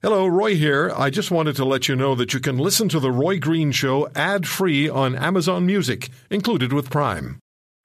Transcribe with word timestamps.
Hello, 0.00 0.28
Roy 0.28 0.54
here. 0.54 0.92
I 0.96 1.10
just 1.10 1.32
wanted 1.32 1.56
to 1.56 1.64
let 1.64 1.88
you 1.88 1.96
know 1.96 2.14
that 2.14 2.32
you 2.32 2.38
can 2.38 2.56
listen 2.56 2.88
to 2.90 3.00
The 3.00 3.10
Roy 3.10 3.40
Green 3.40 3.72
Show 3.72 4.08
ad 4.14 4.46
free 4.46 4.88
on 4.88 5.16
Amazon 5.16 5.66
Music, 5.66 6.08
included 6.30 6.72
with 6.72 6.88
Prime. 6.88 7.40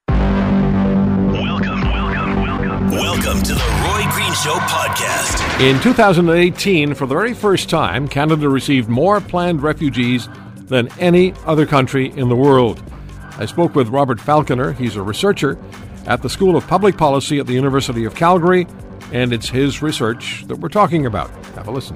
Welcome, 0.09 1.81
welcome, 1.81 2.36
welcome. 2.36 2.91
Welcome 2.91 3.41
to 3.41 3.55
the 3.55 3.65
Roy 3.81 4.04
Green 4.12 4.31
Show 4.34 4.54
podcast. 4.60 5.60
In 5.60 5.81
2018, 5.81 6.94
for 6.94 7.07
the 7.07 7.15
very 7.15 7.34
first 7.34 7.68
time, 7.68 8.07
Canada 8.07 8.48
received 8.48 8.89
more 8.89 9.20
planned 9.20 9.64
refugees 9.64 10.30
than 10.68 10.89
any 11.00 11.34
other 11.48 11.66
country 11.66 12.11
in 12.11 12.30
the 12.30 12.36
world. 12.36 12.84
I 13.39 13.48
spoke 13.48 13.73
with 13.73 13.88
Robert 13.88 14.21
Falconer. 14.21 14.73
He's 14.73 14.95
a 14.98 15.02
researcher 15.02 15.57
at 16.05 16.21
the 16.21 16.30
School 16.30 16.55
of 16.57 16.68
Public 16.68 16.95
Policy 16.95 17.39
at 17.39 17.48
the 17.48 17.54
University 17.54 18.05
of 18.05 18.14
Calgary 18.14 18.68
and 19.14 19.32
it's 19.32 19.48
his 19.48 19.82
research 19.82 20.43
that 20.48 20.57
we're 20.57 20.70
talking 20.70 21.05
about. 21.05 21.29
Have 21.55 21.68
a 21.68 21.71
listen. 21.71 21.96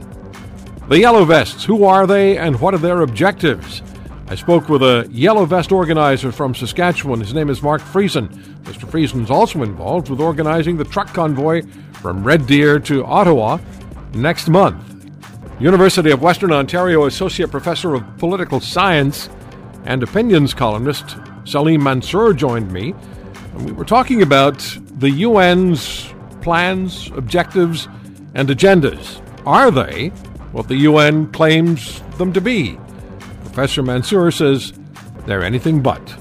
The 0.87 0.99
Yellow 0.99 1.25
Vests, 1.25 1.65
who 1.65 1.83
are 1.83 2.07
they 2.07 2.37
and 2.37 2.61
what 2.61 2.73
are 2.73 2.77
their 2.77 3.01
objectives? 3.01 3.81
I 4.27 4.35
spoke 4.35 4.69
with 4.69 4.83
a 4.83 5.07
Yellow 5.11 5.45
Vest 5.45 5.71
organizer 5.71 6.31
from 6.31 6.53
Saskatchewan. 6.53 7.19
His 7.19 7.33
name 7.33 7.49
is 7.49 7.61
Mark 7.61 7.81
Friesen. 7.81 8.29
Mr. 8.63 8.87
Friesen 8.87 9.23
is 9.23 9.31
also 9.31 9.63
involved 9.63 10.09
with 10.09 10.21
organizing 10.21 10.77
the 10.77 10.83
truck 10.83 11.07
convoy 11.13 11.63
from 11.93 12.23
Red 12.23 12.45
Deer 12.45 12.79
to 12.81 13.03
Ottawa 13.03 13.57
next 14.13 14.47
month. 14.47 14.83
University 15.59 16.11
of 16.11 16.21
Western 16.21 16.51
Ontario 16.51 17.05
Associate 17.05 17.49
Professor 17.49 17.95
of 17.95 18.17
Political 18.17 18.59
Science 18.59 19.27
and 19.85 20.03
opinions 20.03 20.53
columnist 20.53 21.17
Salim 21.45 21.81
Mansur 21.81 22.33
joined 22.33 22.71
me, 22.71 22.93
and 23.53 23.65
we 23.65 23.71
were 23.71 23.85
talking 23.85 24.21
about 24.21 24.59
the 24.99 25.23
UN's 25.23 26.13
plans, 26.41 27.09
objectives, 27.15 27.87
and 28.33 28.49
agendas? 28.49 29.21
Are 29.45 29.71
they 29.71 30.09
what 30.51 30.67
the 30.67 30.75
UN 30.77 31.31
claims 31.31 32.01
them 32.17 32.33
to 32.33 32.41
be? 32.41 32.77
Professor 33.43 33.81
Mansur 33.81 34.31
says 34.31 34.73
they're 35.25 35.43
anything 35.43 35.81
but. 35.81 36.15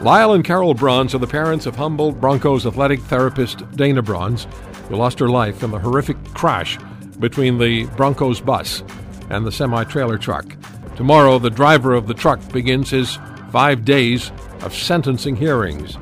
Lyle 0.00 0.32
and 0.32 0.44
Carol 0.44 0.74
Brons 0.74 1.14
are 1.14 1.18
the 1.18 1.26
parents 1.26 1.66
of 1.66 1.76
Humboldt 1.76 2.20
Broncos 2.20 2.66
athletic 2.66 3.00
therapist 3.00 3.58
Dayna 3.72 4.02
Brons, 4.02 4.46
who 4.88 4.96
lost 4.96 5.18
her 5.18 5.28
life 5.28 5.62
in 5.62 5.70
the 5.70 5.78
horrific 5.78 6.16
crash 6.32 6.78
between 7.18 7.58
the 7.58 7.84
Broncos 7.96 8.40
bus 8.40 8.82
and 9.28 9.46
the 9.46 9.52
semi 9.52 9.84
trailer 9.84 10.18
truck. 10.18 10.56
Tomorrow, 10.96 11.38
the 11.38 11.50
driver 11.50 11.94
of 11.94 12.06
the 12.06 12.14
truck 12.14 12.40
begins 12.52 12.90
his 12.90 13.18
five 13.50 13.84
days 13.84 14.32
of 14.62 14.74
sentencing 14.74 15.36
hearings. 15.36 15.96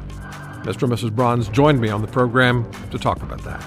Mr. 0.68 0.82
and 0.82 0.92
Mrs. 0.92 1.16
Brons 1.16 1.48
joined 1.48 1.80
me 1.80 1.88
on 1.88 2.02
the 2.02 2.08
program 2.08 2.70
to 2.90 2.98
talk 2.98 3.22
about 3.22 3.42
that. 3.42 3.58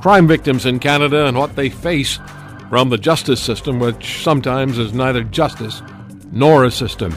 Crime 0.00 0.28
victims 0.28 0.64
in 0.64 0.78
Canada 0.78 1.26
and 1.26 1.36
what 1.36 1.56
they 1.56 1.68
face 1.68 2.20
from 2.70 2.90
the 2.90 2.96
justice 2.96 3.42
system, 3.42 3.80
which 3.80 4.22
sometimes 4.22 4.78
is 4.78 4.92
neither 4.92 5.24
justice 5.24 5.82
nor 6.30 6.64
a 6.64 6.70
system. 6.70 7.12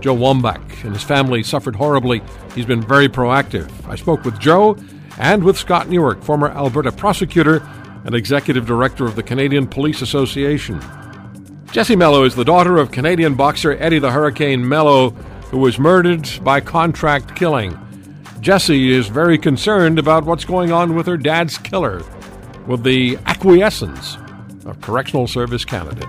Joe 0.00 0.16
Wamback 0.16 0.82
and 0.82 0.94
his 0.94 1.02
family 1.02 1.42
suffered 1.42 1.76
horribly. 1.76 2.22
He's 2.54 2.64
been 2.64 2.80
very 2.80 3.06
proactive. 3.06 3.70
I 3.86 3.96
spoke 3.96 4.24
with 4.24 4.40
Joe 4.40 4.78
and 5.18 5.44
with 5.44 5.58
Scott 5.58 5.90
Newark, 5.90 6.22
former 6.22 6.48
Alberta 6.48 6.92
prosecutor 6.92 7.68
and 8.06 8.14
executive 8.14 8.64
director 8.64 9.04
of 9.04 9.14
the 9.14 9.22
Canadian 9.22 9.66
Police 9.66 10.00
Association. 10.00 10.82
Jessie 11.70 11.96
Melo 11.96 12.24
is 12.24 12.34
the 12.34 12.44
daughter 12.46 12.78
of 12.78 12.92
Canadian 12.92 13.34
boxer 13.34 13.72
Eddie 13.72 13.98
the 13.98 14.12
Hurricane 14.12 14.66
Melo, 14.66 15.10
who 15.50 15.58
was 15.58 15.78
murdered 15.78 16.26
by 16.42 16.60
contract 16.60 17.36
killing. 17.36 17.78
Jessie 18.46 18.92
is 18.92 19.08
very 19.08 19.38
concerned 19.38 19.98
about 19.98 20.24
what's 20.24 20.44
going 20.44 20.70
on 20.70 20.94
with 20.94 21.04
her 21.08 21.16
dad's 21.16 21.58
killer, 21.58 22.04
with 22.68 22.84
the 22.84 23.18
acquiescence 23.26 24.16
of 24.64 24.80
Correctional 24.80 25.26
Service 25.26 25.64
Canada. 25.64 26.06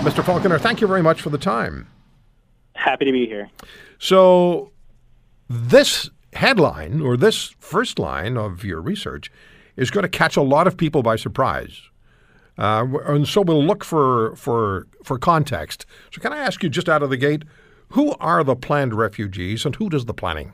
Mr. 0.00 0.24
Falconer, 0.24 0.58
thank 0.58 0.80
you 0.80 0.86
very 0.86 1.02
much 1.02 1.20
for 1.20 1.28
the 1.28 1.36
time. 1.36 1.86
Happy 2.74 3.04
to 3.04 3.12
be 3.12 3.26
here. 3.26 3.50
So, 3.98 4.72
this 5.50 6.08
headline 6.32 7.02
or 7.02 7.18
this 7.18 7.54
first 7.58 7.98
line 7.98 8.38
of 8.38 8.64
your 8.64 8.80
research 8.80 9.30
is 9.76 9.90
going 9.90 10.04
to 10.04 10.08
catch 10.08 10.38
a 10.38 10.42
lot 10.42 10.66
of 10.66 10.78
people 10.78 11.02
by 11.02 11.16
surprise. 11.16 11.82
Uh, 12.56 12.86
and 13.04 13.28
so 13.28 13.42
we'll 13.42 13.62
look 13.62 13.84
for, 13.84 14.34
for, 14.36 14.86
for 15.02 15.18
context. 15.18 15.84
So, 16.10 16.22
can 16.22 16.32
I 16.32 16.38
ask 16.38 16.62
you 16.62 16.70
just 16.70 16.88
out 16.88 17.02
of 17.02 17.10
the 17.10 17.18
gate, 17.18 17.42
who 17.94 18.14
are 18.18 18.42
the 18.42 18.56
planned 18.56 18.92
refugees 18.94 19.64
and 19.64 19.76
who 19.76 19.88
does 19.88 20.04
the 20.04 20.14
planning? 20.14 20.52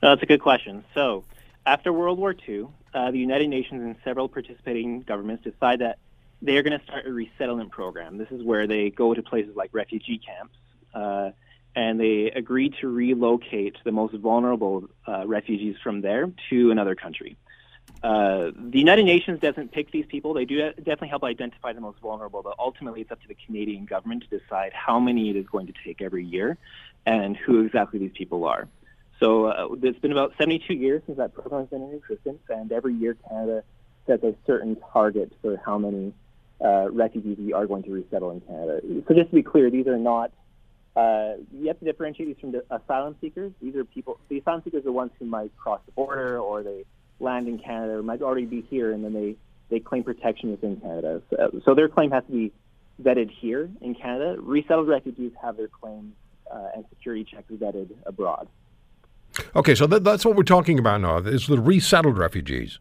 that's 0.00 0.22
a 0.22 0.26
good 0.26 0.40
question. 0.40 0.84
So, 0.94 1.24
after 1.64 1.92
World 1.92 2.18
War 2.18 2.34
II, 2.48 2.66
uh, 2.92 3.12
the 3.12 3.18
United 3.18 3.48
Nations 3.48 3.80
and 3.80 3.94
several 4.02 4.28
participating 4.28 5.02
governments 5.02 5.44
decide 5.44 5.78
that 5.78 5.98
they 6.42 6.56
are 6.56 6.64
going 6.64 6.76
to 6.76 6.84
start 6.84 7.06
a 7.06 7.12
resettlement 7.12 7.70
program. 7.70 8.18
This 8.18 8.30
is 8.32 8.42
where 8.42 8.66
they 8.66 8.90
go 8.90 9.14
to 9.14 9.22
places 9.22 9.54
like 9.54 9.70
refugee 9.72 10.18
camps 10.18 10.56
uh, 10.92 11.30
and 11.76 12.00
they 12.00 12.32
agree 12.34 12.70
to 12.80 12.88
relocate 12.88 13.76
the 13.84 13.92
most 13.92 14.14
vulnerable 14.14 14.88
uh, 15.06 15.24
refugees 15.26 15.76
from 15.82 16.00
there 16.00 16.28
to 16.50 16.70
another 16.72 16.96
country. 16.96 17.36
Uh, 18.02 18.50
the 18.56 18.78
United 18.78 19.04
Nations 19.04 19.40
doesn't 19.40 19.70
pick 19.70 19.92
these 19.92 20.06
people. 20.06 20.34
They 20.34 20.44
do 20.44 20.72
definitely 20.72 21.08
help 21.08 21.22
identify 21.22 21.72
the 21.72 21.80
most 21.80 22.00
vulnerable, 22.00 22.42
but 22.42 22.56
ultimately 22.58 23.02
it's 23.02 23.12
up 23.12 23.22
to 23.22 23.28
the 23.28 23.36
Canadian 23.46 23.84
government 23.84 24.24
to 24.28 24.38
decide 24.38 24.72
how 24.72 24.98
many 24.98 25.30
it 25.30 25.36
is 25.36 25.46
going 25.46 25.68
to 25.68 25.72
take 25.84 26.02
every 26.02 26.24
year 26.24 26.58
and 27.06 27.36
who 27.36 27.64
exactly 27.64 28.00
these 28.00 28.10
people 28.12 28.44
are. 28.44 28.68
So 29.20 29.46
uh, 29.46 29.68
it's 29.82 30.00
been 30.00 30.10
about 30.10 30.34
72 30.36 30.74
years 30.74 31.02
since 31.06 31.18
that 31.18 31.32
program 31.32 31.62
has 31.62 31.70
been 31.70 31.82
in 31.82 31.94
existence, 31.94 32.40
and 32.48 32.72
every 32.72 32.94
year 32.94 33.16
Canada 33.28 33.62
sets 34.06 34.24
a 34.24 34.34
certain 34.46 34.76
target 34.92 35.32
for 35.40 35.60
how 35.64 35.78
many 35.78 36.12
uh, 36.60 36.90
refugees 36.90 37.38
we 37.38 37.52
are 37.52 37.66
going 37.68 37.84
to 37.84 37.92
resettle 37.92 38.32
in 38.32 38.40
Canada. 38.40 38.80
So 39.06 39.14
just 39.14 39.30
to 39.30 39.34
be 39.36 39.44
clear, 39.44 39.70
these 39.70 39.86
are 39.86 39.98
not 39.98 40.32
uh, 40.94 41.34
you 41.52 41.68
have 41.68 41.78
to 41.78 41.84
differentiate 41.84 42.28
these 42.28 42.40
from 42.40 42.52
the 42.52 42.64
asylum 42.70 43.16
seekers. 43.20 43.52
These 43.62 43.76
are 43.76 43.84
people. 43.84 44.18
The 44.28 44.38
asylum 44.38 44.62
seekers 44.62 44.80
are 44.80 44.84
the 44.84 44.92
ones 44.92 45.10
who 45.18 45.24
might 45.24 45.56
cross 45.56 45.80
the 45.86 45.92
border 45.92 46.38
or 46.38 46.62
they 46.62 46.84
land 47.22 47.48
in 47.48 47.58
Canada 47.58 47.94
or 47.94 48.02
might 48.02 48.22
already 48.22 48.46
be 48.46 48.62
here, 48.62 48.92
and 48.92 49.04
then 49.04 49.12
they, 49.12 49.36
they 49.70 49.80
claim 49.80 50.02
protection 50.02 50.50
within 50.50 50.76
Canada. 50.80 51.22
So, 51.30 51.60
so 51.64 51.74
their 51.74 51.88
claim 51.88 52.10
has 52.10 52.24
to 52.24 52.32
be 52.32 52.52
vetted 53.02 53.30
here 53.30 53.70
in 53.80 53.94
Canada. 53.94 54.36
Resettled 54.40 54.88
refugees 54.88 55.32
have 55.40 55.56
their 55.56 55.68
claims 55.68 56.14
uh, 56.52 56.68
and 56.74 56.84
security 56.90 57.24
checks 57.24 57.50
vetted 57.50 57.90
abroad. 58.06 58.48
Okay, 59.56 59.74
so 59.74 59.86
that, 59.86 60.04
that's 60.04 60.24
what 60.24 60.36
we're 60.36 60.42
talking 60.42 60.78
about 60.78 61.00
now. 61.00 61.18
Is 61.18 61.46
the 61.46 61.60
resettled 61.60 62.18
refugees? 62.18 62.78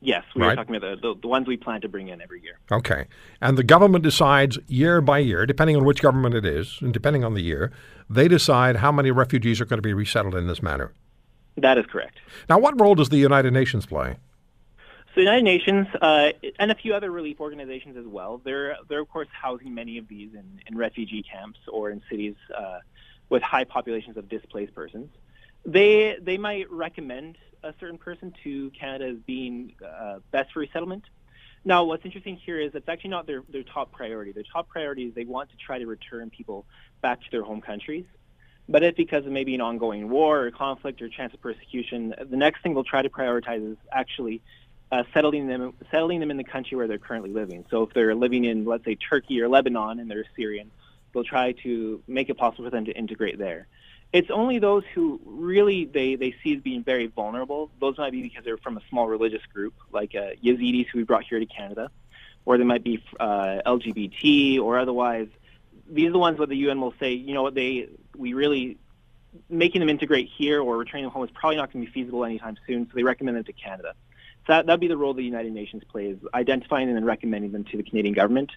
Yes, 0.00 0.24
we 0.34 0.42
right. 0.42 0.52
are 0.52 0.56
talking 0.56 0.74
about 0.74 1.00
the, 1.00 1.14
the, 1.14 1.20
the, 1.20 1.28
ones 1.28 1.46
we 1.46 1.56
plan 1.56 1.80
to 1.82 1.88
bring 1.88 2.08
in 2.08 2.20
every 2.20 2.42
year. 2.42 2.58
Okay. 2.72 3.06
And 3.40 3.56
the 3.56 3.62
government 3.62 4.02
decides 4.02 4.58
year 4.66 5.00
by 5.00 5.18
year, 5.18 5.46
depending 5.46 5.76
on 5.76 5.84
which 5.84 6.02
government 6.02 6.34
it 6.34 6.44
is, 6.44 6.78
and 6.80 6.92
depending 6.92 7.22
on 7.22 7.34
the 7.34 7.42
year, 7.42 7.70
they 8.10 8.26
decide 8.26 8.76
how 8.76 8.90
many 8.90 9.12
refugees 9.12 9.60
are 9.60 9.64
going 9.64 9.78
to 9.78 9.82
be 9.82 9.94
resettled 9.94 10.34
in 10.34 10.48
this 10.48 10.60
manner. 10.60 10.92
That 11.56 11.78
is 11.78 11.86
correct. 11.86 12.18
Now, 12.48 12.58
what 12.58 12.80
role 12.80 12.94
does 12.94 13.08
the 13.08 13.18
United 13.18 13.52
Nations 13.52 13.86
play? 13.86 14.16
So 15.14 15.16
the 15.16 15.22
United 15.22 15.44
Nations 15.44 15.86
uh, 16.00 16.30
and 16.58 16.70
a 16.70 16.74
few 16.74 16.94
other 16.94 17.10
relief 17.10 17.38
organizations 17.40 17.98
as 17.98 18.06
well. 18.06 18.40
They're 18.42 18.76
they're 18.88 19.02
of 19.02 19.10
course 19.10 19.28
housing 19.30 19.74
many 19.74 19.98
of 19.98 20.08
these 20.08 20.32
in, 20.32 20.60
in 20.66 20.76
refugee 20.76 21.22
camps 21.22 21.58
or 21.68 21.90
in 21.90 22.00
cities 22.10 22.34
uh, 22.56 22.78
with 23.28 23.42
high 23.42 23.64
populations 23.64 24.16
of 24.16 24.30
displaced 24.30 24.74
persons. 24.74 25.10
They 25.66 26.16
they 26.20 26.38
might 26.38 26.70
recommend 26.70 27.36
a 27.62 27.74
certain 27.78 27.98
person 27.98 28.32
to 28.42 28.70
Canada 28.70 29.10
as 29.10 29.18
being 29.26 29.74
uh, 29.86 30.20
best 30.30 30.52
for 30.52 30.60
resettlement. 30.60 31.04
Now, 31.64 31.84
what's 31.84 32.04
interesting 32.04 32.36
here 32.36 32.58
is 32.58 32.74
it's 32.74 32.88
actually 32.88 33.10
not 33.10 33.26
their, 33.26 33.42
their 33.48 33.62
top 33.62 33.92
priority. 33.92 34.32
Their 34.32 34.42
top 34.52 34.68
priority 34.68 35.04
is 35.04 35.14
they 35.14 35.24
want 35.24 35.50
to 35.50 35.56
try 35.56 35.78
to 35.78 35.86
return 35.86 36.28
people 36.30 36.66
back 37.02 37.20
to 37.20 37.30
their 37.30 37.44
home 37.44 37.60
countries. 37.60 38.04
But 38.72 38.82
if 38.82 38.96
because 38.96 39.26
of 39.26 39.32
maybe 39.32 39.54
an 39.54 39.60
ongoing 39.60 40.08
war 40.08 40.46
or 40.46 40.50
conflict 40.50 41.02
or 41.02 41.08
chance 41.10 41.34
of 41.34 41.42
persecution, 41.42 42.14
the 42.18 42.38
next 42.38 42.62
thing 42.62 42.72
they'll 42.72 42.84
try 42.84 43.02
to 43.02 43.10
prioritize 43.10 43.72
is 43.72 43.76
actually 43.92 44.40
uh, 44.90 45.02
settling 45.12 45.46
them 45.46 45.74
settling 45.90 46.20
them 46.20 46.30
in 46.30 46.38
the 46.38 46.44
country 46.44 46.78
where 46.78 46.88
they're 46.88 46.96
currently 46.96 47.30
living. 47.30 47.66
So 47.70 47.82
if 47.82 47.92
they're 47.92 48.14
living 48.14 48.46
in, 48.46 48.64
let's 48.64 48.86
say, 48.86 48.94
Turkey 48.94 49.42
or 49.42 49.48
Lebanon 49.50 50.00
and 50.00 50.10
they're 50.10 50.24
Syrian, 50.36 50.70
they'll 51.12 51.22
try 51.22 51.52
to 51.64 52.02
make 52.08 52.30
it 52.30 52.38
possible 52.38 52.64
for 52.64 52.70
them 52.70 52.86
to 52.86 52.92
integrate 52.92 53.38
there. 53.38 53.66
It's 54.10 54.30
only 54.30 54.58
those 54.58 54.84
who 54.94 55.20
really 55.26 55.84
they, 55.84 56.14
they 56.14 56.34
see 56.42 56.54
as 56.56 56.62
being 56.62 56.82
very 56.82 57.08
vulnerable. 57.08 57.70
Those 57.78 57.98
might 57.98 58.12
be 58.12 58.22
because 58.22 58.42
they're 58.42 58.56
from 58.56 58.78
a 58.78 58.82
small 58.88 59.06
religious 59.06 59.44
group, 59.52 59.74
like 59.92 60.14
uh, 60.14 60.30
Yazidis 60.42 60.86
who 60.88 61.00
we 61.00 61.04
brought 61.04 61.24
here 61.24 61.38
to 61.38 61.46
Canada, 61.46 61.90
or 62.46 62.56
they 62.56 62.64
might 62.64 62.84
be 62.84 63.04
uh, 63.20 63.60
LGBT 63.66 64.60
or 64.60 64.78
otherwise 64.78 65.28
these 65.92 66.08
are 66.08 66.12
the 66.12 66.18
ones 66.18 66.38
where 66.38 66.46
the 66.46 66.56
UN 66.56 66.80
will 66.80 66.94
say, 66.98 67.12
you 67.12 67.34
know 67.34 67.42
what, 67.42 67.54
they 67.54 67.88
we 68.16 68.34
really 68.34 68.78
making 69.48 69.80
them 69.80 69.88
integrate 69.88 70.28
here 70.36 70.60
or 70.60 70.76
returning 70.76 71.04
them 71.04 71.12
home 71.12 71.24
is 71.24 71.30
probably 71.34 71.56
not 71.56 71.72
going 71.72 71.84
to 71.84 71.90
be 71.90 71.92
feasible 71.92 72.24
anytime 72.24 72.56
soon, 72.66 72.86
so 72.86 72.92
they 72.94 73.02
recommend 73.02 73.36
them 73.36 73.44
to 73.44 73.52
Canada. 73.52 73.94
So 74.46 74.54
that 74.54 74.66
would 74.66 74.80
be 74.80 74.88
the 74.88 74.96
role 74.96 75.14
the 75.14 75.22
United 75.22 75.52
Nations 75.52 75.84
plays, 75.88 76.16
identifying 76.34 76.88
them 76.88 76.96
and 76.96 77.06
recommending 77.06 77.52
them 77.52 77.64
to 77.64 77.76
the 77.76 77.84
Canadian 77.84 78.14
government, 78.14 78.50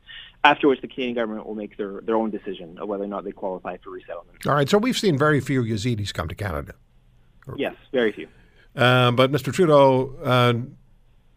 after 0.43 0.67
which 0.67 0.81
the 0.81 0.87
Canadian 0.87 1.15
government 1.15 1.45
will 1.45 1.53
make 1.53 1.77
their, 1.77 2.01
their 2.01 2.15
own 2.15 2.31
decision 2.31 2.79
of 2.79 2.87
whether 2.87 3.03
or 3.03 3.07
not 3.07 3.23
they 3.23 3.31
qualify 3.31 3.77
for 3.77 3.91
resettlement. 3.91 4.47
All 4.47 4.55
right, 4.55 4.67
so 4.67 4.79
we've 4.79 4.97
seen 4.97 5.15
very 5.17 5.39
few 5.39 5.61
Yazidis 5.61 6.11
come 6.11 6.27
to 6.27 6.35
Canada. 6.35 6.73
Yes, 7.55 7.75
very 7.91 8.11
few. 8.11 8.27
Uh, 8.75 9.11
but 9.11 9.31
Mr. 9.31 9.53
Trudeau 9.53 10.15
uh, 10.23 10.53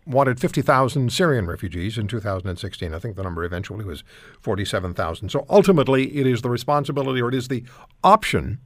wanted 0.09 0.41
50,000 0.41 1.13
Syrian 1.13 1.47
refugees 1.47 1.99
in 1.99 2.09
2016. 2.09 2.95
I 2.95 2.99
think 2.99 3.17
the 3.17 3.23
number 3.23 3.45
eventually 3.45 3.85
was 3.85 4.03
47,000. 4.41 5.29
So 5.29 5.45
ultimately, 5.51 6.17
it 6.17 6.27
is 6.27 6.43
the 6.43 6.51
responsibility 6.51 7.21
or 7.21 7.29
it 7.29 7.35
is 7.35 7.49
the 7.49 7.63
option 8.03 8.59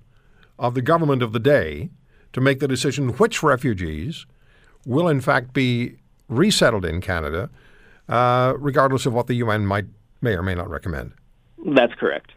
of 0.59 0.75
the 0.75 0.83
government 0.83 1.23
of 1.23 1.33
the 1.33 1.41
day 1.41 1.91
to 2.33 2.41
make 2.41 2.61
the 2.61 2.69
decision 2.69 3.11
which 3.15 3.43
refugees 3.43 4.25
will, 4.87 5.09
in 5.09 5.21
fact, 5.21 5.53
be 5.53 5.97
resettled 6.29 6.85
in 6.85 7.01
Canada, 7.01 7.51
uh, 8.09 8.55
regardless 8.57 9.05
of 9.05 9.13
what 9.13 9.27
the 9.27 9.35
UN 9.35 9.67
might 9.67 9.87
may 10.21 10.35
or 10.35 10.43
may 10.43 10.55
not 10.55 10.71
recommend. 10.71 11.13
That's 11.67 11.95
correct. 11.95 12.33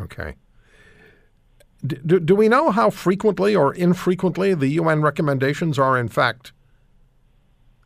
Okay. 0.00 0.36
Do, 1.86 2.18
do 2.18 2.34
we 2.34 2.48
know 2.48 2.70
how 2.70 2.90
frequently 2.90 3.54
or 3.54 3.74
infrequently 3.74 4.54
the 4.54 4.68
UN 4.68 5.02
recommendations 5.02 5.78
are, 5.78 5.98
in 5.98 6.08
fact, 6.08 6.52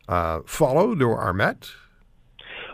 uh, 0.07 0.41
followed 0.45 1.01
or 1.01 1.17
are 1.17 1.33
met? 1.33 1.69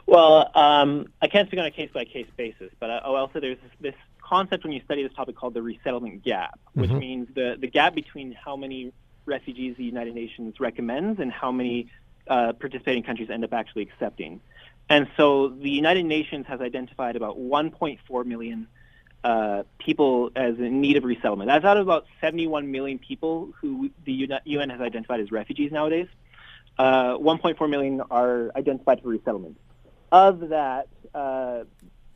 Well, 0.06 0.50
um, 0.56 1.08
I 1.22 1.28
can't 1.28 1.48
speak 1.48 1.60
on 1.60 1.66
a 1.66 1.72
case 1.72 1.92
by 1.94 2.06
case 2.06 2.28
basis, 2.36 2.72
but 2.80 2.90
I, 2.90 3.10
will 3.10 3.30
say 3.34 3.40
there's 3.40 3.58
this, 3.58 3.72
this, 3.80 3.96
concept 4.22 4.64
when 4.64 4.72
you 4.72 4.82
study 4.86 5.02
this 5.02 5.12
topic 5.14 5.36
called 5.36 5.56
the 5.56 5.62
resettlement 5.62 6.24
gap, 6.24 6.60
which 6.74 6.92
mm-hmm. 6.92 7.00
means 7.00 7.28
the, 7.34 7.58
the 7.60 7.66
gap 7.66 7.96
between 7.96 8.32
how 8.34 8.56
many 8.56 8.94
refugees 9.26 9.76
the 9.76 9.84
United 9.84 10.14
Nations 10.14 10.60
recommends 10.60 11.20
and 11.20 11.32
how 11.32 11.52
many 11.52 11.92
uh, 12.28 12.54
participating 12.54 13.02
countries 13.02 13.32
end 13.32 13.44
up 13.44 13.54
actually 13.54 13.82
accepting. 13.82 14.40
And 14.88 15.08
so 15.18 15.50
the 15.50 15.70
United 15.70 16.06
Nations 16.06 16.46
has 16.48 16.62
identified 16.62 17.16
about 17.16 17.40
1.4 17.40 18.26
million 18.26 18.68
uh, 19.24 19.64
people 19.80 20.32
as 20.36 20.58
in 20.60 20.82
need 20.82 20.98
of 20.98 21.04
resettlement. 21.04 21.48
That's 21.48 21.66
out 21.66 21.78
of 21.78 21.88
about 21.88 22.06
71 22.22 22.72
million 22.72 23.00
people 23.00 23.52
who 23.60 23.90
the 24.06 24.30
UN 24.46 24.70
has 24.70 24.82
identified 24.82 25.20
as 25.20 25.32
refugees 25.32 25.72
nowadays. 25.72 26.08
Uh, 26.80 27.18
1.4 27.18 27.70
million 27.70 28.02
are 28.10 28.52
identified 28.56 29.02
for 29.02 29.10
resettlement. 29.10 29.58
Of 30.14 30.50
that, 30.50 30.88
uh, 31.14 31.64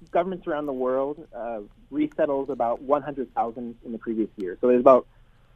governments 0.10 0.48
around 0.48 0.68
the 0.68 0.74
world 0.74 1.27
uh, 1.36 1.60
resettled 1.92 2.50
about 2.50 2.81
100,000 2.81 3.75
in 3.83 3.92
the 3.92 3.98
previous 3.98 4.30
year. 4.38 4.57
So 4.62 4.68
there's 4.68 4.80
about 4.80 5.06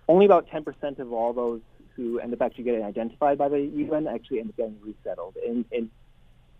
only 0.10 0.26
about 0.26 0.50
10% 0.50 1.00
of 1.00 1.14
all 1.14 1.32
those 1.32 1.62
who 1.96 2.20
end 2.20 2.34
up 2.34 2.42
actually 2.42 2.66
getting 2.66 2.84
identified 2.84 3.38
by 3.38 3.48
the 3.48 3.60
UN 3.60 4.08
actually 4.08 4.42
end 4.42 4.50
up 4.50 4.58
getting 4.58 4.78
resettled. 4.84 5.38
In, 5.38 5.64
in 5.72 5.90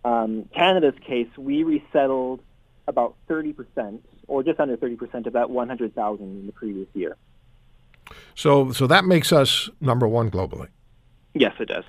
um, 0.06 0.48
Canada's 0.54 0.98
case, 1.06 1.28
we 1.36 1.64
resettled 1.64 2.40
about 2.86 3.14
30%, 3.28 4.00
or 4.26 4.42
just 4.42 4.58
under 4.58 4.76
30% 4.78 5.26
of 5.26 5.34
that 5.34 5.50
100,000 5.50 6.24
in 6.24 6.46
the 6.46 6.52
previous 6.52 6.88
year. 6.94 7.14
So, 8.34 8.72
so 8.72 8.86
that 8.86 9.04
makes 9.04 9.32
us 9.34 9.68
number 9.82 10.08
one 10.08 10.30
globally. 10.30 10.68
Yes, 11.34 11.52
it 11.60 11.68
does. 11.68 11.84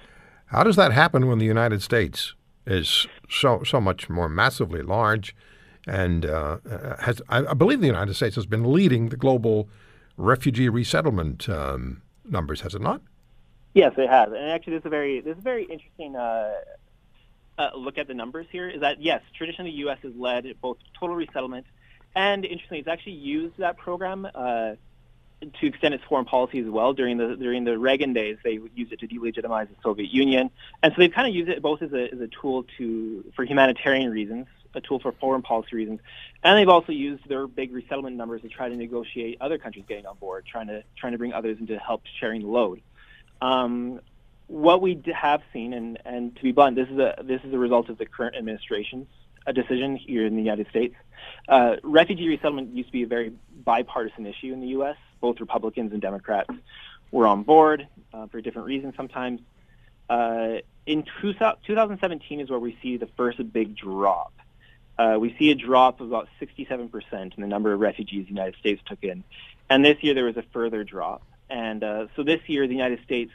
How 0.50 0.64
does 0.64 0.76
that 0.76 0.92
happen 0.92 1.28
when 1.28 1.40
the 1.40 1.46
United 1.46 1.82
States 1.82 2.34
is 2.66 3.08
so 3.30 3.64
so 3.64 3.80
much 3.80 4.10
more 4.10 4.30
massively 4.30 4.82
large, 4.82 5.36
and 5.88 6.26
uh, 6.26 6.58
has 7.00 7.22
I, 7.30 7.54
believe 7.54 7.82
the 7.82 7.88
United 7.88 8.16
States 8.16 8.36
has 8.36 8.46
been 8.46 8.74
leading 8.74 9.10
the 9.10 9.18
global 9.18 9.70
refugee 10.18 10.70
resettlement 10.70 11.48
um, 11.50 12.02
numbers, 12.26 12.62
has 12.62 12.76
it 12.76 12.82
not? 12.82 13.02
Yes, 13.74 13.94
it 13.98 14.10
has. 14.10 14.30
And 14.30 14.52
actually, 14.52 14.74
this 14.74 14.82
is 14.82 14.88
a 14.88 14.90
very 14.90 15.22
this 15.22 15.34
is 15.34 15.40
a 15.40 15.44
very 15.44 15.66
interesting 15.66 16.16
uh, 16.16 16.52
uh, 17.58 17.70
look 17.76 17.98
at 17.98 18.08
the 18.08 18.14
numbers 18.14 18.48
here. 18.52 18.70
Is 18.70 18.82
that 18.82 19.02
yes, 19.02 19.22
traditionally 19.36 19.72
the 19.72 19.78
U.S. 19.78 20.00
has 20.04 20.14
led 20.16 20.46
both 20.62 20.78
total 21.00 21.16
resettlement 21.16 21.66
and 22.16 22.44
interestingly, 22.44 22.80
it's 22.80 22.88
actually 22.88 23.14
used 23.14 23.58
that 23.58 23.78
program 23.78 24.28
uh, 24.34 24.72
to 25.42 25.68
extend 25.68 25.94
its 25.94 26.04
foreign 26.04 26.26
policy 26.26 26.60
as 26.60 26.68
well. 26.68 26.94
During 26.94 27.18
the 27.18 27.36
during 27.36 27.64
the 27.64 27.78
Reagan 27.78 28.14
days, 28.14 28.38
they 28.44 28.60
used 28.76 28.92
it 28.92 29.00
to 29.00 29.08
delegitimize 29.08 29.70
the 29.70 29.76
Soviet 29.82 30.12
Union, 30.12 30.50
and 30.84 30.94
so 30.94 31.00
they've 31.00 31.12
kind 31.12 31.28
of 31.28 31.34
used 31.34 31.50
it 31.50 31.62
both 31.62 31.82
as 31.82 31.94
a 31.94 32.12
as 32.12 32.20
a 32.20 32.28
tool 32.28 32.66
to 32.78 33.24
for 33.36 33.46
humanitarian 33.46 34.12
reasons, 34.12 34.48
a 34.74 34.82
tool 34.82 35.00
for 35.00 35.12
foreign 35.14 35.42
policy 35.42 35.76
reasons, 35.76 36.00
and 36.44 36.58
they've 36.58 36.70
also 36.70 36.92
used 36.92 37.28
their 37.28 37.48
big 37.48 37.74
resettlement 37.74 38.16
numbers 38.16 38.42
to 38.42 38.50
try 38.50 38.68
to 38.70 38.76
negotiate 38.76 39.38
other 39.40 39.58
countries 39.58 39.86
getting 39.88 40.06
on 40.06 40.18
board, 40.18 40.46
trying 40.46 40.68
to 40.68 40.84
trying 40.98 41.14
to 41.14 41.18
bring 41.18 41.34
others 41.34 41.58
into 41.60 41.78
help 41.78 42.04
sharing 42.20 42.42
the 42.42 42.48
load. 42.48 42.82
Um, 43.42 44.02
what 44.48 44.82
we 44.82 45.02
have 45.14 45.42
seen, 45.54 45.74
and, 45.74 46.00
and 46.06 46.36
to 46.36 46.42
be 46.42 46.52
blunt, 46.52 46.76
this 46.76 46.90
is 46.90 46.98
a 46.98 47.24
this 47.24 47.42
is 47.44 47.54
a 47.54 47.58
result 47.58 47.90
of 47.90 47.98
the 47.98 48.06
current 48.06 48.36
administration's 48.36 49.08
a 49.48 49.54
decision 49.54 49.96
here 49.96 50.26
in 50.26 50.36
the 50.36 50.42
United 50.42 50.68
States. 50.70 50.96
Uh, 51.48 51.78
refugee 51.84 52.28
resettlement 52.28 52.76
used 52.76 52.90
to 52.90 52.94
be 52.94 53.04
a 53.04 53.08
very 53.08 53.32
bipartisan 53.64 54.26
issue 54.26 54.54
in 54.54 54.60
the 54.60 54.68
U.S. 54.68 54.98
Both 55.22 55.40
Republicans 55.40 55.92
and 55.92 56.02
Democrats 56.02 56.50
were 57.12 57.28
on 57.28 57.44
board 57.44 57.88
uh, 58.14 58.28
for 58.28 58.42
different 58.42 58.68
reasons 58.68 58.96
sometimes. 58.96 59.42
Uh, 60.10 60.58
in 60.86 61.04
2017 61.22 62.40
is 62.40 62.50
where 62.50 62.60
we 62.60 62.78
see 62.82 62.98
the 62.98 63.08
first 63.18 63.38
big 63.54 63.76
drop. 63.76 64.34
Uh, 64.98 65.18
we 65.20 65.36
see 65.40 65.52
a 65.52 65.56
drop 65.56 66.02
of 66.02 66.08
about 66.08 66.28
67% 66.42 66.92
in 67.14 67.32
the 67.38 67.48
number 67.48 67.72
of 67.72 67.80
refugees 67.80 68.26
the 68.26 68.30
United 68.30 68.56
States 68.60 68.82
took 68.86 69.04
in. 69.04 69.24
And 69.70 69.86
this 69.86 69.98
year 70.02 70.14
there 70.14 70.26
was 70.26 70.36
a 70.36 70.44
further 70.52 70.84
drop. 70.84 71.22
And 71.50 71.84
uh, 71.84 72.08
so 72.16 72.24
this 72.24 72.42
year, 72.48 72.68
the 72.68 72.74
United 72.74 73.02
States, 73.04 73.32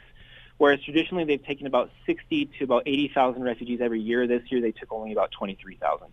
whereas 0.57 0.81
traditionally 0.83 1.23
they've 1.23 1.43
taken 1.43 1.65
about 1.67 1.89
60 2.05 2.49
to 2.59 2.63
about 2.63 2.83
80,000 2.85 3.41
refugees 3.41 3.81
every 3.81 4.01
year, 4.01 4.27
this 4.27 4.43
year 4.49 4.61
they 4.61 4.71
took 4.71 4.91
only 4.91 5.11
about 5.11 5.31
23,000. 5.31 6.07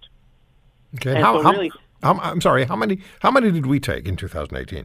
Okay. 0.97 1.21
How, 1.21 1.43
so 1.43 1.51
really, 1.51 1.73
how, 2.03 2.19
I'm 2.19 2.41
sorry. 2.41 2.65
How 2.65 2.77
many? 2.77 2.99
How 3.21 3.31
many 3.31 3.51
did 3.51 3.67
we 3.67 3.81
take 3.81 4.07
in 4.07 4.17
2018? 4.17 4.85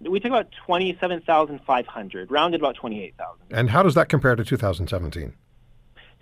We 0.00 0.20
took 0.20 0.30
about 0.30 0.52
27,500, 0.66 2.30
rounded 2.30 2.60
about 2.60 2.76
28,000. 2.76 3.46
And 3.50 3.70
how 3.70 3.82
does 3.82 3.94
that 3.94 4.08
compare 4.08 4.36
to 4.36 4.44
2017? 4.44 5.32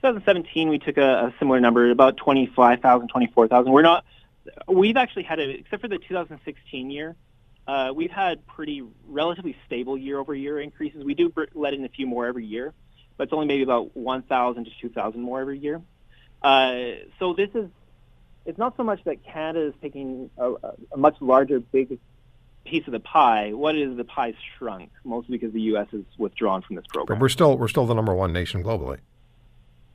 2017, 0.02 0.68
we 0.68 0.78
took 0.78 0.96
a, 0.96 1.26
a 1.26 1.34
similar 1.38 1.60
number, 1.60 1.90
about 1.90 2.16
25,000, 2.16 3.08
24,000. 3.08 3.72
We're 3.72 3.82
not. 3.82 4.04
We've 4.68 4.96
actually 4.96 5.22
had 5.24 5.40
a, 5.40 5.48
except 5.48 5.80
for 5.80 5.88
the 5.88 5.98
2016 5.98 6.90
year, 6.90 7.16
uh, 7.66 7.92
we've 7.94 8.10
had 8.10 8.46
pretty 8.46 8.82
relatively 9.06 9.56
stable 9.66 9.96
year-over-year 9.96 10.60
increases. 10.60 11.02
We 11.02 11.14
do 11.14 11.32
let 11.54 11.72
in 11.72 11.84
a 11.84 11.88
few 11.88 12.06
more 12.06 12.26
every 12.26 12.44
year, 12.44 12.74
but 13.16 13.24
it's 13.24 13.32
only 13.32 13.46
maybe 13.46 13.62
about 13.62 13.96
1,000 13.96 14.64
to 14.64 14.70
2,000 14.80 15.20
more 15.20 15.40
every 15.40 15.58
year. 15.58 15.80
Uh, 16.42 16.96
so 17.18 17.32
this 17.32 17.48
is 17.54 17.70
it's 18.44 18.58
not 18.58 18.76
so 18.76 18.84
much 18.84 19.02
that 19.04 19.24
Canada 19.24 19.68
is 19.68 19.74
taking 19.80 20.28
a, 20.36 20.52
a, 20.92 20.96
much 20.98 21.16
larger, 21.20 21.60
big 21.60 21.98
piece 22.64 22.86
of 22.86 22.92
the 22.92 23.00
pie. 23.00 23.52
What 23.52 23.76
is 23.76 23.96
the 23.96 24.04
pie 24.04 24.34
shrunk? 24.56 24.90
Mostly 25.04 25.38
because 25.38 25.52
the 25.52 25.60
U.S. 25.62 25.88
is 25.92 26.04
withdrawn 26.18 26.62
from 26.62 26.76
this 26.76 26.86
program. 26.88 27.18
But 27.18 27.22
we're 27.22 27.28
still 27.28 27.56
we're 27.58 27.68
still 27.68 27.86
the 27.86 27.94
number 27.94 28.14
one 28.14 28.32
nation 28.32 28.62
globally. 28.62 28.98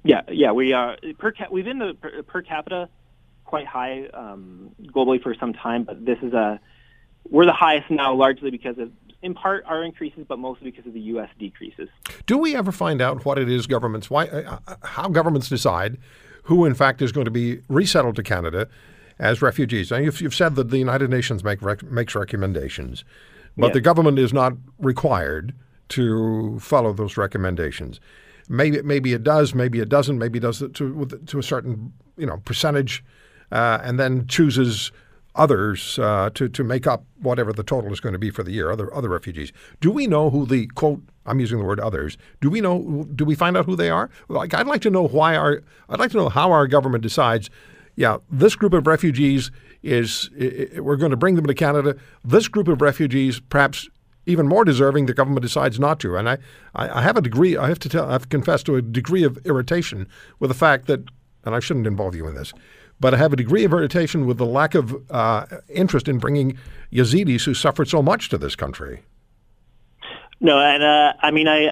Yeah, 0.03 0.21
yeah, 0.29 0.51
we 0.51 0.73
are 0.73 0.97
per 1.17 1.31
cap- 1.31 1.51
we've 1.51 1.65
been 1.65 1.79
the 1.79 1.93
per, 1.93 2.23
per 2.23 2.41
capita 2.41 2.89
quite 3.43 3.65
high 3.65 4.05
um, 4.13 4.69
globally 4.83 5.21
for 5.21 5.33
some 5.35 5.53
time, 5.53 5.83
but 5.83 6.05
this 6.05 6.19
is 6.21 6.33
a 6.33 6.59
we're 7.29 7.45
the 7.45 7.53
highest 7.53 7.89
now, 7.89 8.13
largely 8.13 8.51
because 8.51 8.77
of, 8.77 8.91
in 9.21 9.33
part, 9.33 9.63
our 9.65 9.83
increases, 9.83 10.25
but 10.27 10.39
mostly 10.39 10.71
because 10.71 10.85
of 10.87 10.93
the 10.93 11.01
U.S. 11.01 11.29
decreases. 11.37 11.89
Do 12.25 12.37
we 12.37 12.55
ever 12.55 12.71
find 12.71 13.01
out 13.01 13.25
what 13.25 13.37
it 13.37 13.49
is 13.49 13.67
governments, 13.67 14.09
why, 14.09 14.27
uh, 14.27 14.59
uh, 14.67 14.75
how 14.83 15.09
governments 15.09 15.49
decide 15.49 15.97
who, 16.43 16.65
in 16.65 16.73
fact, 16.73 17.01
is 17.01 17.11
going 17.11 17.25
to 17.25 17.31
be 17.31 17.61
resettled 17.67 18.15
to 18.15 18.23
Canada 18.23 18.67
as 19.19 19.41
refugees? 19.41 19.91
Now, 19.91 19.97
you've, 19.97 20.21
you've 20.21 20.35
said 20.35 20.55
that 20.55 20.69
the 20.69 20.77
United 20.77 21.09
Nations 21.09 21.43
make 21.43 21.61
rec- 21.61 21.83
makes 21.83 22.15
recommendations, 22.15 23.03
but 23.57 23.67
yes. 23.67 23.73
the 23.73 23.81
government 23.81 24.19
is 24.19 24.33
not 24.33 24.53
required 24.77 25.53
to 25.89 26.59
follow 26.59 26.93
those 26.93 27.17
recommendations. 27.17 27.99
Maybe 28.47 28.81
maybe 28.81 29.13
it 29.13 29.23
does, 29.23 29.53
maybe 29.53 29.79
it 29.79 29.89
doesn't, 29.89 30.17
maybe 30.17 30.39
it 30.39 30.41
does 30.41 30.61
it 30.61 30.73
to 30.75 31.05
to 31.05 31.39
a 31.39 31.43
certain 31.43 31.93
you 32.17 32.25
know 32.25 32.37
percentage, 32.45 33.03
uh, 33.51 33.79
and 33.83 33.99
then 33.99 34.25
chooses 34.27 34.91
others 35.35 35.99
uh, 35.99 36.29
to 36.33 36.49
to 36.49 36.63
make 36.63 36.87
up 36.87 37.03
whatever 37.21 37.53
the 37.53 37.63
total 37.63 37.91
is 37.91 37.99
going 37.99 38.13
to 38.13 38.19
be 38.19 38.31
for 38.31 38.43
the 38.43 38.51
year. 38.51 38.71
Other 38.71 38.93
other 38.93 39.09
refugees. 39.09 39.51
Do 39.81 39.91
we 39.91 40.07
know 40.07 40.29
who 40.29 40.45
the 40.45 40.67
quote? 40.67 41.01
I'm 41.25 41.39
using 41.39 41.59
the 41.59 41.65
word 41.65 41.79
others. 41.79 42.17
Do 42.41 42.49
we 42.49 42.59
know? 42.61 43.05
Do 43.15 43.23
we 43.23 43.35
find 43.35 43.55
out 43.55 43.65
who 43.65 43.75
they 43.75 43.89
are? 43.89 44.09
Like 44.29 44.53
I'd 44.53 44.67
like 44.67 44.81
to 44.81 44.89
know 44.89 45.07
why 45.07 45.35
our. 45.35 45.61
I'd 45.89 45.99
like 45.99 46.11
to 46.11 46.17
know 46.17 46.29
how 46.29 46.51
our 46.51 46.67
government 46.67 47.03
decides. 47.03 47.49
Yeah, 47.99 48.19
this 48.31 48.55
group 48.55 48.73
of 48.73 48.87
refugees 48.87 49.51
is 49.83 50.29
we're 50.77 50.95
going 50.95 51.11
to 51.11 51.17
bring 51.17 51.35
them 51.35 51.45
to 51.47 51.53
Canada. 51.53 51.97
This 52.23 52.47
group 52.47 52.69
of 52.69 52.81
refugees, 52.81 53.41
perhaps 53.41 53.89
even 54.25 54.47
more 54.47 54.63
deserving, 54.63 55.05
the 55.05 55.13
government 55.13 55.41
decides 55.41 55.81
not 55.81 55.99
to. 55.99 56.15
And 56.15 56.29
I, 56.29 56.37
I 56.75 57.01
have 57.01 57.17
a 57.17 57.21
degree. 57.21 57.57
I 57.57 57.67
have 57.67 57.79
to 57.79 57.89
tell. 57.89 58.09
I've 58.09 58.29
confessed 58.29 58.67
to 58.67 58.77
a 58.77 58.81
degree 58.81 59.23
of 59.23 59.37
irritation 59.45 60.07
with 60.39 60.49
the 60.49 60.53
fact 60.53 60.87
that, 60.87 61.01
and 61.43 61.53
I 61.53 61.59
shouldn't 61.59 61.87
involve 61.87 62.15
you 62.15 62.25
in 62.25 62.35
this 62.35 62.53
but 63.01 63.13
I 63.13 63.17
have 63.17 63.31
a 63.31 63.37
degree 63.37 63.63
of 63.63 63.71
irritation 63.71 64.25
with 64.25 64.37
the 64.37 64.45
lack 64.45 64.75
of 64.75 64.93
uh, 65.09 65.45
interest 65.69 66.09
in 66.09 66.17
bringing 66.17 66.57
Yazidis 66.91 67.45
who 67.45 67.53
suffered 67.53 67.87
so 67.87 68.01
much 68.01 68.27
to 68.27 68.37
this 68.37 68.57
country. 68.57 69.03
No, 70.41 70.59
and 70.59 70.83
uh, 70.83 71.13
I 71.21 71.31
mean, 71.31 71.47
I 71.47 71.69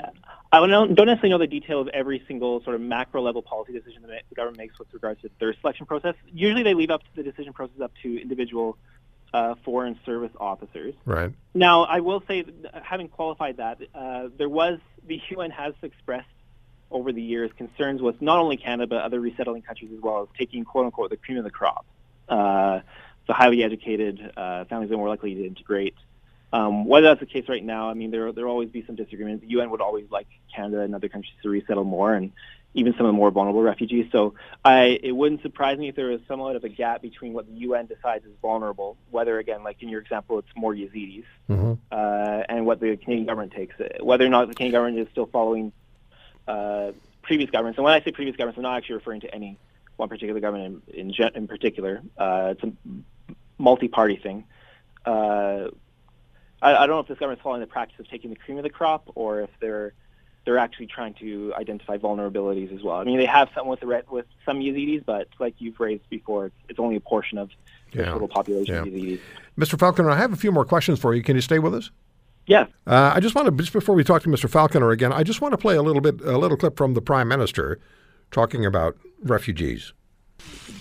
I 0.52 0.66
don't, 0.66 0.96
don't 0.96 1.08
necessarily 1.08 1.32
know 1.32 1.38
the 1.40 1.48
detail 1.48 1.82
of 1.82 1.88
every 1.90 2.24
single 2.28 2.64
sort 2.64 2.76
of 2.76 2.82
macro 2.82 3.22
level 3.22 3.42
policy 3.42 3.74
decision 3.74 4.02
that 4.04 4.24
the 4.30 4.36
government 4.36 4.58
makes 4.58 4.80
with 4.80 4.94
regards 4.94 5.22
to 5.22 5.30
their 5.40 5.54
selection 5.60 5.86
process. 5.86 6.16
Usually, 6.34 6.64
they 6.64 6.74
leave 6.74 6.90
up 6.90 7.02
the 7.16 7.24
decision 7.24 7.54
process 7.54 7.82
up 7.82 7.92
to 8.04 8.22
individual 8.22 8.78
uh, 9.34 9.56
foreign 9.64 10.00
service 10.06 10.32
officers. 10.40 10.94
Right. 11.06 11.32
Now, 11.54 11.84
I 11.84 12.00
will 12.00 12.24
say, 12.28 12.46
having 12.82 13.10
qualified 13.10 13.58
that, 13.58 13.80
uh, 13.94 14.30
there 14.38 14.50
was 14.50 14.80
the 15.06 15.22
UN 15.30 15.52
has 15.52 15.74
expressed 15.82 16.28
over 16.90 17.12
the 17.12 17.22
years 17.22 17.52
concerns 17.58 18.02
with 18.02 18.22
not 18.22 18.40
only 18.40 18.56
Canada 18.56 18.88
but 18.88 19.02
other 19.02 19.20
resettling 19.20 19.62
countries 19.62 19.92
as 19.94 20.02
well 20.02 20.24
as 20.24 20.28
taking 20.38 20.64
quote 20.64 20.86
unquote 20.86 21.10
the 21.10 21.18
cream 21.18 21.38
of 21.38 21.44
the 21.44 21.52
crop. 21.52 21.86
Uh, 22.30 22.80
so 23.26 23.34
highly 23.34 23.64
educated 23.64 24.32
uh, 24.38 24.64
families 24.66 24.90
are 24.92 24.98
more 24.98 25.10
likely 25.10 25.36
to 25.36 25.46
integrate. 25.46 25.96
Um, 26.54 26.86
whether 26.86 27.08
that's 27.08 27.20
the 27.20 27.26
case 27.26 27.50
right 27.50 27.64
now, 27.64 27.90
I 27.90 27.94
mean, 27.94 28.12
there 28.12 28.32
there 28.32 28.46
will 28.46 28.52
always 28.52 28.70
be 28.70 28.86
some 28.86 28.96
disagreements. 28.96 29.42
The 29.42 29.50
UN 29.52 29.70
would 29.72 29.82
always 29.82 30.06
like 30.10 30.28
Canada 30.54 30.82
and 30.82 30.96
other 30.96 31.10
countries 31.10 31.34
to 31.44 31.50
resettle 31.50 31.84
more, 31.84 32.14
and 32.14 32.32
even 32.74 32.94
some 32.94 33.06
of 33.06 33.10
the 33.10 33.18
more 33.18 33.32
vulnerable 33.32 33.62
refugees. 33.62 34.08
So 34.12 34.36
I, 34.64 35.00
it 35.02 35.12
wouldn't 35.12 35.42
surprise 35.42 35.78
me 35.78 35.90
if 35.90 35.96
there 35.96 36.08
was 36.08 36.22
somewhat 36.28 36.56
of 36.56 36.64
a 36.64 36.70
gap 36.70 37.02
between 37.02 37.34
what 37.34 37.48
the 37.48 37.54
UN 37.62 37.88
decides 37.88 38.24
is 38.26 38.32
vulnerable, 38.42 38.98
whether 39.10 39.40
again, 39.40 39.64
like 39.64 39.82
in 39.82 39.90
your 39.90 40.00
example, 40.00 40.40
it's 40.40 40.48
more 40.56 40.74
Yazidis, 40.74 41.26
mm-hmm. 41.50 41.74
uh, 41.92 42.44
and 42.48 42.66
what 42.66 42.80
the 42.80 42.96
Canadian 42.98 43.26
government 43.26 43.52
takes, 43.54 43.76
whether 44.00 44.26
or 44.26 44.30
not 44.30 44.48
the 44.48 44.54
Canadian 44.54 44.74
government 44.74 45.00
is 45.00 45.12
still 45.12 45.26
following 45.26 45.72
uh, 46.48 46.92
previous 47.24 47.50
governments. 47.50 47.78
And 47.78 47.84
when 47.84 47.94
I 47.94 48.02
say 48.02 48.12
previous 48.12 48.38
governments, 48.38 48.58
I'm 48.58 48.64
not 48.64 48.78
actually 48.78 48.96
referring 48.96 49.22
to 49.22 49.34
any 49.34 49.58
one 49.98 50.08
particular 50.08 50.40
government 50.40 50.84
in, 50.88 51.10
in, 51.10 51.30
in 51.36 51.48
particular. 51.48 52.02
Uh, 52.18 52.54
it's 52.56 52.64
a 52.64 52.72
multi-party 53.58 54.18
thing. 54.18 54.46
Uh, 55.06 55.70
I, 56.62 56.76
I, 56.76 56.88
don't 56.88 56.96
know 56.96 57.00
if 57.00 57.08
this 57.08 57.20
government's 57.20 57.44
following 57.44 57.62
the 57.62 57.68
practice 57.68 58.00
of 58.00 58.10
taking 58.10 58.30
the 58.30 58.36
cream 58.36 58.58
of 58.58 58.64
the 58.64 58.70
crop, 58.70 59.10
or 59.16 59.42
if 59.42 59.50
they're 59.60 59.94
they're 60.46 60.58
actually 60.58 60.88
trying 60.88 61.14
to 61.16 61.54
identify 61.58 61.98
vulnerabilities 61.98 62.74
as 62.74 62.82
well. 62.82 62.96
I 62.96 63.04
mean, 63.04 63.18
they 63.18 63.26
have 63.26 63.50
some 63.54 63.68
with 63.68 63.82
the, 63.82 64.04
with 64.10 64.26
some 64.46 64.60
Yazidis, 64.60 65.04
but 65.06 65.28
like 65.40 65.56
you've 65.58 65.78
raised 65.78 66.10
before, 66.10 66.52
it's 66.70 66.80
only 66.80 66.96
a 66.96 67.02
portion 67.02 67.38
of 67.38 67.50
the 67.92 68.00
yeah. 68.00 68.06
total 68.06 68.30
population 68.30 68.74
yeah. 68.74 68.82
of 68.82 68.88
Yazidis. 68.88 69.20
Mr. 69.60 69.78
Falconer, 69.78 70.10
I 70.10 70.16
have 70.16 70.32
a 70.32 70.38
few 70.38 70.54
more 70.54 70.64
questions 70.64 71.00
for 71.00 71.14
you. 71.14 71.22
Can 71.22 71.36
you 71.36 71.42
stay 71.42 71.60
with 71.60 71.76
us? 71.76 71.92
Yeah. 72.46 72.68
Uh, 72.86 73.12
I 73.14 73.20
just 73.20 73.36
want 73.36 73.48
to 73.48 73.52
just 73.62 73.74
before 73.74 73.94
we 73.94 74.06
talk 74.06 74.24
to 74.24 74.30
Mr. 74.30 74.50
Falconer 74.50 74.92
again, 74.92 75.12
I 75.12 75.24
just 75.24 75.42
want 75.42 75.52
to 75.52 75.58
play 75.58 75.76
a 75.76 75.82
little 75.82 76.02
bit 76.02 76.22
a 76.22 76.38
little 76.38 76.56
clip 76.56 76.78
from 76.78 76.94
the 76.94 77.02
Prime 77.02 77.28
Minister 77.28 77.80
talking 78.32 78.66
about 78.66 78.96
refugees. 79.22 79.92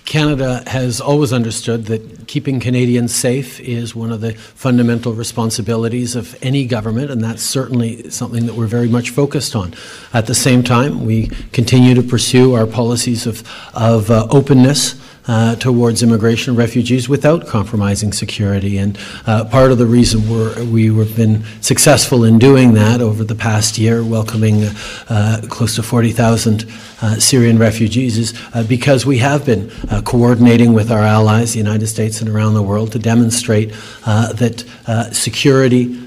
Canada 0.07 0.63
has 0.69 1.01
always 1.01 1.33
understood 1.33 1.87
that 1.87 2.29
keeping 2.29 2.61
Canadians 2.61 3.13
safe 3.13 3.59
is 3.59 3.95
one 3.95 4.13
of 4.13 4.21
the 4.21 4.35
fundamental 4.35 5.13
responsibilities 5.13 6.15
of 6.15 6.39
any 6.43 6.65
government, 6.65 7.11
and 7.11 7.23
that's 7.23 7.43
certainly 7.43 8.09
something 8.09 8.47
that 8.47 8.55
we're 8.55 8.69
very 8.69 8.89
much 8.89 9.11
focused 9.11 9.57
on. 9.57 9.75
At 10.15 10.27
the 10.27 10.35
same 10.35 10.63
time, 10.63 11.05
we 11.05 11.27
continue 11.53 11.95
to 11.95 12.05
pursue 12.05 12.55
our 12.55 12.67
policies 12.67 13.27
of, 13.27 13.43
of 13.75 14.09
uh, 14.09 14.29
openness 14.31 14.95
uh, 15.29 15.57
towards 15.57 16.03
immigration 16.03 16.55
refugees 16.55 17.09
without 17.09 17.47
compromising 17.47 18.13
security. 18.13 18.79
And 18.79 18.99
uh, 19.27 19.45
part 19.45 19.73
of 19.73 19.79
the 19.79 19.87
reason 19.87 20.29
we're, 20.29 20.65
we 20.65 20.87
have 20.97 21.17
been 21.17 21.45
successful 21.61 22.25
in 22.25 22.39
doing 22.39 22.75
that 22.75 23.01
over 23.01 23.25
the 23.25 23.35
past 23.35 23.79
year, 23.79 24.05
welcoming 24.05 24.65
uh, 25.09 25.43
close 25.49 25.75
to 25.77 25.83
40,000 25.83 26.65
uh, 27.03 27.17
Syrian 27.17 27.59
refugees, 27.59 28.19
is 28.19 28.41
uh, 28.55 28.63
because 28.65 29.05
we 29.05 29.19
have 29.19 29.45
been 29.45 29.71
uh, 29.91 30.03
coordinating 30.03 30.73
with 30.73 30.91
our 30.91 31.03
allies, 31.03 31.53
the 31.53 31.59
United 31.59 31.87
States 31.89 32.21
and 32.21 32.31
around 32.31 32.55
the 32.55 32.63
world, 32.63 32.93
to 32.93 32.99
demonstrate 32.99 33.73
that 34.05 35.09
security 35.13 36.01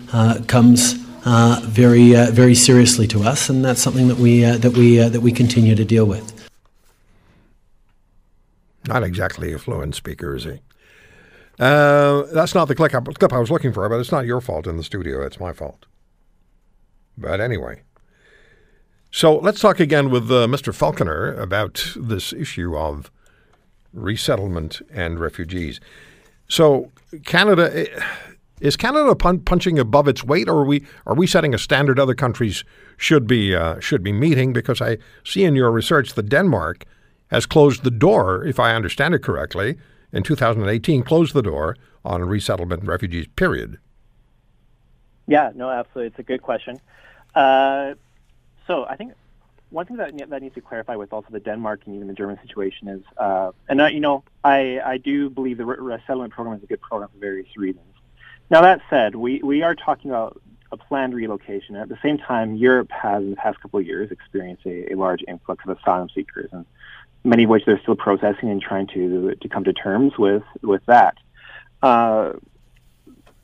comes. 0.48 0.94
very, 1.68 2.14
very 2.32 2.56
seriously 2.56 3.08
to 3.08 3.24
us, 3.24 3.50
and 3.50 3.64
that's 3.64 3.82
something 3.82 4.08
that 4.08 4.18
we 4.18 4.42
that 4.42 4.74
we 4.74 4.98
that 4.98 5.22
we 5.22 5.32
continue 5.32 5.76
to 5.76 5.86
deal 5.86 6.06
with. 6.06 6.39
Not 8.88 9.04
exactly 9.04 9.54
a 9.54 9.60
fluent 9.60 9.96
speaker, 9.96 10.36
is 10.36 10.46
he? 10.46 10.62
Uh, 11.60 12.24
that's 12.34 12.56
not 12.56 12.70
the 12.70 12.76
clip 12.76 12.96
I, 12.96 13.02
clip 13.02 13.34
I 13.34 13.40
was 13.40 13.52
looking 13.52 13.74
for, 13.74 13.88
but 13.90 14.00
it's 14.00 14.12
not 14.12 14.26
your 14.26 14.40
fault 14.40 14.66
in 14.66 14.78
the 14.78 14.84
studio. 14.84 15.22
It's 15.26 15.40
my 15.40 15.52
fault. 15.52 15.86
But 17.18 17.42
anyway. 17.42 17.82
So 19.12 19.38
let's 19.38 19.60
talk 19.60 19.80
again 19.80 20.10
with 20.10 20.32
uh, 20.32 20.48
Mr. 20.48 20.74
Falconer 20.74 21.34
about 21.34 21.94
this 21.98 22.32
issue 22.32 22.78
of 22.78 23.12
resettlement 23.92 24.82
and 24.92 25.20
refugees. 25.20 25.82
So 26.48 26.92
Canada 27.26 27.72
eh, 27.76 28.04
is 28.62 28.78
Canada 28.78 29.16
pun- 29.16 29.40
punching 29.40 29.80
above 29.80 30.08
its 30.08 30.24
weight, 30.24 30.48
or 30.48 30.60
are 30.60 30.66
we 30.66 30.86
are 31.06 31.16
we 31.16 31.28
setting 31.28 31.54
a 31.54 31.58
standard 31.58 32.00
other 32.00 32.14
countries 32.14 32.64
should 32.98 33.28
be 33.28 33.56
uh, 33.56 33.80
should 33.80 34.04
be 34.04 34.14
meeting? 34.14 34.54
Because 34.54 34.82
I 34.82 34.98
see 35.24 35.44
in 35.44 35.56
your 35.56 35.72
research 35.72 36.14
that 36.14 36.30
Denmark 36.30 36.86
has 37.30 37.46
closed 37.46 37.84
the 37.84 37.92
door, 37.92 38.44
if 38.46 38.60
I 38.60 38.76
understand 38.76 39.14
it 39.14 39.24
correctly, 39.24 39.78
in 40.12 40.24
2018, 40.24 41.04
closed 41.04 41.34
the 41.34 41.42
door 41.42 41.78
on 42.04 42.24
resettlement 42.24 42.84
refugees, 42.84 43.28
period. 43.36 43.78
Yeah, 45.28 45.52
no, 45.54 45.70
absolutely. 45.70 46.08
It's 46.08 46.20
a 46.20 46.24
good 46.24 46.42
question. 46.42 46.80
Uh, 47.36 47.94
so 48.66 48.86
I 48.86 48.96
think 48.96 49.14
one 49.70 49.86
thing 49.86 49.98
that 49.98 50.30
that 50.30 50.42
needs 50.42 50.56
to 50.56 50.62
clarify 50.62 50.96
with 50.96 51.14
also 51.14 51.28
the 51.30 51.40
Denmark 51.40 51.82
and 51.86 51.96
even 51.96 52.08
the 52.08 52.14
German 52.14 52.40
situation 52.42 52.88
is, 52.88 53.02
uh, 53.18 53.52
and 53.68 53.82
uh, 53.82 53.86
you 53.86 54.00
know, 54.00 54.24
I 54.44 54.80
I 54.84 54.98
do 54.98 55.30
believe 55.30 55.58
the 55.58 55.66
resettlement 55.66 56.34
program 56.34 56.58
is 56.58 56.64
a 56.64 56.68
good 56.68 56.82
program 56.82 57.10
for 57.14 57.20
various 57.20 57.56
reasons. 57.56 57.86
Now 58.50 58.62
that 58.62 58.82
said, 58.90 59.16
we 59.16 59.42
we 59.44 59.62
are 59.62 59.76
talking 59.76 60.10
about 60.10 60.42
a 60.72 60.78
planned 60.78 61.14
relocation. 61.14 61.76
At 61.76 61.90
the 61.90 61.98
same 62.02 62.18
time, 62.18 62.56
Europe 62.56 62.90
has 62.92 63.22
in 63.22 63.32
the 63.32 63.36
past 63.36 63.60
couple 63.60 63.80
of 63.80 63.86
years 63.86 64.12
experienced 64.12 64.66
a, 64.66 64.94
a 64.94 64.96
large 64.96 65.24
influx 65.28 65.64
of 65.68 65.78
asylum 65.78 66.10
seekers, 66.14 66.50
and 66.52 66.66
many 67.24 67.44
of 67.44 67.50
which 67.50 67.66
they're 67.66 67.80
still 67.82 67.96
processing 67.96 68.50
and 68.50 68.62
trying 68.62 68.88
to 68.88 69.36
to 69.36 69.50
come 69.50 69.64
to 69.64 69.74
terms 69.74 70.18
with 70.18 70.44
with 70.62 70.86
that. 70.86 71.16
Uh, 71.82 72.34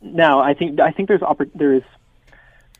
now, 0.01 0.39
I 0.39 0.53
think 0.53 0.79
I 0.79 0.91
think 0.91 1.07
there's 1.07 1.21
there's 1.53 1.83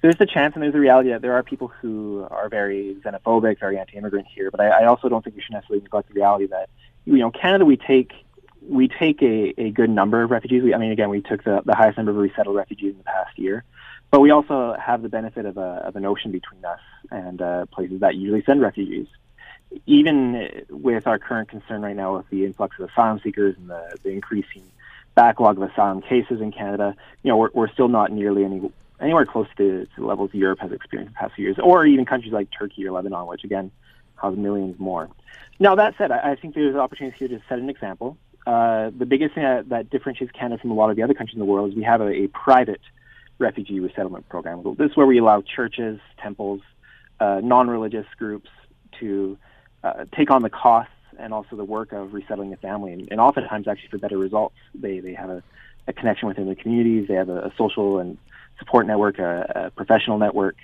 there's 0.02 0.18
the 0.18 0.26
chance 0.26 0.54
and 0.54 0.64
there's 0.64 0.74
the 0.74 0.80
reality 0.80 1.10
that 1.10 1.22
there 1.22 1.34
are 1.34 1.44
people 1.44 1.68
who 1.68 2.28
are 2.30 2.50
very 2.50 2.96
xenophobic, 3.04 3.60
very 3.60 3.80
anti-immigrant 3.80 4.28
here. 4.34 4.52
But 4.52 4.60
I, 4.60 4.68
I 4.68 4.86
also 4.86 5.10
don't 5.10 5.24
think 5.24 5.36
we 5.36 5.42
should 5.42 5.54
necessarily 5.54 5.82
neglect 5.82 6.10
the 6.10 6.14
reality 6.14 6.48
that 6.48 6.70
you 7.06 7.18
know 7.18 7.32
Canada 7.32 7.66
we 7.66 7.78
take 7.78 8.14
we 8.68 8.88
take 8.88 9.22
a, 9.22 9.54
a 9.60 9.72
good 9.72 9.90
number 9.90 10.24
of 10.24 10.32
refugees. 10.32 10.64
We, 10.64 10.74
I 10.74 10.78
mean, 10.78 10.92
again, 10.92 11.10
we 11.10 11.22
took 11.22 11.44
the, 11.44 11.62
the 11.66 11.76
highest 11.76 11.98
number 11.98 12.12
of 12.12 12.18
resettled 12.18 12.56
refugees 12.56 12.92
in 12.92 12.98
the 12.98 13.04
past 13.04 13.38
year, 13.38 13.64
but 14.12 14.22
we 14.22 14.32
also 14.32 14.76
have 14.80 15.02
the 15.02 15.10
benefit 15.10 15.46
of, 15.46 15.58
a, 15.58 15.84
of 15.86 15.96
an 15.96 16.06
ocean 16.06 16.32
between 16.32 16.66
us 16.66 16.80
and 17.12 17.42
uh, 17.42 17.66
places 17.68 18.00
that 18.00 18.16
usually 18.16 18.44
send 18.44 18.62
refugees 18.62 19.08
even 19.86 20.66
with 20.70 21.08
our 21.08 21.20
current 21.20 21.50
concern 21.50 21.82
right 21.82 21.96
now 21.96 22.18
with 22.18 22.30
the 22.30 22.46
influx 22.46 22.78
of 22.80 22.90
asylum 22.90 23.20
seekers 23.24 23.56
and 23.58 23.70
the, 23.70 23.98
the 24.04 24.10
increasing 24.10 24.64
backlog 25.16 25.58
of 25.58 25.70
asylum 25.70 26.02
cases 26.02 26.42
in 26.42 26.52
Canada, 26.52 26.96
you 27.24 27.30
know, 27.30 27.38
we're, 27.38 27.50
we're 27.54 27.70
still 27.70 27.88
not 27.88 28.12
nearly 28.12 28.44
any 28.44 28.62
anywhere 29.02 29.26
close 29.26 29.48
to, 29.58 29.86
to 29.86 29.92
the 29.98 30.06
levels 30.06 30.30
Europe 30.34 30.60
has 30.60 30.72
experienced 30.72 31.10
in 31.10 31.14
the 31.14 31.20
past 31.20 31.36
few 31.36 31.46
years, 31.46 31.58
or 31.62 31.86
even 31.86 32.06
countries 32.06 32.32
like 32.32 32.48
Turkey 32.58 32.88
or 32.88 32.92
Lebanon, 32.92 33.28
which 33.28 33.44
again 33.44 33.72
has 34.22 34.36
millions 34.36 34.80
more. 34.80 35.10
Now 35.60 35.76
that 35.76 35.96
said, 35.98 36.12
I, 36.12 36.32
I 36.32 36.36
think 36.36 36.56
there's 36.56 36.76
opportunities 36.76 37.20
here 37.20 37.28
to 37.28 37.42
set 37.50 37.60
an 37.60 37.70
example. 37.70 38.18
Uh, 38.48 38.92
the 38.98 39.06
biggest 39.06 39.34
thing 39.34 39.44
that, 39.44 39.70
that, 39.70 39.90
differentiates 39.90 40.32
Canada 40.32 40.62
from 40.62 40.72
a 40.72 40.76
lot 40.76 40.92
of 40.92 40.96
the 40.96 41.04
other 41.04 41.14
countries 41.14 41.34
in 41.34 41.40
the 41.40 41.46
world 41.46 41.72
is 41.72 41.76
we 41.76 41.84
have 41.84 42.00
a, 42.00 42.12
a 42.12 42.28
private 42.28 42.82
refugee 43.40 43.80
resettlement 43.80 44.28
program. 44.30 44.64
This 44.78 44.92
is 44.92 44.98
where 44.98 45.08
we 45.08 45.18
allow 45.18 45.42
churches, 45.42 46.00
temples, 46.22 46.62
uh, 47.20 47.42
non-religious 47.44 48.06
groups 48.18 48.50
to 49.00 49.38
uh, 49.86 50.06
take 50.16 50.32
on 50.32 50.42
the 50.42 50.50
costs 50.50 50.92
and 51.20 51.34
also 51.34 51.56
the 51.56 51.64
work 51.64 51.94
of 51.94 52.14
resettling 52.14 52.52
a 52.54 52.58
family, 52.58 52.92
and, 52.92 53.08
and 53.12 53.20
oftentimes 53.20 53.68
actually 53.68 53.90
for 53.90 53.98
better 53.98 54.18
results. 54.18 54.56
They 54.74 55.00
they 55.00 55.14
have 55.14 55.30
a, 55.30 55.44
a 55.88 55.94
connection 55.94 56.28
within 56.28 56.48
the 56.48 56.56
communities. 56.56 57.08
They 57.08 57.14
have 57.14 57.30
a, 57.30 57.46
a 57.46 57.54
social 57.58 58.00
and 58.00 58.18
support 58.60 58.88
network, 58.88 59.20
a, 59.20 59.52
a 59.56 59.70
professional 59.72 60.18
network, 60.18 60.56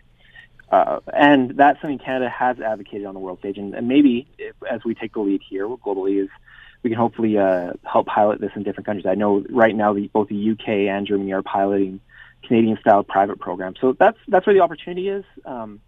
uh, 0.72 1.00
and 1.13 1.51
that's 1.51 1.80
something 1.82 2.00
Canada 2.00 2.30
has 2.30 2.60
advocated 2.60 3.06
on 3.06 3.13
the 3.13 3.20
world 3.20 3.40
stage. 3.40 3.58
And, 3.58 3.75
and 3.75 3.88
maybe 3.88 4.28
if, 4.38 4.56
as 4.70 4.84
we 4.84 4.96
take 4.96 5.13
the 5.13 5.20
lead 5.20 5.42
here 5.48 5.68
globally, 5.68 6.24
is 6.24 6.30
we 6.82 6.90
can 6.90 6.98
hopefully 6.98 7.38
uh, 7.38 7.74
help 7.84 8.08
pilot 8.08 8.42
this 8.42 8.51
in 8.56 8.63
different 8.63 8.88
countries. 8.88 9.06
I 9.06 9.16
know 9.16 9.44
right 9.50 9.75
now 9.75 9.94
the, 9.94 10.08
both 10.08 10.30
the 10.30 10.51
UK 10.51 10.68
and 10.90 11.06
Germany 11.06 11.34
are 11.34 11.44
piloting 11.44 12.00
Canadian-style 12.48 13.04
private 13.04 13.40
programs, 13.40 13.78
so 13.80 13.96
that's 14.00 14.18
that's 14.28 14.48
where 14.48 14.56
the 14.56 14.62
opportunity 14.62 15.10
is. 15.10 15.24
Um, 15.46 15.80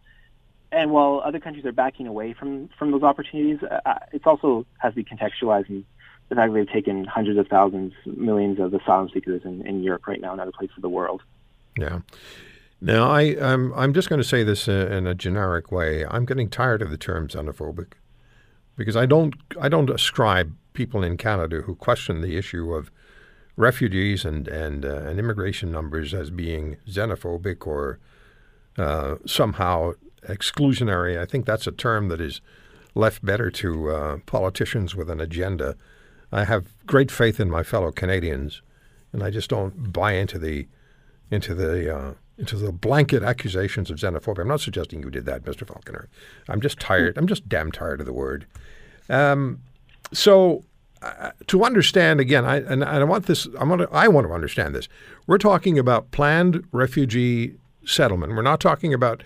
and 0.73 0.91
while 0.91 1.21
other 1.23 1.39
countries 1.39 1.65
are 1.65 1.71
backing 1.71 2.07
away 2.07 2.33
from 2.33 2.69
from 2.77 2.91
those 2.91 3.03
opportunities, 3.03 3.59
uh, 3.63 3.79
uh 3.85 3.99
it 4.11 4.25
also 4.25 4.65
has 4.77 4.93
to 4.93 5.03
be 5.03 5.03
contextualized 5.03 5.69
in 5.69 5.85
the 6.29 6.35
fact 6.35 6.51
that 6.51 6.59
they've 6.59 6.71
taken 6.71 7.05
hundreds 7.05 7.37
of 7.37 7.47
thousands, 7.47 7.93
millions 8.05 8.59
of 8.59 8.73
asylum 8.73 9.09
seekers 9.13 9.41
in, 9.45 9.65
in 9.67 9.83
Europe 9.83 10.07
right 10.07 10.21
now 10.21 10.31
and 10.31 10.41
other 10.41 10.51
places 10.51 10.75
of 10.77 10.81
the 10.81 10.89
world. 10.89 11.21
Yeah. 11.77 11.99
Now, 12.81 13.09
I, 13.09 13.37
I'm, 13.41 13.73
I'm 13.73 13.93
just 13.93 14.09
going 14.09 14.21
to 14.21 14.27
say 14.27 14.43
this 14.43 14.67
uh, 14.67 14.89
in 14.91 15.07
a 15.07 15.15
generic 15.15 15.71
way. 15.71 16.05
I'm 16.05 16.25
getting 16.25 16.49
tired 16.49 16.81
of 16.81 16.89
the 16.89 16.97
term 16.97 17.27
xenophobic 17.27 17.93
because 18.75 18.97
I 18.97 19.05
don't, 19.05 19.35
I 19.61 19.69
don't 19.69 19.89
ascribe 19.89 20.53
people 20.73 21.03
in 21.03 21.17
Canada 21.17 21.61
who 21.61 21.75
question 21.75 22.21
the 22.21 22.35
issue 22.35 22.73
of 22.73 22.91
refugees 23.55 24.25
and, 24.25 24.47
and, 24.47 24.83
uh, 24.83 25.03
and 25.03 25.19
immigration 25.19 25.71
numbers 25.71 26.13
as 26.13 26.29
being 26.29 26.77
xenophobic 26.87 27.65
or 27.67 27.99
uh, 28.77 29.15
somehow 29.25 29.93
exclusionary. 30.27 31.19
I 31.19 31.25
think 31.25 31.45
that's 31.45 31.67
a 31.67 31.71
term 31.71 32.09
that 32.09 32.21
is 32.21 32.41
left 32.95 33.23
better 33.25 33.49
to 33.51 33.89
uh, 33.89 34.17
politicians 34.25 34.95
with 34.95 35.09
an 35.09 35.19
agenda. 35.19 35.75
I 36.31 36.45
have 36.45 36.73
great 36.85 37.11
faith 37.11 37.39
in 37.39 37.49
my 37.49 37.63
fellow 37.63 37.91
Canadians, 37.91 38.61
and 39.11 39.23
I 39.23 39.29
just 39.29 39.49
don't 39.49 39.93
buy 39.93 40.13
into 40.13 40.39
the 40.39 40.67
into 41.29 41.53
the 41.53 41.95
uh, 41.95 42.13
into 42.37 42.57
the 42.57 42.71
blanket 42.71 43.23
accusations 43.23 43.91
of 43.91 43.97
xenophobia. 43.97 44.41
I'm 44.41 44.47
not 44.47 44.61
suggesting 44.61 45.01
you 45.01 45.09
did 45.09 45.25
that, 45.25 45.43
Mr. 45.43 45.67
Falconer. 45.67 46.09
I'm 46.49 46.61
just 46.61 46.79
tired. 46.79 47.17
I'm 47.17 47.27
just 47.27 47.47
damn 47.47 47.71
tired 47.71 47.99
of 47.99 48.05
the 48.05 48.13
word. 48.13 48.45
Um, 49.09 49.61
so, 50.11 50.63
uh, 51.01 51.31
to 51.47 51.63
understand 51.63 52.19
again, 52.19 52.45
I, 52.45 52.57
and, 52.57 52.83
and 52.83 52.85
I 52.85 53.03
want 53.03 53.25
this. 53.25 53.47
I 53.59 53.63
want 53.63 53.81
to. 53.81 53.89
I 53.91 54.07
want 54.07 54.27
to 54.27 54.33
understand 54.33 54.73
this. 54.73 54.87
We're 55.27 55.37
talking 55.37 55.77
about 55.77 56.11
planned 56.11 56.65
refugee 56.71 57.55
settlement. 57.85 58.35
We're 58.35 58.41
not 58.41 58.59
talking 58.59 58.93
about 58.93 59.23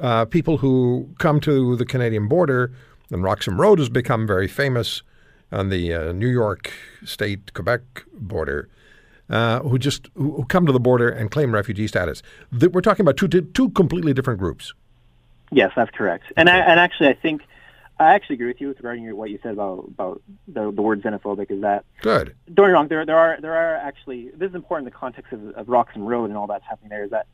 uh, 0.00 0.24
people 0.24 0.58
who 0.58 1.08
come 1.18 1.40
to 1.40 1.76
the 1.76 1.84
Canadian 1.84 2.28
border. 2.28 2.72
And 3.10 3.22
Roxham 3.22 3.60
Road 3.60 3.78
has 3.78 3.88
become 3.88 4.26
very 4.26 4.48
famous 4.48 5.02
on 5.50 5.68
the 5.68 5.92
uh, 5.92 6.12
New 6.12 6.28
York 6.28 6.72
State 7.04 7.52
Quebec 7.52 7.82
border. 8.14 8.68
Uh, 9.30 9.60
who 9.60 9.78
just 9.78 10.10
who 10.14 10.44
come 10.46 10.66
to 10.66 10.72
the 10.72 10.80
border 10.80 11.08
and 11.08 11.30
claim 11.30 11.54
refugee 11.54 11.86
status. 11.86 12.22
we're 12.50 12.82
talking 12.82 13.02
about 13.02 13.16
two 13.16 13.28
two 13.28 13.70
completely 13.70 14.12
different 14.12 14.38
groups. 14.38 14.74
Yes, 15.50 15.70
that's 15.74 15.90
correct. 15.90 16.24
And 16.36 16.50
I, 16.50 16.58
and 16.58 16.78
actually, 16.78 17.08
I 17.08 17.14
think 17.14 17.42
I 17.98 18.14
actually 18.14 18.34
agree 18.34 18.48
with 18.48 18.60
you 18.60 18.68
regarding 18.68 19.16
what 19.16 19.30
you 19.30 19.38
said 19.42 19.52
about 19.52 19.84
about 19.88 20.22
the, 20.48 20.72
the 20.72 20.82
word 20.82 21.02
xenophobic. 21.02 21.50
Is 21.50 21.62
that 21.62 21.84
good? 22.00 22.34
Don't 22.52 22.66
get 22.66 22.68
me 22.68 22.72
wrong. 22.72 22.88
There 22.88 23.06
there 23.06 23.18
are 23.18 23.40
there 23.40 23.54
are 23.54 23.76
actually 23.76 24.30
this 24.36 24.50
is 24.50 24.54
important 24.54 24.88
in 24.88 24.92
the 24.92 24.98
context 24.98 25.32
of, 25.32 25.50
of 25.50 25.68
Roxham 25.68 26.04
Road 26.04 26.26
and 26.30 26.36
all 26.36 26.46
that's 26.46 26.64
happening 26.68 26.90
there. 26.90 27.04
Is 27.04 27.10
that 27.10 27.26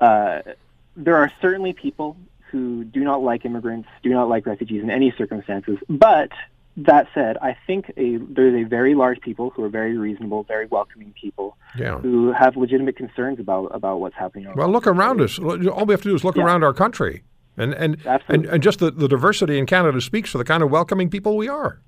uh, 0.00 0.52
there 0.96 1.16
are 1.16 1.30
certainly 1.40 1.72
people 1.72 2.16
who 2.50 2.84
do 2.84 3.00
not 3.00 3.22
like 3.22 3.44
immigrants, 3.44 3.88
do 4.02 4.10
not 4.10 4.28
like 4.28 4.46
refugees 4.46 4.82
in 4.82 4.90
any 4.90 5.12
circumstances, 5.18 5.78
but 5.88 6.30
that 6.76 7.06
said, 7.14 7.36
I 7.40 7.56
think 7.66 7.92
a, 7.96 8.16
there's 8.16 8.64
a 8.64 8.68
very 8.68 8.94
large 8.94 9.20
people 9.20 9.50
who 9.50 9.62
are 9.62 9.68
very 9.68 9.96
reasonable, 9.96 10.42
very 10.42 10.66
welcoming 10.66 11.14
people 11.20 11.56
yeah. 11.76 11.98
who 11.98 12.32
have 12.32 12.56
legitimate 12.56 12.96
concerns 12.96 13.38
about 13.38 13.66
about 13.66 14.00
what's 14.00 14.16
happening. 14.16 14.52
Well, 14.54 14.68
look 14.68 14.86
around 14.86 15.20
us. 15.20 15.38
All 15.38 15.56
we 15.56 15.92
have 15.92 16.02
to 16.02 16.08
do 16.08 16.14
is 16.14 16.24
look 16.24 16.36
yeah. 16.36 16.44
around 16.44 16.64
our 16.64 16.74
country, 16.74 17.22
and 17.56 17.74
and, 17.74 18.04
and 18.28 18.46
and 18.46 18.62
just 18.62 18.80
the, 18.80 18.90
the 18.90 19.06
diversity 19.06 19.58
in 19.58 19.66
Canada 19.66 20.00
speaks 20.00 20.30
for 20.30 20.38
the 20.38 20.44
kind 20.44 20.62
of 20.62 20.70
welcoming 20.70 21.10
people 21.10 21.36
we 21.36 21.48
are. 21.48 21.80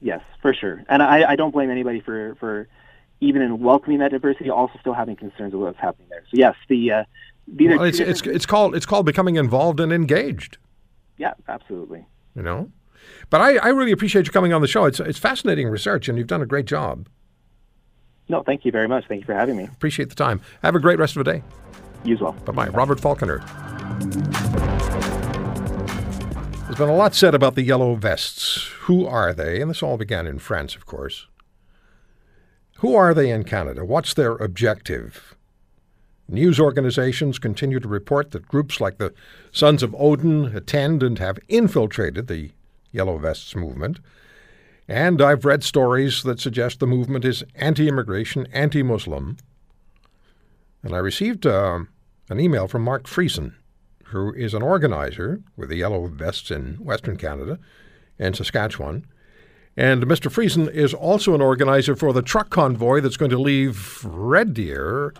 Yes, 0.00 0.22
for 0.40 0.54
sure, 0.54 0.82
and 0.88 1.02
I, 1.02 1.32
I 1.32 1.36
don't 1.36 1.50
blame 1.50 1.70
anybody 1.70 2.00
for 2.00 2.36
for 2.36 2.68
even 3.20 3.42
in 3.42 3.60
welcoming 3.60 3.98
that 3.98 4.12
diversity, 4.12 4.48
also 4.48 4.78
still 4.80 4.94
having 4.94 5.16
concerns 5.16 5.52
about 5.52 5.66
what's 5.66 5.78
happening 5.78 6.08
there. 6.08 6.22
So 6.30 6.36
yes, 6.36 6.54
the 6.68 6.92
uh, 6.92 7.04
these 7.46 7.70
well, 7.70 7.82
it's 7.82 7.98
it's 7.98 8.22
it's 8.22 8.46
called 8.46 8.74
it's 8.74 8.86
called 8.86 9.06
becoming 9.06 9.36
involved 9.36 9.80
and 9.80 9.92
engaged. 9.92 10.58
Yeah, 11.18 11.34
absolutely. 11.48 12.06
You 12.34 12.42
know. 12.42 12.70
But 13.28 13.40
I, 13.40 13.56
I 13.56 13.68
really 13.68 13.92
appreciate 13.92 14.26
you 14.26 14.32
coming 14.32 14.52
on 14.52 14.60
the 14.60 14.68
show. 14.68 14.84
It's, 14.84 15.00
it's 15.00 15.18
fascinating 15.18 15.68
research, 15.68 16.08
and 16.08 16.18
you've 16.18 16.26
done 16.26 16.42
a 16.42 16.46
great 16.46 16.66
job. 16.66 17.08
No, 18.28 18.42
thank 18.42 18.64
you 18.64 18.72
very 18.72 18.88
much. 18.88 19.06
Thank 19.08 19.22
you 19.22 19.26
for 19.26 19.34
having 19.34 19.56
me. 19.56 19.64
Appreciate 19.64 20.08
the 20.08 20.14
time. 20.14 20.40
Have 20.62 20.74
a 20.74 20.80
great 20.80 20.98
rest 20.98 21.16
of 21.16 21.24
the 21.24 21.32
day. 21.32 21.42
You 22.04 22.14
as 22.14 22.20
well. 22.20 22.32
Bye 22.32 22.52
bye. 22.52 22.68
Robert 22.68 23.00
Falconer. 23.00 23.38
There's 26.64 26.78
been 26.78 26.88
a 26.88 26.96
lot 26.96 27.14
said 27.14 27.34
about 27.34 27.56
the 27.56 27.62
yellow 27.62 27.96
vests. 27.96 28.68
Who 28.82 29.04
are 29.06 29.32
they? 29.32 29.60
And 29.60 29.68
this 29.68 29.82
all 29.82 29.96
began 29.96 30.26
in 30.26 30.38
France, 30.38 30.76
of 30.76 30.86
course. 30.86 31.26
Who 32.78 32.94
are 32.94 33.12
they 33.12 33.30
in 33.30 33.44
Canada? 33.44 33.84
What's 33.84 34.14
their 34.14 34.36
objective? 34.36 35.36
News 36.30 36.60
organizations 36.60 37.40
continue 37.40 37.80
to 37.80 37.88
report 37.88 38.30
that 38.30 38.46
groups 38.46 38.80
like 38.80 38.98
the 38.98 39.12
Sons 39.50 39.82
of 39.82 39.94
Odin 39.98 40.56
attend 40.56 41.02
and 41.02 41.18
have 41.18 41.40
infiltrated 41.48 42.28
the 42.28 42.50
Yellow 42.92 43.18
Vests 43.18 43.56
movement. 43.56 43.98
And 44.86 45.20
I've 45.20 45.44
read 45.44 45.64
stories 45.64 46.22
that 46.22 46.38
suggest 46.38 46.78
the 46.78 46.86
movement 46.86 47.24
is 47.24 47.42
anti 47.56 47.88
immigration, 47.88 48.46
anti 48.52 48.82
Muslim. 48.82 49.38
And 50.84 50.94
I 50.94 50.98
received 50.98 51.46
uh, 51.46 51.80
an 52.28 52.40
email 52.40 52.68
from 52.68 52.82
Mark 52.82 53.04
Friesen, 53.04 53.54
who 54.04 54.32
is 54.34 54.54
an 54.54 54.62
organizer 54.62 55.40
with 55.56 55.68
the 55.68 55.76
Yellow 55.76 56.06
Vests 56.06 56.50
in 56.52 56.74
Western 56.74 57.16
Canada 57.16 57.58
and 58.20 58.36
Saskatchewan. 58.36 59.04
And 59.76 60.04
Mr. 60.04 60.30
Friesen 60.30 60.70
is 60.72 60.94
also 60.94 61.34
an 61.34 61.40
organizer 61.40 61.96
for 61.96 62.12
the 62.12 62.22
truck 62.22 62.50
convoy 62.50 63.00
that's 63.00 63.16
going 63.16 63.30
to 63.30 63.38
leave 63.38 64.04
Red 64.04 64.54
Deer 64.54 65.12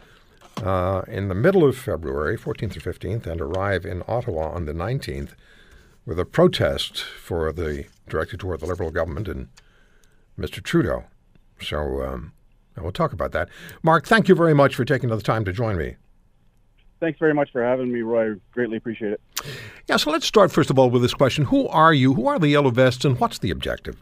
uh, 0.62 1.02
in 1.08 1.28
the 1.28 1.34
middle 1.34 1.64
of 1.64 1.76
February, 1.76 2.36
14th 2.36 2.76
or 2.76 2.92
15th, 2.92 3.26
and 3.26 3.40
arrive 3.40 3.84
in 3.84 4.02
Ottawa 4.06 4.50
on 4.50 4.66
the 4.66 4.72
19th 4.72 5.30
with 6.06 6.18
a 6.18 6.24
protest 6.24 7.02
for 7.02 7.52
the 7.52 7.86
directed 8.08 8.40
toward 8.40 8.60
the 8.60 8.66
Liberal 8.66 8.90
government 8.90 9.28
and 9.28 9.48
Mr. 10.38 10.62
Trudeau. 10.62 11.04
So 11.60 12.02
um, 12.02 12.32
we'll 12.76 12.92
talk 12.92 13.12
about 13.12 13.32
that. 13.32 13.48
Mark, 13.82 14.06
thank 14.06 14.28
you 14.28 14.34
very 14.34 14.54
much 14.54 14.74
for 14.74 14.84
taking 14.84 15.08
the 15.08 15.20
time 15.20 15.44
to 15.44 15.52
join 15.52 15.76
me. 15.76 15.96
Thanks 17.00 17.18
very 17.18 17.32
much 17.32 17.50
for 17.50 17.62
having 17.62 17.90
me, 17.92 18.02
Roy. 18.02 18.34
Greatly 18.52 18.76
appreciate 18.76 19.12
it. 19.12 19.20
Yeah, 19.88 19.96
so 19.96 20.10
let's 20.10 20.26
start 20.26 20.52
first 20.52 20.68
of 20.68 20.78
all 20.78 20.90
with 20.90 21.00
this 21.00 21.14
question: 21.14 21.46
Who 21.46 21.66
are 21.68 21.94
you? 21.94 22.12
Who 22.14 22.26
are 22.26 22.38
the 22.38 22.48
Yellow 22.48 22.70
Vests, 22.70 23.06
and 23.06 23.18
what's 23.18 23.38
the 23.38 23.50
objective? 23.50 23.96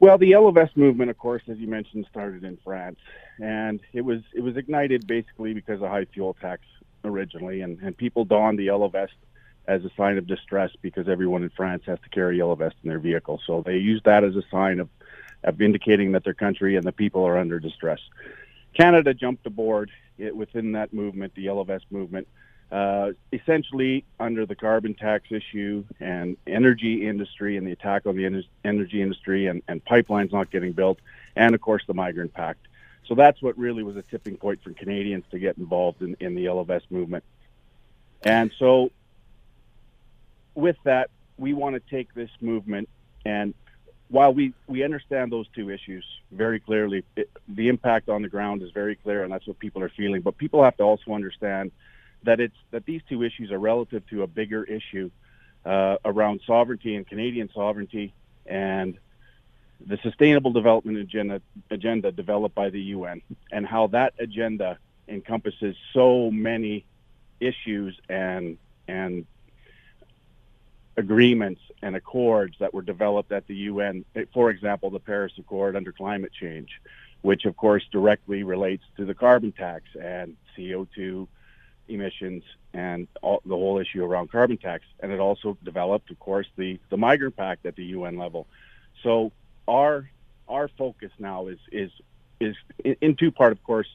Well, 0.00 0.16
the 0.16 0.28
Yellow 0.28 0.50
Vest 0.50 0.78
movement, 0.78 1.10
of 1.10 1.18
course, 1.18 1.42
as 1.46 1.58
you 1.58 1.68
mentioned, 1.68 2.06
started 2.10 2.42
in 2.42 2.56
France, 2.64 2.98
and 3.38 3.80
it 3.92 4.00
was 4.00 4.22
it 4.34 4.40
was 4.40 4.56
ignited 4.56 5.06
basically 5.06 5.52
because 5.52 5.82
of 5.82 5.90
high 5.90 6.06
fuel 6.06 6.34
tax 6.40 6.62
originally, 7.04 7.60
and, 7.60 7.78
and 7.82 7.94
people 7.94 8.24
donned 8.24 8.58
the 8.58 8.64
yellow 8.64 8.88
vest 8.88 9.12
as 9.68 9.84
a 9.84 9.90
sign 9.96 10.16
of 10.16 10.26
distress 10.26 10.70
because 10.80 11.06
everyone 11.06 11.42
in 11.42 11.50
France 11.50 11.82
has 11.86 11.98
to 12.00 12.08
carry 12.08 12.38
yellow 12.38 12.54
vest 12.54 12.76
in 12.82 12.88
their 12.88 12.98
vehicle. 12.98 13.40
So 13.46 13.62
they 13.64 13.76
used 13.76 14.04
that 14.04 14.24
as 14.24 14.36
a 14.36 14.42
sign 14.50 14.80
of, 14.80 14.88
of 15.44 15.60
indicating 15.60 16.12
that 16.12 16.24
their 16.24 16.34
country 16.34 16.76
and 16.76 16.84
the 16.84 16.92
people 16.92 17.26
are 17.26 17.38
under 17.38 17.60
distress. 17.60 18.00
Canada 18.74 19.14
jumped 19.14 19.46
aboard 19.46 19.90
it, 20.18 20.34
within 20.34 20.72
that 20.72 20.92
movement, 20.92 21.34
the 21.34 21.42
yellow 21.42 21.64
vest 21.64 21.84
movement, 21.90 22.26
uh, 22.70 23.10
essentially 23.32 24.04
under 24.18 24.46
the 24.46 24.54
carbon 24.54 24.94
tax 24.94 25.24
issue 25.30 25.84
and 25.98 26.36
energy 26.46 27.06
industry 27.06 27.56
and 27.56 27.66
the 27.66 27.72
attack 27.72 28.06
on 28.06 28.16
the 28.16 28.24
en- 28.24 28.44
energy 28.64 29.02
industry 29.02 29.46
and, 29.46 29.62
and 29.68 29.84
pipelines 29.84 30.32
not 30.32 30.50
getting 30.50 30.72
built, 30.72 30.98
and 31.36 31.54
of 31.54 31.60
course 31.60 31.82
the 31.86 31.94
migrant 31.94 32.32
pact. 32.32 32.66
So 33.06 33.14
that's 33.14 33.42
what 33.42 33.58
really 33.58 33.82
was 33.82 33.96
a 33.96 34.02
tipping 34.02 34.36
point 34.36 34.62
for 34.62 34.72
Canadians 34.72 35.24
to 35.32 35.38
get 35.38 35.58
involved 35.58 36.02
in, 36.02 36.16
in 36.20 36.34
the 36.34 36.64
Vest 36.64 36.86
movement. 36.90 37.24
And 38.22 38.52
so, 38.58 38.90
with 40.54 40.76
that, 40.84 41.10
we 41.36 41.54
want 41.54 41.74
to 41.74 41.80
take 41.90 42.14
this 42.14 42.30
movement 42.40 42.88
and 43.24 43.54
while 44.10 44.34
we, 44.34 44.52
we 44.66 44.82
understand 44.82 45.30
those 45.30 45.46
two 45.54 45.70
issues 45.70 46.04
very 46.32 46.58
clearly, 46.58 47.04
it, 47.16 47.30
the 47.48 47.68
impact 47.68 48.08
on 48.08 48.22
the 48.22 48.28
ground 48.28 48.60
is 48.62 48.70
very 48.72 48.96
clear, 48.96 49.22
and 49.22 49.32
that's 49.32 49.46
what 49.46 49.58
people 49.58 49.82
are 49.82 49.88
feeling. 49.88 50.20
But 50.20 50.36
people 50.36 50.64
have 50.64 50.76
to 50.78 50.82
also 50.82 51.12
understand 51.12 51.70
that 52.24 52.40
it's 52.40 52.56
that 52.70 52.84
these 52.84 53.02
two 53.08 53.22
issues 53.22 53.50
are 53.50 53.58
relative 53.58 54.06
to 54.08 54.22
a 54.22 54.26
bigger 54.26 54.64
issue 54.64 55.10
uh, 55.64 55.96
around 56.04 56.40
sovereignty 56.46 56.96
and 56.96 57.06
Canadian 57.06 57.50
sovereignty 57.54 58.12
and 58.46 58.98
the 59.86 59.98
Sustainable 60.02 60.52
Development 60.52 60.98
Agenda, 60.98 61.40
agenda 61.70 62.12
developed 62.12 62.54
by 62.54 62.70
the 62.70 62.80
UN 62.80 63.22
and 63.50 63.66
how 63.66 63.86
that 63.88 64.14
agenda 64.18 64.78
encompasses 65.08 65.74
so 65.92 66.30
many 66.30 66.84
issues 67.40 67.98
and 68.08 68.58
and 68.86 69.26
agreements 70.96 71.60
and 71.82 71.96
accords 71.96 72.56
that 72.58 72.74
were 72.74 72.82
developed 72.82 73.32
at 73.32 73.46
the 73.46 73.54
UN. 73.54 74.04
For 74.34 74.50
example, 74.50 74.90
the 74.90 75.00
Paris 75.00 75.32
Accord 75.38 75.76
under 75.76 75.92
climate 75.92 76.32
change, 76.32 76.80
which 77.22 77.46
of 77.46 77.56
course 77.56 77.84
directly 77.90 78.42
relates 78.42 78.84
to 78.96 79.04
the 79.06 79.14
carbon 79.14 79.52
tax 79.52 79.84
and 80.00 80.36
CO2 80.56 81.26
emissions 81.90 82.44
and 82.72 83.08
all, 83.22 83.42
the 83.44 83.54
whole 83.54 83.78
issue 83.78 84.04
around 84.04 84.30
carbon 84.30 84.56
tax. 84.56 84.84
And 85.00 85.12
it 85.12 85.20
also 85.20 85.58
developed, 85.64 86.10
of 86.10 86.18
course, 86.18 86.46
the 86.56 86.78
the 86.88 86.96
migrant 86.96 87.36
pact 87.36 87.66
at 87.66 87.76
the 87.76 87.84
UN 87.84 88.16
level. 88.16 88.46
So 89.02 89.32
our 89.68 90.08
our 90.48 90.68
focus 90.68 91.10
now 91.18 91.48
is 91.48 91.58
is 91.70 91.90
is 92.40 92.56
in 92.82 93.16
two 93.16 93.30
part, 93.30 93.52
of 93.52 93.62
course. 93.62 93.88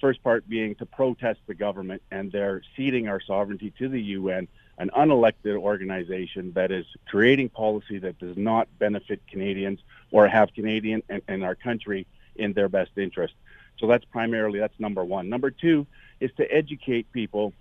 First 0.00 0.22
part 0.22 0.46
being 0.46 0.74
to 0.74 0.84
protest 0.84 1.40
the 1.46 1.54
government 1.54 2.02
and 2.10 2.30
their 2.30 2.60
ceding 2.76 3.08
our 3.08 3.18
sovereignty 3.18 3.72
to 3.78 3.88
the 3.88 4.02
UN, 4.02 4.46
an 4.76 4.90
unelected 4.94 5.56
organization 5.56 6.52
that 6.52 6.70
is 6.70 6.84
creating 7.06 7.48
policy 7.48 7.98
that 8.00 8.18
does 8.18 8.36
not 8.36 8.68
benefit 8.78 9.22
Canadians 9.26 9.80
or 10.10 10.28
have 10.28 10.52
Canadian 10.52 11.02
and, 11.08 11.22
and 11.28 11.42
our 11.42 11.54
country 11.54 12.06
in 12.34 12.52
their 12.52 12.68
best 12.68 12.90
interest. 12.98 13.32
So 13.78 13.86
that's 13.86 14.04
primarily 14.04 14.58
that's 14.58 14.78
number 14.78 15.02
one. 15.02 15.30
Number 15.30 15.50
two 15.50 15.86
is 16.20 16.30
to 16.36 16.44
educate 16.52 17.10
people 17.12 17.52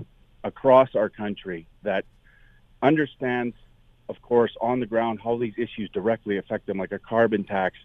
across 0.43 0.95
our 0.95 1.09
country 1.09 1.67
that 1.83 2.05
understands 2.81 3.55
of 4.09 4.21
course, 4.21 4.55
on 4.61 4.79
the 4.79 4.85
ground, 4.85 5.19
how 5.23 5.37
these 5.37 5.53
issues 5.57 5.89
directly 5.89 6.37
affect 6.37 6.65
them, 6.65 6.77
like 6.77 6.91
a 6.91 6.99
carbon 6.99 7.43
tax. 7.43 7.77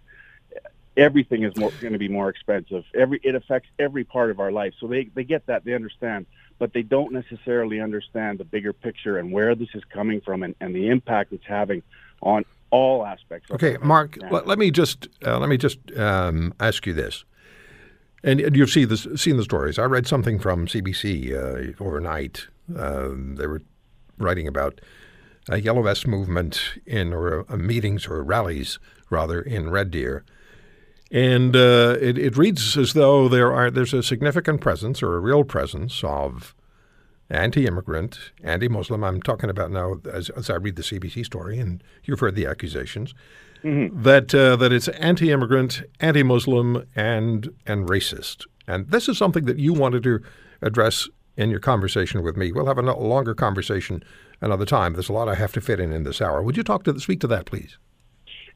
Everything 0.97 1.45
is 1.45 1.55
going 1.55 1.93
to 1.93 1.99
be 1.99 2.09
more 2.09 2.29
expensive. 2.29 2.85
Every 2.95 3.21
it 3.23 3.35
affects 3.35 3.69
every 3.79 4.05
part 4.05 4.31
of 4.31 4.41
our 4.41 4.53
life. 4.53 4.75
So 4.81 4.87
they 4.87 5.05
they 5.05 5.25
get 5.25 5.47
that, 5.47 5.65
they 5.65 5.73
understand, 5.73 6.27
but 6.59 6.73
they 6.73 6.83
don't 6.83 7.13
necessarily 7.13 7.81
understand 7.81 8.39
the 8.39 8.45
bigger 8.45 8.73
picture 8.73 9.17
and 9.17 9.33
where 9.33 9.55
this 9.55 9.69
is 9.75 9.83
coming 9.85 10.21
from 10.21 10.43
and, 10.43 10.55
and 10.61 10.75
the 10.75 10.89
impact 10.89 11.33
it's 11.33 11.47
having 11.47 11.83
on 12.21 12.45
all 12.71 13.07
aspects. 13.07 13.51
Okay, 13.51 13.79
Mark, 13.83 14.19
let, 14.31 14.47
let, 14.47 14.59
me 14.59 14.71
just 14.71 15.09
uh, 15.25 15.39
let 15.39 15.49
me 15.49 15.57
just 15.57 15.79
um, 15.97 16.53
ask 16.61 16.87
you 16.87 16.93
this. 16.93 17.25
And, 18.23 18.55
you've 18.55 18.71
seen, 18.71 18.89
this, 18.89 19.07
seen 19.17 19.39
the 19.39 19.45
stories. 19.45 19.79
I 19.79 19.85
read 19.85 20.07
something 20.07 20.39
from 20.39 20.67
CBC 20.67 21.33
uh, 21.33 21.83
overnight. 21.83 22.49
Uh, 22.77 23.09
they 23.15 23.47
were 23.47 23.63
writing 24.19 24.47
about 24.47 24.81
a 25.49 25.61
Yellow 25.61 25.83
Vest 25.83 26.07
movement 26.07 26.79
in 26.87 27.13
or 27.13 27.51
uh, 27.51 27.57
meetings 27.57 28.07
or 28.07 28.23
rallies 28.23 28.79
rather 29.09 29.41
in 29.41 29.71
Red 29.71 29.91
Deer, 29.91 30.25
and 31.11 31.57
uh, 31.57 31.97
it, 32.01 32.17
it 32.17 32.37
reads 32.37 32.77
as 32.77 32.93
though 32.93 33.29
there 33.29 33.53
are 33.53 33.71
there's 33.71 33.95
a 33.95 34.03
significant 34.03 34.61
presence 34.61 35.03
or 35.03 35.17
a 35.17 35.21
real 35.21 35.43
presence 35.43 36.05
of 36.05 36.55
anti-immigrant, 37.31 38.33
anti-Muslim. 38.45 39.03
I'm 39.03 39.23
talking 39.23 39.51
about 39.51 39.71
now 39.71 40.01
as, 40.13 40.31
as 40.31 40.51
I 40.51 40.57
read 40.57 40.77
the 40.77 40.83
CBC 40.83 41.25
story, 41.25 41.59
and 41.59 41.83
you've 42.05 42.21
heard 42.21 42.35
the 42.35 42.47
accusations 42.47 43.15
mm-hmm. 43.63 44.03
that 44.03 44.35
uh, 44.35 44.57
that 44.57 44.73
it's 44.73 44.89
anti-immigrant, 44.89 45.83
anti-Muslim, 46.01 46.87
and 46.95 47.49
and 47.67 47.89
racist. 47.89 48.47
And 48.67 48.91
this 48.91 49.09
is 49.09 49.19
something 49.19 49.47
that 49.47 49.59
you 49.59 49.73
wanted 49.73 50.03
to 50.05 50.21
address 50.63 51.09
in 51.37 51.51
your 51.51 51.61
conversation 51.61 52.23
with 52.23 52.37
me. 52.37 52.53
We'll 52.53 52.67
have 52.67 52.79
a 52.79 52.83
longer 52.83 53.35
conversation 53.35 54.03
another 54.41 54.67
time. 54.67 54.93
There's 54.93 55.09
a 55.09 55.13
lot 55.13 55.29
I 55.29 55.35
have 55.35 55.53
to 55.53 55.61
fit 55.61 55.81
in 55.81 55.93
in 55.93 56.05
this 56.05 56.21
hour. 56.21 56.43
Would 56.43 56.57
you 56.57 56.63
talk 56.63 56.85
to 56.85 56.99
speak 57.01 57.21
to 57.21 57.27
that, 57.29 57.47
please? 57.47 57.79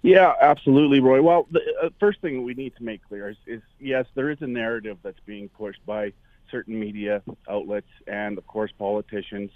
Yeah, 0.03 0.35
absolutely, 0.41 1.01
Roy. 1.01 1.23
Well, 1.23 1.47
the 1.51 1.61
uh, 1.83 1.89
first 1.99 2.21
thing 2.21 2.45
we 2.45 2.53
need 2.53 2.77
to 2.77 2.85
make 2.85 3.03
clear 3.09 3.31
is, 3.31 3.37
is, 3.47 3.63
yes, 3.81 4.05
there 4.15 4.31
is 4.31 4.37
a 4.43 4.47
narrative 4.47 4.99
that's 5.03 5.21
being 5.25 5.49
pushed 5.49 5.85
by 5.87 6.13
certain 6.51 6.79
media 6.79 7.23
outlets 7.49 7.89
and, 8.07 8.37
of 8.37 8.47
course, 8.47 8.71
politicians. 8.79 9.51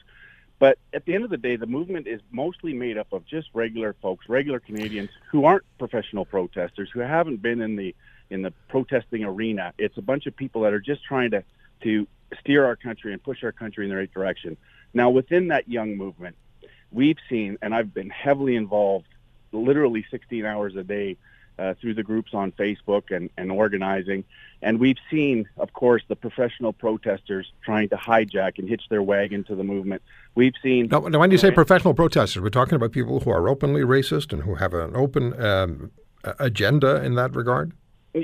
But 0.58 0.78
at 0.92 1.04
the 1.04 1.14
end 1.14 1.24
of 1.24 1.30
the 1.30 1.36
day, 1.36 1.56
the 1.56 1.66
movement 1.66 2.06
is 2.06 2.20
mostly 2.30 2.72
made 2.72 2.98
up 2.98 3.12
of 3.12 3.24
just 3.24 3.48
regular 3.54 3.94
folks, 4.02 4.28
regular 4.28 4.58
Canadians 4.58 5.10
who 5.30 5.44
aren't 5.44 5.64
professional 5.78 6.24
protesters, 6.24 6.90
who 6.92 7.00
haven't 7.00 7.42
been 7.42 7.60
in 7.60 7.76
the 7.76 7.94
in 8.30 8.42
the 8.42 8.52
protesting 8.68 9.24
arena. 9.24 9.72
It's 9.78 9.96
a 9.96 10.02
bunch 10.02 10.26
of 10.26 10.36
people 10.36 10.62
that 10.62 10.72
are 10.72 10.80
just 10.80 11.04
trying 11.04 11.30
to 11.30 11.44
to 11.82 12.08
steer 12.40 12.64
our 12.64 12.76
country 12.76 13.12
and 13.12 13.22
push 13.22 13.44
our 13.44 13.52
country 13.52 13.84
in 13.84 13.90
the 13.90 13.96
right 13.96 14.12
direction. 14.12 14.56
Now, 14.92 15.10
within 15.10 15.48
that 15.48 15.68
young 15.68 15.96
movement, 15.96 16.36
we've 16.90 17.18
seen, 17.28 17.58
and 17.62 17.74
I've 17.74 17.94
been 17.94 18.10
heavily 18.10 18.56
involved 18.56 19.06
literally 19.52 20.04
16 20.10 20.44
hours 20.44 20.76
a 20.76 20.82
day 20.82 21.16
uh, 21.58 21.74
through 21.80 21.94
the 21.94 22.02
groups 22.02 22.34
on 22.34 22.52
Facebook 22.52 23.14
and, 23.14 23.30
and 23.36 23.50
organizing. 23.50 24.24
And 24.60 24.80
we've 24.80 24.98
seen, 25.10 25.48
of 25.56 25.72
course, 25.72 26.02
the 26.08 26.16
professional 26.16 26.72
protesters 26.72 27.52
trying 27.64 27.88
to 27.90 27.96
hijack 27.96 28.58
and 28.58 28.68
hitch 28.68 28.82
their 28.90 29.02
wagon 29.02 29.44
to 29.44 29.54
the 29.54 29.64
movement. 29.64 30.02
We've 30.34 30.54
seen. 30.62 30.88
Now, 30.90 31.00
now 31.00 31.18
when 31.18 31.30
you 31.30 31.38
say 31.38 31.50
professional 31.50 31.94
protesters, 31.94 32.42
we're 32.42 32.50
talking 32.50 32.74
about 32.74 32.92
people 32.92 33.20
who 33.20 33.30
are 33.30 33.48
openly 33.48 33.82
racist 33.82 34.32
and 34.32 34.42
who 34.42 34.56
have 34.56 34.74
an 34.74 34.96
open 34.96 35.40
um, 35.40 35.92
agenda 36.38 37.02
in 37.04 37.14
that 37.14 37.34
regard? 37.34 37.72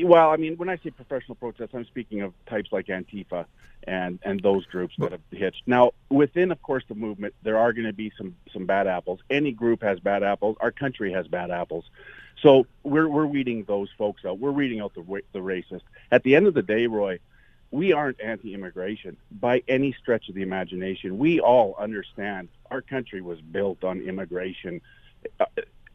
Well, 0.02 0.30
I 0.30 0.36
mean, 0.36 0.56
when 0.56 0.68
I 0.68 0.76
say 0.78 0.90
professional 0.90 1.34
protests, 1.36 1.70
I'm 1.74 1.84
speaking 1.84 2.22
of 2.22 2.32
types 2.46 2.70
like 2.72 2.86
Antifa 2.86 3.46
and 3.86 4.18
and 4.22 4.40
those 4.40 4.64
groups 4.66 4.94
that 4.98 5.12
have 5.12 5.20
hitched. 5.30 5.62
Now, 5.66 5.92
within, 6.08 6.50
of 6.50 6.62
course, 6.62 6.84
the 6.88 6.94
movement, 6.94 7.34
there 7.42 7.58
are 7.58 7.72
going 7.72 7.86
to 7.86 7.92
be 7.92 8.12
some 8.16 8.36
some 8.52 8.66
bad 8.66 8.86
apples. 8.86 9.20
Any 9.30 9.52
group 9.52 9.82
has 9.82 10.00
bad 10.00 10.22
apples. 10.22 10.56
Our 10.60 10.70
country 10.70 11.12
has 11.12 11.26
bad 11.28 11.50
apples. 11.50 11.84
So 12.42 12.66
we're 12.82 13.08
we're 13.08 13.26
weeding 13.26 13.64
those 13.64 13.88
folks 13.96 14.24
out. 14.24 14.38
We're 14.38 14.52
weeding 14.52 14.80
out 14.80 14.94
the 14.94 15.22
the 15.32 15.40
racist. 15.40 15.82
At 16.10 16.22
the 16.22 16.36
end 16.36 16.46
of 16.46 16.54
the 16.54 16.62
day, 16.62 16.86
Roy, 16.86 17.18
we 17.70 17.92
aren't 17.92 18.20
anti-immigration 18.20 19.16
by 19.30 19.62
any 19.68 19.92
stretch 19.92 20.28
of 20.28 20.34
the 20.34 20.42
imagination. 20.42 21.18
We 21.18 21.40
all 21.40 21.74
understand 21.78 22.48
our 22.70 22.80
country 22.80 23.20
was 23.20 23.40
built 23.40 23.84
on 23.84 24.00
immigration 24.00 24.80
uh, 25.40 25.46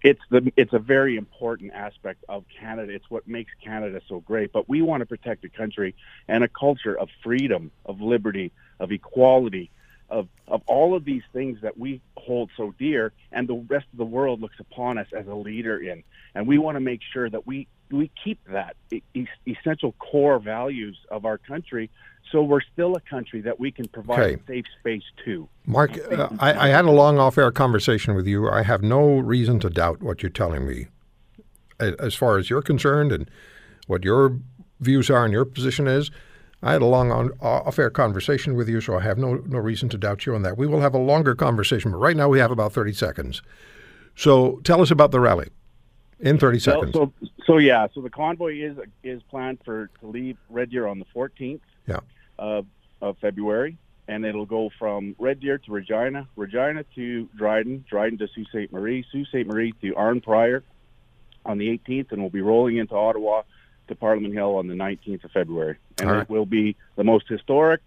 it's 0.01 0.21
the 0.29 0.51
it's 0.55 0.73
a 0.73 0.79
very 0.79 1.17
important 1.17 1.73
aspect 1.73 2.23
of 2.29 2.45
Canada. 2.59 2.93
It's 2.93 3.09
what 3.09 3.27
makes 3.27 3.51
Canada 3.63 4.01
so 4.07 4.19
great. 4.19 4.51
But 4.51 4.69
we 4.69 4.81
want 4.81 5.01
to 5.01 5.05
protect 5.05 5.43
a 5.45 5.49
country 5.49 5.95
and 6.27 6.43
a 6.43 6.47
culture 6.47 6.97
of 6.97 7.09
freedom, 7.23 7.71
of 7.85 8.01
liberty, 8.01 8.51
of 8.79 8.91
equality, 8.91 9.71
of 10.09 10.27
of 10.47 10.61
all 10.67 10.95
of 10.95 11.05
these 11.05 11.23
things 11.33 11.59
that 11.61 11.77
we 11.77 12.01
hold 12.17 12.49
so 12.55 12.73
dear, 12.77 13.11
and 13.31 13.47
the 13.47 13.65
rest 13.67 13.87
of 13.91 13.97
the 13.97 14.05
world 14.05 14.41
looks 14.41 14.59
upon 14.59 14.97
us 14.97 15.07
as 15.11 15.27
a 15.27 15.35
leader 15.35 15.77
in. 15.77 16.03
And 16.33 16.47
we 16.47 16.57
want 16.57 16.75
to 16.75 16.81
make 16.81 17.01
sure 17.13 17.29
that 17.29 17.45
we 17.45 17.67
we 17.91 18.11
keep 18.23 18.39
that 18.51 18.75
essential 19.47 19.93
core 19.93 20.39
values 20.39 20.97
of 21.09 21.25
our 21.25 21.37
country 21.37 21.89
so 22.31 22.43
we're 22.43 22.61
still 22.61 22.95
a 22.95 23.01
country 23.01 23.41
that 23.41 23.59
we 23.59 23.71
can 23.71 23.87
provide 23.87 24.19
okay. 24.19 24.33
a 24.35 24.47
safe 24.47 24.65
space 24.79 25.03
to. 25.25 25.47
Mark, 25.65 25.97
uh, 26.11 26.29
I, 26.39 26.67
I, 26.67 26.69
had 26.69 26.85
a 26.85 26.91
long 26.91 27.17
off-air 27.17 27.51
conversation 27.51 28.13
with 28.13 28.27
you. 28.27 28.49
I 28.49 28.63
have 28.63 28.83
no 28.83 29.17
reason 29.17 29.59
to 29.61 29.69
doubt 29.69 30.03
what 30.03 30.21
you're 30.21 30.29
telling 30.29 30.67
me, 30.67 30.87
as 31.79 32.13
far 32.13 32.37
as 32.37 32.49
you're 32.49 32.61
concerned, 32.61 33.11
and 33.11 33.29
what 33.87 34.03
your 34.03 34.37
views 34.79 35.09
are 35.09 35.23
and 35.23 35.33
your 35.33 35.45
position 35.45 35.87
is. 35.87 36.11
I 36.61 36.73
had 36.73 36.81
a 36.81 36.85
long 36.85 37.11
on, 37.11 37.31
off-air 37.41 37.89
conversation 37.89 38.53
with 38.53 38.69
you, 38.69 38.81
so 38.81 38.97
I 38.97 39.01
have 39.01 39.17
no 39.17 39.35
no 39.45 39.57
reason 39.57 39.89
to 39.89 39.97
doubt 39.97 40.25
you 40.25 40.35
on 40.35 40.41
that. 40.43 40.57
We 40.57 40.67
will 40.67 40.81
have 40.81 40.93
a 40.93 40.99
longer 40.99 41.33
conversation, 41.33 41.91
but 41.91 41.97
right 41.97 42.17
now 42.17 42.27
we 42.27 42.39
have 42.39 42.51
about 42.51 42.73
thirty 42.73 42.93
seconds. 42.93 43.41
So 44.15 44.59
tell 44.63 44.81
us 44.81 44.91
about 44.91 45.11
the 45.11 45.19
rally 45.19 45.47
in 46.19 46.37
30 46.37 46.59
seconds. 46.59 46.93
So, 46.93 47.13
so, 47.21 47.29
so, 47.45 47.57
yeah, 47.57 47.87
so 47.93 48.01
the 48.01 48.09
convoy 48.09 48.59
is 48.59 48.77
is 49.03 49.21
planned 49.23 49.59
for 49.65 49.89
to 50.01 50.07
leave 50.07 50.37
Red 50.49 50.71
Deer 50.71 50.87
on 50.87 50.99
the 50.99 51.05
14th. 51.15 51.61
Yeah 51.87 51.99
of, 52.39 52.65
of 53.01 53.17
February, 53.19 53.77
and 54.07 54.25
it'll 54.25 54.45
go 54.45 54.71
from 54.79 55.15
Red 55.19 55.41
Deer 55.41 55.59
to 55.59 55.71
Regina, 55.71 56.27
Regina 56.35 56.83
to 56.95 57.29
Dryden, 57.37 57.85
Dryden 57.87 58.17
to 58.19 58.27
Sault 58.27 58.47
Ste. 58.47 58.71
Marie, 58.71 59.05
Sault 59.11 59.27
Ste. 59.27 59.45
Marie 59.45 59.73
to 59.81 59.93
Arnprior 59.93 60.63
on 61.45 61.57
the 61.57 61.67
18th, 61.77 62.11
and 62.11 62.21
we'll 62.21 62.31
be 62.31 62.41
rolling 62.41 62.77
into 62.77 62.95
Ottawa 62.95 63.43
to 63.87 63.95
Parliament 63.95 64.33
Hill 64.33 64.55
on 64.55 64.67
the 64.67 64.73
19th 64.73 65.25
of 65.25 65.31
February. 65.31 65.77
And 65.99 66.09
right. 66.09 66.21
it 66.21 66.29
will 66.29 66.45
be 66.45 66.75
the 66.95 67.03
most 67.03 67.27
historic 67.27 67.81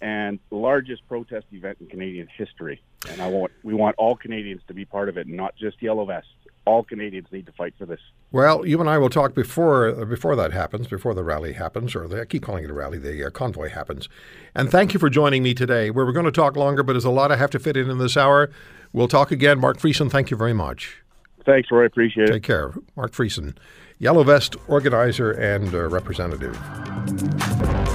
and 0.00 0.38
largest 0.50 1.06
protest 1.08 1.46
event 1.52 1.78
in 1.80 1.86
Canadian 1.86 2.28
history. 2.34 2.82
And 3.10 3.20
I 3.20 3.28
want 3.28 3.52
we 3.62 3.74
want 3.74 3.96
all 3.98 4.16
Canadians 4.16 4.62
to 4.68 4.74
be 4.74 4.84
part 4.84 5.08
of 5.08 5.18
it, 5.18 5.26
not 5.26 5.56
just 5.56 5.82
Yellow 5.82 6.06
Vests 6.06 6.30
all 6.66 6.82
Canadians 6.84 7.28
need 7.32 7.46
to 7.46 7.52
fight 7.52 7.74
for 7.78 7.86
this. 7.86 8.00
Well, 8.32 8.66
you 8.66 8.80
and 8.80 8.88
I 8.88 8.98
will 8.98 9.10
talk 9.10 9.34
before 9.34 9.88
uh, 9.88 10.04
before 10.04 10.36
that 10.36 10.52
happens, 10.52 10.86
before 10.86 11.14
the 11.14 11.24
rally 11.24 11.54
happens, 11.54 11.94
or 11.94 12.06
the, 12.06 12.20
I 12.20 12.24
keep 12.24 12.42
calling 12.42 12.64
it 12.64 12.70
a 12.70 12.74
rally, 12.74 12.98
the 12.98 13.26
uh, 13.26 13.30
convoy 13.30 13.70
happens. 13.70 14.08
And 14.54 14.70
thank 14.70 14.94
you 14.94 15.00
for 15.00 15.10
joining 15.10 15.42
me 15.42 15.54
today. 15.54 15.90
We 15.90 16.04
were 16.04 16.12
going 16.12 16.26
to 16.26 16.32
talk 16.32 16.56
longer, 16.56 16.82
but 16.82 16.92
there's 16.92 17.04
a 17.04 17.10
lot 17.10 17.32
I 17.32 17.36
have 17.36 17.50
to 17.50 17.58
fit 17.58 17.76
in 17.76 17.90
in 17.90 17.98
this 17.98 18.16
hour. 18.16 18.50
We'll 18.92 19.08
talk 19.08 19.30
again. 19.30 19.58
Mark 19.58 19.78
Friesen, 19.78 20.10
thank 20.10 20.30
you 20.30 20.36
very 20.36 20.52
much. 20.52 21.02
Thanks, 21.44 21.70
Roy. 21.70 21.86
Appreciate 21.86 22.28
it. 22.28 22.32
Take 22.32 22.42
care. 22.42 22.72
Mark 22.96 23.12
Friesen, 23.12 23.56
Yellow 23.98 24.22
Vest 24.22 24.56
organizer 24.68 25.32
and 25.32 25.74
uh, 25.74 25.88
representative. 25.88 26.54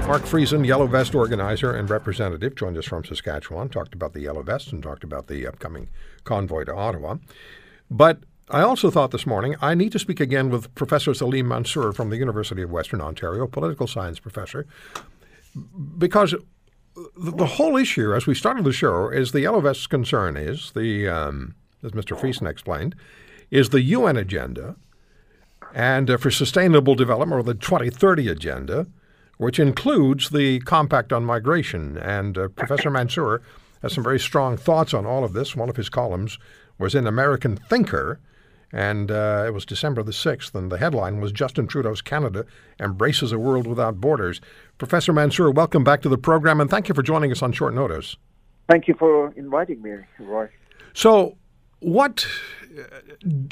Mark 0.08 0.24
Friesen, 0.24 0.66
Yellow 0.66 0.88
Vest 0.88 1.16
organizer 1.16 1.72
and 1.74 1.90
representative, 1.90 2.56
joined 2.56 2.78
us 2.78 2.86
from 2.86 3.04
Saskatchewan, 3.04 3.70
talked 3.70 3.94
about 3.94 4.14
the 4.14 4.22
Yellow 4.22 4.44
Vest 4.44 4.72
and 4.72 4.84
talked 4.84 5.04
about 5.04 5.28
the 5.28 5.48
upcoming 5.48 5.90
convoy 6.24 6.64
to 6.64 6.76
Ottawa. 6.76 7.16
But 7.90 8.20
I 8.50 8.62
also 8.62 8.92
thought 8.92 9.10
this 9.10 9.26
morning 9.26 9.56
I 9.60 9.74
need 9.74 9.92
to 9.94 10.00
speak 10.00 10.20
again 10.20 10.50
with 10.52 10.74
Professor 10.76 11.14
Salim 11.16 11.48
Mansur 11.48 11.92
from 11.94 12.12
the 12.12 12.18
University 12.18 12.62
of 12.62 12.72
Western 12.72 13.02
Ontario, 13.02 13.48
political 13.48 13.88
science 13.88 14.20
professor, 14.20 14.68
because 15.98 16.36
the 17.18 17.46
whole 17.46 17.76
issue, 17.76 18.14
as 18.14 18.28
we 18.28 18.36
started 18.36 18.64
the 18.64 18.72
show, 18.72 19.10
is 19.10 19.32
the 19.32 19.42
Yellow 19.42 19.74
concern 19.90 20.38
is 20.38 20.72
the, 20.76 21.08
um, 21.08 21.56
as 21.84 21.92
Mr. 21.92 22.18
Friesen 22.18 22.48
explained, 22.48 22.96
is 23.50 23.70
the 23.70 23.82
UN 23.82 24.16
agenda 24.16 24.76
and 25.74 26.10
uh, 26.10 26.18
for 26.18 26.30
sustainable 26.30 26.94
development 26.94 27.40
or 27.40 27.44
the 27.44 27.56
2030 27.56 28.28
agenda, 28.30 28.86
which 29.38 29.60
includes 29.60 30.30
the 30.30 30.60
Compact 30.62 31.12
on 31.12 31.26
Migration. 31.26 31.98
And 31.98 32.38
uh, 32.38 32.48
Professor 32.50 32.92
Mansur 32.92 33.42
has 33.82 33.94
some 33.94 34.04
very 34.04 34.20
strong 34.20 34.56
thoughts 34.56 34.94
on 34.94 35.06
all 35.06 35.24
of 35.24 35.34
this. 35.34 35.56
One 35.56 35.70
of 35.70 35.76
his 35.76 35.90
columns 35.90 36.38
was 36.78 36.94
in 36.94 37.08
American 37.08 37.58
Thinker 37.58 38.20
and 38.72 39.12
uh, 39.12 39.44
it 39.48 39.54
was 39.54 39.66
December 39.66 40.04
the 40.04 40.12
6th, 40.12 40.54
and 40.56 40.72
the 40.72 40.78
headline 40.78 41.20
was 41.20 41.32
Justin 41.32 41.68
Trudeau's 41.68 42.02
Canada 42.02 42.46
Embraces 42.80 43.32
a 43.32 43.40
World 43.40 43.68
Without 43.68 44.02
Borders. 44.02 44.42
Professor 44.78 45.14
Mansur, 45.14 45.52
welcome 45.52 45.84
back 45.84 46.02
to 46.02 46.10
the 46.10 46.18
program, 46.18 46.60
and 46.60 46.70
thank 46.70 46.90
you 46.90 46.96
for 46.96 47.04
joining 47.04 47.32
us 47.32 47.42
on 47.42 47.52
short 47.52 47.74
notice. 47.74 48.18
Thank 48.68 48.88
you 48.88 48.96
for 48.96 49.32
inviting 49.38 49.82
me, 49.82 49.92
Roy. 50.20 50.50
So, 50.94 51.38
what, 51.80 52.26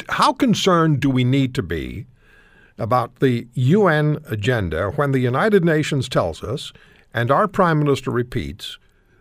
how 0.09 0.33
concerned 0.33 0.99
do 0.99 1.09
we 1.09 1.23
need 1.23 1.53
to 1.55 1.63
be 1.63 2.07
about 2.77 3.19
the 3.19 3.47
UN 3.53 4.19
agenda 4.29 4.89
when 4.91 5.11
the 5.11 5.19
United 5.19 5.63
Nations 5.63 6.09
tells 6.09 6.43
us, 6.43 6.73
and 7.13 7.29
our 7.29 7.47
Prime 7.47 7.79
Minister 7.79 8.09
repeats, 8.09 8.79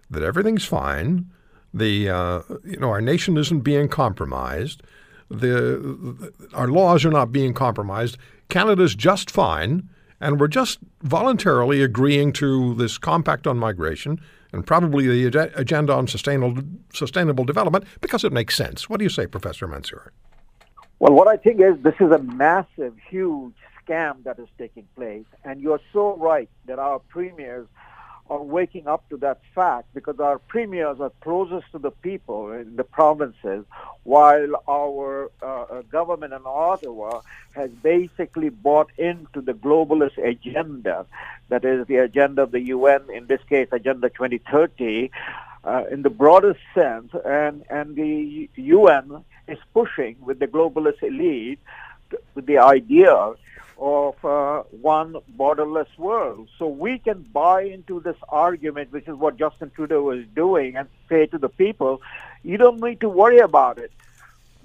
that 0.08 0.22
everything's 0.22 0.64
fine, 0.64 1.30
the, 1.74 2.08
uh, 2.08 2.42
you 2.64 2.78
know, 2.78 2.88
our 2.88 3.00
nation 3.00 3.36
isn't 3.36 3.60
being 3.60 3.88
compromised, 3.88 4.82
the, 5.32 6.32
our 6.54 6.68
laws 6.68 7.04
are 7.04 7.10
not 7.10 7.32
being 7.32 7.54
compromised. 7.54 8.18
Canada's 8.48 8.94
just 8.94 9.30
fine, 9.30 9.88
and 10.20 10.38
we're 10.38 10.48
just 10.48 10.78
voluntarily 11.02 11.82
agreeing 11.82 12.32
to 12.34 12.74
this 12.74 12.98
compact 12.98 13.46
on 13.46 13.58
migration 13.58 14.20
and 14.52 14.66
probably 14.66 15.06
the 15.06 15.50
agenda 15.54 15.94
on 15.94 16.06
sustainable 16.06 16.62
sustainable 16.92 17.44
development 17.44 17.84
because 18.00 18.22
it 18.22 18.32
makes 18.32 18.54
sense. 18.54 18.88
What 18.88 18.98
do 18.98 19.04
you 19.04 19.10
say, 19.10 19.26
Professor 19.26 19.66
Mansur? 19.66 20.12
Well, 20.98 21.14
what 21.14 21.26
I 21.26 21.36
think 21.36 21.60
is 21.60 21.82
this 21.82 21.94
is 22.00 22.12
a 22.12 22.18
massive, 22.18 22.94
huge 23.08 23.54
scam 23.84 24.22
that 24.24 24.38
is 24.38 24.48
taking 24.58 24.86
place. 24.94 25.24
And 25.44 25.60
you're 25.60 25.80
so 25.92 26.16
right 26.16 26.48
that 26.66 26.78
our 26.78 26.98
premiers 26.98 27.66
are 28.32 28.42
waking 28.42 28.86
up 28.86 29.06
to 29.10 29.16
that 29.18 29.38
fact 29.54 29.86
because 29.92 30.18
our 30.18 30.38
premiers 30.38 30.98
are 31.00 31.12
closest 31.20 31.70
to 31.72 31.78
the 31.78 31.90
people 31.90 32.50
in 32.52 32.76
the 32.76 32.84
provinces, 32.84 33.62
while 34.04 34.52
our 34.66 35.30
uh, 35.42 35.46
uh 35.74 35.82
government 35.98 36.32
in 36.32 36.40
Ottawa 36.46 37.20
has 37.52 37.70
basically 37.94 38.48
bought 38.48 38.90
into 38.96 39.38
the 39.48 39.52
globalist 39.52 40.16
agenda, 40.32 41.04
that 41.50 41.62
is 41.64 41.86
the 41.86 41.96
agenda 42.08 42.40
of 42.42 42.50
the 42.52 42.64
UN, 42.76 43.02
in 43.12 43.26
this 43.26 43.42
case, 43.52 43.68
Agenda 43.70 44.08
2030, 44.08 45.10
uh, 45.64 45.84
in 45.90 46.00
the 46.02 46.14
broadest 46.22 46.60
sense, 46.74 47.10
and, 47.24 47.64
and 47.68 47.94
the 47.96 48.48
UN 48.56 49.24
is 49.46 49.58
pushing 49.74 50.16
with 50.20 50.38
the 50.38 50.46
globalist 50.46 51.02
elite 51.02 51.60
with 52.34 52.46
the 52.46 52.58
idea 52.58 53.12
of 53.78 54.14
uh, 54.24 54.41
one 54.80 55.16
borderless 55.36 55.86
world. 55.98 56.48
So 56.58 56.66
we 56.66 56.98
can 56.98 57.22
buy 57.22 57.62
into 57.62 58.00
this 58.00 58.16
argument, 58.28 58.92
which 58.92 59.06
is 59.06 59.14
what 59.16 59.36
Justin 59.36 59.70
Trudeau 59.70 60.10
is 60.10 60.26
doing, 60.34 60.76
and 60.76 60.88
say 61.08 61.26
to 61.26 61.38
the 61.38 61.48
people, 61.48 62.00
you 62.42 62.56
don't 62.56 62.80
need 62.80 63.00
to 63.00 63.08
worry 63.08 63.38
about 63.38 63.78
it. 63.78 63.92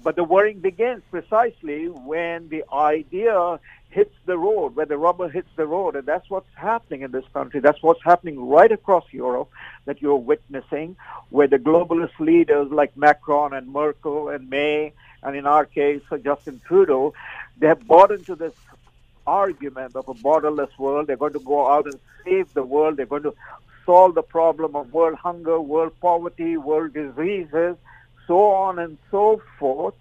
But 0.02 0.16
the 0.16 0.24
worrying 0.24 0.60
begins 0.60 1.02
precisely 1.10 1.88
when 1.88 2.48
the 2.48 2.64
idea 2.72 3.60
hits 3.90 4.14
the 4.26 4.38
road, 4.38 4.76
where 4.76 4.86
the 4.86 4.96
rubber 4.96 5.28
hits 5.28 5.48
the 5.56 5.66
road. 5.66 5.96
And 5.96 6.06
that's 6.06 6.30
what's 6.30 6.54
happening 6.54 7.02
in 7.02 7.10
this 7.10 7.24
country. 7.34 7.60
That's 7.60 7.82
what's 7.82 8.02
happening 8.02 8.48
right 8.48 8.70
across 8.70 9.04
Europe 9.10 9.50
that 9.86 10.00
you're 10.00 10.16
witnessing, 10.16 10.96
where 11.30 11.48
the 11.48 11.58
globalist 11.58 12.18
leaders 12.20 12.70
like 12.70 12.96
Macron 12.96 13.52
and 13.52 13.72
Merkel 13.72 14.28
and 14.28 14.48
May, 14.48 14.92
and 15.22 15.36
in 15.36 15.46
our 15.46 15.64
case, 15.64 16.02
Justin 16.22 16.60
Trudeau, 16.64 17.12
they 17.58 17.66
have 17.66 17.86
bought 17.86 18.12
into 18.12 18.36
this 18.36 18.54
argument 19.28 19.94
of 19.94 20.08
a 20.08 20.14
borderless 20.14 20.76
world. 20.78 21.06
They're 21.06 21.16
going 21.16 21.34
to 21.34 21.40
go 21.40 21.68
out 21.70 21.86
and 21.86 21.98
save 22.24 22.52
the 22.54 22.62
world. 22.62 22.96
They're 22.96 23.06
going 23.06 23.22
to 23.24 23.34
solve 23.84 24.14
the 24.14 24.22
problem 24.22 24.74
of 24.76 24.92
world 24.92 25.16
hunger, 25.16 25.60
world 25.60 25.92
poverty, 26.00 26.56
world 26.56 26.92
diseases, 26.94 27.76
so 28.26 28.38
on 28.66 28.78
and 28.78 28.98
so 29.10 29.40
forth, 29.58 29.94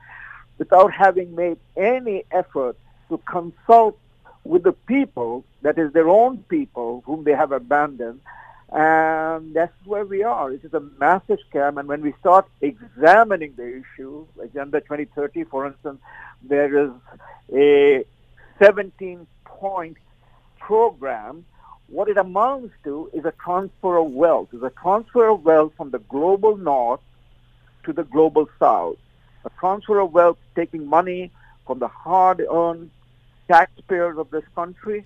without 0.57 0.91
having 0.91 1.35
made 1.35 1.57
any 1.75 2.23
effort 2.31 2.75
to 3.09 3.17
consult 3.19 3.97
with 4.43 4.63
the 4.63 4.73
people, 4.73 5.43
that 5.61 5.77
is 5.77 5.91
their 5.93 6.09
own 6.09 6.37
people, 6.49 7.03
whom 7.05 7.23
they 7.23 7.33
have 7.33 7.51
abandoned. 7.51 8.21
And 8.69 9.53
that's 9.53 9.73
where 9.85 10.05
we 10.05 10.23
are. 10.23 10.51
It 10.51 10.63
is 10.63 10.73
a 10.73 10.81
massive 10.99 11.39
scam. 11.49 11.79
And 11.79 11.87
when 11.87 12.01
we 12.01 12.13
start 12.19 12.47
examining 12.61 13.53
the 13.55 13.81
issue, 13.81 14.25
Agenda 14.41 14.81
2030, 14.81 15.45
for 15.45 15.67
instance, 15.67 15.99
there 16.43 16.77
is 16.85 16.91
a 17.53 18.05
17 18.59 19.27
point 19.45 19.97
program, 20.59 21.45
what 21.87 22.09
it 22.09 22.17
amounts 22.17 22.73
to 22.83 23.09
is 23.13 23.25
a 23.25 23.33
transfer 23.43 23.97
of 23.97 24.11
wealth. 24.11 24.49
It's 24.51 24.63
a 24.63 24.69
transfer 24.81 25.29
of 25.29 25.43
wealth 25.43 25.73
from 25.77 25.91
the 25.91 25.99
global 25.99 26.57
north 26.57 26.99
to 27.85 27.93
the 27.93 28.03
global 28.03 28.49
south. 28.59 28.97
A 29.45 29.49
transfer 29.59 29.99
of 29.99 30.11
wealth 30.11 30.37
taking 30.55 30.85
money 30.87 31.31
from 31.65 31.79
the 31.79 31.87
hard-earned 31.87 32.91
taxpayers 33.47 34.17
of 34.17 34.29
this 34.29 34.43
country 34.55 35.05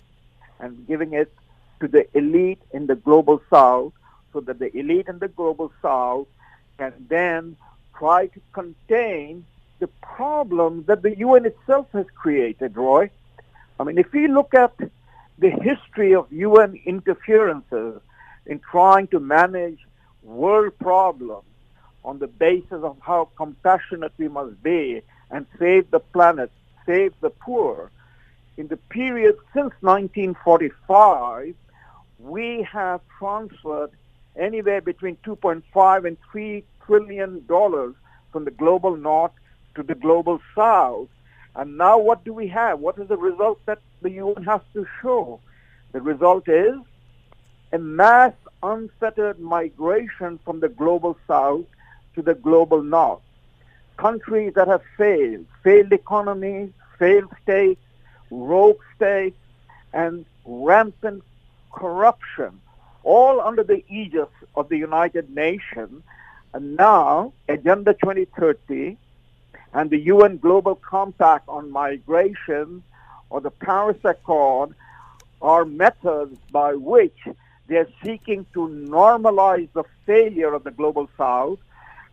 and 0.59 0.87
giving 0.87 1.13
it 1.13 1.31
to 1.79 1.87
the 1.87 2.05
elite 2.17 2.61
in 2.71 2.87
the 2.87 2.95
global 2.95 3.41
south 3.49 3.93
so 4.33 4.39
that 4.41 4.59
the 4.59 4.75
elite 4.77 5.07
in 5.07 5.19
the 5.19 5.27
global 5.27 5.71
south 5.81 6.27
can 6.77 6.93
then 7.09 7.55
try 7.97 8.27
to 8.27 8.39
contain 8.53 9.45
the 9.79 9.87
problems 10.01 10.85
that 10.87 11.01
the 11.01 11.17
UN 11.17 11.45
itself 11.45 11.87
has 11.93 12.05
created, 12.15 12.77
Roy. 12.77 13.09
I 13.81 13.83
mean, 13.83 13.97
if 13.97 14.13
we 14.13 14.27
look 14.27 14.53
at 14.53 14.77
the 15.39 15.49
history 15.49 16.13
of 16.13 16.31
UN 16.31 16.79
interferences 16.85 17.99
in 18.45 18.59
trying 18.59 19.07
to 19.07 19.19
manage 19.19 19.79
world 20.21 20.77
problems 20.77 21.47
on 22.05 22.19
the 22.19 22.27
basis 22.27 22.83
of 22.83 22.97
how 23.01 23.29
compassionate 23.35 24.13
we 24.19 24.27
must 24.27 24.61
be 24.61 25.01
and 25.31 25.47
save 25.57 25.89
the 25.89 25.99
planet, 25.99 26.51
save 26.85 27.15
the 27.21 27.31
poor, 27.31 27.89
in 28.55 28.67
the 28.67 28.77
period 28.77 29.35
since 29.51 29.73
1945, 29.79 31.55
we 32.19 32.61
have 32.71 33.01
transferred 33.17 33.89
anywhere 34.35 34.81
between 34.81 35.15
2.5 35.25 36.05
and 36.05 36.17
3 36.31 36.63
trillion 36.85 37.43
dollars 37.47 37.95
from 38.31 38.45
the 38.45 38.51
global 38.51 38.95
north 38.95 39.31
to 39.73 39.81
the 39.81 39.95
global 39.95 40.39
south 40.53 41.07
and 41.55 41.77
now 41.77 41.97
what 41.97 42.23
do 42.23 42.33
we 42.33 42.47
have? 42.47 42.79
What 42.79 42.97
is 42.97 43.07
the 43.07 43.17
result 43.17 43.59
that 43.65 43.79
the 44.01 44.11
UN 44.11 44.43
has 44.43 44.61
to 44.73 44.85
show? 45.01 45.39
The 45.91 46.01
result 46.01 46.47
is 46.47 46.75
a 47.73 47.77
mass 47.77 48.33
unfettered 48.63 49.39
migration 49.39 50.39
from 50.45 50.59
the 50.59 50.69
global 50.69 51.17
south 51.27 51.65
to 52.15 52.21
the 52.21 52.35
global 52.35 52.81
north. 52.81 53.21
Countries 53.97 54.53
that 54.55 54.67
have 54.67 54.81
failed, 54.97 55.45
failed 55.63 55.91
economies, 55.91 56.71
failed 56.97 57.29
states, 57.43 57.81
rogue 58.29 58.79
states, 58.95 59.37
and 59.93 60.25
rampant 60.45 61.23
corruption, 61.71 62.59
all 63.03 63.41
under 63.41 63.63
the 63.63 63.83
aegis 63.89 64.29
of 64.55 64.69
the 64.69 64.77
United 64.77 65.33
Nations. 65.35 66.01
And 66.53 66.75
now, 66.75 67.33
Agenda 67.47 67.93
2030 67.93 68.97
and 69.73 69.89
the 69.89 69.99
UN 69.99 70.37
Global 70.37 70.75
Compact 70.75 71.47
on 71.47 71.71
Migration 71.71 72.83
or 73.29 73.41
the 73.41 73.51
Paris 73.51 73.97
Accord 74.03 74.75
are 75.41 75.65
methods 75.65 76.37
by 76.51 76.75
which 76.75 77.17
they're 77.67 77.87
seeking 78.03 78.45
to 78.53 78.67
normalize 78.67 79.69
the 79.73 79.83
failure 80.05 80.53
of 80.53 80.63
the 80.63 80.71
global 80.71 81.09
south 81.17 81.59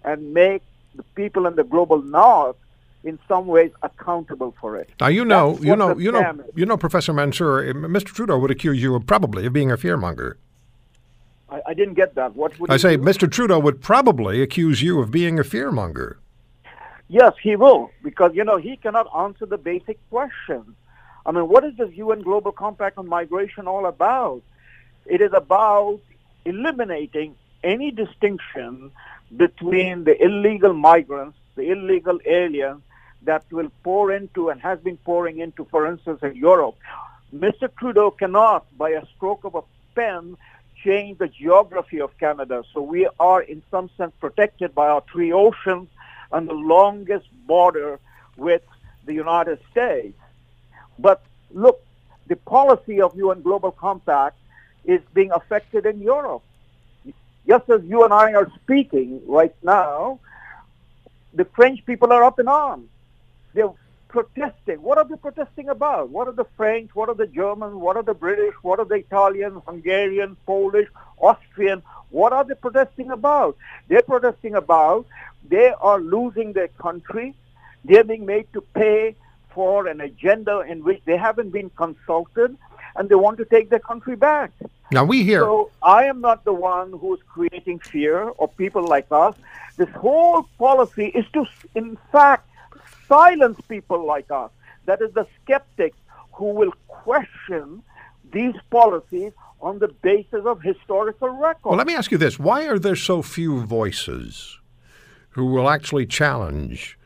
and 0.04 0.32
make 0.32 0.62
the 0.94 1.02
people 1.14 1.46
in 1.46 1.56
the 1.56 1.64
global 1.64 2.00
north 2.02 2.56
in 3.04 3.18
some 3.28 3.46
ways 3.46 3.70
accountable 3.82 4.54
for 4.60 4.76
it. 4.76 4.88
Now 5.00 5.08
you 5.08 5.24
know, 5.24 5.58
you 5.60 5.76
know, 5.76 5.96
you 5.98 6.12
know, 6.12 6.44
you 6.54 6.66
know, 6.66 6.76
Professor 6.76 7.12
Mansur, 7.12 7.64
eh, 7.64 7.72
Mr. 7.72 8.06
Trudeau 8.06 8.38
would 8.38 8.50
accuse 8.50 8.82
you 8.82 8.94
of 8.94 9.06
probably 9.06 9.46
of 9.46 9.52
being 9.52 9.70
a 9.70 9.76
fearmonger. 9.76 10.34
I, 11.50 11.60
I 11.66 11.74
didn't 11.74 11.94
get 11.94 12.14
that. 12.14 12.34
What 12.34 12.58
would 12.58 12.70
I 12.70 12.76
say? 12.76 12.96
Do? 12.96 13.02
Mr. 13.02 13.30
Trudeau 13.30 13.58
would 13.58 13.80
probably 13.80 14.42
accuse 14.42 14.82
you 14.82 15.00
of 15.00 15.10
being 15.10 15.38
a 15.38 15.42
fearmonger. 15.42 16.16
Yes, 17.08 17.32
he 17.42 17.56
will, 17.56 17.90
because, 18.02 18.32
you 18.34 18.44
know, 18.44 18.58
he 18.58 18.76
cannot 18.76 19.08
answer 19.16 19.46
the 19.46 19.56
basic 19.56 19.98
questions. 20.10 20.74
I 21.24 21.32
mean, 21.32 21.48
what 21.48 21.64
is 21.64 21.74
this 21.76 21.90
UN 21.94 22.22
Global 22.22 22.52
Compact 22.52 22.98
on 22.98 23.08
Migration 23.08 23.66
all 23.66 23.86
about? 23.86 24.42
It 25.06 25.22
is 25.22 25.32
about 25.32 26.00
eliminating 26.44 27.34
any 27.64 27.90
distinction 27.90 28.92
between 29.34 30.04
the 30.04 30.22
illegal 30.22 30.74
migrants, 30.74 31.38
the 31.56 31.70
illegal 31.70 32.18
aliens 32.26 32.82
that 33.22 33.44
will 33.50 33.70
pour 33.82 34.12
into 34.12 34.50
and 34.50 34.60
has 34.60 34.78
been 34.80 34.98
pouring 34.98 35.38
into, 35.38 35.64
for 35.70 35.86
instance, 35.86 36.20
in 36.22 36.36
Europe. 36.36 36.76
Mr. 37.34 37.74
Trudeau 37.78 38.10
cannot, 38.10 38.66
by 38.76 38.90
a 38.90 39.04
stroke 39.16 39.44
of 39.44 39.54
a 39.54 39.62
pen, 39.94 40.36
change 40.84 41.18
the 41.18 41.28
geography 41.28 42.00
of 42.00 42.16
Canada. 42.18 42.62
So 42.72 42.80
we 42.82 43.08
are, 43.18 43.42
in 43.42 43.62
some 43.70 43.90
sense, 43.96 44.12
protected 44.20 44.74
by 44.74 44.88
our 44.88 45.02
three 45.10 45.32
oceans 45.32 45.88
on 46.32 46.46
the 46.46 46.54
longest 46.54 47.26
border 47.46 47.98
with 48.36 48.62
the 49.06 49.14
United 49.14 49.58
States. 49.70 50.18
But 50.98 51.22
look, 51.52 51.80
the 52.26 52.36
policy 52.36 53.00
of 53.00 53.16
UN 53.16 53.42
Global 53.42 53.72
Compact 53.72 54.36
is 54.84 55.00
being 55.14 55.32
affected 55.32 55.86
in 55.86 56.00
Europe. 56.00 56.42
Just 57.46 57.68
as 57.70 57.82
you 57.84 58.04
and 58.04 58.12
I 58.12 58.34
are 58.34 58.50
speaking 58.62 59.22
right 59.26 59.54
now, 59.62 60.20
the 61.32 61.46
French 61.46 61.84
people 61.86 62.12
are 62.12 62.24
up 62.24 62.38
in 62.38 62.48
arms. 62.48 62.88
They're 63.54 63.72
protesting. 64.08 64.82
What 64.82 64.98
are 64.98 65.04
they 65.04 65.16
protesting 65.16 65.68
about? 65.68 66.10
What 66.10 66.28
are 66.28 66.32
the 66.32 66.46
French? 66.56 66.94
What 66.94 67.08
are 67.08 67.14
the 67.14 67.26
Germans? 67.26 67.74
What 67.74 67.96
are 67.96 68.02
the 68.02 68.14
British? 68.14 68.54
What 68.62 68.78
are 68.78 68.84
the 68.84 68.96
Italians, 68.96 69.62
Hungarian, 69.66 70.36
Polish, 70.46 70.88
Austrian? 71.18 71.82
What 72.10 72.32
are 72.32 72.44
they 72.44 72.54
protesting 72.54 73.10
about? 73.10 73.56
They're 73.88 74.02
protesting 74.02 74.54
about 74.54 75.06
they 75.48 75.72
are 75.80 76.00
losing 76.00 76.52
their 76.52 76.68
country. 76.68 77.34
They're 77.84 78.04
being 78.04 78.26
made 78.26 78.52
to 78.52 78.60
pay 78.60 79.14
for 79.50 79.86
an 79.86 80.00
agenda 80.00 80.60
in 80.60 80.84
which 80.84 81.00
they 81.04 81.16
haven't 81.16 81.50
been 81.50 81.70
consulted, 81.70 82.56
and 82.96 83.08
they 83.08 83.14
want 83.14 83.38
to 83.38 83.44
take 83.44 83.70
their 83.70 83.78
country 83.78 84.16
back. 84.16 84.52
Now 84.90 85.04
we 85.04 85.22
hear. 85.22 85.40
So 85.40 85.70
I 85.82 86.04
am 86.04 86.20
not 86.20 86.44
the 86.44 86.52
one 86.52 86.92
who's 86.92 87.20
creating 87.28 87.80
fear 87.80 88.22
or 88.22 88.48
people 88.48 88.86
like 88.86 89.06
us. 89.10 89.34
This 89.76 89.88
whole 89.90 90.48
policy 90.58 91.06
is 91.06 91.24
to, 91.32 91.46
in 91.74 91.96
fact, 92.10 92.48
silence 93.06 93.58
people 93.68 94.04
like 94.06 94.30
us. 94.30 94.50
That 94.86 95.00
is 95.02 95.12
the 95.12 95.26
skeptics 95.42 95.96
who 96.32 96.46
will 96.46 96.72
question 96.86 97.82
these 98.32 98.54
policies 98.70 99.32
on 99.60 99.78
the 99.78 99.88
basis 99.88 100.44
of 100.44 100.62
historical 100.62 101.28
record. 101.28 101.64
Well, 101.64 101.78
let 101.78 101.86
me 101.86 101.94
ask 101.94 102.10
you 102.10 102.18
this: 102.18 102.38
Why 102.38 102.66
are 102.66 102.78
there 102.78 102.96
so 102.96 103.22
few 103.22 103.64
voices 103.64 104.58
who 105.30 105.46
will 105.46 105.68
actually 105.68 106.06
challenge 106.06 106.98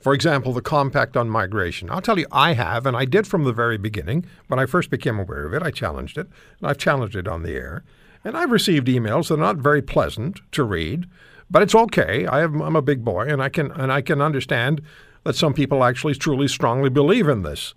For 0.00 0.14
example, 0.14 0.54
the 0.54 0.62
Compact 0.62 1.14
on 1.14 1.28
Migration. 1.28 1.90
I'll 1.90 2.00
tell 2.00 2.18
you, 2.18 2.26
I 2.32 2.54
have, 2.54 2.86
and 2.86 2.96
I 2.96 3.04
did 3.04 3.26
from 3.26 3.44
the 3.44 3.52
very 3.52 3.76
beginning. 3.76 4.24
When 4.48 4.58
I 4.58 4.64
first 4.64 4.88
became 4.88 5.18
aware 5.18 5.44
of 5.44 5.52
it, 5.52 5.62
I 5.62 5.70
challenged 5.70 6.16
it, 6.16 6.26
and 6.58 6.70
I've 6.70 6.78
challenged 6.78 7.16
it 7.16 7.28
on 7.28 7.42
the 7.42 7.52
air. 7.52 7.84
And 8.24 8.34
I've 8.34 8.50
received 8.50 8.88
emails 8.88 9.28
that 9.28 9.34
are 9.34 9.36
not 9.36 9.58
very 9.58 9.82
pleasant 9.82 10.40
to 10.52 10.64
read, 10.64 11.06
but 11.50 11.62
it's 11.62 11.74
okay. 11.74 12.26
I 12.26 12.38
have, 12.38 12.54
I'm 12.54 12.76
a 12.76 12.82
big 12.82 13.04
boy, 13.04 13.26
and 13.26 13.42
I 13.42 13.50
can 13.50 13.70
and 13.72 13.92
I 13.92 14.00
can 14.00 14.22
understand 14.22 14.80
that 15.24 15.36
some 15.36 15.52
people 15.52 15.84
actually 15.84 16.14
truly 16.14 16.48
strongly 16.48 16.88
believe 16.88 17.28
in 17.28 17.42
this. 17.42 17.74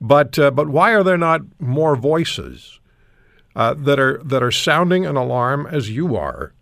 But 0.00 0.38
uh, 0.38 0.50
but 0.50 0.68
why 0.68 0.94
are 0.94 1.04
there 1.04 1.18
not 1.18 1.42
more 1.58 1.96
voices 1.96 2.80
uh, 3.58 3.74
that 3.74 3.98
are 3.98 4.18
that 4.24 4.42
are 4.42 4.52
sounding 4.52 5.04
an 5.04 5.16
alarm 5.16 5.66
as 5.66 5.90
you 5.90 6.16
are? 6.16 6.52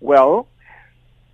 Well, 0.00 0.46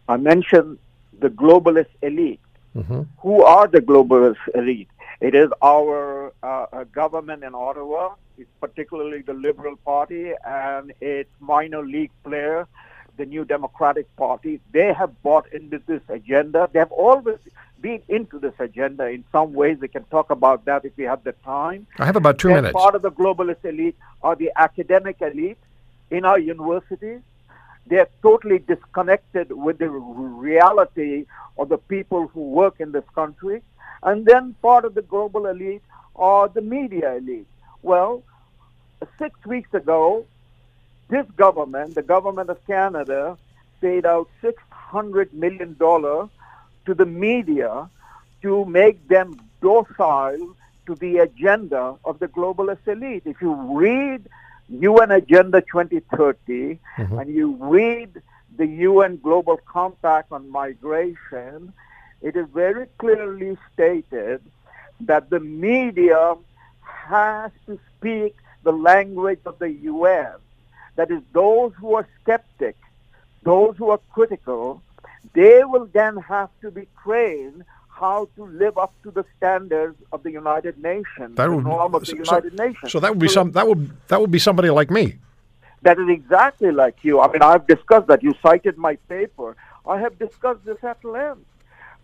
I 0.09 0.17
mentioned 0.17 0.79
the 1.19 1.29
globalist 1.29 1.91
elite. 2.03 2.41
Mm-hmm. 2.75 3.03
Who 3.19 3.43
are 3.43 3.67
the 3.67 3.81
globalist 3.81 4.45
elite? 4.55 4.89
It 5.21 5.35
is 5.35 5.51
our 5.63 6.33
uh, 6.43 6.85
government 6.93 7.43
in 7.43 7.55
Ottawa, 7.55 8.15
it's 8.39 8.51
particularly 8.61 9.23
the 9.23 9.33
Liberal 9.33 9.77
Party 9.77 10.33
and 10.45 10.93
its 11.01 11.31
minor 11.41 11.83
league 11.85 12.11
player, 12.23 12.69
the 13.17 13.27
New 13.27 13.45
Democratic 13.45 14.15
Party. 14.17 14.61
They 14.73 14.93
have 14.93 15.23
bought 15.23 15.53
into 15.53 15.81
this 15.87 16.03
agenda. 16.09 16.69
They 16.73 16.79
have 16.79 16.93
always 16.93 17.39
been 17.81 18.03
into 18.09 18.39
this 18.39 18.55
agenda 18.59 19.07
in 19.07 19.25
some 19.33 19.53
ways. 19.53 19.79
We 19.81 19.89
can 19.89 20.05
talk 20.05 20.31
about 20.31 20.65
that 20.65 20.85
if 20.85 20.97
we 20.97 21.05
have 21.05 21.25
the 21.25 21.33
time. 21.45 21.87
I 21.99 22.07
have 22.07 22.17
about 22.17 22.39
2 22.39 22.49
They're 22.49 22.57
minutes. 22.63 22.75
Part 22.75 22.95
of 22.95 23.03
the 23.03 23.11
globalist 23.11 23.65
elite 23.65 23.97
are 24.23 24.37
the 24.37 24.51
academic 24.57 25.21
elite 25.21 25.59
in 26.11 26.25
our 26.25 26.39
universities 26.39 27.21
they're 27.87 28.09
totally 28.23 28.59
disconnected 28.59 29.53
with 29.53 29.79
the 29.79 29.89
reality 29.89 31.27
of 31.59 31.69
the 31.69 31.79
people 31.79 32.29
who 32.29 32.41
work 32.41 32.81
in 32.81 32.93
this 32.93 33.05
country. 33.15 33.63
And 34.03 34.27
then 34.27 34.55
part 34.61 34.85
of 34.85 34.95
the 34.95 35.03
global 35.03 35.47
elite 35.47 35.83
are 36.17 36.49
the 36.49 36.61
media 36.61 37.17
elite. 37.17 37.47
Well, 37.83 38.23
six 39.19 39.35
weeks 39.47 39.73
ago, 39.73 40.27
this 41.09 41.27
government, 41.37 41.95
the 41.95 42.03
government 42.03 42.51
of 42.51 42.65
Canada, 42.67 43.39
paid 43.81 44.07
out 44.07 44.29
$600 44.43 45.33
million 45.33 45.77
to 45.77 46.95
the 46.95 47.07
media 47.07 47.89
to 48.43 48.65
make 48.65 49.07
them 49.09 49.41
docile 49.61 50.57
to 50.87 50.95
the 50.97 51.19
agenda 51.19 51.97
of 52.05 52.19
the 52.19 52.29
globalist 52.29 52.87
elite. 52.87 53.23
If 53.25 53.41
you 53.41 53.53
read 53.77 54.29
UN 54.69 55.11
Agenda 55.11 55.61
2030 55.61 56.79
mm-hmm. 56.99 57.19
and 57.19 57.35
you 57.35 57.57
read 57.61 58.23
the 58.57 58.67
UN 58.67 59.19
Global 59.19 59.59
Compact 59.59 60.33
on 60.33 60.51
Migration, 60.51 61.73
it 62.23 62.37
is 62.37 62.47
very 62.53 62.87
clearly 62.99 63.57
stated 63.73 64.41
that 65.01 65.31
the 65.31 65.41
media 65.41 66.37
has 66.83 67.51
to 67.67 67.79
speak 67.97 68.37
the 68.63 68.73
language 68.73 69.41
of 69.45 69.59
the 69.59 69.71
UN. 69.71 70.33
That 70.97 71.11
is, 71.11 71.21
those 71.33 71.73
who 71.79 71.95
are 71.95 72.07
skeptic, 72.23 72.77
those 73.43 73.77
who 73.77 73.91
are 73.91 74.01
critical, 74.13 74.83
they 75.35 75.63
will 75.65 75.87
then 75.93 76.17
have 76.17 76.51
to 76.63 76.71
be 76.71 76.87
trained 77.03 77.65
how 77.89 78.29
to 78.37 78.45
live 78.45 78.77
up 78.77 78.93
to 79.03 79.11
the 79.11 79.25
standards 79.37 79.97
of 80.13 80.23
the 80.23 80.31
United 80.31 80.79
Nations, 80.83 81.37
that 81.37 81.49
would, 81.51 81.65
the 81.65 81.69
norm 81.69 81.95
of 81.95 82.01
the 82.03 82.07
so, 82.07 82.17
United 82.17 82.55
Nations. 82.59 82.93
So 82.93 83.01
that 83.01 83.11
would 83.11 83.19
be 83.19 83.29
so, 83.29 83.35
some 83.35 83.53
that 83.53 83.67
would 83.67 83.91
that 84.09 84.21
would 84.21 84.31
be 84.31 84.39
somebody 84.39 84.69
like 84.71 84.91
me. 84.91 85.17
That 85.83 85.99
is 85.99 86.09
exactly 86.09 86.73
like 86.73 86.97
you. 87.03 87.21
I 87.21 87.33
mean, 87.33 87.43
I've 87.43 87.67
discussed 87.67 88.09
that. 88.09 88.23
You 88.23 88.35
cited 88.43 88.77
my 88.77 88.97
paper. 89.09 89.57
I 89.87 89.99
have 90.01 90.19
discussed 90.19 90.65
this 90.65 90.83
at 90.83 91.03
length. 91.05 91.47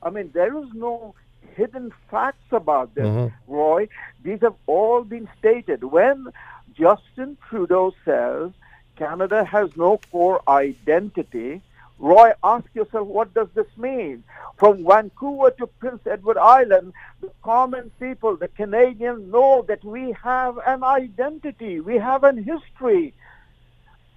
I 0.02 0.10
mean, 0.10 0.30
there 0.32 0.56
is 0.56 0.68
no 0.72 1.14
hidden 1.56 1.92
facts 2.10 2.50
about 2.52 2.94
this, 2.94 3.04
mm-hmm. 3.04 3.52
Roy. 3.52 3.88
These 4.22 4.40
have 4.40 4.54
all 4.66 5.02
been 5.04 5.28
stated. 5.38 5.84
When 5.84 6.28
Justin 6.74 7.36
Trudeau 7.48 7.92
says 8.04 8.50
Canada 8.96 9.44
has 9.44 9.76
no 9.76 9.98
core 10.10 10.42
identity, 10.46 11.62
Roy, 11.98 12.32
ask 12.42 12.64
yourself, 12.74 13.06
what 13.06 13.32
does 13.32 13.46
this 13.54 13.66
mean? 13.76 14.24
From 14.56 14.84
Vancouver 14.84 15.52
to 15.52 15.68
Prince 15.68 16.04
Edward 16.04 16.36
Island, 16.36 16.92
the 17.20 17.30
common 17.44 17.92
people, 18.00 18.36
the 18.36 18.48
Canadians 18.48 19.32
know 19.32 19.64
that 19.68 19.84
we 19.84 20.12
have 20.22 20.58
an 20.66 20.82
identity, 20.82 21.78
we 21.80 21.96
have 21.98 22.24
an 22.24 22.42
history, 22.42 23.14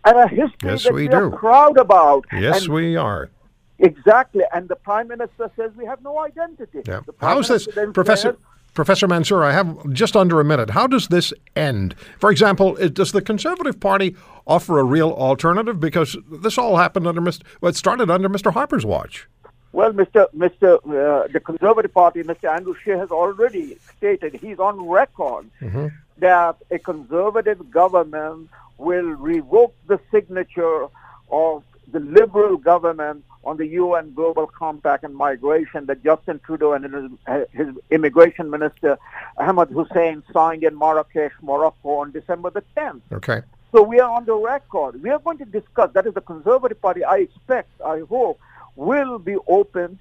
and 0.04 0.18
a 0.18 0.28
history 0.28 0.72
yes, 0.72 0.84
that 0.84 0.94
we, 0.94 1.04
we 1.04 1.08
do. 1.10 1.16
are 1.16 1.30
proud 1.30 1.78
about. 1.78 2.26
Yes, 2.34 2.64
and 2.64 2.74
we 2.74 2.96
are. 2.96 3.30
Exactly, 3.78 4.44
and 4.52 4.68
the 4.68 4.76
Prime 4.78 5.08
Minister 5.08 5.52
says 5.56 5.72
we 5.76 5.86
have 5.86 6.02
no 6.02 6.18
identity. 6.20 6.82
Yeah. 6.88 7.02
How 7.20 7.38
is 7.40 7.50
this, 7.50 7.68
Professor? 7.94 8.32
Says, 8.32 8.42
Professor 8.76 9.08
Mansur, 9.08 9.42
I 9.44 9.54
have 9.54 9.90
just 9.92 10.16
under 10.16 10.40
a 10.40 10.44
minute. 10.44 10.70
How 10.70 10.86
does 10.86 11.08
this 11.08 11.34
end? 11.56 11.96
For 12.20 12.30
example, 12.30 12.76
does 12.90 13.14
the 13.14 13.22
Conservative 13.22 13.80
Party 13.80 14.16
offer 14.46 14.78
a 14.80 14.84
real 14.84 15.12
alternative? 15.12 15.80
Because 15.80 16.18
this 16.30 16.58
all 16.58 16.76
happened 16.76 17.08
under 17.08 17.22
Mr. 17.22 17.42
Well, 17.62 17.70
it 17.70 17.78
started 17.78 18.12
under 18.12 18.30
Mr. 18.30 18.52
Harper's 18.52 18.86
watch. 18.86 19.28
Well, 19.72 19.94
Mr. 19.94 20.28
Mr. 20.36 20.76
Uh, 20.86 21.28
the 21.32 21.40
Conservative 21.40 21.94
Party, 21.94 22.22
Mr. 22.24 22.54
Andrew 22.54 22.76
Scheer 22.84 22.98
has 22.98 23.12
already 23.12 23.78
stated 23.98 24.34
he's 24.36 24.60
on 24.60 24.88
record 24.88 25.50
mm-hmm. 25.62 25.88
that 26.20 26.58
a 26.70 26.78
conservative 26.78 27.72
government 27.72 28.50
will 28.78 29.12
revoke 29.32 29.74
the 29.88 30.00
signature 30.12 30.88
of 31.32 31.64
the 31.92 32.00
Liberal 32.00 32.58
government 32.58 33.24
on 33.44 33.58
the 33.58 33.68
UN 33.68 34.14
Global 34.14 34.48
Compact 34.48 35.04
and 35.04 35.16
Migration 35.16 35.86
that 35.86 36.04
Justin 36.04 36.40
Trudeau 36.46 36.74
and 36.74 36.84
his, 36.86 37.46
his 37.52 37.76
immigration 37.92 38.50
minister 38.50 38.98
Ahmed 39.38 39.70
Hussen 39.72 40.24
signed 40.34 40.64
in 40.64 40.78
Marrakesh, 40.78 41.34
Morocco 41.42 42.00
on 42.00 42.12
December 42.12 42.50
the 42.50 42.64
10th. 42.76 43.02
Okay. 43.12 43.42
So 43.72 43.84
we 43.84 44.00
are 44.00 44.10
on 44.10 44.26
the 44.26 44.36
record. 44.36 45.02
We 45.04 45.10
are 45.10 45.20
going 45.20 45.38
to 45.40 45.46
discuss, 45.46 45.92
that 45.94 46.08
is 46.08 46.14
the 46.14 46.22
Conservative 46.22 46.82
Party, 46.82 47.04
I 47.04 47.18
expect, 47.18 47.70
I 47.82 48.02
hope, 48.10 48.40
will 48.76 49.20
be 49.20 49.36
open 49.48 50.00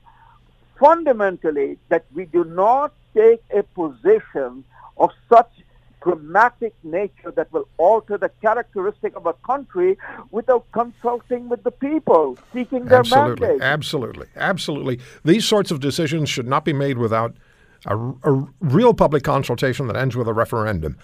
fundamentally 0.79 1.79
that 1.89 2.05
we 2.15 2.25
do 2.25 2.45
not 2.45 2.93
take 3.15 3.43
a 3.53 3.63
position 3.63 4.65
of 4.97 5.11
such 5.29 5.51
dramatic 6.05 6.75
nature 6.85 7.33
that 7.33 7.53
will 7.53 7.67
alter 7.79 8.19
the 8.19 8.29
characteristic 8.41 9.17
of 9.17 9.27
a 9.27 9.33
country 9.33 9.97
without 10.31 10.71
consulting 10.73 11.49
with 11.49 11.65
the 11.65 11.71
people, 11.71 12.39
seeking 12.53 12.85
their 12.85 13.01
absolutely, 13.01 13.49
mandate. 13.49 13.63
Absolutely, 13.63 14.27
absolutely. 14.37 15.01
These 15.25 15.47
sorts 15.47 15.71
of 15.71 15.81
decisions 15.81 16.29
should 16.29 16.47
not 16.47 16.65
be 16.65 16.73
made 16.73 16.99
without 16.99 17.35
a, 17.87 17.97
a 17.97 18.47
real 18.61 18.95
public 18.95 19.25
consultation 19.25 19.87
that 19.89 19.97
ends 19.97 20.15
with 20.15 20.29
a 20.29 20.35
referendum. 20.35 20.97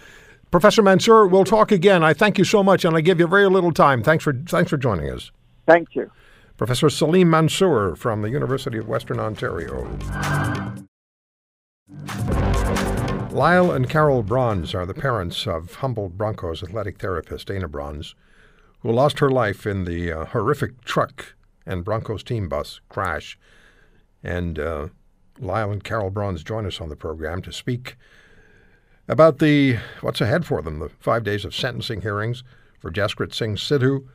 Professor 0.51 0.83
Mansur, 0.83 1.27
we'll 1.27 1.45
talk 1.45 1.73
again. 1.73 2.05
I 2.05 2.13
thank 2.13 2.37
you 2.37 2.45
so 2.45 2.63
much, 2.63 2.85
and 2.85 2.97
I 2.97 3.01
give 3.01 3.19
you 3.21 3.27
very 3.27 3.49
little 3.49 3.73
time. 3.73 4.03
Thanks 4.03 4.25
for 4.25 4.33
thanks 4.33 4.71
for 4.71 4.77
joining 4.77 5.11
us. 5.11 5.31
Thank 5.67 5.95
you. 5.95 6.11
Professor 6.57 6.91
Salim 6.91 7.31
Mansur 7.31 7.95
from 7.97 8.23
the 8.23 8.31
University 8.31 8.77
of 8.77 8.89
Western 8.89 9.21
Ontario. 9.21 9.89
Lyle 13.33 13.71
and 13.71 13.89
Carol 13.89 14.25
Brons 14.25 14.75
are 14.75 14.85
the 14.85 14.93
parents 14.93 15.47
of 15.47 15.77
Humboldt 15.77 16.19
Broncos 16.19 16.65
athletic 16.65 16.99
therapist 16.99 17.47
Dayna 17.47 17.71
Brons, 17.71 18.17
who 18.81 18.91
lost 18.91 19.21
her 19.21 19.31
life 19.31 19.67
in 19.69 19.85
the 19.85 20.11
uh, 20.11 20.25
horrific 20.27 20.83
truck 20.85 21.37
and 21.65 21.85
Broncos 21.85 22.25
team 22.25 22.49
bus 22.49 22.81
crash. 22.89 23.39
And 24.25 24.59
uh, 24.59 24.89
Lyle 25.39 25.71
and 25.71 25.85
Carol 25.85 26.11
Brons 26.11 26.43
join 26.43 26.67
us 26.67 26.81
on 26.81 26.89
the 26.89 26.97
program 26.97 27.41
to 27.43 27.53
speak 27.53 27.97
about 29.07 29.39
the 29.39 29.79
what's 30.01 30.21
ahead 30.21 30.45
for 30.45 30.61
them, 30.61 30.81
the 30.81 30.89
five 30.89 31.23
days 31.23 31.45
of 31.45 31.55
sentencing 31.55 32.01
hearings 32.01 32.43
for 32.81 32.91
Jaskirat 32.91 33.33
Singh 33.33 33.55
Sidhu. 33.55 34.09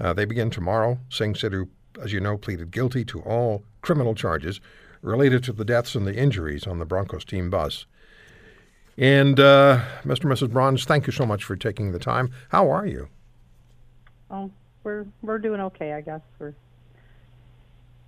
Uh, 0.00 0.12
they 0.12 0.24
begin 0.24 0.50
tomorrow. 0.50 0.98
Singh 1.08 1.34
Sidhu, 1.34 1.68
as 2.02 2.12
you 2.12 2.18
know, 2.18 2.36
pleaded 2.36 2.72
guilty 2.72 3.04
to 3.04 3.20
all 3.20 3.62
criminal 3.80 4.16
charges 4.16 4.60
related 5.02 5.44
to 5.44 5.52
the 5.52 5.64
deaths 5.64 5.94
and 5.94 6.04
the 6.04 6.16
injuries 6.16 6.66
on 6.66 6.80
the 6.80 6.84
Broncos 6.84 7.24
team 7.24 7.48
bus. 7.48 7.86
And 8.98 9.38
uh, 9.38 9.80
Mr. 10.04 10.24
and 10.24 10.32
Mrs. 10.32 10.50
Brons, 10.50 10.84
thank 10.84 11.06
you 11.06 11.12
so 11.12 11.26
much 11.26 11.44
for 11.44 11.54
taking 11.54 11.92
the 11.92 11.98
time. 11.98 12.30
How 12.48 12.70
are 12.70 12.86
you? 12.86 13.08
Oh, 14.30 14.50
we're 14.84 15.06
we're 15.22 15.38
doing 15.38 15.60
okay, 15.60 15.92
I 15.92 16.00
guess. 16.00 16.22
We're, 16.38 16.54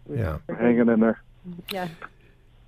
we're 0.07 0.17
yeah, 0.17 0.39
we're 0.47 0.55
hanging 0.57 0.89
in 0.89 1.01
there. 1.01 1.21
Yeah. 1.71 1.89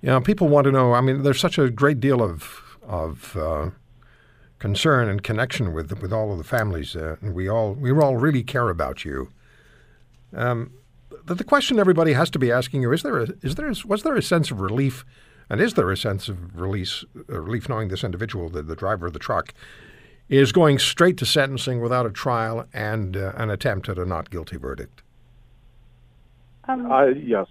Yeah, 0.01 0.19
people 0.19 0.47
want 0.47 0.65
to 0.65 0.71
know. 0.71 0.93
I 0.93 1.01
mean, 1.01 1.23
there's 1.23 1.39
such 1.39 1.57
a 1.57 1.69
great 1.69 1.99
deal 1.99 2.21
of 2.21 2.77
of 2.83 3.35
uh, 3.35 3.69
concern 4.59 5.09
and 5.09 5.23
connection 5.23 5.73
with 5.73 5.99
with 6.01 6.13
all 6.13 6.31
of 6.31 6.37
the 6.37 6.43
families, 6.43 6.95
uh, 6.95 7.15
and 7.21 7.33
we 7.33 7.49
all 7.49 7.73
we 7.73 7.91
all 7.91 8.17
really 8.17 8.43
care 8.43 8.69
about 8.69 9.03
you. 9.03 9.31
Um, 10.33 10.71
the, 11.25 11.35
the 11.35 11.43
question 11.43 11.79
everybody 11.79 12.13
has 12.13 12.29
to 12.31 12.39
be 12.39 12.51
asking 12.51 12.81
you 12.81 12.91
is 12.91 13.03
there 13.03 13.19
a, 13.19 13.27
is 13.41 13.55
there 13.55 13.69
a, 13.69 13.75
was 13.85 14.03
there 14.03 14.15
a 14.15 14.21
sense 14.21 14.51
of 14.51 14.61
relief 14.61 15.05
and 15.51 15.59
is 15.59 15.73
there 15.73 15.91
a 15.91 15.97
sense 15.97 16.29
of 16.29 16.57
release, 16.57 17.03
uh, 17.29 17.41
relief 17.41 17.67
knowing 17.67 17.89
this 17.89 18.05
individual, 18.05 18.47
the, 18.47 18.63
the 18.63 18.75
driver 18.75 19.05
of 19.05 19.11
the 19.11 19.19
truck, 19.19 19.53
is 20.29 20.53
going 20.53 20.79
straight 20.79 21.17
to 21.17 21.25
sentencing 21.25 21.81
without 21.81 22.05
a 22.05 22.09
trial 22.09 22.65
and 22.73 23.17
uh, 23.17 23.33
an 23.35 23.49
attempt 23.49 23.89
at 23.89 23.97
a 23.97 24.05
not 24.05 24.29
guilty 24.29 24.55
verdict? 24.55 25.01
Um, 26.69 26.89
uh, 26.89 27.07
yes. 27.07 27.47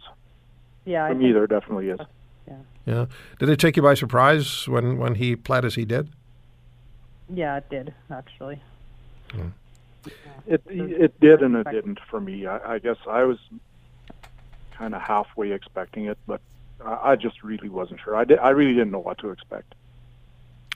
Yeah. 0.86 1.08
For 1.08 1.14
me, 1.14 1.32
there 1.32 1.46
definitely 1.46 1.90
is. 1.90 2.00
Yeah. 2.48 2.56
Yeah. 2.86 3.06
Did 3.38 3.50
it 3.50 3.58
take 3.58 3.76
you 3.76 3.82
by 3.82 3.92
surprise 3.92 4.66
when, 4.66 4.96
when 4.96 5.16
he 5.16 5.36
pled 5.36 5.66
as 5.66 5.74
he 5.74 5.84
did? 5.84 6.08
Yeah, 7.28 7.58
it 7.58 7.68
did 7.68 7.92
actually. 8.10 8.62
It 10.46 10.62
it 10.66 11.20
did 11.20 11.42
and 11.42 11.54
it 11.54 11.66
didn't 11.70 12.00
for 12.10 12.18
me. 12.18 12.46
I, 12.46 12.76
I 12.76 12.78
guess 12.78 12.96
I 13.06 13.24
was 13.24 13.38
kind 14.72 14.94
of 14.94 15.02
halfway 15.02 15.52
expecting 15.52 16.06
it, 16.06 16.16
but 16.26 16.40
I, 16.84 17.12
I 17.12 17.16
just 17.16 17.42
really 17.42 17.68
wasn't 17.68 18.00
sure. 18.02 18.16
I 18.16 18.24
did, 18.24 18.38
I 18.38 18.50
really 18.50 18.74
didn't 18.74 18.90
know 18.90 19.00
what 19.00 19.18
to 19.18 19.30
expect. 19.30 19.74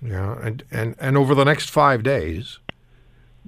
Yeah. 0.02 0.38
And, 0.40 0.64
and, 0.70 0.94
and 0.98 1.16
over 1.16 1.34
the 1.34 1.44
next 1.44 1.70
five 1.70 2.02
days, 2.02 2.58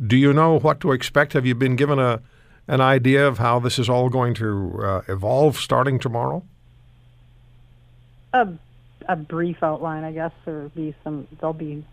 do 0.05 0.17
you 0.17 0.33
know 0.33 0.59
what 0.59 0.81
to 0.81 0.93
expect? 0.93 1.33
Have 1.33 1.47
you 1.47 1.55
been 1.55 1.77
given 1.77 1.99
a 1.99 2.23
an 2.69 2.81
idea 2.81 3.27
of 3.27 3.39
how 3.39 3.61
this 3.61 3.79
is 3.79 3.89
all 3.89 4.09
going 4.09 4.35
to 4.35 4.81
uh, 4.83 5.03
evolve 5.09 5.57
starting 5.57 5.99
tomorrow? 5.99 6.43
A 8.33 8.49
a 9.09 9.17
brief 9.17 9.63
outline, 9.63 10.05
I 10.05 10.13
guess. 10.13 10.33
There'll 10.45 10.69
be 10.71 10.95
some. 11.05 11.29
There'll 11.39 11.53
be, 11.53 11.85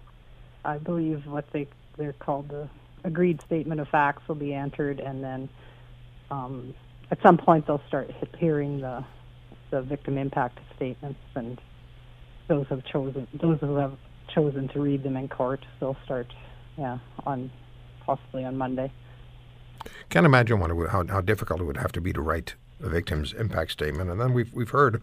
I 0.65 0.77
believe, 0.77 1.25
what 1.27 1.45
they 1.51 1.67
they're 1.97 2.13
called 2.13 2.49
the 2.49 2.67
agreed 3.03 3.41
statement 3.41 3.81
of 3.81 3.87
facts 3.89 4.27
will 4.27 4.35
be 4.35 4.53
entered, 4.53 4.99
and 4.99 5.23
then 5.23 5.49
um, 6.31 6.73
at 7.11 7.21
some 7.21 7.37
point 7.37 7.67
they'll 7.67 7.83
start 7.87 8.09
hearing 8.37 8.81
the 8.81 9.05
the 9.73 9.81
victim 9.81 10.19
impact 10.19 10.59
statements, 10.75 11.19
and 11.35 11.59
those 12.47 12.67
have 12.69 12.85
chosen 12.85 13.27
those 13.41 13.59
who 13.59 13.75
have 13.77 13.97
chosen 14.33 14.67
to 14.67 14.79
read 14.79 15.01
them 15.01 15.17
in 15.17 15.27
court. 15.27 15.65
They'll 15.79 15.97
start, 16.05 16.27
yeah, 16.77 16.99
on 17.25 17.49
possibly 18.05 18.45
on 18.45 18.55
Monday. 18.55 18.91
Can't 20.09 20.27
imagine 20.27 20.59
what 20.59 20.69
it 20.69 20.75
would, 20.75 20.89
how, 20.89 21.05
how 21.07 21.21
difficult 21.21 21.59
it 21.59 21.63
would 21.63 21.77
have 21.77 21.91
to 21.93 22.01
be 22.01 22.13
to 22.13 22.21
write 22.21 22.53
a 22.83 22.89
victim's 22.89 23.33
impact 23.33 23.71
statement. 23.71 24.11
And 24.11 24.21
then 24.21 24.31
we've, 24.33 24.53
we've 24.53 24.69
heard 24.69 25.01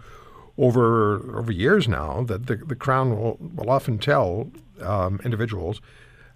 over 0.57 1.37
over 1.37 1.51
years 1.51 1.89
now 1.89 2.23
that 2.23 2.47
the, 2.47 2.57
the 2.57 2.77
Crown 2.77 3.11
will, 3.11 3.39
will 3.41 3.71
often 3.71 3.99
tell 3.99 4.53
um, 4.83 5.21
individuals 5.25 5.81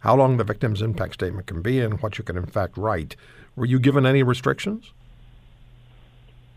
how 0.00 0.16
long 0.16 0.38
the 0.38 0.44
victim's 0.44 0.82
impact 0.82 1.14
statement 1.14 1.46
can 1.46 1.62
be 1.62 1.78
and 1.78 2.00
what 2.02 2.18
you 2.18 2.24
can 2.24 2.36
in 2.36 2.46
fact 2.46 2.76
write. 2.76 3.14
Were 3.54 3.64
you 3.64 3.78
given 3.78 4.04
any 4.04 4.24
restrictions? 4.24 4.92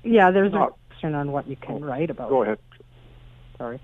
Yeah, 0.03 0.31
there's 0.31 0.53
a 0.53 0.55
Not- 0.55 0.77
question 0.97 1.15
on 1.15 1.31
what 1.31 1.47
you 1.47 1.55
can 1.55 1.83
write 1.83 2.09
about. 2.09 2.29
Go 2.29 2.43
ahead. 2.43 2.57
Sorry. 3.57 3.79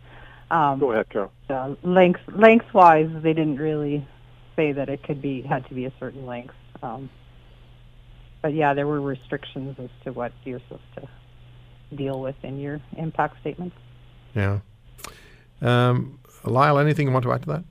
Um, 0.52 0.80
Go 0.80 0.92
ahead, 0.92 1.10
Carol. 1.10 1.32
uh, 1.50 1.74
length 1.84 2.20
lengthwise 2.36 3.10
they 3.24 3.34
didn't 3.34 3.58
really 3.58 4.08
say 4.56 4.72
that 4.72 4.88
it 4.90 5.02
could 5.04 5.20
be 5.22 5.42
had 5.42 5.68
to 5.68 5.74
be 5.74 5.86
a 5.86 5.94
certain 6.00 6.28
length 6.28 6.54
um, 6.84 7.10
but 8.44 8.54
yeah 8.54 8.76
there 8.76 8.86
were 8.86 9.02
restrictions 9.02 9.76
as 9.80 9.90
to 10.04 10.12
what 10.12 10.32
you're 10.44 10.60
supposed 10.68 10.84
to 10.96 11.96
deal 11.96 12.20
with 12.22 12.36
in 12.44 12.60
your 12.60 12.80
impact 12.98 13.40
statements 13.42 13.76
Yeah. 14.36 14.60
Um, 15.62 16.20
Lyle, 16.44 16.78
anything 16.78 17.08
you 17.08 17.14
want 17.14 17.24
to 17.24 17.32
add 17.32 17.44
to 17.44 17.64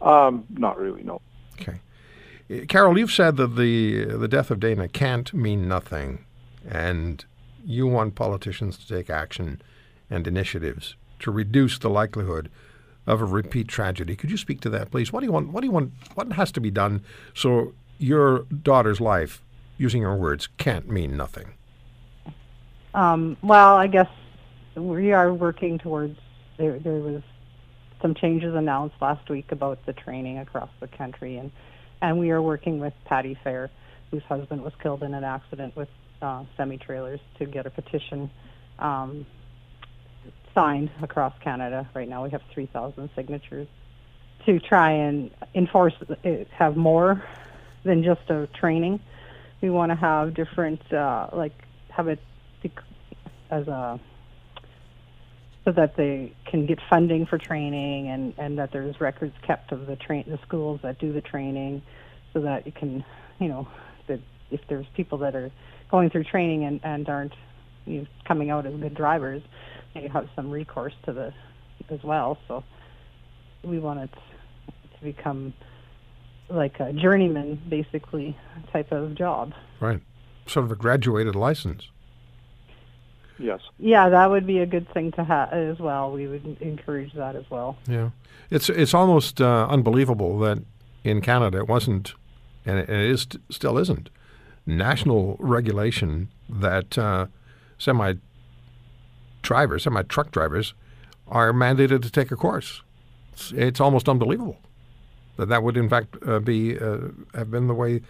that? 0.00 0.04
Um, 0.04 0.44
not 0.50 0.78
really. 0.78 1.02
No. 1.04 1.20
Okay. 1.60 1.78
Uh, 2.50 2.64
Carol, 2.66 2.98
you've 2.98 3.12
said 3.12 3.36
that 3.36 3.54
the 3.56 4.04
the 4.06 4.26
death 4.26 4.50
of 4.50 4.58
Dayna 4.58 4.90
can't 4.92 5.32
mean 5.34 5.68
nothing, 5.68 6.24
and 6.68 7.24
you 7.64 7.86
want 7.86 8.14
politicians 8.14 8.76
to 8.78 8.86
take 8.86 9.10
action 9.10 9.62
and 10.10 10.26
initiatives 10.26 10.96
to 11.20 11.30
reduce 11.30 11.78
the 11.78 11.90
likelihood 11.90 12.50
of 13.06 13.20
a 13.20 13.24
repeat 13.24 13.68
tragedy. 13.68 14.14
Could 14.16 14.30
you 14.30 14.36
speak 14.36 14.60
to 14.60 14.70
that, 14.70 14.90
please? 14.90 15.12
What 15.12 15.20
do 15.20 15.26
you 15.26 15.32
want? 15.32 15.48
What 15.48 15.60
do 15.60 15.66
you 15.66 15.72
want? 15.72 15.92
What 16.14 16.32
has 16.32 16.52
to 16.52 16.60
be 16.60 16.70
done 16.70 17.02
so 17.34 17.74
your 17.98 18.40
daughter's 18.44 19.00
life, 19.00 19.42
using 19.78 20.02
your 20.02 20.16
words, 20.16 20.48
can't 20.58 20.88
mean 20.88 21.16
nothing? 21.16 21.54
um, 22.94 23.36
well 23.42 23.76
i 23.76 23.86
guess 23.86 24.08
we 24.76 25.12
are 25.12 25.32
working 25.32 25.78
towards 25.78 26.18
there 26.58 26.78
there 26.78 26.94
was 26.94 27.22
some 28.00 28.14
changes 28.14 28.54
announced 28.54 28.96
last 29.00 29.28
week 29.30 29.52
about 29.52 29.84
the 29.86 29.92
training 29.92 30.38
across 30.38 30.70
the 30.80 30.88
country 30.88 31.36
and 31.36 31.50
and 32.00 32.18
we 32.18 32.30
are 32.30 32.42
working 32.42 32.80
with 32.80 32.92
Patty 33.04 33.38
Fair 33.44 33.70
whose 34.10 34.22
husband 34.24 34.62
was 34.62 34.72
killed 34.82 35.02
in 35.02 35.14
an 35.14 35.24
accident 35.24 35.76
with 35.76 35.88
uh, 36.22 36.44
semi 36.56 36.78
trailers 36.78 37.20
to 37.38 37.46
get 37.46 37.66
a 37.66 37.70
petition 37.70 38.30
um, 38.78 39.26
signed 40.54 40.90
across 41.02 41.34
Canada. 41.42 41.88
Right 41.94 42.08
now, 42.08 42.24
we 42.24 42.30
have 42.30 42.42
3,000 42.52 43.10
signatures 43.14 43.68
to 44.46 44.58
try 44.58 44.92
and 44.92 45.30
enforce, 45.54 45.94
uh, 46.00 46.30
have 46.50 46.76
more 46.76 47.24
than 47.84 48.02
just 48.02 48.28
a 48.30 48.48
training. 48.58 49.00
We 49.60 49.70
want 49.70 49.90
to 49.90 49.96
have 49.96 50.34
different, 50.34 50.92
uh, 50.92 51.28
like, 51.32 51.52
have 51.90 52.08
it 52.08 52.20
as 53.50 53.68
a 53.68 54.00
so 55.64 55.70
that 55.70 55.96
they 55.96 56.32
can 56.44 56.66
get 56.66 56.80
funding 56.90 57.26
for 57.26 57.38
training 57.38 58.08
and, 58.08 58.34
and 58.36 58.58
that 58.58 58.72
there's 58.72 59.00
records 59.00 59.34
kept 59.46 59.70
of 59.70 59.86
the 59.86 59.94
train 59.94 60.24
the 60.26 60.38
schools 60.38 60.80
that 60.82 60.98
do 60.98 61.12
the 61.12 61.20
training 61.20 61.82
so 62.32 62.40
that 62.40 62.66
you 62.66 62.72
can 62.72 63.04
you 63.38 63.46
know 63.46 63.68
that 64.08 64.18
if 64.50 64.60
there's 64.68 64.86
people 64.96 65.18
that 65.18 65.36
are 65.36 65.52
going 65.92 66.10
through 66.10 66.24
training 66.24 66.64
and, 66.64 66.80
and 66.82 67.08
aren't 67.08 67.34
you 67.86 68.00
know, 68.00 68.06
coming 68.26 68.50
out 68.50 68.66
as 68.66 68.74
good 68.74 68.94
drivers 68.94 69.42
you 69.94 70.08
have 70.08 70.28
some 70.34 70.50
recourse 70.50 70.94
to 71.04 71.12
the 71.12 71.32
as 71.90 72.02
well 72.02 72.38
so 72.48 72.64
we 73.62 73.78
want 73.78 74.00
it 74.00 74.10
to 74.98 75.04
become 75.04 75.52
like 76.48 76.80
a 76.80 76.92
journeyman 76.92 77.60
basically 77.68 78.36
type 78.72 78.90
of 78.90 79.14
job 79.14 79.52
Right. 79.80 80.00
Sort 80.46 80.64
of 80.64 80.72
a 80.72 80.76
graduated 80.76 81.34
license. 81.36 81.88
Yes. 83.38 83.60
yeah 83.78 84.08
that 84.08 84.30
would 84.30 84.46
be 84.46 84.58
a 84.60 84.66
good 84.66 84.92
thing 84.92 85.10
to 85.12 85.24
have 85.24 85.52
as 85.52 85.78
well 85.78 86.12
we 86.12 86.26
would 86.28 86.56
encourage 86.60 87.12
that 87.14 87.34
as 87.36 87.44
well 87.50 87.76
Yeah, 87.88 88.10
it's 88.50 88.68
it's 88.68 88.94
almost 88.94 89.40
uh, 89.40 89.66
unbelievable 89.68 90.38
that 90.40 90.58
in 91.02 91.20
Canada 91.20 91.58
it 91.58 91.68
wasn't, 91.68 92.14
and 92.64 92.78
it, 92.78 92.88
and 92.88 93.00
it 93.00 93.10
is 93.10 93.26
still 93.50 93.78
isn't, 93.78 94.10
national 94.66 95.36
regulation 95.38 96.28
that 96.48 96.96
uh, 96.98 97.26
semi 97.78 98.14
drivers, 99.42 99.84
semi 99.84 100.02
truck 100.02 100.30
drivers, 100.30 100.74
are 101.28 101.52
mandated 101.52 102.02
to 102.02 102.10
take 102.10 102.30
a 102.30 102.36
course. 102.36 102.82
It's, 103.32 103.52
it's 103.52 103.80
almost 103.80 104.08
unbelievable 104.08 104.58
that 105.36 105.48
that 105.48 105.62
would 105.62 105.76
in 105.76 105.88
fact 105.88 106.16
uh, 106.26 106.38
be 106.38 106.78
uh, 106.78 106.98
have 107.34 107.50
been 107.50 107.66
the 107.66 107.74
way 107.74 108.02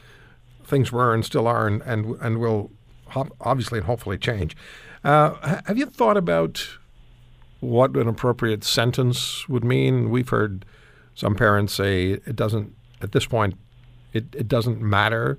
things 0.64 0.90
were 0.92 1.14
and 1.14 1.24
still 1.24 1.46
are, 1.46 1.66
and 1.66 1.82
and, 1.82 2.16
and 2.20 2.38
will 2.38 2.70
obviously 3.40 3.78
and 3.78 3.86
hopefully 3.86 4.18
change. 4.18 4.56
Uh, 5.04 5.60
have 5.66 5.76
you 5.76 5.86
thought 5.86 6.16
about 6.16 6.78
what 7.62 7.96
an 7.96 8.08
appropriate 8.08 8.64
sentence 8.64 9.48
would 9.48 9.62
mean. 9.62 10.10
We've 10.10 10.28
heard 10.28 10.64
some 11.14 11.36
parents 11.36 11.72
say 11.72 12.10
it 12.26 12.34
doesn't, 12.34 12.74
at 13.00 13.12
this 13.12 13.24
point, 13.24 13.54
it, 14.12 14.24
it 14.32 14.48
doesn't 14.48 14.82
matter, 14.82 15.38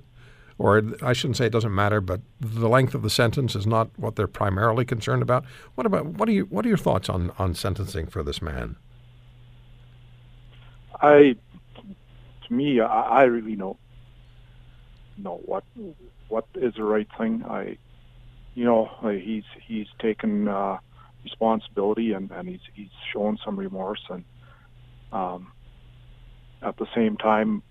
or 0.58 0.82
I 1.02 1.12
shouldn't 1.12 1.36
say 1.36 1.46
it 1.46 1.52
doesn't 1.52 1.74
matter, 1.74 2.00
but 2.00 2.20
the 2.40 2.68
length 2.68 2.94
of 2.94 3.02
the 3.02 3.10
sentence 3.10 3.56
is 3.56 3.66
not 3.66 3.90
what 3.96 4.16
they're 4.16 4.26
primarily 4.26 4.84
concerned 4.84 5.22
about. 5.22 5.44
What 5.74 5.86
about 5.86 6.06
what 6.06 6.28
are 6.28 6.32
you 6.32 6.44
what 6.44 6.64
are 6.64 6.68
your 6.68 6.78
thoughts 6.78 7.08
on, 7.08 7.32
on 7.38 7.54
sentencing 7.54 8.06
for 8.06 8.22
this 8.22 8.40
man? 8.40 8.76
I, 11.00 11.36
to 12.46 12.52
me, 12.52 12.80
I, 12.80 12.86
I 12.86 13.22
really 13.24 13.56
know 13.56 13.78
know 15.16 15.40
what 15.44 15.64
what 16.28 16.46
is 16.54 16.74
the 16.74 16.84
right 16.84 17.08
thing. 17.18 17.44
I, 17.48 17.78
you 18.54 18.64
know, 18.64 18.90
he's 19.02 19.44
he's 19.66 19.88
taken 19.98 20.48
uh, 20.48 20.78
responsibility 21.24 22.12
and, 22.12 22.30
and 22.30 22.48
he's 22.48 22.60
he's 22.74 22.90
shown 23.12 23.38
some 23.44 23.56
remorse 23.56 24.02
and 24.08 24.24
um, 25.12 25.52
at 26.62 26.76
the 26.76 26.86
same 26.94 27.16
time, 27.16 27.62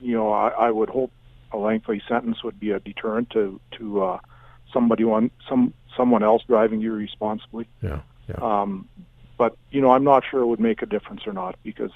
you 0.00 0.14
know, 0.14 0.30
I, 0.30 0.48
I 0.48 0.70
would 0.70 0.88
hope 0.88 1.10
a 1.52 1.56
lengthy 1.56 2.02
sentence 2.08 2.42
would 2.42 2.60
be 2.60 2.70
a 2.70 2.80
deterrent 2.80 3.30
to 3.30 3.60
to 3.78 4.02
uh, 4.02 4.18
somebody 4.72 5.04
one 5.04 5.30
some 5.48 5.72
someone 5.96 6.22
else 6.22 6.42
driving 6.46 6.82
irresponsibly. 6.82 7.68
Yeah, 7.82 8.00
yeah, 8.28 8.36
Um, 8.36 8.88
but 9.36 9.56
you 9.70 9.80
know, 9.80 9.90
I'm 9.90 10.04
not 10.04 10.24
sure 10.28 10.40
it 10.40 10.46
would 10.46 10.60
make 10.60 10.82
a 10.82 10.86
difference 10.86 11.26
or 11.26 11.32
not 11.32 11.56
because, 11.62 11.92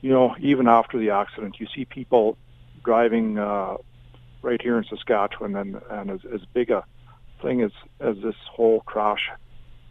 you 0.00 0.10
know, 0.10 0.36
even 0.40 0.68
after 0.68 0.98
the 0.98 1.10
accident, 1.10 1.60
you 1.60 1.66
see 1.74 1.84
people 1.84 2.36
driving 2.84 3.38
uh, 3.38 3.76
right 4.42 4.60
here 4.60 4.78
in 4.78 4.84
Saskatchewan, 4.84 5.56
and 5.56 5.80
and 5.90 6.10
as, 6.10 6.20
as 6.32 6.40
big 6.52 6.70
a 6.70 6.84
thing 7.42 7.62
as 7.62 7.72
as 8.00 8.16
this 8.22 8.36
whole 8.50 8.80
crash 8.80 9.30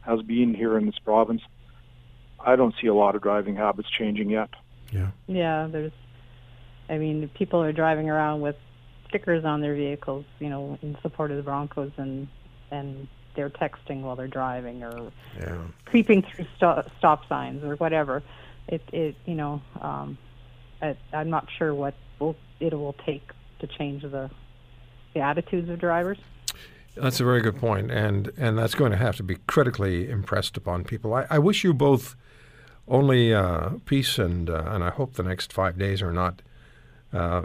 has 0.02 0.22
been 0.22 0.54
here 0.54 0.78
in 0.78 0.86
this 0.86 1.00
province, 1.00 1.42
I 2.40 2.56
don't 2.56 2.76
see 2.82 2.88
a 2.88 2.94
lot 2.94 3.16
of 3.16 3.22
driving 3.22 3.56
habits 3.56 3.90
changing 3.90 4.30
yet. 4.30 4.50
yeah. 4.92 5.12
Yeah, 5.28 5.68
there's. 5.72 5.92
I 6.90 6.98
mean, 6.98 7.30
people 7.36 7.62
are 7.62 7.72
driving 7.72 8.10
around 8.10 8.42
with 8.42 8.56
stickers 9.08 9.46
on 9.46 9.62
their 9.62 9.76
vehicles, 9.76 10.26
you 10.40 10.50
know, 10.50 10.78
in 10.82 10.98
support 11.02 11.32
of 11.32 11.38
the 11.38 11.44
Broncos, 11.44 11.92
and 11.98 12.28
and 12.72 13.08
they're 13.36 13.50
texting 13.50 14.02
while 14.02 14.16
they're 14.16 14.28
driving 14.28 14.84
or 14.84 15.12
Yeah. 15.40 15.58
creeping 15.86 16.24
through 16.24 16.46
sto- 16.58 16.86
stop 16.98 17.28
signs 17.28 17.64
or 17.64 17.76
whatever. 17.76 18.24
It 18.68 18.82
it 18.92 19.16
you 19.26 19.36
know, 19.36 19.62
um, 19.82 20.18
I, 20.82 20.96
I'm 21.14 21.30
not 21.30 21.48
sure 21.58 21.74
what 21.74 21.94
will, 22.20 22.36
it 22.60 22.74
will 22.74 22.96
take 23.06 23.30
to 23.60 23.68
change 23.68 24.02
the 24.04 24.30
the 25.14 25.22
attitudes 25.22 25.70
of 25.70 25.80
drivers. 25.80 26.18
That's 26.96 27.20
a 27.20 27.24
very 27.24 27.42
good 27.42 27.58
point, 27.58 27.92
and 27.92 28.32
and 28.38 28.58
that's 28.58 28.76
going 28.76 28.92
to 28.92 28.98
have 28.98 29.16
to 29.18 29.24
be 29.24 29.36
critically 29.48 30.10
impressed 30.10 30.58
upon 30.58 30.84
people. 30.84 31.14
I, 31.14 31.26
I 31.30 31.40
wish 31.40 31.64
you 31.64 31.74
both 31.74 32.16
only 32.88 33.34
uh, 33.34 33.70
peace, 33.86 34.18
and 34.18 34.50
uh, 34.50 34.64
and 34.68 34.84
I 34.84 34.90
hope 34.90 35.14
the 35.14 35.24
next 35.24 35.54
five 35.54 35.78
days 35.78 36.02
are 36.02 36.12
not, 36.12 36.42
uh, 37.14 37.44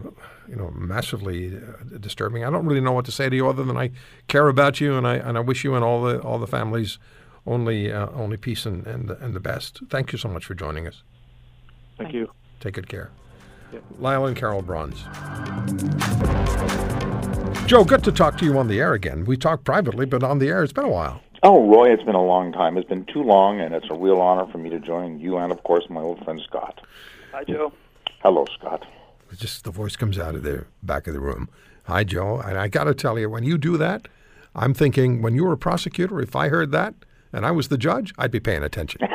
you 0.48 0.56
know, 0.56 0.70
massively 0.70 1.56
uh, 1.56 1.98
disturbing. 1.98 2.44
I 2.44 2.50
don't 2.50 2.66
really 2.66 2.80
know 2.80 2.92
what 2.92 3.04
to 3.06 3.12
say 3.12 3.28
to 3.28 3.36
you 3.36 3.48
other 3.48 3.64
than 3.64 3.76
I 3.76 3.90
care 4.28 4.48
about 4.48 4.80
you, 4.80 4.96
and 4.96 5.06
I 5.06 5.14
and 5.16 5.36
I 5.38 5.40
wish 5.40 5.64
you 5.64 5.74
and 5.74 5.84
all 5.84 6.02
the 6.02 6.20
all 6.20 6.38
the 6.38 6.46
families 6.46 6.98
only 7.46 7.92
uh, 7.92 8.08
only 8.14 8.36
peace 8.36 8.66
and, 8.66 8.86
and 8.86 9.10
and 9.10 9.34
the 9.34 9.40
best. 9.40 9.80
Thank 9.88 10.12
you 10.12 10.18
so 10.18 10.28
much 10.28 10.44
for 10.44 10.54
joining 10.54 10.86
us. 10.86 11.02
Thank 11.98 12.12
you. 12.12 12.30
Take 12.60 12.74
good 12.74 12.88
care. 12.88 13.10
Lyle 13.98 14.26
and 14.26 14.36
Carol 14.36 14.62
Brons. 14.62 15.02
Joe, 17.66 17.82
good 17.84 18.04
to 18.04 18.12
talk 18.12 18.38
to 18.38 18.44
you 18.44 18.58
on 18.58 18.68
the 18.68 18.78
air 18.78 18.92
again. 18.92 19.24
We 19.24 19.36
talked 19.36 19.64
privately, 19.64 20.06
but 20.06 20.22
on 20.22 20.38
the 20.38 20.48
air, 20.48 20.62
it's 20.62 20.72
been 20.72 20.84
a 20.84 20.90
while. 20.90 21.20
Oh, 21.42 21.68
Roy, 21.68 21.92
it's 21.92 22.02
been 22.02 22.14
a 22.14 22.24
long 22.24 22.52
time. 22.52 22.76
It's 22.76 22.88
been 22.88 23.04
too 23.04 23.22
long, 23.22 23.60
and 23.60 23.74
it's 23.74 23.86
a 23.90 23.94
real 23.94 24.20
honor 24.20 24.50
for 24.50 24.58
me 24.58 24.70
to 24.70 24.78
join 24.78 25.18
you 25.18 25.36
and, 25.38 25.50
of 25.52 25.62
course, 25.62 25.84
my 25.90 26.00
old 26.00 26.22
friend 26.24 26.40
Scott. 26.46 26.80
Hi, 27.32 27.44
Joe. 27.44 27.72
Hello, 28.22 28.46
Scott. 28.58 28.86
It's 29.34 29.42
just 29.42 29.64
the 29.64 29.72
voice 29.72 29.96
comes 29.96 30.16
out 30.16 30.36
of 30.36 30.44
the 30.44 30.64
back 30.80 31.08
of 31.08 31.12
the 31.12 31.18
room. 31.18 31.48
Hi, 31.86 32.04
Joe. 32.04 32.38
And 32.38 32.56
I 32.56 32.68
got 32.68 32.84
to 32.84 32.94
tell 32.94 33.18
you, 33.18 33.28
when 33.28 33.42
you 33.42 33.58
do 33.58 33.76
that, 33.78 34.06
I'm 34.54 34.72
thinking 34.72 35.22
when 35.22 35.34
you 35.34 35.42
were 35.42 35.54
a 35.54 35.58
prosecutor, 35.58 36.20
if 36.20 36.36
I 36.36 36.50
heard 36.50 36.70
that 36.70 36.94
and 37.32 37.44
I 37.44 37.50
was 37.50 37.66
the 37.66 37.76
judge, 37.76 38.14
I'd 38.16 38.30
be 38.30 38.38
paying 38.40 38.62
attention. 38.62 39.00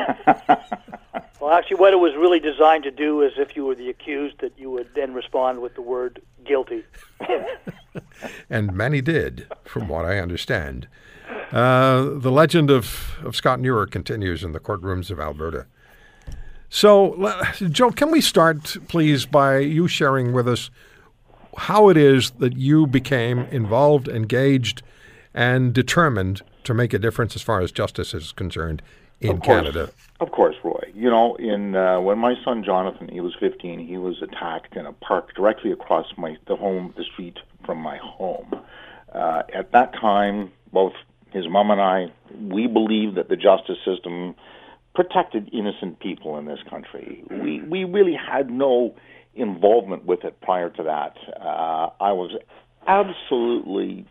Well, 1.41 1.57
actually, 1.57 1.77
what 1.77 1.93
it 1.93 1.99
was 1.99 2.13
really 2.15 2.39
designed 2.41 2.83
to 2.83 2.91
do 2.91 3.21
is 3.21 3.31
if 3.37 3.55
you 3.55 3.65
were 3.65 3.73
the 3.73 3.89
accused, 3.89 4.41
that 4.41 4.51
you 4.59 4.69
would 4.71 4.89
then 4.93 5.13
respond 5.13 5.61
with 5.61 5.73
the 5.73 5.81
word 5.81 6.21
guilty. 6.45 6.83
and 8.49 8.73
many 8.73 9.01
did, 9.01 9.47
from 9.63 9.87
what 9.87 10.03
I 10.03 10.19
understand. 10.19 10.87
Uh, 11.51 12.09
the 12.13 12.29
legend 12.29 12.69
of, 12.69 13.17
of 13.23 13.37
Scott 13.37 13.61
Newark 13.61 13.89
continues 13.89 14.43
in 14.43 14.51
the 14.51 14.59
courtrooms 14.59 15.09
of 15.09 15.19
Alberta. 15.19 15.65
So, 16.69 17.33
Joe, 17.71 17.91
can 17.91 18.11
we 18.11 18.21
start, 18.21 18.77
please, 18.87 19.25
by 19.25 19.57
you 19.57 19.87
sharing 19.87 20.33
with 20.33 20.47
us 20.47 20.69
how 21.57 21.89
it 21.89 21.97
is 21.97 22.31
that 22.31 22.57
you 22.57 22.87
became 22.87 23.39
involved, 23.51 24.07
engaged, 24.07 24.83
and 25.33 25.73
determined 25.73 26.41
to 26.63 26.73
make 26.73 26.93
a 26.93 26.99
difference 26.99 27.35
as 27.35 27.41
far 27.41 27.61
as 27.61 27.71
justice 27.71 28.13
is 28.13 28.31
concerned 28.31 28.81
in 29.19 29.37
Of. 29.37 29.43
Canada? 29.43 29.89
Of 30.19 30.31
course, 30.31 30.55
Roy. 30.63 30.91
You 30.93 31.09
know, 31.09 31.35
in 31.35 31.75
uh, 31.75 31.99
when 31.99 32.19
my 32.19 32.35
son 32.43 32.63
Jonathan, 32.63 33.09
he 33.09 33.21
was 33.21 33.35
15, 33.39 33.85
he 33.85 33.97
was 33.97 34.21
attacked 34.21 34.75
in 34.75 34.85
a 34.85 34.93
park 34.93 35.33
directly 35.35 35.71
across 35.71 36.05
my 36.17 36.37
the 36.47 36.55
home, 36.55 36.93
the 36.97 37.03
street 37.03 37.37
from 37.65 37.79
my 37.79 37.97
home. 37.97 38.53
Uh, 39.13 39.43
at 39.53 39.71
that 39.71 39.93
time, 39.93 40.51
both 40.71 40.93
his 41.31 41.47
mom 41.47 41.71
and 41.71 41.81
I, 41.81 42.11
we 42.39 42.67
believed 42.67 43.15
that 43.15 43.29
the 43.29 43.35
justice 43.35 43.77
system 43.85 44.35
protected 44.99 45.49
innocent 45.53 45.97
people 46.01 46.37
in 46.37 46.43
this 46.43 46.59
country. 46.69 47.23
We 47.29 47.61
we 47.61 47.85
really 47.85 48.17
had 48.17 48.49
no 48.49 48.95
involvement 49.33 50.03
with 50.03 50.25
it 50.25 50.41
prior 50.41 50.69
to 50.71 50.83
that. 50.83 51.13
Uh, 51.39 51.87
I 52.01 52.11
was 52.11 52.31
absolutely 52.85 54.05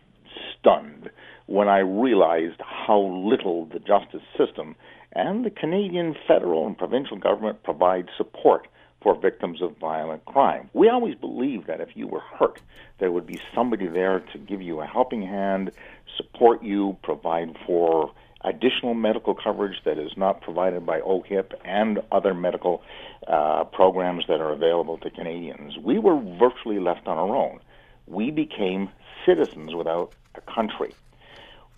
stunned 0.57 1.11
when 1.45 1.67
I 1.67 1.79
realized 1.79 2.59
how 2.59 2.99
little 3.01 3.67
the 3.67 3.77
justice 3.77 4.25
system 4.35 4.75
and 5.13 5.45
the 5.45 5.51
Canadian 5.51 6.15
federal 6.27 6.65
and 6.65 6.75
provincial 6.75 7.17
government 7.17 7.61
provide 7.61 8.09
support 8.17 8.67
for 9.03 9.15
victims 9.15 9.61
of 9.61 9.77
violent 9.77 10.25
crime. 10.25 10.71
We 10.73 10.89
always 10.89 11.13
believed 11.13 11.67
that 11.67 11.81
if 11.81 11.89
you 11.93 12.07
were 12.07 12.23
hurt, 12.39 12.61
there 12.99 13.11
would 13.11 13.27
be 13.27 13.39
somebody 13.53 13.85
there 13.85 14.21
to 14.33 14.39
give 14.39 14.63
you 14.63 14.81
a 14.81 14.87
helping 14.87 15.21
hand, 15.21 15.69
support 16.17 16.63
you, 16.63 16.97
provide 17.03 17.55
for 17.67 18.11
additional 18.41 18.93
medical 18.93 19.35
coverage 19.35 19.83
that 19.83 19.97
is 19.97 20.15
not 20.15 20.41
provided 20.41 20.85
by 20.85 21.01
OHIP 21.01 21.53
and 21.65 21.99
other 22.11 22.33
medical 22.33 22.81
uh, 23.27 23.65
programs 23.65 24.25
that 24.27 24.39
are 24.39 24.51
available 24.51 24.97
to 24.99 25.09
Canadians. 25.09 25.77
We 25.77 25.99
were 25.99 26.19
virtually 26.39 26.79
left 26.79 27.07
on 27.07 27.17
our 27.17 27.35
own. 27.35 27.59
We 28.07 28.31
became 28.31 28.89
citizens 29.25 29.75
without 29.75 30.13
a 30.35 30.41
country. 30.41 30.93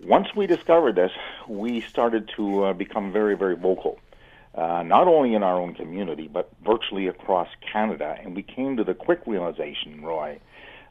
Once 0.03 0.27
we 0.35 0.47
discovered 0.47 0.95
this, 0.95 1.11
we 1.47 1.81
started 1.81 2.29
to 2.35 2.65
uh, 2.65 2.73
become 2.73 3.11
very, 3.11 3.35
very 3.35 3.55
vocal, 3.55 3.99
uh, 4.55 4.83
not 4.83 5.07
only 5.07 5.33
in 5.35 5.43
our 5.43 5.59
own 5.59 5.73
community, 5.75 6.27
but 6.27 6.49
virtually 6.65 7.07
across 7.07 7.47
Canada. 7.71 8.17
And 8.21 8.35
we 8.35 8.41
came 8.41 8.77
to 8.77 8.83
the 8.83 8.95
quick 8.95 9.21
realization, 9.25 10.03
Roy, 10.03 10.39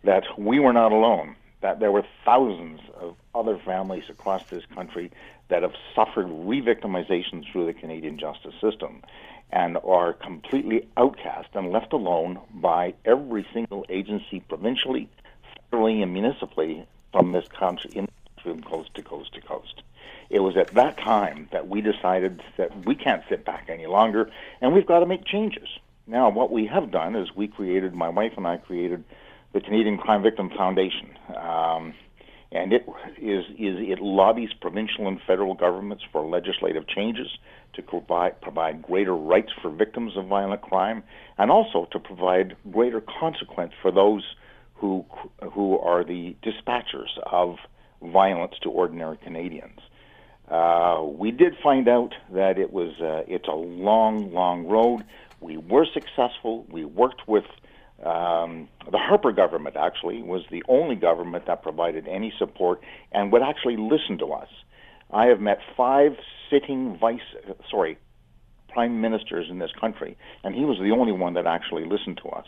that 0.05 0.25
we 0.39 0.61
were 0.61 0.73
not 0.73 0.93
alone, 0.93 1.37
that 1.61 1.81
there 1.81 1.91
were 1.91 2.05
thousands 2.25 2.81
of 3.01 3.17
other 3.35 3.59
families 3.59 4.05
across 4.09 4.45
this 4.45 4.65
country 4.67 5.11
that 5.51 5.63
have 5.63 5.75
suffered 5.95 6.27
re 6.29 6.63
victimization 6.63 7.45
through 7.51 7.67
the 7.67 7.73
Canadian 7.73 8.19
justice 8.19 8.55
system 8.61 9.03
and 9.53 9.77
are 9.85 10.13
completely 10.13 10.89
outcast 10.97 11.49
and 11.55 11.73
left 11.73 11.93
alone 11.93 12.39
by 12.55 12.95
every 13.05 13.47
single 13.53 13.85
agency, 13.89 14.41
provincially, 14.49 15.09
federally, 15.73 16.03
and 16.03 16.13
municipally 16.13 16.87
from 17.13 17.33
this 17.33 17.47
country, 17.49 17.91
in, 17.95 18.09
from 18.43 18.63
coast 18.63 18.95
to 18.95 19.03
coast 19.03 19.35
to 19.35 19.41
coast. 19.41 19.83
It 20.31 20.41
was 20.41 20.57
at 20.57 20.69
that 20.75 20.97
time 20.97 21.49
that 21.51 21.69
we 21.69 21.81
decided 21.81 22.41
that 22.57 22.87
we 22.87 22.95
can't 22.95 23.23
sit 23.29 23.45
back 23.45 23.67
any 23.69 23.87
longer 23.87 24.31
and 24.61 24.73
we've 24.73 24.87
got 24.87 25.01
to 25.01 25.07
make 25.07 25.25
changes. 25.25 25.69
Now, 26.07 26.31
what 26.31 26.53
we 26.53 26.67
have 26.67 26.91
done 26.91 27.17
is 27.17 27.35
we 27.35 27.49
created, 27.49 27.95
my 27.95 28.09
wife 28.09 28.35
and 28.37 28.47
I 28.47 28.57
created 28.57 29.05
the 29.53 29.61
Canadian 29.61 29.99
Crime 29.99 30.23
Victim 30.23 30.51
Foundation. 30.51 31.11
Um, 31.37 31.95
and 32.53 32.73
it 32.73 32.85
is, 33.19 33.45
is 33.59 33.77
it 33.79 34.01
lobbies 34.01 34.51
provincial 34.61 35.07
and 35.07 35.21
federal 35.27 35.55
governments 35.55 36.05
for 36.11 36.27
legislative 36.27 36.87
changes 36.89 37.29
to 37.75 37.83
provide 37.83 38.41
provide 38.41 38.83
greater 38.83 39.15
rights 39.15 39.53
for 39.63 39.71
victims 39.71 40.17
of 40.17 40.27
violent 40.27 40.61
crime, 40.61 41.03
and 41.39 41.51
also 41.51 41.89
to 41.93 41.99
provide 41.99 42.57
greater 42.73 43.01
consequence 43.01 43.73
for 43.81 43.93
those 43.93 44.25
who 44.75 45.05
who 45.53 45.79
are 45.79 46.03
the 46.03 46.35
dispatchers 46.43 47.17
of 47.27 47.57
violence 48.03 48.55
to 48.63 48.71
ordinary 48.71 49.19
Canadians. 49.19 49.79
Uh, 50.49 51.03
we 51.05 51.31
did 51.31 51.55
find 51.63 51.87
out 51.87 52.13
that 52.33 52.59
it 52.59 52.73
was 52.73 53.01
uh, 53.01 53.23
it's 53.29 53.47
a 53.47 53.55
long, 53.55 54.33
long 54.33 54.67
road. 54.67 55.05
We 55.41 55.57
were 55.57 55.87
successful. 55.95 56.67
We 56.69 56.85
worked 56.85 57.29
with 57.29 57.45
um, 58.05 58.69
the 58.91 58.99
Harper 58.99 59.33
government. 59.33 59.77
Actually, 59.77 60.23
was 60.23 60.43
the 60.51 60.63
only 60.69 60.97
government 60.97 61.47
that 61.47 61.63
provided 61.63 62.07
any 62.09 62.33
support 62.39 62.81
and 63.13 63.33
would 63.33 63.43
actually 63.43 63.77
listen 63.77 64.19
to 64.19 64.33
us. 64.33 64.49
I 65.13 65.27
have 65.27 65.41
met 65.41 65.59
five 65.77 66.13
sitting 66.51 66.97
vice, 66.99 67.21
sorry, 67.71 67.99
prime 68.69 69.01
ministers 69.01 69.47
in 69.51 69.59
this 69.59 69.73
country, 69.81 70.17
and 70.45 70.55
he 70.55 70.65
was 70.65 70.79
the 70.79 70.91
only 70.91 71.13
one 71.13 71.35
that 71.35 71.47
actually 71.47 71.85
listened 71.85 72.21
to 72.23 72.29
us. 72.31 72.47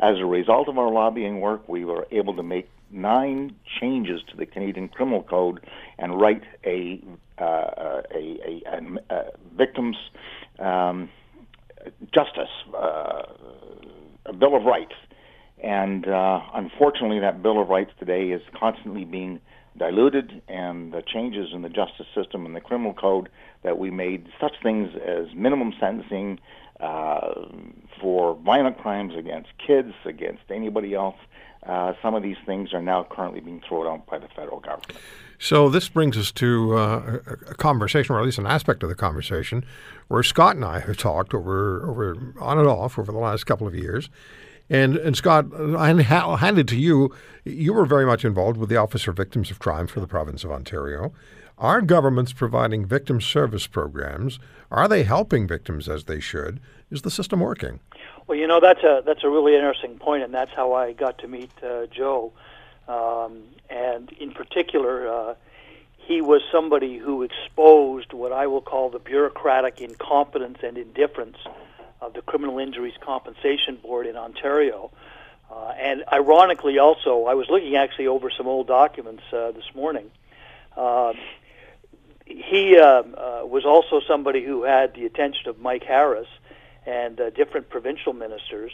As 0.00 0.18
a 0.18 0.24
result 0.24 0.68
of 0.68 0.78
our 0.78 0.90
lobbying 0.90 1.40
work, 1.40 1.68
we 1.68 1.84
were 1.84 2.06
able 2.10 2.34
to 2.36 2.42
make 2.42 2.68
nine 2.90 3.54
changes 3.80 4.20
to 4.30 4.36
the 4.36 4.46
Canadian 4.46 4.88
Criminal 4.88 5.22
Code 5.22 5.60
and 5.98 6.20
write 6.20 6.42
a 6.64 7.02
uh, 7.38 8.02
a, 8.12 8.12
a, 8.14 8.62
a, 8.66 9.14
a 9.14 9.24
victims 9.56 9.96
um, 10.58 11.08
justice 12.12 12.50
uh, 12.76 13.22
a 14.26 14.32
Bill 14.32 14.56
of 14.56 14.64
Rights. 14.64 14.94
And 15.62 16.06
uh, 16.08 16.40
unfortunately, 16.54 17.20
that 17.20 17.42
Bill 17.42 17.60
of 17.60 17.68
Rights 17.68 17.90
today 17.98 18.30
is 18.30 18.42
constantly 18.58 19.04
being 19.04 19.40
diluted, 19.76 20.42
and 20.48 20.92
the 20.92 21.02
changes 21.02 21.50
in 21.52 21.62
the 21.62 21.68
justice 21.68 22.06
system 22.14 22.44
and 22.46 22.56
the 22.56 22.60
criminal 22.60 22.94
code 22.94 23.28
that 23.62 23.78
we 23.78 23.90
made, 23.90 24.26
such 24.40 24.54
things 24.62 24.90
as 25.06 25.26
minimum 25.34 25.72
sentencing 25.78 26.40
uh, 26.80 27.46
for 28.00 28.34
violent 28.36 28.78
crimes 28.78 29.14
against 29.16 29.50
kids, 29.64 29.92
against 30.06 30.42
anybody 30.50 30.94
else, 30.94 31.16
uh, 31.66 31.92
some 32.02 32.14
of 32.14 32.22
these 32.22 32.38
things 32.46 32.72
are 32.72 32.82
now 32.82 33.06
currently 33.08 33.40
being 33.40 33.60
thrown 33.68 33.86
out 33.86 34.06
by 34.06 34.18
the 34.18 34.28
federal 34.34 34.60
government. 34.60 34.98
So 35.42 35.70
this 35.70 35.88
brings 35.88 36.18
us 36.18 36.30
to 36.32 36.76
uh, 36.76 37.18
a 37.48 37.54
conversation, 37.54 38.14
or 38.14 38.20
at 38.20 38.26
least 38.26 38.36
an 38.36 38.46
aspect 38.46 38.82
of 38.82 38.90
the 38.90 38.94
conversation, 38.94 39.64
where 40.08 40.22
Scott 40.22 40.54
and 40.54 40.64
I 40.66 40.80
have 40.80 40.98
talked 40.98 41.32
over, 41.32 41.88
over 41.88 42.34
on 42.38 42.58
and 42.58 42.68
off 42.68 42.98
over 42.98 43.10
the 43.10 43.18
last 43.18 43.44
couple 43.44 43.66
of 43.66 43.74
years. 43.74 44.10
And, 44.68 44.96
and 44.98 45.16
Scott, 45.16 45.46
I 45.58 46.02
ha- 46.02 46.36
handed 46.36 46.68
to 46.68 46.76
you, 46.76 47.14
you 47.46 47.72
were 47.72 47.86
very 47.86 48.04
much 48.04 48.22
involved 48.22 48.58
with 48.58 48.68
the 48.68 48.76
Office 48.76 49.04
for 49.04 49.12
Victims 49.12 49.50
of 49.50 49.58
Crime 49.58 49.86
for 49.86 50.00
the 50.00 50.06
province 50.06 50.44
of 50.44 50.50
Ontario. 50.50 51.10
Are 51.56 51.80
governments 51.80 52.34
providing 52.34 52.84
victim 52.84 53.18
service 53.18 53.66
programs? 53.66 54.38
Are 54.70 54.88
they 54.88 55.04
helping 55.04 55.48
victims 55.48 55.88
as 55.88 56.04
they 56.04 56.20
should? 56.20 56.60
Is 56.90 57.00
the 57.00 57.10
system 57.10 57.40
working? 57.40 57.80
Well, 58.26 58.36
you 58.36 58.46
know 58.46 58.60
that's 58.60 58.82
a 58.82 59.02
that's 59.04 59.24
a 59.24 59.28
really 59.28 59.54
interesting 59.54 59.98
point, 59.98 60.22
and 60.22 60.32
that's 60.32 60.52
how 60.52 60.72
I 60.74 60.92
got 60.92 61.18
to 61.18 61.28
meet 61.28 61.50
uh, 61.62 61.86
Joe. 61.86 62.32
Um, 62.94 63.32
and 63.68 64.04
in 64.24 64.30
particular, 64.32 64.94
uh, 65.16 65.34
he 66.08 66.20
was 66.32 66.40
somebody 66.56 66.94
who 67.04 67.14
exposed 67.28 68.10
what 68.12 68.32
I 68.42 68.44
will 68.52 68.64
call 68.72 68.86
the 68.90 69.02
bureaucratic 69.12 69.80
incompetence 69.88 70.58
and 70.66 70.74
indifference 70.76 71.38
of 72.00 72.14
the 72.16 72.22
Criminal 72.30 72.58
Injuries 72.58 72.98
Compensation 73.10 73.74
Board 73.76 74.06
in 74.06 74.16
Ontario. 74.16 74.78
Uh, 75.50 75.72
and 75.88 76.04
ironically, 76.20 76.76
also, 76.78 77.12
I 77.32 77.34
was 77.40 77.46
looking 77.48 77.76
actually 77.84 78.08
over 78.14 78.28
some 78.38 78.48
old 78.54 78.66
documents 78.80 79.24
uh, 79.32 79.52
this 79.58 79.68
morning, 79.74 80.08
Um, 80.76 81.16
he 82.26 82.78
uh, 82.78 82.86
uh, 82.86 83.42
was 83.44 83.64
also 83.64 84.00
somebody 84.06 84.42
who 84.44 84.62
had 84.62 84.94
the 84.94 85.04
attention 85.04 85.48
of 85.48 85.58
Mike 85.58 85.84
Harris 85.84 86.28
and 86.86 87.20
uh, 87.20 87.30
different 87.30 87.68
provincial 87.68 88.12
ministers, 88.12 88.72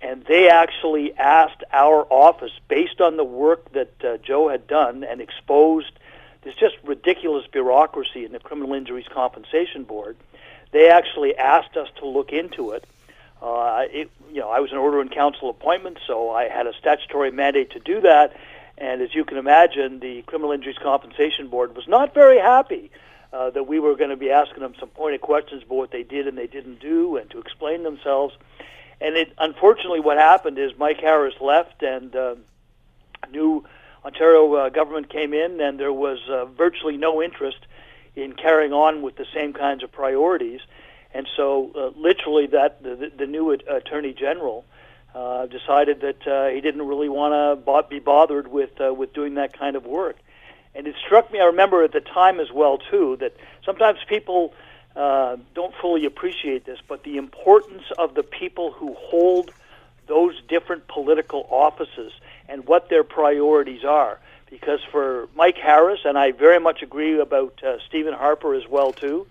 and 0.00 0.24
they 0.24 0.48
actually 0.48 1.14
asked 1.16 1.64
our 1.72 2.06
office, 2.10 2.52
based 2.68 3.00
on 3.00 3.16
the 3.16 3.24
work 3.24 3.72
that 3.72 4.04
uh, 4.04 4.16
Joe 4.18 4.48
had 4.48 4.66
done 4.66 5.04
and 5.04 5.20
exposed 5.20 5.92
this 6.42 6.54
just 6.54 6.76
ridiculous 6.84 7.46
bureaucracy 7.48 8.24
in 8.24 8.32
the 8.32 8.38
Criminal 8.38 8.74
Injuries 8.74 9.08
Compensation 9.12 9.84
Board, 9.84 10.16
they 10.70 10.88
actually 10.88 11.36
asked 11.36 11.76
us 11.76 11.88
to 11.98 12.06
look 12.06 12.32
into 12.32 12.70
it. 12.70 12.84
Uh, 13.42 13.84
it 13.90 14.10
you 14.30 14.40
know, 14.40 14.50
I 14.50 14.60
was 14.60 14.72
an 14.72 14.78
order 14.78 15.00
in 15.00 15.08
council 15.08 15.50
appointment, 15.50 15.98
so 16.06 16.30
I 16.30 16.48
had 16.48 16.66
a 16.66 16.72
statutory 16.74 17.30
mandate 17.30 17.70
to 17.72 17.80
do 17.80 18.00
that. 18.02 18.36
And 18.76 19.02
as 19.02 19.14
you 19.14 19.24
can 19.24 19.38
imagine, 19.38 19.98
the 19.98 20.22
Criminal 20.22 20.52
Injuries 20.52 20.78
Compensation 20.80 21.48
Board 21.48 21.74
was 21.74 21.88
not 21.88 22.14
very 22.14 22.38
happy 22.38 22.90
uh, 23.32 23.50
that 23.50 23.64
we 23.64 23.80
were 23.80 23.96
going 23.96 24.10
to 24.10 24.16
be 24.16 24.30
asking 24.30 24.60
them 24.60 24.74
some 24.78 24.88
pointed 24.90 25.20
questions 25.20 25.62
about 25.64 25.74
what 25.74 25.90
they 25.90 26.02
did 26.02 26.28
and 26.28 26.38
they 26.38 26.46
didn't 26.46 26.80
do 26.80 27.16
and 27.16 27.28
to 27.30 27.40
explain 27.40 27.82
themselves. 27.82 28.36
And 29.00 29.16
it, 29.16 29.32
unfortunately, 29.38 30.00
what 30.00 30.18
happened 30.18 30.58
is 30.58 30.72
Mike 30.76 31.00
Harris 31.00 31.34
left 31.40 31.82
and 31.82 32.14
uh, 32.14 32.34
new 33.30 33.64
Ontario 34.04 34.54
uh, 34.54 34.68
government 34.70 35.08
came 35.08 35.32
in, 35.34 35.60
and 35.60 35.78
there 35.78 35.92
was 35.92 36.18
uh, 36.28 36.46
virtually 36.46 36.96
no 36.96 37.22
interest 37.22 37.58
in 38.16 38.32
carrying 38.32 38.72
on 38.72 39.02
with 39.02 39.16
the 39.16 39.26
same 39.34 39.52
kinds 39.52 39.82
of 39.82 39.92
priorities. 39.92 40.60
And 41.14 41.28
so, 41.36 41.70
uh, 41.74 41.98
literally, 41.98 42.46
that 42.48 42.82
the, 42.82 43.10
the 43.16 43.26
new 43.26 43.50
attorney 43.50 44.12
general 44.12 44.64
uh, 45.14 45.46
decided 45.46 46.00
that 46.02 46.26
uh, 46.26 46.48
he 46.48 46.60
didn't 46.60 46.86
really 46.86 47.08
want 47.08 47.32
to 47.32 47.82
be 47.88 47.98
bothered 47.98 48.48
with 48.48 48.80
uh, 48.80 48.92
with 48.92 49.12
doing 49.14 49.34
that 49.34 49.58
kind 49.58 49.74
of 49.74 49.86
work. 49.86 50.16
And 50.74 50.86
it 50.86 50.94
struck 51.04 51.32
me. 51.32 51.40
I 51.40 51.44
remember 51.44 51.82
at 51.82 51.92
the 51.92 52.00
time 52.00 52.40
as 52.40 52.52
well 52.52 52.78
too 52.78 53.16
that 53.20 53.34
sometimes 53.64 53.98
people 54.08 54.52
uh, 54.98 55.36
don't 55.54 55.74
fully 55.80 56.04
appreciate 56.06 56.66
this, 56.66 56.80
but 56.88 57.04
the 57.04 57.18
importance 57.18 57.84
of 57.96 58.14
the 58.14 58.24
people 58.24 58.72
who 58.72 58.94
hold 58.94 59.52
those 60.08 60.34
different 60.48 60.88
political 60.88 61.46
offices 61.50 62.12
and 62.48 62.66
what 62.66 62.88
their 62.88 63.04
priorities 63.04 63.84
are. 63.84 64.18
Because 64.50 64.80
for 64.90 65.28
Mike 65.36 65.56
Harris, 65.56 66.00
and 66.04 66.18
I 66.18 66.32
very 66.32 66.58
much 66.58 66.82
agree 66.82 67.20
about 67.20 67.62
uh, 67.62 67.76
Stephen 67.86 68.12
Harper 68.12 68.54
as 68.54 68.66
well 68.68 68.92
too, 68.92 69.26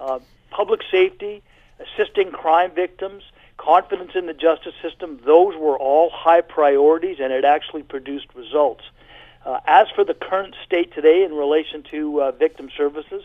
uh, 0.00 0.18
public 0.50 0.80
safety, 0.90 1.42
assisting 1.78 2.32
crime 2.32 2.72
victims, 2.72 3.22
confidence 3.56 4.12
in 4.16 4.26
the 4.26 4.34
justice 4.34 4.74
system, 4.82 5.20
those 5.24 5.54
were 5.54 5.78
all 5.78 6.10
high 6.10 6.40
priorities, 6.40 7.18
and 7.20 7.32
it 7.32 7.44
actually 7.44 7.84
produced 7.84 8.26
results. 8.34 8.82
Uh, 9.46 9.60
as 9.66 9.86
for 9.94 10.02
the 10.02 10.14
current 10.14 10.56
state 10.66 10.92
today 10.92 11.22
in 11.22 11.34
relation 11.34 11.84
to 11.90 12.20
uh, 12.20 12.32
victim 12.32 12.68
services, 12.76 13.22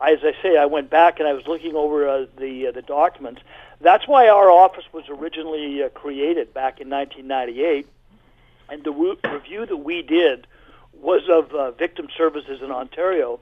as 0.00 0.18
I 0.22 0.32
say, 0.42 0.56
I 0.56 0.66
went 0.66 0.90
back 0.90 1.18
and 1.18 1.28
I 1.28 1.32
was 1.32 1.46
looking 1.46 1.74
over 1.74 2.08
uh, 2.08 2.26
the 2.38 2.68
uh, 2.68 2.72
the 2.72 2.82
documents. 2.82 3.42
That's 3.80 4.06
why 4.06 4.28
our 4.28 4.50
office 4.50 4.84
was 4.92 5.04
originally 5.08 5.82
uh, 5.82 5.88
created 5.90 6.54
back 6.54 6.80
in 6.80 6.88
1998, 6.88 7.86
and 8.68 8.84
the 8.84 8.92
re- 8.92 9.18
review 9.30 9.66
that 9.66 9.76
we 9.76 10.02
did 10.02 10.46
was 10.94 11.22
of 11.28 11.52
uh, 11.52 11.72
victim 11.72 12.08
services 12.16 12.60
in 12.62 12.70
Ontario, 12.70 13.40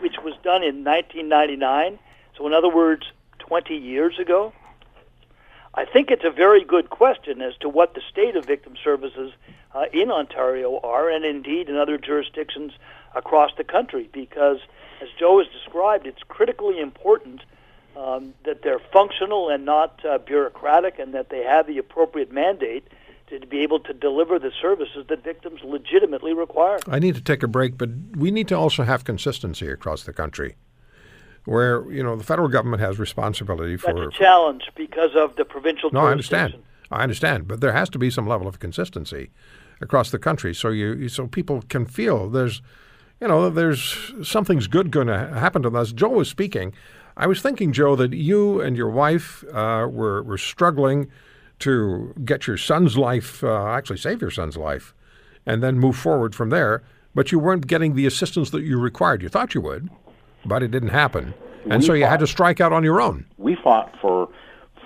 which 0.00 0.16
was 0.22 0.34
done 0.42 0.62
in 0.62 0.84
1999. 0.84 1.98
So, 2.36 2.46
in 2.46 2.54
other 2.54 2.68
words, 2.68 3.04
20 3.38 3.74
years 3.74 4.18
ago. 4.18 4.52
I 5.74 5.86
think 5.86 6.10
it's 6.10 6.24
a 6.24 6.30
very 6.30 6.64
good 6.64 6.90
question 6.90 7.40
as 7.40 7.56
to 7.60 7.68
what 7.68 7.94
the 7.94 8.02
state 8.10 8.36
of 8.36 8.44
victim 8.44 8.74
services 8.82 9.32
uh, 9.74 9.84
in 9.92 10.10
Ontario 10.10 10.78
are, 10.82 11.08
and 11.08 11.24
indeed 11.24 11.70
in 11.70 11.76
other 11.76 11.96
jurisdictions 11.96 12.72
across 13.14 13.52
the 13.56 13.64
country, 13.64 14.08
because 14.12 14.58
as 15.02 15.08
Joe 15.18 15.38
has 15.38 15.48
described, 15.52 16.06
it's 16.06 16.22
critically 16.28 16.80
important 16.80 17.42
um, 17.96 18.34
that 18.44 18.62
they're 18.62 18.80
functional 18.92 19.50
and 19.50 19.64
not 19.64 20.04
uh, 20.04 20.18
bureaucratic, 20.18 20.98
and 20.98 21.12
that 21.14 21.28
they 21.28 21.42
have 21.42 21.66
the 21.66 21.78
appropriate 21.78 22.32
mandate 22.32 22.86
to 23.28 23.46
be 23.46 23.60
able 23.60 23.80
to 23.80 23.92
deliver 23.92 24.38
the 24.38 24.52
services 24.60 25.06
that 25.08 25.24
victims 25.24 25.60
legitimately 25.64 26.34
require. 26.34 26.78
I 26.86 26.98
need 26.98 27.14
to 27.14 27.20
take 27.20 27.42
a 27.42 27.48
break, 27.48 27.78
but 27.78 27.90
we 28.16 28.30
need 28.30 28.48
to 28.48 28.54
also 28.54 28.82
have 28.84 29.04
consistency 29.04 29.68
across 29.68 30.04
the 30.04 30.12
country 30.12 30.56
where 31.44 31.90
you 31.90 32.02
know 32.02 32.16
the 32.16 32.24
federal 32.24 32.48
government 32.48 32.80
has 32.80 32.98
responsibility 32.98 33.76
for. 33.76 33.92
That's 33.94 34.16
a 34.16 34.18
challenge 34.18 34.70
because 34.76 35.10
of 35.16 35.36
the 35.36 35.44
provincial. 35.44 35.90
No, 35.90 36.00
I 36.00 36.12
understand. 36.12 36.54
I 36.90 37.02
understand, 37.02 37.48
but 37.48 37.60
there 37.60 37.72
has 37.72 37.88
to 37.90 37.98
be 37.98 38.10
some 38.10 38.26
level 38.26 38.46
of 38.46 38.58
consistency 38.58 39.30
across 39.80 40.10
the 40.10 40.18
country, 40.18 40.54
so 40.54 40.68
you 40.68 41.08
so 41.08 41.26
people 41.26 41.62
can 41.68 41.86
feel 41.86 42.28
there's, 42.28 42.60
you 43.22 43.28
know, 43.28 43.48
there's 43.48 44.12
something's 44.22 44.66
good 44.66 44.90
going 44.90 45.06
to 45.06 45.28
happen 45.28 45.62
to 45.62 45.70
us. 45.70 45.92
Joe 45.92 46.10
was 46.10 46.28
speaking. 46.28 46.74
I 47.16 47.26
was 47.26 47.40
thinking, 47.40 47.72
Joe, 47.72 47.96
that 47.96 48.12
you 48.12 48.60
and 48.60 48.76
your 48.76 48.90
wife 48.90 49.44
uh, 49.54 49.86
were 49.90 50.22
were 50.22 50.38
struggling 50.38 51.10
to 51.60 52.12
get 52.24 52.46
your 52.46 52.56
son's 52.56 52.98
life, 52.98 53.42
uh, 53.44 53.66
actually 53.68 53.98
save 53.98 54.20
your 54.20 54.30
son's 54.30 54.56
life, 54.56 54.92
and 55.46 55.62
then 55.62 55.78
move 55.78 55.96
forward 55.96 56.34
from 56.34 56.50
there. 56.50 56.82
But 57.14 57.30
you 57.30 57.38
weren't 57.38 57.66
getting 57.66 57.94
the 57.94 58.06
assistance 58.06 58.50
that 58.50 58.62
you 58.62 58.78
required. 58.78 59.22
You 59.22 59.28
thought 59.28 59.54
you 59.54 59.60
would 59.60 59.88
but 60.44 60.62
it 60.62 60.70
didn't 60.70 60.90
happen. 60.90 61.34
And 61.64 61.80
we 61.80 61.86
so 61.86 61.92
you 61.92 62.04
fought, 62.04 62.10
had 62.10 62.20
to 62.20 62.26
strike 62.26 62.60
out 62.60 62.72
on 62.72 62.84
your 62.84 63.00
own. 63.00 63.26
We 63.38 63.56
fought 63.62 63.94
for 64.00 64.28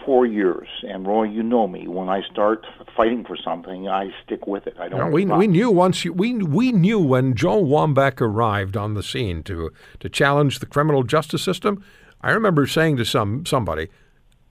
four 0.07 0.25
years, 0.25 0.69
and 0.85 1.07
Roy, 1.07 1.25
you 1.25 1.43
know 1.43 1.67
me. 1.67 1.89
When 1.89 2.09
I 2.09 2.23
start 2.31 2.65
fighting 2.97 3.25
for 3.25 3.37
something, 3.37 3.89
I 3.89 4.11
stick 4.25 4.47
with 4.47 4.67
it. 4.67 4.77
I 4.79 4.89
don't. 4.89 5.01
No, 5.01 5.07
we 5.09 5.27
we 5.27 5.47
knew 5.49 5.71
once 5.71 6.05
you, 6.05 6.13
we 6.13 6.33
we 6.35 6.73
knew 6.73 7.01
when 7.01 7.35
Joe 7.35 7.63
Wamback 7.63 8.21
arrived 8.21 8.77
on 8.77 8.95
the 8.95 9.03
scene 9.03 9.43
to 9.43 9.71
to 10.01 10.09
challenge 10.09 10.61
the 10.61 10.67
criminal 10.67 11.03
justice 11.03 11.43
system. 11.43 11.85
I 12.23 12.31
remember 12.31 12.67
saying 12.67 12.97
to 12.99 13.05
some 13.05 13.45
somebody, 13.45 13.89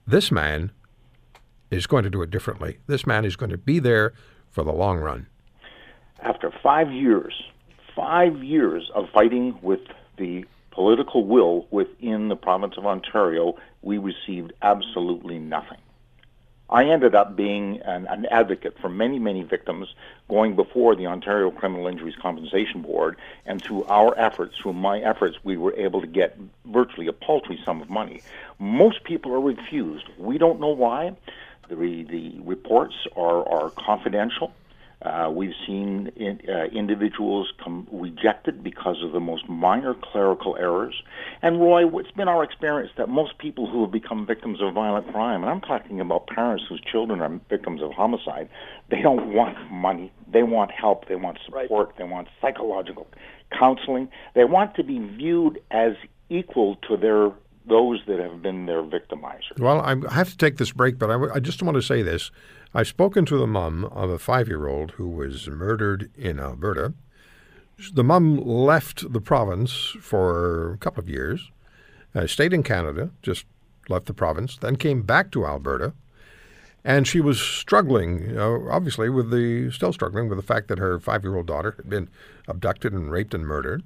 "This 0.06 0.30
man 0.30 0.70
is 1.70 1.86
going 1.86 2.04
to 2.04 2.10
do 2.10 2.22
it 2.22 2.30
differently. 2.30 2.78
This 2.86 3.06
man 3.06 3.24
is 3.24 3.34
going 3.34 3.50
to 3.50 3.58
be 3.58 3.78
there 3.78 4.12
for 4.50 4.62
the 4.62 4.72
long 4.72 4.98
run." 4.98 5.26
After 6.22 6.52
five 6.62 6.92
years, 6.92 7.34
five 7.96 8.44
years 8.44 8.90
of 8.94 9.06
fighting 9.12 9.58
with 9.62 9.80
the 10.18 10.44
political 10.76 11.24
will 11.24 11.66
within 11.70 12.28
the 12.28 12.36
province 12.36 12.74
of 12.76 12.86
Ontario, 12.86 13.56
we 13.80 13.96
received 13.96 14.52
absolutely 14.60 15.38
nothing. 15.38 15.78
I 16.68 16.84
ended 16.84 17.14
up 17.14 17.34
being 17.34 17.80
an, 17.80 18.06
an, 18.08 18.26
advocate 18.26 18.76
for 18.78 18.90
many, 18.90 19.18
many 19.18 19.42
victims 19.42 19.94
going 20.28 20.54
before 20.54 20.94
the 20.94 21.06
Ontario 21.06 21.50
Criminal 21.50 21.86
Injuries 21.86 22.16
Compensation 22.20 22.82
Board, 22.82 23.16
and 23.46 23.62
through 23.62 23.84
our 23.84 24.18
efforts, 24.18 24.56
through 24.60 24.74
my 24.74 24.98
efforts, 24.98 25.38
we 25.44 25.56
were 25.56 25.72
able 25.76 26.02
to 26.02 26.06
get 26.06 26.36
virtually 26.66 27.06
a 27.06 27.12
paltry 27.12 27.58
sum 27.64 27.80
of 27.80 27.88
money. 27.88 28.20
Most 28.58 29.02
people 29.04 29.32
are 29.32 29.40
refused. 29.40 30.06
We 30.18 30.36
don't 30.36 30.60
know 30.60 30.74
why. 30.74 31.16
The, 31.70 31.74
the 31.74 32.38
reports 32.40 32.94
are, 33.16 33.48
are 33.48 33.70
confidential. 33.70 34.52
Uh, 35.06 35.30
we've 35.30 35.54
seen 35.66 36.10
in, 36.16 36.40
uh, 36.48 36.64
individuals 36.66 37.52
come 37.62 37.86
rejected 37.92 38.62
because 38.62 39.02
of 39.02 39.12
the 39.12 39.20
most 39.20 39.48
minor 39.48 39.94
clerical 39.94 40.56
errors. 40.56 41.02
And 41.42 41.60
Roy, 41.60 41.86
it's 42.00 42.10
been 42.10 42.28
our 42.28 42.42
experience 42.42 42.90
that 42.96 43.08
most 43.08 43.38
people 43.38 43.70
who 43.70 43.82
have 43.82 43.92
become 43.92 44.26
victims 44.26 44.60
of 44.60 44.74
violent 44.74 45.10
crime, 45.12 45.42
and 45.42 45.50
I'm 45.50 45.60
talking 45.60 46.00
about 46.00 46.26
parents 46.26 46.64
whose 46.68 46.80
children 46.80 47.20
are 47.20 47.40
victims 47.48 47.82
of 47.82 47.92
homicide, 47.92 48.48
they 48.90 49.00
don't 49.00 49.32
want 49.32 49.56
money. 49.70 50.12
They 50.30 50.42
want 50.42 50.70
help. 50.72 51.08
They 51.08 51.16
want 51.16 51.38
support. 51.44 51.88
Right. 51.88 51.98
They 51.98 52.04
want 52.04 52.28
psychological 52.40 53.06
counseling. 53.56 54.08
They 54.34 54.44
want 54.44 54.74
to 54.74 54.82
be 54.82 54.98
viewed 54.98 55.60
as 55.70 55.92
equal 56.28 56.76
to 56.88 56.96
their 56.96 57.30
those 57.68 58.00
that 58.06 58.20
have 58.20 58.42
been 58.42 58.66
their 58.66 58.82
victimizers. 58.82 59.58
Well, 59.58 59.80
I 59.80 59.96
have 60.14 60.30
to 60.30 60.36
take 60.36 60.56
this 60.56 60.70
break, 60.70 60.98
but 60.98 61.10
I, 61.10 61.34
I 61.34 61.40
just 61.40 61.62
want 61.62 61.74
to 61.76 61.82
say 61.82 62.02
this. 62.02 62.30
I've 62.74 62.88
spoken 62.88 63.24
to 63.26 63.38
the 63.38 63.46
mom 63.46 63.84
of 63.86 64.10
a 64.10 64.18
five 64.18 64.48
year 64.48 64.66
old 64.66 64.92
who 64.92 65.08
was 65.08 65.48
murdered 65.48 66.10
in 66.16 66.38
Alberta. 66.38 66.94
The 67.92 68.04
mom 68.04 68.38
left 68.38 69.12
the 69.12 69.20
province 69.20 69.94
for 70.00 70.72
a 70.72 70.78
couple 70.78 71.02
of 71.02 71.08
years, 71.08 71.50
uh, 72.14 72.26
stayed 72.26 72.52
in 72.52 72.62
Canada, 72.62 73.10
just 73.22 73.44
left 73.88 74.06
the 74.06 74.14
province, 74.14 74.56
then 74.56 74.76
came 74.76 75.02
back 75.02 75.30
to 75.32 75.46
Alberta. 75.46 75.92
And 76.84 77.06
she 77.06 77.20
was 77.20 77.40
struggling, 77.40 78.38
obviously, 78.38 79.10
with 79.10 79.30
the 79.30 79.70
still 79.72 79.92
struggling 79.92 80.28
with 80.28 80.38
the 80.38 80.44
fact 80.44 80.68
that 80.68 80.78
her 80.78 81.00
five 81.00 81.24
year 81.24 81.36
old 81.36 81.46
daughter 81.46 81.74
had 81.76 81.90
been 81.90 82.08
abducted 82.46 82.92
and 82.92 83.10
raped 83.10 83.34
and 83.34 83.44
murdered. 83.44 83.82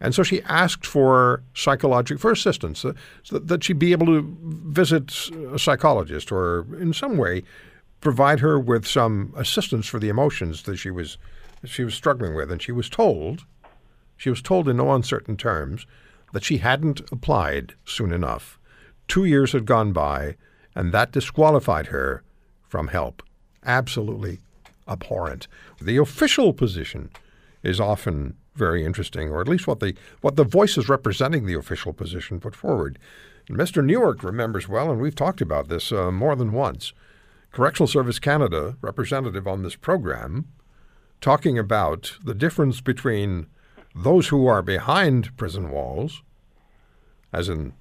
And 0.00 0.14
so 0.14 0.22
she 0.22 0.42
asked 0.42 0.84
for 0.84 1.42
psychological 1.54 2.20
for 2.20 2.30
assistance, 2.30 2.84
uh, 2.84 2.92
so 3.22 3.38
that 3.38 3.64
she 3.64 3.72
be 3.72 3.92
able 3.92 4.06
to 4.06 4.36
visit 4.42 5.30
a 5.52 5.58
psychologist 5.58 6.30
or 6.30 6.66
in 6.78 6.92
some 6.92 7.16
way 7.16 7.42
provide 8.00 8.40
her 8.40 8.58
with 8.58 8.86
some 8.86 9.32
assistance 9.36 9.86
for 9.86 9.98
the 9.98 10.08
emotions 10.08 10.62
that 10.64 10.76
she 10.76 10.90
was 10.90 11.18
she 11.64 11.84
was 11.84 11.94
struggling 11.94 12.34
with, 12.34 12.52
and 12.52 12.62
she 12.62 12.70
was 12.70 12.88
told, 12.88 13.44
she 14.16 14.30
was 14.30 14.42
told 14.42 14.68
in 14.68 14.76
no 14.76 14.92
uncertain 14.92 15.36
terms, 15.36 15.86
that 16.32 16.44
she 16.44 16.58
hadn't 16.58 17.00
applied 17.10 17.74
soon 17.84 18.12
enough. 18.12 18.58
Two 19.08 19.24
years 19.24 19.52
had 19.52 19.64
gone 19.64 19.92
by, 19.92 20.36
and 20.74 20.92
that 20.92 21.12
disqualified 21.12 21.86
her 21.86 22.22
from 22.68 22.88
help. 22.88 23.22
Absolutely 23.64 24.40
abhorrent. 24.86 25.48
The 25.80 25.96
official 25.96 26.52
position 26.52 27.10
is 27.62 27.80
often 27.80 28.36
very 28.54 28.84
interesting, 28.84 29.28
or 29.28 29.40
at 29.40 29.48
least 29.48 29.66
what 29.66 29.80
the 29.80 29.94
what 30.20 30.36
the 30.36 30.44
voices 30.44 30.88
representing 30.88 31.46
the 31.46 31.54
official 31.54 31.92
position 31.92 32.40
put 32.40 32.54
forward. 32.54 32.98
Mr. 33.48 33.84
Newark 33.84 34.22
remembers 34.22 34.68
well, 34.68 34.90
and 34.90 35.00
we've 35.00 35.14
talked 35.14 35.40
about 35.40 35.68
this 35.68 35.92
uh, 35.92 36.10
more 36.10 36.34
than 36.34 36.52
once. 36.52 36.92
Correctional 37.56 37.86
Service 37.86 38.18
Canada 38.18 38.76
representative 38.82 39.46
on 39.48 39.62
this 39.62 39.76
program 39.76 40.44
talking 41.22 41.58
about 41.58 42.18
the 42.22 42.34
difference 42.34 42.82
between 42.82 43.46
those 43.94 44.28
who 44.28 44.46
are 44.46 44.60
behind 44.60 45.34
prison 45.38 45.70
walls, 45.70 46.22
as 47.32 47.48
in 47.48 47.72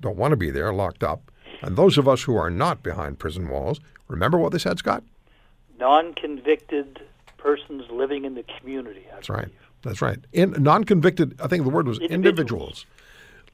don't 0.00 0.16
want 0.16 0.32
to 0.32 0.36
be 0.36 0.50
there, 0.50 0.72
locked 0.72 1.04
up, 1.04 1.30
and 1.60 1.76
those 1.76 1.98
of 1.98 2.08
us 2.08 2.24
who 2.24 2.34
are 2.34 2.50
not 2.50 2.82
behind 2.82 3.20
prison 3.20 3.48
walls. 3.48 3.78
Remember 4.08 4.38
what 4.38 4.50
they 4.50 4.58
said, 4.58 4.80
Scott? 4.80 5.04
Non 5.78 6.14
convicted 6.14 7.00
persons 7.38 7.84
living 7.92 8.24
in 8.24 8.34
the 8.34 8.44
community. 8.58 9.04
I 9.08 9.14
That's 9.14 9.30
right. 9.30 9.48
That's 9.82 10.02
right. 10.02 10.18
In 10.32 10.50
non-convicted, 10.58 11.40
I 11.40 11.46
think 11.46 11.62
the 11.62 11.70
word 11.70 11.86
was 11.86 12.00
individuals. 12.00 12.86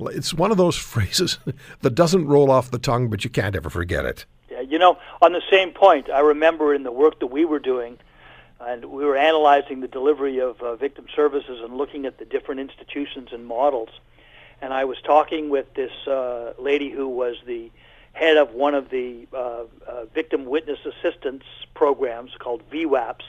It's 0.00 0.32
one 0.32 0.50
of 0.50 0.56
those 0.56 0.76
phrases 0.92 1.38
that 1.82 1.94
doesn't 1.94 2.26
roll 2.26 2.50
off 2.50 2.70
the 2.70 2.78
tongue, 2.78 3.10
but 3.10 3.22
you 3.22 3.28
can't 3.28 3.54
ever 3.54 3.68
forget 3.68 4.06
it. 4.06 4.24
You 4.68 4.78
know, 4.78 4.98
on 5.22 5.32
the 5.32 5.42
same 5.50 5.72
point, 5.72 6.10
I 6.10 6.20
remember 6.20 6.74
in 6.74 6.82
the 6.82 6.92
work 6.92 7.20
that 7.20 7.28
we 7.28 7.46
were 7.46 7.58
doing, 7.58 7.98
and 8.60 8.84
we 8.84 9.04
were 9.04 9.16
analyzing 9.16 9.80
the 9.80 9.88
delivery 9.88 10.40
of 10.40 10.60
uh, 10.60 10.76
victim 10.76 11.06
services 11.16 11.60
and 11.62 11.76
looking 11.76 12.04
at 12.04 12.18
the 12.18 12.26
different 12.26 12.60
institutions 12.60 13.30
and 13.32 13.46
models. 13.46 13.88
And 14.60 14.74
I 14.74 14.84
was 14.84 14.98
talking 15.00 15.48
with 15.48 15.72
this 15.74 15.92
uh, 16.06 16.52
lady 16.58 16.90
who 16.90 17.08
was 17.08 17.36
the 17.46 17.70
head 18.12 18.36
of 18.36 18.52
one 18.52 18.74
of 18.74 18.90
the 18.90 19.26
uh, 19.32 19.36
uh, 19.36 20.04
victim 20.12 20.44
witness 20.44 20.80
assistance 20.84 21.44
programs 21.72 22.32
called 22.38 22.68
VWAPs 22.70 23.22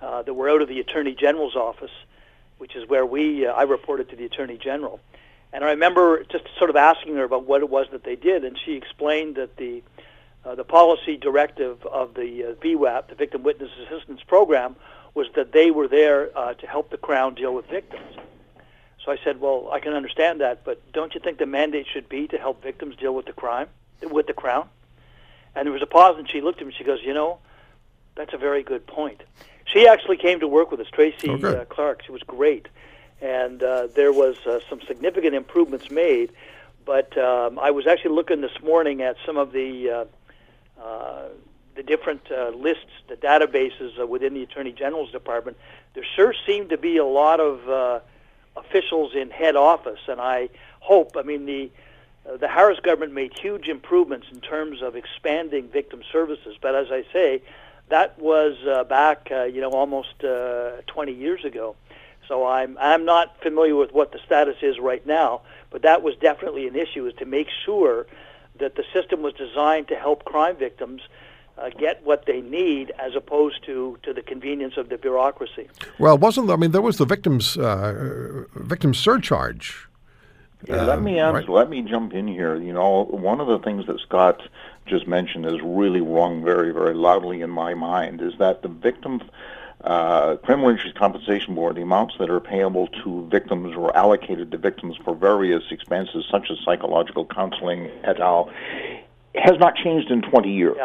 uh, 0.00 0.22
that 0.22 0.32
were 0.32 0.48
out 0.48 0.62
of 0.62 0.68
the 0.68 0.80
Attorney 0.80 1.14
General's 1.14 1.56
office, 1.56 1.90
which 2.58 2.76
is 2.76 2.88
where 2.88 3.04
we 3.04 3.46
uh, 3.46 3.52
I 3.52 3.64
reported 3.64 4.08
to 4.10 4.16
the 4.16 4.24
Attorney 4.24 4.56
General. 4.56 5.00
And 5.52 5.64
I 5.64 5.72
remember 5.72 6.24
just 6.24 6.44
sort 6.56 6.70
of 6.70 6.76
asking 6.76 7.16
her 7.16 7.24
about 7.24 7.44
what 7.44 7.60
it 7.60 7.68
was 7.68 7.88
that 7.92 8.04
they 8.04 8.16
did, 8.16 8.44
and 8.44 8.58
she 8.64 8.72
explained 8.72 9.34
that 9.36 9.56
the 9.58 9.82
uh, 10.44 10.54
the 10.54 10.64
policy 10.64 11.16
directive 11.16 11.84
of 11.86 12.14
the 12.14 12.44
uh, 12.44 12.52
VWAP, 12.64 13.08
the 13.08 13.14
Victim 13.14 13.42
Witness 13.42 13.70
Assistance 13.86 14.22
Program, 14.26 14.76
was 15.14 15.26
that 15.36 15.52
they 15.52 15.70
were 15.70 15.88
there 15.88 16.30
uh, 16.36 16.54
to 16.54 16.66
help 16.66 16.90
the 16.90 16.96
Crown 16.96 17.34
deal 17.34 17.54
with 17.54 17.66
victims. 17.66 18.16
So 19.04 19.10
I 19.12 19.18
said, 19.24 19.40
well, 19.40 19.68
I 19.72 19.80
can 19.80 19.92
understand 19.94 20.40
that, 20.40 20.64
but 20.64 20.80
don't 20.92 21.12
you 21.14 21.20
think 21.20 21.38
the 21.38 21.46
mandate 21.46 21.86
should 21.92 22.08
be 22.08 22.28
to 22.28 22.38
help 22.38 22.62
victims 22.62 22.96
deal 22.96 23.14
with 23.14 23.26
the 23.26 23.32
crime, 23.32 23.66
with 24.00 24.26
the 24.26 24.32
Crown? 24.32 24.68
And 25.54 25.66
there 25.66 25.72
was 25.72 25.82
a 25.82 25.86
pause, 25.86 26.16
and 26.18 26.28
she 26.30 26.40
looked 26.40 26.60
at 26.60 26.66
me. 26.66 26.72
And 26.72 26.78
She 26.78 26.84
goes, 26.84 27.00
you 27.02 27.12
know, 27.12 27.38
that's 28.14 28.32
a 28.32 28.38
very 28.38 28.62
good 28.62 28.86
point. 28.86 29.20
She 29.64 29.86
actually 29.88 30.16
came 30.18 30.40
to 30.40 30.48
work 30.48 30.70
with 30.70 30.80
us, 30.80 30.86
Tracy 30.92 31.28
Oh, 31.28 31.36
good. 31.36 31.58
uh, 31.58 31.64
Clark. 31.66 32.02
She 32.04 32.12
was 32.12 32.22
great, 32.22 32.68
and 33.20 33.62
uh, 33.62 33.88
there 33.94 34.12
was 34.12 34.36
uh, 34.46 34.60
some 34.68 34.80
significant 34.82 35.34
improvements 35.34 35.90
made. 35.90 36.30
But 36.84 37.16
um, 37.18 37.58
I 37.58 37.70
was 37.70 37.86
actually 37.86 38.14
looking 38.14 38.40
this 38.40 38.60
morning 38.62 39.02
at 39.02 39.16
some 39.26 39.36
of 39.36 39.52
the 39.52 39.90
the 41.74 41.82
different 41.82 42.30
uh, 42.30 42.50
lists, 42.50 42.90
the 43.08 43.16
databases 43.16 43.98
uh, 43.98 44.06
within 44.06 44.34
the 44.34 44.42
Attorney 44.42 44.72
General's 44.72 45.10
department. 45.10 45.56
There 45.94 46.04
sure 46.16 46.34
seem 46.46 46.68
to 46.68 46.76
be 46.76 46.98
a 46.98 47.04
lot 47.04 47.40
of 47.40 47.68
uh, 47.68 48.00
officials 48.56 49.14
in 49.14 49.30
head 49.30 49.56
office, 49.56 50.00
and 50.08 50.20
I 50.20 50.50
hope. 50.80 51.16
I 51.16 51.22
mean 51.22 51.46
the 51.46 51.70
uh, 52.28 52.36
the 52.36 52.48
Harris 52.48 52.78
government 52.80 53.12
made 53.12 53.36
huge 53.38 53.68
improvements 53.68 54.26
in 54.30 54.40
terms 54.40 54.82
of 54.82 54.94
expanding 54.94 55.68
victim 55.68 56.02
services, 56.12 56.56
but 56.60 56.74
as 56.74 56.86
I 56.92 57.04
say, 57.12 57.42
that 57.88 58.18
was 58.18 58.56
uh, 58.66 58.84
back, 58.84 59.28
uh, 59.30 59.44
you 59.44 59.60
know, 59.60 59.70
almost 59.70 60.22
uh, 60.22 60.82
20 60.86 61.12
years 61.12 61.44
ago. 61.44 61.74
So 62.28 62.46
I'm 62.46 62.78
I'm 62.80 63.04
not 63.04 63.42
familiar 63.42 63.74
with 63.74 63.92
what 63.92 64.12
the 64.12 64.20
status 64.24 64.56
is 64.62 64.78
right 64.78 65.04
now, 65.04 65.42
but 65.70 65.82
that 65.82 66.02
was 66.02 66.14
definitely 66.16 66.68
an 66.68 66.76
issue, 66.76 67.06
is 67.06 67.14
to 67.14 67.26
make 67.26 67.48
sure 67.64 68.06
that 68.58 68.76
the 68.76 68.84
system 68.92 69.22
was 69.22 69.34
designed 69.34 69.88
to 69.88 69.96
help 69.96 70.24
crime 70.24 70.56
victims 70.56 71.02
uh, 71.58 71.68
get 71.70 72.04
what 72.04 72.24
they 72.26 72.40
need, 72.40 72.92
as 72.98 73.14
opposed 73.14 73.62
to 73.66 73.98
to 74.02 74.12
the 74.12 74.22
convenience 74.22 74.76
of 74.76 74.88
the 74.88 74.96
bureaucracy. 74.96 75.68
Well, 75.98 76.16
wasn't 76.18 76.46
there, 76.46 76.56
I 76.56 76.60
mean 76.60 76.70
there 76.72 76.82
was 76.82 76.96
the 76.98 77.04
victims 77.06 77.56
uh, 77.56 78.44
victim 78.54 78.94
surcharge. 78.94 79.88
Yeah, 80.66 80.82
let 80.84 80.98
Um, 80.98 81.04
me 81.04 81.18
answer. 81.18 81.38
right. 81.40 81.48
Let 81.48 81.68
me 81.70 81.82
jump 81.82 82.14
in 82.14 82.28
here. 82.28 82.54
You 82.56 82.72
know, 82.72 83.04
one 83.10 83.40
of 83.40 83.48
the 83.48 83.58
things 83.58 83.86
that 83.86 83.98
Scott 84.00 84.40
just 84.86 85.06
mentioned 85.08 85.44
is 85.44 85.60
really 85.62 86.00
rung 86.00 86.44
very, 86.44 86.72
very 86.72 86.94
loudly 86.94 87.40
in 87.40 87.50
my 87.50 87.74
mind. 87.74 88.22
Is 88.22 88.34
that 88.38 88.62
the 88.62 88.68
victim 88.68 89.20
uh, 89.84 90.36
criminal 90.36 90.70
injury 90.70 90.92
compensation 90.92 91.54
board, 91.54 91.76
the 91.76 91.82
amounts 91.82 92.14
that 92.18 92.30
are 92.30 92.40
payable 92.40 92.88
to 93.02 93.26
victims 93.30 93.74
or 93.76 93.94
allocated 93.96 94.50
to 94.52 94.58
victims 94.58 94.96
for 95.04 95.14
various 95.14 95.64
expenses 95.70 96.24
such 96.30 96.50
as 96.50 96.58
psychological 96.64 97.26
counseling 97.26 97.90
et 98.04 98.20
al., 98.20 98.50
has 99.34 99.58
not 99.58 99.74
changed 99.76 100.10
in 100.10 100.22
20 100.22 100.52
years. 100.52 100.76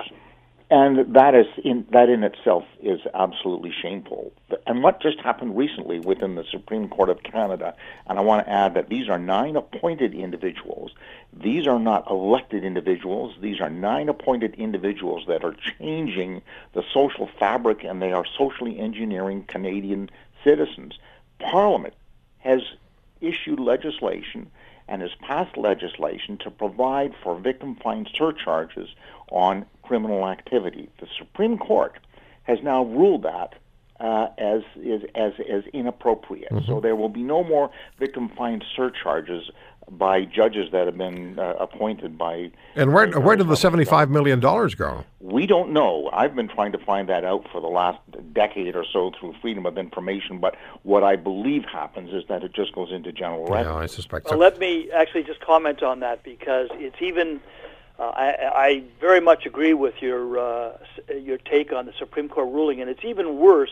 And 0.70 1.15
that 1.15 1.34
is 1.34 1.45
in 1.63 1.86
that 1.91 2.09
in 2.09 2.24
itself 2.24 2.65
is 2.82 2.99
absolutely 3.13 3.72
shameful. 3.72 4.34
And 4.65 4.84
what 4.84 5.01
just 5.01 5.18
happened 5.20 5.55
recently 5.55 5.99
within 5.99 6.36
the 6.36 6.43
Supreme 6.43 6.89
Court 6.89 7.09
of 7.09 7.24
Canada, 7.24 7.74
and 8.05 8.20
I 8.20 8.22
want 8.22 8.45
to 8.45 8.51
add 8.51 8.74
that 8.74 8.89
these 8.89 9.07
are 9.07 9.18
nine 9.18 9.55
appointed 9.55 10.13
individuals. 10.13 10.91
These 11.32 11.68
are 11.68 11.80
not 11.80 12.09
elected 12.11 12.65
individuals. 12.65 13.36
These 13.39 13.61
are 13.61 13.70
nine 13.70 14.09
appointed 14.09 14.55
individuals 14.55 15.24
that 15.30 15.45
are 15.45 15.55
changing 15.80 16.41
the 16.74 16.84
social 16.93 17.30
fabric 17.39 17.86
and 17.86 18.01
they 18.01 18.11
are 18.11 18.26
socially 18.38 18.78
engineering 18.78 19.45
Canadian 19.47 20.09
citizens. 20.43 20.99
Parliament 21.39 21.93
has 22.39 22.61
issued 23.22 23.61
legislation 23.61 24.51
and 24.88 25.01
has 25.01 25.11
passed 25.22 25.57
legislation 25.57 26.38
to 26.38 26.51
provide 26.51 27.13
for 27.24 27.39
victim 27.39 27.76
fine 27.76 28.05
surcharges 28.13 28.89
on 29.32 29.65
criminal 29.88 30.27
activity. 30.27 30.89
The 30.99 31.07
Supreme 31.17 31.57
Court 31.57 31.97
has 32.43 32.59
now 32.63 32.83
ruled 32.85 33.23
that 33.23 33.55
uh, 33.99 34.27
as 34.38 34.61
is 34.75 35.01
as 35.15 35.33
as 35.49 35.63
inappropriate. 35.73 36.51
So 36.65 36.79
there 36.79 36.95
will 36.95 37.09
be 37.09 37.23
no 37.23 37.43
more 37.43 37.71
victim 37.97 38.29
fine 38.38 38.61
surcharges 38.75 39.49
by 39.89 40.25
judges 40.25 40.69
that 40.73 40.85
have 40.85 40.97
been 40.97 41.39
uh, 41.39 41.53
appointed 41.59 42.17
by. 42.17 42.51
And 42.75 42.93
where 42.93 43.07
where 43.19 43.35
did 43.35 43.47
the 43.47 43.55
seventy 43.55 43.85
five 43.85 44.09
million 44.09 44.39
dollars 44.39 44.75
go? 44.75 45.03
We 45.19 45.47
don't 45.47 45.71
know. 45.71 46.09
I've 46.13 46.35
been 46.35 46.47
trying 46.47 46.73
to 46.73 46.77
find 46.77 47.09
that 47.09 47.23
out 47.23 47.47
for 47.51 47.59
the 47.59 47.67
last 47.67 47.99
decade 48.33 48.75
or 48.75 48.85
so 48.91 49.11
through 49.19 49.33
Freedom 49.41 49.65
of 49.65 49.77
Information. 49.77 50.39
But 50.39 50.55
what 50.83 51.03
I 51.03 51.15
believe 51.15 51.63
happens 51.65 52.13
is 52.13 52.23
that 52.29 52.43
it 52.43 52.53
just 52.53 52.73
goes 52.73 52.91
into 52.91 53.11
general 53.11 53.47
revenue. 53.47 53.73
Yeah, 53.73 53.83
I 53.83 53.85
suspect 53.88 54.25
Well, 54.25 54.33
so. 54.33 54.39
let 54.39 54.59
me 54.59 54.91
actually 54.91 55.23
just 55.23 55.41
comment 55.41 55.81
on 55.81 56.01
that 56.01 56.23
because 56.23 56.67
it's 56.73 57.01
even. 57.01 57.39
Uh, 58.00 58.04
I, 58.04 58.52
I 58.56 58.84
very 59.00 59.20
much 59.20 59.45
agree 59.45 59.74
with 59.74 59.95
your 60.02 60.38
uh, 60.38 60.78
your 61.20 61.38
take 61.38 61.74
on 61.74 61.86
the 61.86 61.93
Supreme 61.98 62.30
Court 62.30 62.52
ruling, 62.54 62.80
and 62.80 62.89
it's 62.89 63.04
even 63.04 63.38
worse 63.38 63.72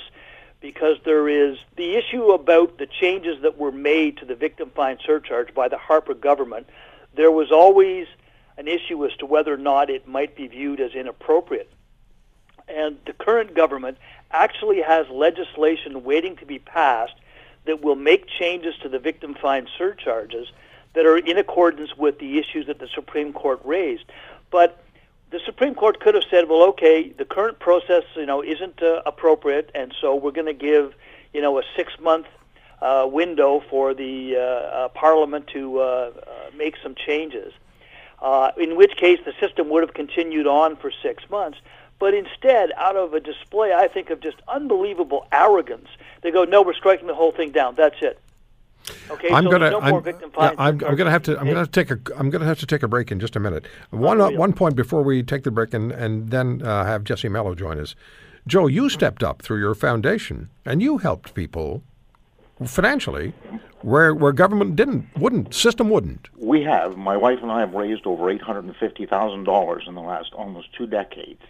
because 0.62 0.98
there 1.06 1.30
is 1.30 1.58
the 1.76 1.96
issue 1.96 2.32
about 2.32 2.80
the 2.80 2.88
changes 2.88 3.42
that 3.44 3.58
were 3.58 3.72
made 3.72 4.18
to 4.18 4.26
the 4.26 4.36
victim 4.36 4.72
fine 4.76 4.98
surcharge 5.06 5.54
by 5.54 5.68
the 5.68 5.78
Harper 5.78 6.16
government. 6.16 6.68
There 7.16 7.30
was 7.30 7.52
always 7.52 8.08
an 8.58 8.68
issue 8.68 9.06
as 9.06 9.16
to 9.18 9.26
whether 9.28 9.54
or 9.54 9.58
not 9.58 9.90
it 9.90 10.08
might 10.08 10.36
be 10.36 10.48
viewed 10.48 10.80
as 10.80 10.94
inappropriate. 10.94 11.72
And 12.68 12.98
the 13.06 13.14
current 13.14 13.54
government 13.54 13.98
actually 14.32 14.82
has 14.82 15.08
legislation 15.10 16.04
waiting 16.04 16.36
to 16.38 16.46
be 16.46 16.58
passed 16.58 17.16
that 17.66 17.84
will 17.84 17.96
make 17.96 18.28
changes 18.28 18.74
to 18.82 18.90
the 18.90 18.98
victim 18.98 19.36
fine 19.40 19.68
surcharges 19.78 20.48
that 20.96 21.06
are 21.06 21.18
in 21.18 21.38
accordance 21.38 21.96
with 21.96 22.20
the 22.20 22.39
issues 22.39 22.66
that 22.68 22.80
the 22.80 22.88
Supreme 22.88 23.32
Court 23.34 23.60
raised. 23.64 24.06
But 24.50 24.84
the 25.30 25.39
Supreme 25.46 25.76
Court 25.76 26.00
could 26.00 26.16
have 26.16 26.24
said, 26.32 26.50
well, 26.50 26.64
okay, 26.70 27.10
the 27.10 27.26
current 27.26 27.60
process, 27.60 28.04
you 28.16 28.26
know, 28.26 28.41
isn't 28.43 28.82
uh, 28.82 29.02
appropriate, 29.06 29.70
and 29.76 29.93
so 30.00 30.16
we're 30.16 30.32
going 30.32 30.48
to 30.48 30.54
give, 30.54 30.93
you 31.34 31.41
know, 31.41 31.60
a 31.60 31.64
six-month 31.76 32.28
uh, 32.82 33.08
window 33.12 33.64
for 33.70 33.93
the 33.93 34.36
uh, 34.36 34.39
uh, 34.39 34.88
Parliament 34.89 35.48
to 35.48 35.80
uh, 35.80 35.84
uh, 35.84 36.12
make 36.56 36.76
some 36.82 36.96
changes. 36.96 37.54
Uh, 38.22 38.52
in 38.58 38.76
which 38.78 38.96
case, 38.96 39.20
the 39.26 39.34
system 39.39 39.70
would 39.70 39.84
have 39.84 39.93
continued 39.93 40.48
on 40.48 40.76
for 40.78 40.91
six 41.04 41.30
months. 41.30 41.58
But 42.00 42.14
instead, 42.14 42.72
out 42.78 42.96
of 42.96 43.14
a 43.14 43.20
display, 43.20 43.74
I 43.74 43.88
think, 43.88 44.10
of 44.10 44.20
just 44.20 44.38
unbelievable 44.48 45.28
arrogance, 45.32 45.88
they 46.22 46.32
go, 46.32 46.43
"No, 46.43 46.62
we're 46.62 46.74
striking 46.74 47.08
the 47.08 47.16
whole 47.16 47.32
thing 47.32 47.52
down. 47.52 47.76
That's 47.76 48.02
it." 48.02 48.20
Okay, 49.10 49.30
I'm 49.32 49.46
so 49.46 49.52
gonna. 49.52 49.72
no 49.72 49.82
I'm, 49.82 50.04
victim 50.04 50.32
yeah. 50.38 50.54
I'm, 50.58 50.84
I'm 50.84 50.96
gonna 50.96 51.12
have 51.12 51.24
to. 51.24 51.40
I'm 51.40 51.46
gonna 51.46 51.60
have 51.60 51.72
to 51.72 51.84
take 51.84 51.92
a. 51.92 52.18
I'm 52.18 52.30
gonna 52.30 52.46
have 52.46 52.60
to 52.60 52.66
take 52.66 52.84
a 52.84 52.88
break 52.88 53.12
in 53.12 53.20
just 53.20 53.36
a 53.36 53.40
minute. 53.40 53.66
One 53.90 54.22
uh, 54.22 54.32
one 54.32 54.54
point 54.54 54.76
before 54.76 55.02
we 55.02 55.24
take 55.24 55.44
the 55.44 55.52
break 55.52 55.74
and 55.74 55.92
and 55.92 56.30
then 56.30 56.62
uh, 56.62 56.86
have 56.86 57.04
Jesse 57.04 57.30
Melo 57.30 57.56
join 57.56 57.80
us. 57.80 57.96
Joe, 58.48 58.68
you 58.68 58.90
stepped 58.90 59.24
up 59.24 59.42
through 59.42 59.60
your 59.60 59.74
foundation 59.74 60.50
and 60.66 60.82
you 60.82 61.00
helped 61.00 61.34
people 61.34 61.84
financially 62.64 63.34
where 63.82 64.14
where 64.14 64.32
government 64.32 64.76
didn't 64.76 65.08
wouldn't 65.18 65.54
system 65.54 65.90
wouldn't. 65.90 66.30
We 66.38 66.64
have. 66.64 66.98
My 66.98 67.18
wife 67.18 67.40
and 67.42 67.52
I 67.52 67.60
have 67.60 67.74
raised 67.74 68.06
over 68.06 68.30
eight 68.30 68.42
hundred 68.42 68.66
and 68.66 68.76
fifty 68.76 69.06
thousand 69.06 69.44
dollars 69.44 69.86
in 69.88 69.96
the 69.96 70.02
last 70.02 70.34
almost 70.34 70.74
two 70.74 70.88
decades, 70.88 71.42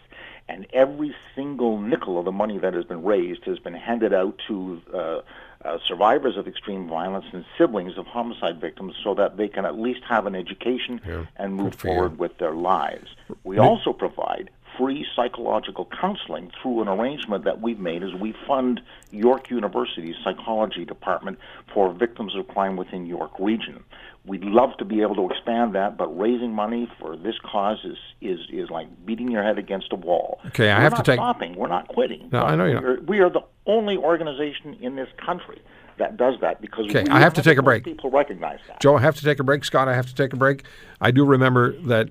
and 0.48 0.66
every 0.74 1.16
single 1.36 1.80
nickel 1.80 2.18
of 2.18 2.26
the 2.26 2.32
money 2.32 2.58
that 2.60 2.74
has 2.74 2.86
been 2.86 3.04
raised 3.04 3.44
has 3.46 3.60
been 3.60 3.74
handed 3.74 4.14
out 4.14 4.40
to 4.48 4.82
uh, 4.94 5.22
uh, 5.66 5.78
survivors 5.88 6.38
of 6.38 6.48
extreme 6.48 6.88
violence 6.88 7.26
and 7.34 7.44
siblings 7.58 7.98
of 7.98 8.06
homicide 8.06 8.62
victims 8.62 8.94
so 9.04 9.14
that 9.16 9.38
they 9.38 9.48
can 9.48 9.66
at 9.66 9.78
least 9.80 10.02
have 10.08 10.26
an 10.28 10.36
education 10.36 11.02
Yeah, 11.06 11.26
and 11.38 11.56
move 11.56 11.74
for 11.76 11.88
forward 11.88 12.12
you. 12.14 12.18
with 12.18 12.38
their 12.38 12.54
lives. 12.54 13.08
We 13.44 13.58
also 13.58 13.92
provide 13.94 14.50
free 14.78 15.06
psychological 15.16 15.86
counseling 16.02 16.52
through 16.62 16.82
an 16.82 16.88
arrangement 16.90 17.46
that 17.46 17.62
we've 17.62 17.80
made 17.80 18.04
as 18.04 18.14
we 18.14 18.34
fund 18.46 18.82
York 19.12 19.50
University's 19.50 20.16
psychology 20.24 20.84
department 20.86 21.40
for 21.74 21.94
victims 21.94 22.36
of 22.36 22.48
crime 22.50 22.76
within 22.76 23.06
York 23.06 23.32
region. 23.40 23.84
We'd 24.28 24.44
love 24.44 24.76
to 24.80 24.86
be 24.86 25.02
able 25.02 25.16
to 25.16 25.30
expand 25.30 25.76
that, 25.76 25.98
but 25.98 26.08
raising 26.18 26.52
money 26.52 26.90
for 27.00 27.16
this 27.16 27.36
cause 27.44 27.78
is 27.84 27.98
is, 28.22 28.40
is 28.52 28.70
like 28.72 28.88
beating 29.06 29.30
your 29.30 29.44
head 29.44 29.60
against 29.60 29.92
a 29.94 29.96
wall. 29.96 30.40
Okay, 30.48 30.72
I 30.72 30.78
We're 30.78 30.82
have 30.82 30.92
to 30.94 30.98
not 31.00 31.06
take- 31.06 31.18
stopping. 31.18 31.56
We're 31.56 31.68
not 31.68 31.88
quitting. 31.90 32.30
No, 32.32 32.42
I 32.42 32.56
know 32.56 32.66
you're 32.66 32.82
not. 32.98 33.06
We're, 33.06 33.30
the 33.30 33.42
only 33.68 33.98
organization 33.98 34.74
in 34.82 34.96
this 34.96 35.10
country 35.24 35.62
that 35.98 36.18
does 36.18 36.36
that 36.42 36.60
because 36.62 36.86
Okay, 36.90 37.04
we 37.04 37.10
I 37.10 37.20
have 37.20 37.34
to 37.36 37.42
take 37.44 37.58
a 37.58 37.62
break. 37.64 37.84
People 37.84 38.10
recognize 38.10 38.60
that. 38.68 38.80
Joe, 38.82 38.98
I 38.98 39.02
have 39.02 39.16
to 39.16 39.24
take 39.24 39.40
a 39.40 39.44
break. 39.44 39.64
Scott, 39.64 39.88
I 39.88 39.94
have 39.96 40.08
to 40.08 40.16
take 40.16 40.34
a 40.34 40.38
break. 40.38 40.64
I 41.00 41.12
do 41.12 41.24
remember 41.26 41.74
that 41.84 42.10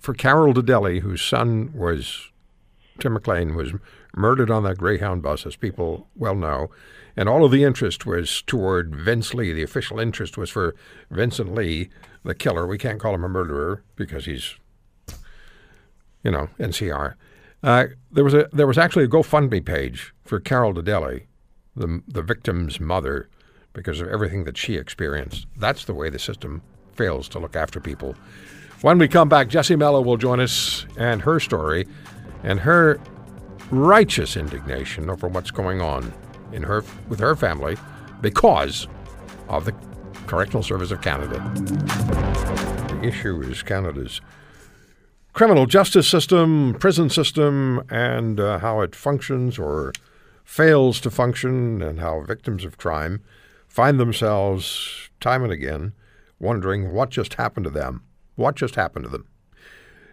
for 0.00 0.14
Carol 0.14 0.52
de 0.54 0.62
Delley, 0.62 1.00
whose 1.00 1.20
son 1.22 1.70
was 1.74 2.30
Tim 2.98 3.12
McLean, 3.12 3.54
was 3.54 3.72
murdered 4.14 4.50
on 4.50 4.62
that 4.64 4.78
Greyhound 4.78 5.22
bus, 5.22 5.46
as 5.46 5.56
people 5.56 6.08
well 6.14 6.34
know, 6.34 6.70
and 7.16 7.28
all 7.28 7.44
of 7.44 7.50
the 7.50 7.64
interest 7.64 8.06
was 8.06 8.42
toward 8.42 8.94
Vince 8.94 9.34
Li. 9.34 9.52
The 9.52 9.62
official 9.62 9.98
interest 9.98 10.36
was 10.36 10.50
for 10.50 10.74
Vincent 11.10 11.54
Li, 11.54 11.90
the 12.24 12.34
killer. 12.34 12.66
We 12.66 12.78
can't 12.78 13.00
call 13.00 13.14
him 13.14 13.24
a 13.24 13.28
murderer 13.28 13.82
because 13.96 14.24
he's, 14.24 14.54
you 16.22 16.30
know, 16.30 16.48
NCR. 16.58 17.14
Uh, 17.62 17.86
there 18.10 18.24
was 18.24 18.34
a 18.34 18.48
there 18.52 18.66
was 18.66 18.78
actually 18.78 19.04
a 19.04 19.08
GoFundMe 19.08 19.64
page 19.64 20.14
for 20.24 20.40
Carol 20.40 20.72
de 20.72 20.82
Delley, 20.82 21.26
the 21.76 22.02
the 22.08 22.22
victim's 22.22 22.80
mother, 22.80 23.28
because 23.72 24.00
of 24.00 24.08
everything 24.08 24.44
that 24.44 24.56
she 24.56 24.76
experienced. 24.76 25.46
That's 25.56 25.84
the 25.84 25.94
way 25.94 26.10
the 26.10 26.18
system 26.18 26.62
fails 26.94 27.28
to 27.30 27.38
look 27.38 27.56
after 27.56 27.80
people. 27.80 28.16
When 28.80 28.98
we 28.98 29.06
come 29.06 29.28
back, 29.28 29.48
Jessie 29.48 29.76
Melo 29.76 30.00
will 30.00 30.16
join 30.16 30.40
us 30.40 30.86
and 30.96 31.22
her 31.22 31.38
story 31.38 31.86
and 32.42 32.58
her 32.60 32.98
righteous 33.72 34.36
indignation 34.36 35.08
over 35.08 35.26
what's 35.26 35.50
going 35.50 35.80
on 35.80 36.12
in 36.52 36.62
her 36.62 36.84
with 37.08 37.18
her 37.18 37.34
family 37.34 37.76
because 38.20 38.86
of 39.48 39.64
the 39.64 39.74
Correctional 40.26 40.62
Service 40.62 40.90
of 40.90 41.00
Canada. 41.00 41.38
The 41.56 43.00
issue 43.02 43.40
is 43.40 43.62
Canada's 43.62 44.20
criminal 45.32 45.66
justice 45.66 46.06
system, 46.06 46.76
prison 46.78 47.08
system, 47.08 47.82
and 47.90 48.38
uh, 48.38 48.58
how 48.58 48.82
it 48.82 48.94
functions 48.94 49.58
or 49.58 49.92
fails 50.44 51.00
to 51.00 51.10
function, 51.10 51.80
and 51.80 51.98
how 51.98 52.20
victims 52.22 52.64
of 52.64 52.76
crime 52.76 53.22
find 53.68 53.98
themselves 53.98 55.08
time 55.18 55.42
and 55.42 55.52
again 55.52 55.94
wondering 56.38 56.92
what 56.92 57.08
just 57.08 57.34
happened 57.34 57.64
to 57.64 57.70
them. 57.70 58.02
What 58.34 58.54
just 58.54 58.74
happened 58.74 59.06
to 59.06 59.10
them? 59.10 59.26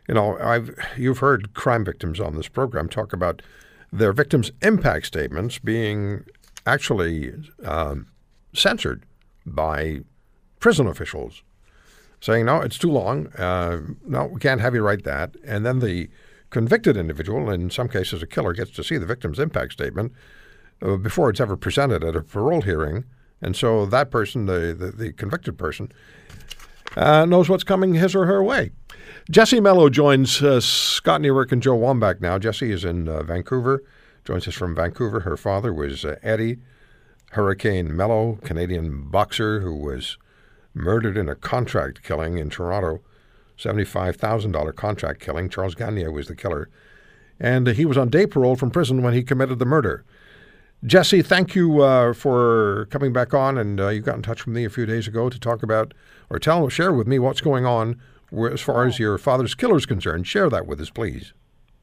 You 0.09 0.15
know, 0.15 0.39
I've 0.39 0.75
you've 0.97 1.19
heard 1.19 1.53
crime 1.53 1.85
victims 1.85 2.19
on 2.19 2.35
this 2.35 2.47
program 2.47 2.89
talk 2.89 3.13
about 3.13 3.43
their 3.93 4.11
victims' 4.11 4.51
impact 4.63 5.05
statements 5.05 5.59
being 5.59 6.25
actually 6.65 7.31
um, 7.63 8.07
censored 8.51 9.03
by 9.45 9.99
prison 10.59 10.87
officials 10.87 11.43
saying, 12.21 12.47
no, 12.47 12.59
it's 12.59 12.79
too 12.79 12.89
long. 12.89 13.27
Uh, 13.33 13.81
no, 14.03 14.25
we 14.25 14.39
can't 14.39 14.59
have 14.61 14.73
you 14.73 14.81
write 14.81 15.03
that. 15.03 15.35
And 15.45 15.63
then 15.63 15.77
the 15.77 16.09
convicted 16.49 16.97
individual, 16.97 17.51
in 17.51 17.69
some 17.69 17.87
cases 17.87 18.23
a 18.23 18.27
killer, 18.27 18.53
gets 18.53 18.71
to 18.71 18.83
see 18.83 18.97
the 18.97 19.05
victim's 19.05 19.37
impact 19.37 19.73
statement 19.73 20.11
uh, 20.81 20.95
before 20.95 21.29
it's 21.29 21.39
ever 21.39 21.55
presented 21.55 22.03
at 22.03 22.15
a 22.15 22.23
parole 22.23 22.63
hearing. 22.63 23.05
And 23.43 23.55
so 23.55 23.85
that 23.85 24.09
person, 24.09 24.47
the, 24.47 24.75
the, 24.77 24.91
the 24.91 25.13
convicted 25.13 25.59
person, 25.59 25.91
uh, 26.97 27.25
knows 27.25 27.47
what's 27.47 27.63
coming 27.63 27.93
his 27.93 28.15
or 28.15 28.25
her 28.25 28.43
way. 28.43 28.71
Jesse 29.29 29.59
Melo 29.59 29.89
joins 29.89 30.41
uh, 30.41 30.59
Scott 30.59 31.21
Newark 31.21 31.51
and 31.51 31.61
Joe 31.61 31.77
Wamback 31.77 32.19
now. 32.19 32.39
Jesse 32.39 32.71
is 32.71 32.83
in 32.83 33.07
uh, 33.07 33.21
Vancouver, 33.21 33.83
joins 34.25 34.47
us 34.47 34.55
from 34.55 34.73
Vancouver. 34.73 35.19
Her 35.19 35.37
father 35.37 35.71
was 35.71 36.03
uh, 36.03 36.15
Eddie 36.23 36.57
Hurricane 37.33 37.95
Melo, 37.95 38.39
Canadian 38.43 39.03
boxer 39.03 39.59
who 39.59 39.75
was 39.75 40.17
murdered 40.73 41.15
in 41.15 41.29
a 41.29 41.35
contract 41.35 42.01
killing 42.01 42.39
in 42.39 42.49
Toronto, 42.49 43.01
$75,000 43.59 44.75
contract 44.75 45.19
killing. 45.19 45.47
Charles 45.47 45.75
Gagne 45.75 46.07
was 46.07 46.27
the 46.27 46.35
killer. 46.35 46.67
And 47.39 47.67
he 47.67 47.85
was 47.85 47.99
on 47.99 48.09
day 48.09 48.25
parole 48.25 48.55
from 48.55 48.71
prison 48.71 49.03
when 49.03 49.13
he 49.13 49.21
committed 49.21 49.59
the 49.59 49.65
murder. 49.65 50.03
Jesse, 50.83 51.21
thank 51.21 51.53
you 51.53 51.83
uh, 51.83 52.13
for 52.13 52.87
coming 52.89 53.13
back 53.13 53.35
on. 53.35 53.59
And 53.59 53.79
uh, 53.79 53.89
you 53.89 54.01
got 54.01 54.15
in 54.15 54.23
touch 54.23 54.47
with 54.47 54.55
me 54.55 54.65
a 54.65 54.71
few 54.71 54.87
days 54.87 55.07
ago 55.07 55.29
to 55.29 55.39
talk 55.39 55.61
about 55.61 55.93
or 56.31 56.39
tell, 56.39 56.67
share 56.67 56.93
with 56.93 57.05
me 57.05 57.19
what's 57.19 57.41
going 57.41 57.67
on 57.67 58.01
as 58.31 58.61
far 58.61 58.85
as 58.85 58.99
your 58.99 59.17
father's 59.17 59.55
killer 59.55 59.77
is 59.77 59.85
concerned. 59.85 60.27
Share 60.27 60.49
that 60.49 60.67
with 60.67 60.79
us, 60.79 60.89
please. 60.89 61.33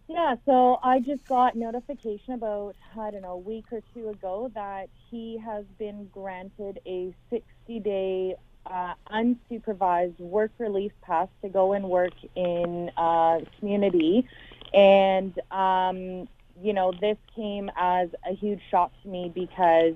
Yeah, 0.09 0.37
so 0.47 0.79
I 0.83 1.01
just 1.01 1.27
got 1.27 1.57
notification 1.57 2.35
about, 2.35 2.77
I 2.99 3.11
don't 3.11 3.23
know, 3.23 3.33
a 3.33 3.37
week 3.37 3.65
or 3.73 3.81
two 3.93 4.09
ago 4.09 4.51
that 4.55 4.89
he 5.11 5.39
has 5.39 5.65
been 5.79 6.09
granted 6.13 6.81
a 6.87 7.13
60 7.31 7.81
day 7.81 8.37
uh, 8.67 8.95
unsupervised 9.11 10.19
work 10.19 10.53
release 10.59 10.93
pass 11.03 11.29
to 11.43 11.49
go 11.49 11.73
and 11.73 11.89
work 11.89 12.15
in 12.35 12.91
uh, 12.97 13.41
community. 13.59 14.29
And, 14.73 15.39
um, 15.51 16.29
you 16.63 16.73
know, 16.73 16.93
this 17.01 17.19
came 17.35 17.71
as 17.77 18.09
a 18.29 18.35
huge 18.35 18.61
shock 18.71 18.93
to 19.03 19.09
me 19.09 19.31
because, 19.35 19.95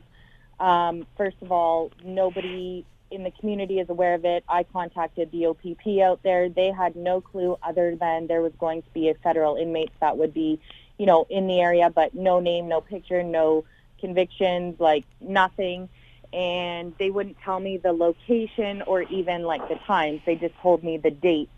um, 0.59 1.07
first 1.17 1.37
of 1.41 1.53
all, 1.53 1.91
nobody 2.05 2.85
in 3.11 3.25
the 3.25 3.31
community 3.31 3.79
is 3.79 3.89
aware 3.89 4.15
of 4.15 4.25
it. 4.25 4.45
I 4.49 4.63
contacted 4.63 5.31
the 5.31 5.47
OPP 5.47 6.01
out 6.03 6.23
there. 6.23 6.49
They 6.49 6.71
had 6.71 6.97
no 6.97 7.21
clue 7.21 7.59
other 7.63 7.97
than 7.97 8.27
there 8.27 8.43
was 8.43 8.53
going 8.59 8.83
to 8.83 8.91
be 8.93 9.09
a 9.09 9.15
federal 9.15 9.57
inmate 9.57 9.91
that 10.01 10.17
would 10.17 10.33
be, 10.33 10.61
you 10.99 11.07
know, 11.07 11.27
in 11.29 11.47
the 11.47 11.61
area, 11.61 11.91
but 11.91 12.15
no 12.15 12.41
name, 12.41 12.69
no 12.69 12.81
picture, 12.81 13.23
no 13.23 13.65
convictions, 14.01 14.79
like 14.79 15.05
nothing. 15.21 15.89
And 16.33 16.95
they 16.99 17.11
wouldn't 17.11 17.39
tell 17.45 17.59
me 17.59 17.77
the 17.77 17.93
location 17.93 18.83
or 18.83 19.03
even 19.03 19.43
like 19.43 19.69
the 19.69 19.77
times. 19.87 20.21
They 20.25 20.37
just 20.37 20.57
told 20.59 20.85
me 20.85 20.97
the 20.97 21.11
dates. 21.11 21.51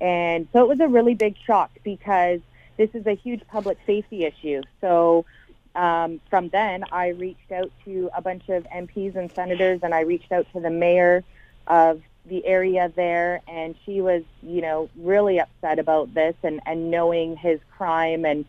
And 0.00 0.48
so 0.52 0.62
it 0.62 0.68
was 0.68 0.80
a 0.80 0.88
really 0.88 1.14
big 1.14 1.36
shock 1.46 1.70
because 1.84 2.40
this 2.76 2.90
is 2.94 3.06
a 3.06 3.14
huge 3.14 3.46
public 3.46 3.78
safety 3.86 4.24
issue. 4.24 4.62
So 4.80 5.26
um, 5.74 6.20
from 6.30 6.48
then, 6.48 6.84
I 6.90 7.08
reached 7.08 7.52
out 7.52 7.70
to 7.84 8.10
a 8.14 8.20
bunch 8.20 8.48
of 8.48 8.64
MPs 8.64 9.14
and 9.16 9.30
senators, 9.34 9.80
and 9.82 9.94
I 9.94 10.00
reached 10.00 10.32
out 10.32 10.46
to 10.52 10.60
the 10.60 10.70
mayor 10.70 11.22
of 11.66 12.02
the 12.26 12.44
area 12.44 12.92
there, 12.94 13.40
and 13.48 13.74
she 13.84 14.00
was, 14.00 14.22
you 14.42 14.60
know, 14.60 14.90
really 14.96 15.38
upset 15.40 15.78
about 15.78 16.12
this 16.12 16.34
and, 16.42 16.60
and 16.66 16.90
knowing 16.90 17.36
his 17.36 17.60
crime. 17.76 18.24
And, 18.24 18.44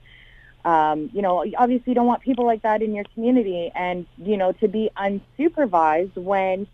um, 0.66 1.10
you 1.14 1.22
know, 1.22 1.46
obviously 1.58 1.92
you 1.92 1.96
don't 1.96 2.08
want 2.08 2.22
people 2.22 2.46
like 2.46 2.64
that 2.64 2.82
in 2.82 2.94
your 2.94 3.06
community. 3.14 3.72
And, 3.74 4.06
you 4.18 4.38
know, 4.38 4.52
to 4.54 4.68
be 4.68 4.90
unsupervised 4.98 6.16
when 6.16 6.68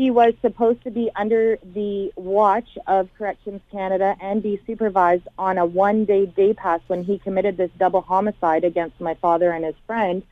he 0.00 0.10
was 0.10 0.32
supposed 0.40 0.82
to 0.82 0.90
be 0.90 1.10
under 1.14 1.58
the 1.74 2.10
watch 2.16 2.78
of 2.86 3.10
Corrections 3.18 3.60
Canada 3.70 4.16
and 4.18 4.42
be 4.42 4.58
supervised 4.66 5.28
on 5.36 5.58
a 5.58 5.66
one-day 5.66 6.24
day 6.24 6.54
pass 6.54 6.80
when 6.86 7.04
he 7.04 7.18
committed 7.18 7.58
this 7.58 7.70
double 7.78 8.00
homicide 8.00 8.64
against 8.64 8.98
my 8.98 9.12
father 9.12 9.50
and 9.50 9.62
his 9.62 9.74
friend 9.86 10.22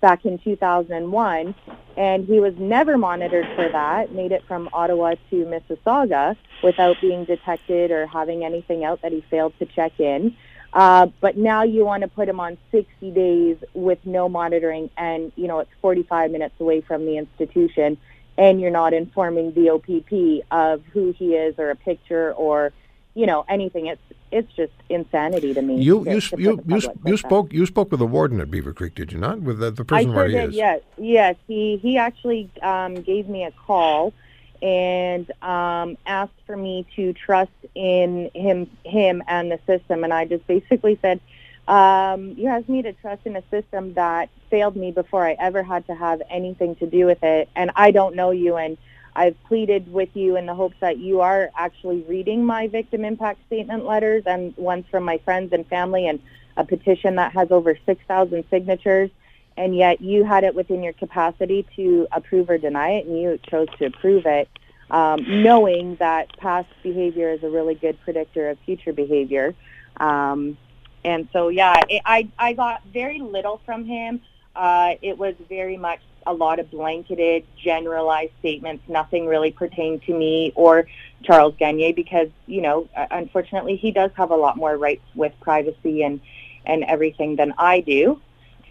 back 0.00 0.24
in 0.24 0.38
2001. 0.38 1.54
And 1.98 2.24
he 2.24 2.40
was 2.40 2.54
never 2.56 2.96
monitored 2.96 3.46
for 3.54 3.68
that, 3.68 4.12
made 4.12 4.32
it 4.32 4.44
from 4.48 4.70
Ottawa 4.72 5.16
to 5.28 5.36
Mississauga 5.44 6.34
without 6.62 6.98
being 7.02 7.26
detected 7.26 7.90
or 7.90 8.06
having 8.06 8.46
anything 8.46 8.82
out 8.82 9.02
that 9.02 9.12
he 9.12 9.20
failed 9.28 9.52
to 9.58 9.66
check 9.66 10.00
in. 10.00 10.34
Uh, 10.72 11.08
but 11.20 11.36
now 11.36 11.64
you 11.64 11.84
want 11.84 12.00
to 12.00 12.08
put 12.08 12.30
him 12.30 12.40
on 12.40 12.56
60 12.70 13.10
days 13.10 13.58
with 13.74 13.98
no 14.06 14.26
monitoring 14.26 14.88
and, 14.96 15.32
you 15.36 15.48
know, 15.48 15.58
it's 15.58 15.70
45 15.82 16.30
minutes 16.30 16.54
away 16.60 16.80
from 16.80 17.04
the 17.04 17.18
institution 17.18 17.98
and 18.38 18.60
you're 18.60 18.70
not 18.70 18.94
informing 18.94 19.52
the 19.52 19.68
OPP 19.70 20.46
of 20.52 20.82
who 20.92 21.12
he 21.12 21.34
is 21.34 21.56
or 21.58 21.70
a 21.70 21.76
picture 21.76 22.32
or, 22.34 22.72
you 23.14 23.26
know, 23.26 23.44
anything. 23.48 23.86
It's 23.86 24.00
it's 24.30 24.52
just 24.54 24.72
insanity 24.88 25.52
to 25.54 25.60
me. 25.62 25.82
You 25.82 26.04
to- 26.04 26.10
you 26.10 26.20
to 26.20 26.36
you 26.38 26.50
you, 26.50 26.56
public 26.56 26.96
you 27.04 27.16
spoke 27.16 27.52
you 27.52 27.66
spoke 27.66 27.90
with 27.90 27.98
the 28.00 28.06
warden 28.06 28.40
at 28.40 28.50
Beaver 28.50 28.72
Creek, 28.72 28.94
did 28.94 29.10
you 29.12 29.18
not? 29.18 29.40
With 29.40 29.58
the, 29.58 29.72
the 29.72 29.82
I 29.82 29.84
prison 29.84 30.10
sure 30.10 30.16
where 30.16 30.28
he 30.28 30.36
is. 30.36 30.54
Yes, 30.54 30.80
yes. 30.96 31.36
He 31.46 31.78
he 31.78 31.98
actually 31.98 32.48
um, 32.62 32.94
gave 33.02 33.28
me 33.28 33.44
a 33.44 33.50
call 33.50 34.14
and 34.62 35.30
um, 35.42 35.96
asked 36.06 36.32
for 36.46 36.56
me 36.56 36.86
to 36.96 37.12
trust 37.12 37.50
in 37.74 38.30
him 38.34 38.70
him 38.84 39.22
and 39.26 39.50
the 39.50 39.58
system, 39.66 40.04
and 40.04 40.12
I 40.12 40.24
just 40.26 40.46
basically 40.46 40.96
said, 41.02 41.20
um, 41.68 42.34
"You 42.36 42.48
asked 42.48 42.68
me 42.68 42.82
to 42.82 42.92
trust 42.94 43.22
in 43.26 43.36
a 43.36 43.42
system 43.50 43.94
that 43.94 44.30
failed 44.50 44.76
me 44.76 44.90
before 44.90 45.26
I 45.26 45.36
ever 45.38 45.62
had 45.62 45.86
to 45.86 45.94
have 45.94 46.22
anything 46.30 46.74
to 46.76 46.86
do 46.86 47.06
with 47.06 47.22
it, 47.22 47.48
and 47.54 47.70
I 47.76 47.92
don't 47.92 48.16
know 48.16 48.30
you 48.32 48.56
and." 48.56 48.76
I've 49.16 49.42
pleaded 49.44 49.92
with 49.92 50.10
you 50.14 50.36
in 50.36 50.46
the 50.46 50.54
hopes 50.54 50.76
that 50.80 50.98
you 50.98 51.22
are 51.22 51.50
actually 51.56 52.02
reading 52.02 52.44
my 52.44 52.68
victim 52.68 53.04
impact 53.04 53.40
statement 53.48 53.84
letters 53.84 54.22
and 54.26 54.56
ones 54.56 54.84
from 54.92 55.02
my 55.02 55.18
friends 55.18 55.52
and 55.52 55.66
family 55.66 56.06
and 56.06 56.20
a 56.56 56.64
petition 56.64 57.16
that 57.16 57.32
has 57.32 57.50
over 57.50 57.76
6,000 57.84 58.44
signatures. 58.48 59.10
and 59.56 59.76
yet 59.76 60.00
you 60.00 60.22
had 60.22 60.44
it 60.44 60.54
within 60.54 60.84
your 60.84 60.92
capacity 60.92 61.66
to 61.74 62.06
approve 62.12 62.48
or 62.48 62.58
deny 62.58 62.90
it, 62.90 63.06
and 63.06 63.20
you 63.20 63.40
chose 63.50 63.66
to 63.76 63.86
approve 63.86 64.24
it, 64.24 64.48
um, 64.88 65.42
knowing 65.42 65.96
that 65.96 66.34
past 66.38 66.68
behavior 66.84 67.32
is 67.32 67.42
a 67.42 67.50
really 67.50 67.74
good 67.74 68.00
predictor 68.02 68.50
of 68.50 68.58
future 68.60 68.92
behavior. 68.92 69.56
Um, 69.96 70.56
and 71.04 71.28
so, 71.32 71.48
yeah, 71.48 71.80
it, 71.88 72.02
I 72.04 72.28
I 72.38 72.52
got 72.52 72.82
very 72.92 73.20
little 73.20 73.60
from 73.64 73.84
him. 73.84 74.20
Uh, 74.54 74.94
it 75.02 75.16
was 75.16 75.34
very 75.48 75.76
much 75.76 76.00
a 76.26 76.32
lot 76.32 76.58
of 76.58 76.70
blanketed, 76.70 77.44
generalized 77.56 78.32
statements. 78.40 78.82
Nothing 78.88 79.26
really 79.26 79.52
pertained 79.52 80.02
to 80.02 80.12
me 80.12 80.52
or 80.56 80.86
Charles 81.22 81.54
Gagner 81.58 81.92
because, 81.92 82.28
you 82.46 82.60
know, 82.60 82.88
uh, 82.96 83.06
unfortunately, 83.10 83.76
he 83.76 83.92
does 83.92 84.10
have 84.16 84.30
a 84.30 84.36
lot 84.36 84.56
more 84.56 84.76
rights 84.76 85.04
with 85.14 85.32
privacy 85.40 86.02
and 86.02 86.20
and 86.66 86.84
everything 86.84 87.36
than 87.36 87.54
I 87.56 87.80
do. 87.80 88.20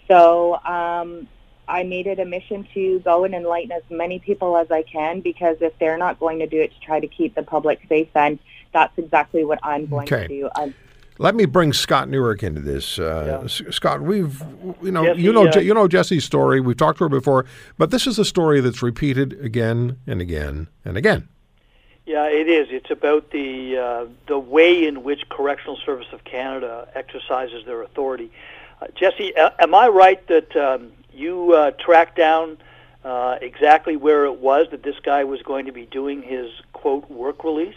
So 0.08 0.56
um, 0.64 1.28
I 1.68 1.84
made 1.84 2.08
it 2.08 2.20
a 2.20 2.26
mission 2.26 2.68
to 2.74 3.00
go 3.00 3.24
and 3.24 3.34
enlighten 3.34 3.72
as 3.72 3.84
many 3.90 4.20
people 4.20 4.56
as 4.56 4.70
I 4.72 4.84
can 4.84 5.22
because 5.22 5.58
if 5.62 5.78
they're 5.80 5.98
not 5.98 6.20
going 6.20 6.40
to 6.40 6.48
do 6.48 6.60
it 6.62 6.74
to 6.74 6.80
try 6.80 7.00
to 7.00 7.08
keep 7.08 7.36
the 7.36 7.44
public 7.44 7.82
safe, 7.90 8.08
then 8.14 8.40
that's 8.74 8.98
exactly 8.98 9.44
what 9.44 9.60
I'm 9.64 9.86
going 9.88 10.08
Okay. 10.08 10.28
to 10.28 10.28
do. 10.28 10.50
I'm, 10.56 10.74
Let 11.20 11.36
me 11.36 11.46
bring 11.46 11.74
Scott 11.74 12.10
Newark 12.10 12.44
into 12.44 12.62
this. 12.62 13.00
Uh, 13.00 13.42
S- 13.46 13.62
Scott, 13.72 14.02
we've 14.02 14.42
you 14.82 14.92
know 14.92 15.06
Jesse, 15.06 15.22
you 15.22 15.34
know 15.34 15.48
uh, 15.48 15.60
you 15.60 15.74
know 15.74 15.88
Jesse's 15.88 16.24
story. 16.24 16.62
We've 16.62 16.78
talked 16.78 17.00
to 17.00 17.06
her 17.06 17.10
before, 17.10 17.46
but 17.78 17.92
this 17.92 18.06
is 18.06 18.20
a 18.20 18.26
story 18.26 18.62
that's 18.62 18.82
repeated 18.82 19.34
again 19.44 19.98
and 20.06 20.22
again 20.22 20.68
and 20.86 20.98
again. 20.98 21.28
Yeah, 22.06 22.26
it 22.28 22.48
is. 22.48 22.68
It's 22.72 22.92
about 22.92 23.32
the 23.32 23.78
uh, 23.78 24.06
the 24.28 24.40
way 24.40 24.86
in 24.88 25.04
which 25.04 25.28
Correctional 25.30 25.78
Service 25.86 26.08
of 26.14 26.24
Canada 26.24 26.88
exercises 26.96 27.66
their 27.66 27.82
authority. 27.82 28.32
Uh, 28.82 28.88
Jesse, 28.96 29.34
am 29.36 29.74
I 29.74 29.88
right 29.88 30.26
that 30.28 30.56
um, 30.56 30.92
you 31.12 31.54
uh, 31.54 31.72
tracked 31.72 32.16
down 32.16 32.58
uh, 33.04 33.40
exactly 33.42 33.96
where 33.96 34.26
it 34.26 34.40
was 34.40 34.68
that 34.72 34.84
this 34.84 35.00
guy 35.02 35.24
was 35.24 35.42
going 35.42 35.66
to 35.66 35.72
be 35.72 35.86
doing 35.88 36.22
his 36.22 36.52
quote 36.74 37.10
work 37.10 37.44
release? 37.44 37.76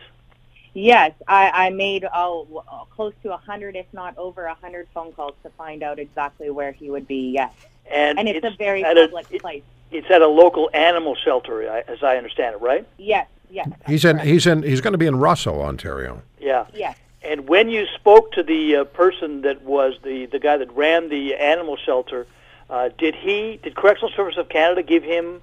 Yes, 0.74 1.12
I, 1.26 1.66
I 1.66 1.70
made 1.70 2.02
w- 2.02 2.58
uh, 2.58 2.84
close 2.90 3.12
to 3.24 3.32
a 3.32 3.36
hundred, 3.36 3.74
if 3.76 3.86
not 3.92 4.16
over 4.16 4.44
a 4.46 4.54
hundred, 4.54 4.86
phone 4.94 5.12
calls 5.12 5.34
to 5.42 5.50
find 5.50 5.82
out 5.82 5.98
exactly 5.98 6.48
where 6.50 6.72
he 6.72 6.90
would 6.90 7.08
be. 7.08 7.30
Yes, 7.32 7.52
And, 7.90 8.18
and 8.18 8.28
it's, 8.28 8.44
a 8.46 8.50
very 8.56 8.84
at 8.84 8.96
a- 8.96 9.06
public 9.08 9.26
it- 9.30 9.40
place. 9.42 9.62
It's 9.92 10.08
at 10.08 10.22
a 10.22 10.28
local 10.28 10.70
animal 10.72 11.16
shelter, 11.16 11.62
as 11.66 12.04
I 12.04 12.16
understand 12.16 12.54
it, 12.54 12.60
right? 12.62 12.86
Yes, 12.96 13.26
yes, 13.50 13.68
He's 13.88 14.04
in 14.04 14.18
he's 14.20 14.46
in 14.46 14.62
he's 14.62 14.80
going 14.80 14.92
to 14.92 14.98
be 14.98 15.06
in 15.06 15.16
Russell, 15.16 15.60
Ontario. 15.62 16.22
Yeah. 16.38 16.66
yes. 16.72 16.96
And 17.22 17.48
when 17.48 17.68
you 17.68 17.86
spoke 17.96 18.30
to 18.32 18.44
the 18.44 18.76
uh, 18.76 18.84
person 18.84 19.42
that 19.42 19.62
was 19.62 19.94
the, 20.04 20.26
the 20.26 20.38
guy 20.38 20.56
that 20.58 20.70
ran 20.76 21.08
the 21.08 21.34
animal 21.34 21.76
shelter, 21.76 22.28
uh, 22.70 22.90
did 22.98 23.16
he 23.16 23.58
did 23.64 23.74
Correctional 23.74 24.10
Service 24.14 24.36
of 24.36 24.48
Canada 24.48 24.84
give 24.84 25.02
him 25.02 25.42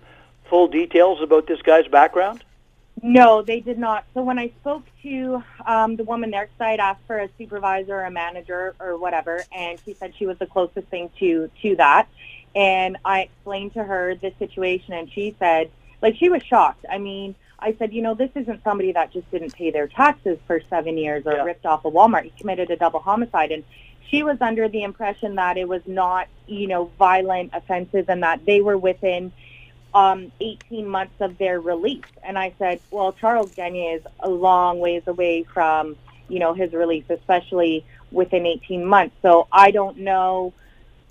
full 0.49 0.69
details 0.69 1.21
about 1.21 1.47
this 1.47 1.61
guy's 1.61 1.87
background? 1.89 2.41
No, 3.03 3.41
they 3.43 3.59
did 3.59 3.77
not. 3.77 4.05
So 4.13 4.23
when 4.23 4.39
I 4.39 4.51
spoke 4.61 4.83
to 5.03 5.43
um, 5.65 5.97
the 5.97 6.03
woman 6.03 6.31
there, 6.31 6.45
'cause 6.47 6.61
I 6.61 6.71
had 6.71 6.79
asked 6.79 7.05
for 7.07 7.19
a 7.19 7.29
supervisor, 7.37 7.95
or 7.95 8.05
a 8.05 8.11
manager, 8.11 8.75
or 8.79 8.97
whatever, 8.97 9.45
and 9.51 9.79
she 9.85 9.95
said 9.99 10.13
she 10.17 10.25
was 10.25 10.37
the 10.39 10.47
closest 10.47 10.87
thing 10.89 11.11
to 11.19 11.49
to 11.61 11.75
that. 11.77 12.07
And 12.55 12.97
I 13.05 13.21
explained 13.21 13.73
to 13.75 13.83
her 13.83 14.15
the 14.15 14.33
situation, 14.39 14.93
and 14.95 15.11
she 15.11 15.35
said, 15.39 15.71
like, 16.01 16.15
she 16.15 16.29
was 16.29 16.41
shocked. 16.43 16.85
I 16.89 16.97
mean, 16.97 17.35
I 17.59 17.75
said, 17.77 17.93
you 17.93 18.01
know, 18.01 18.15
this 18.15 18.31
isn't 18.35 18.63
somebody 18.63 18.91
that 18.93 19.11
just 19.13 19.29
didn't 19.31 19.51
pay 19.51 19.71
their 19.71 19.87
taxes 19.87 20.39
for 20.47 20.61
seven 20.69 20.97
years 20.97 21.25
or 21.27 21.33
Yeah. 21.33 21.43
ripped 21.43 21.65
off 21.67 21.85
a 21.85 21.91
Walmart. 21.91 22.23
He 22.23 22.31
committed 22.31 22.71
a 22.71 22.77
double 22.77 22.99
homicide, 22.99 23.51
and 23.51 23.63
she 24.09 24.23
was 24.23 24.37
under 24.41 24.69
the 24.69 24.83
impression 24.83 25.35
that 25.35 25.57
it 25.57 25.67
was 25.67 25.81
not, 25.87 26.27
you 26.47 26.67
know, 26.67 26.85
violent 26.97 27.51
offenses, 27.53 28.05
and 28.07 28.23
that 28.23 28.45
they 28.45 28.61
were 28.61 28.77
within 28.77 29.33
um, 29.93 30.31
18 30.39 30.87
months 30.87 31.15
of 31.19 31.37
their 31.37 31.59
release. 31.59 32.05
And 32.23 32.37
I 32.37 32.53
said, 32.59 32.79
well, 32.91 33.13
Charles 33.13 33.51
Gagner 33.53 33.95
is 33.95 34.01
a 34.19 34.29
long 34.29 34.79
ways 34.79 35.03
away 35.07 35.43
from, 35.43 35.95
you 36.27 36.39
know, 36.39 36.53
his 36.53 36.73
release, 36.73 37.05
especially 37.09 37.85
within 38.11 38.45
18 38.45 38.85
months. 38.85 39.15
So 39.21 39.47
I 39.51 39.71
don't 39.71 39.99
know, 39.99 40.53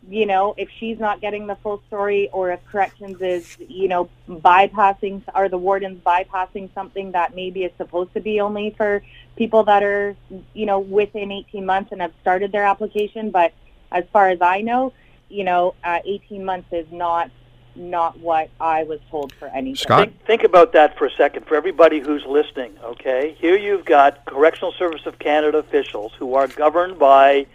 you 0.09 0.27
know, 0.27 0.55
if 0.57 0.69
she's 0.79 0.99
not 0.99 1.21
getting 1.21 1.47
the 1.47 1.57
full 1.57 1.83
story 1.89 2.29
or 2.33 2.53
if 2.53 2.65
corrections 2.67 3.21
is, 3.21 3.57
you 3.59 3.89
know, 3.89 4.09
bypassing, 4.29 5.23
are 5.35 5.49
the 5.49 5.59
wardens 5.59 6.01
bypassing 6.05 6.73
something 6.75 7.13
that 7.13 7.35
maybe 7.35 7.65
is 7.65 7.73
supposed 7.77 8.13
to 8.15 8.21
be 8.21 8.41
only 8.41 8.71
for 8.71 9.03
people 9.37 9.65
that 9.65 9.83
are, 9.83 10.17
you 10.55 10.67
know, 10.67 10.79
within 10.79 11.33
18 11.33 11.67
months 11.67 11.93
and 11.93 12.01
have 12.01 12.13
started 12.21 12.53
their 12.53 12.65
application. 12.65 13.31
But 13.31 13.53
as 13.91 14.05
far 14.13 14.31
as 14.31 14.41
I 14.41 14.61
know, 14.61 14.93
you 15.29 15.45
know, 15.45 15.75
uh, 15.83 15.99
18 16.05 16.45
months 16.45 16.69
is 16.73 16.87
not 16.93 17.31
not 17.77 18.19
what 18.21 18.51
I 18.61 18.85
was 18.85 19.01
told 19.11 19.33
for 19.35 19.49
anything. 19.49 19.77
Scott? 19.77 20.01
Think, 20.01 20.25
think 20.27 20.45
about 20.45 20.73
that 20.73 20.97
for 20.99 21.07
a 21.07 21.11
second 21.11 21.47
for 21.47 21.55
everybody 21.57 22.01
who's 22.01 22.25
listening, 22.27 22.73
okay? 22.83 23.37
Here 23.39 23.57
you've 23.57 23.85
got 23.85 24.25
Correctional 24.25 24.73
Service 24.73 25.07
of 25.07 25.19
Canada 25.19 25.59
officials 25.59 26.13
who 26.19 26.35
are 26.35 26.49
governed 26.49 26.99
by 26.99 27.47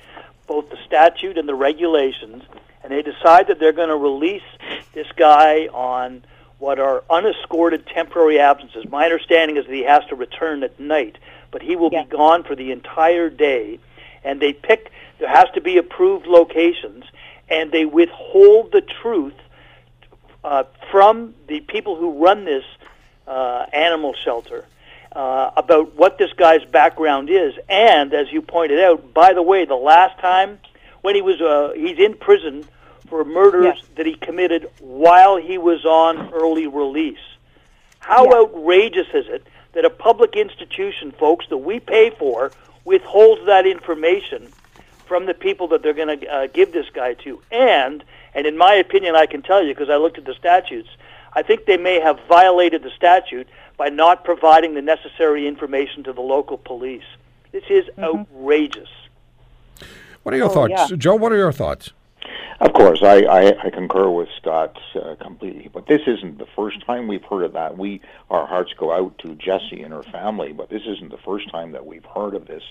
both 0.47 0.69
the 0.69 0.78
statute 0.86 1.38
and 1.38 1.47
the 1.47 1.55
regulations, 1.55 2.43
and 2.84 2.91
they 2.91 3.01
decide 3.01 3.47
that 3.47 3.59
they're 3.59 3.72
going 3.72 3.89
to 3.89 3.97
release 3.97 4.43
this 4.93 5.07
guy 5.15 5.67
on 5.67 6.24
what 6.59 6.80
are 6.80 7.03
unescorted 7.09 7.88
temporary 7.88 8.39
absences. 8.39 8.86
My 8.89 9.05
understanding 9.05 9.57
is 9.57 9.65
that 9.65 9.74
he 9.74 9.84
has 9.84 10.03
to 10.09 10.15
return 10.15 10.63
at 10.63 10.80
night, 10.80 11.17
but 11.49 11.61
he 11.61 11.76
will 11.76 11.89
Yeah. 11.91 12.03
be 12.03 12.09
gone 12.09 12.43
for 12.43 12.55
the 12.55 12.72
entire 12.72 13.30
day, 13.30 13.80
and 14.24 14.39
they 14.39 14.53
pick, 14.53 14.91
there 15.19 15.30
has 15.30 15.49
to 15.55 15.61
be 15.61 15.78
approved 15.78 16.28
locations, 16.28 17.05
and 17.49 17.72
they 17.72 17.86
withhold 17.86 18.72
the 18.72 18.82
truth 18.82 19.34
uh, 20.44 20.64
from 20.92 21.34
the 21.48 21.60
people 21.62 21.96
who 21.96 22.24
run 22.24 22.46
this 22.46 22.64
uh, 23.28 23.66
animal 23.74 24.14
shelter 24.14 24.66
uh, 25.12 25.52
about 25.58 25.96
what 25.96 26.18
this 26.18 26.32
guy's 26.34 26.64
background 26.66 27.30
is. 27.30 27.54
And 27.70 28.14
as 28.14 28.32
you 28.32 28.42
pointed 28.42 28.80
out, 28.80 29.14
by 29.14 29.34
the 29.34 29.42
way, 29.42 29.66
the 29.66 29.76
last 29.76 30.20
time 30.20 30.60
when 31.02 31.16
he 31.16 31.22
was 31.22 31.42
uh, 31.42 31.74
he's 31.76 32.00
in 32.00 32.14
prison 32.16 32.66
for 33.08 33.24
murders 33.26 33.76
Yes. 33.78 33.86
that 33.96 34.06
he 34.06 34.16
committed 34.16 34.70
while 34.80 35.36
he 35.38 35.58
was 35.58 35.86
on 35.86 36.32
early 36.34 36.68
release. 36.68 37.20
How 38.00 38.26
Yeah. 38.26 38.38
outrageous 38.39 39.08
is 39.14 39.28
it 39.28 39.46
that 39.74 39.86
a 39.86 39.89
public 39.89 40.36
institution, 40.36 41.12
folks, 41.12 41.46
that 41.48 41.58
we 41.58 41.80
pay 41.80 42.10
for, 42.10 42.52
withholds 42.86 43.46
that 43.46 43.66
information 43.68 44.52
from 45.06 45.26
the 45.26 45.34
people 45.34 45.68
that 45.70 45.84
they're 45.84 45.94
going 45.94 46.20
to 46.20 46.28
uh, 46.28 46.48
give 46.48 46.72
this 46.72 46.89
guy 46.89 47.14
to? 47.16 47.42
And, 47.52 48.04
and 48.34 48.45
in 48.47 48.57
my 48.57 48.73
opinion, 48.75 49.15
I 49.15 49.25
can 49.25 49.41
tell 49.41 49.63
you 49.63 49.73
because 49.73 49.89
I 49.89 49.97
looked 49.97 50.17
at 50.17 50.25
the 50.25 50.34
statutes, 50.34 50.89
I 51.34 51.41
think 51.43 51.65
they 51.65 51.77
may 51.77 51.99
have 51.99 52.19
violated 52.27 52.84
the 52.84 52.91
statute 52.95 53.47
by 53.77 53.89
not 53.89 54.23
providing 54.23 54.73
the 54.75 54.82
necessary 54.82 55.47
information 55.47 56.03
to 56.03 56.13
the 56.13 56.21
local 56.21 56.57
police. 56.57 57.03
This 57.51 57.63
is 57.69 57.86
outrageous. 57.99 58.89
What 60.23 60.34
are 60.34 60.38
your 60.38 60.47
Oh, 60.47 60.53
thoughts, 60.53 60.73
yeah. 60.91 60.97
Joe? 60.97 61.15
What 61.15 61.32
are 61.32 61.38
your 61.38 61.51
thoughts? 61.51 61.91
Of 62.59 62.73
course, 62.73 63.01
I, 63.01 63.21
I, 63.23 63.65
I 63.65 63.69
concur 63.71 64.07
with 64.09 64.29
Scott 64.38 64.77
uh, 64.95 65.15
completely. 65.15 65.67
But 65.73 65.88
this 65.88 66.01
isn't 66.05 66.38
the 66.38 66.45
first 66.55 66.86
time 66.86 67.07
we've 67.07 67.23
heard 67.23 67.41
of 67.43 67.53
that. 67.53 67.75
We 67.77 68.01
our 68.29 68.45
hearts 68.45 68.71
go 68.77 68.91
out 68.91 69.17
to 69.19 69.34
Jessie 69.36 69.82
and 69.82 69.91
her 69.91 70.03
family, 70.03 70.53
but 70.53 70.69
this 70.69 70.84
isn't 70.86 71.09
the 71.09 71.17
first 71.17 71.49
time 71.49 71.71
that 71.71 71.88
we've 71.88 72.05
heard 72.05 72.36
of 72.36 72.45
this. 72.45 72.61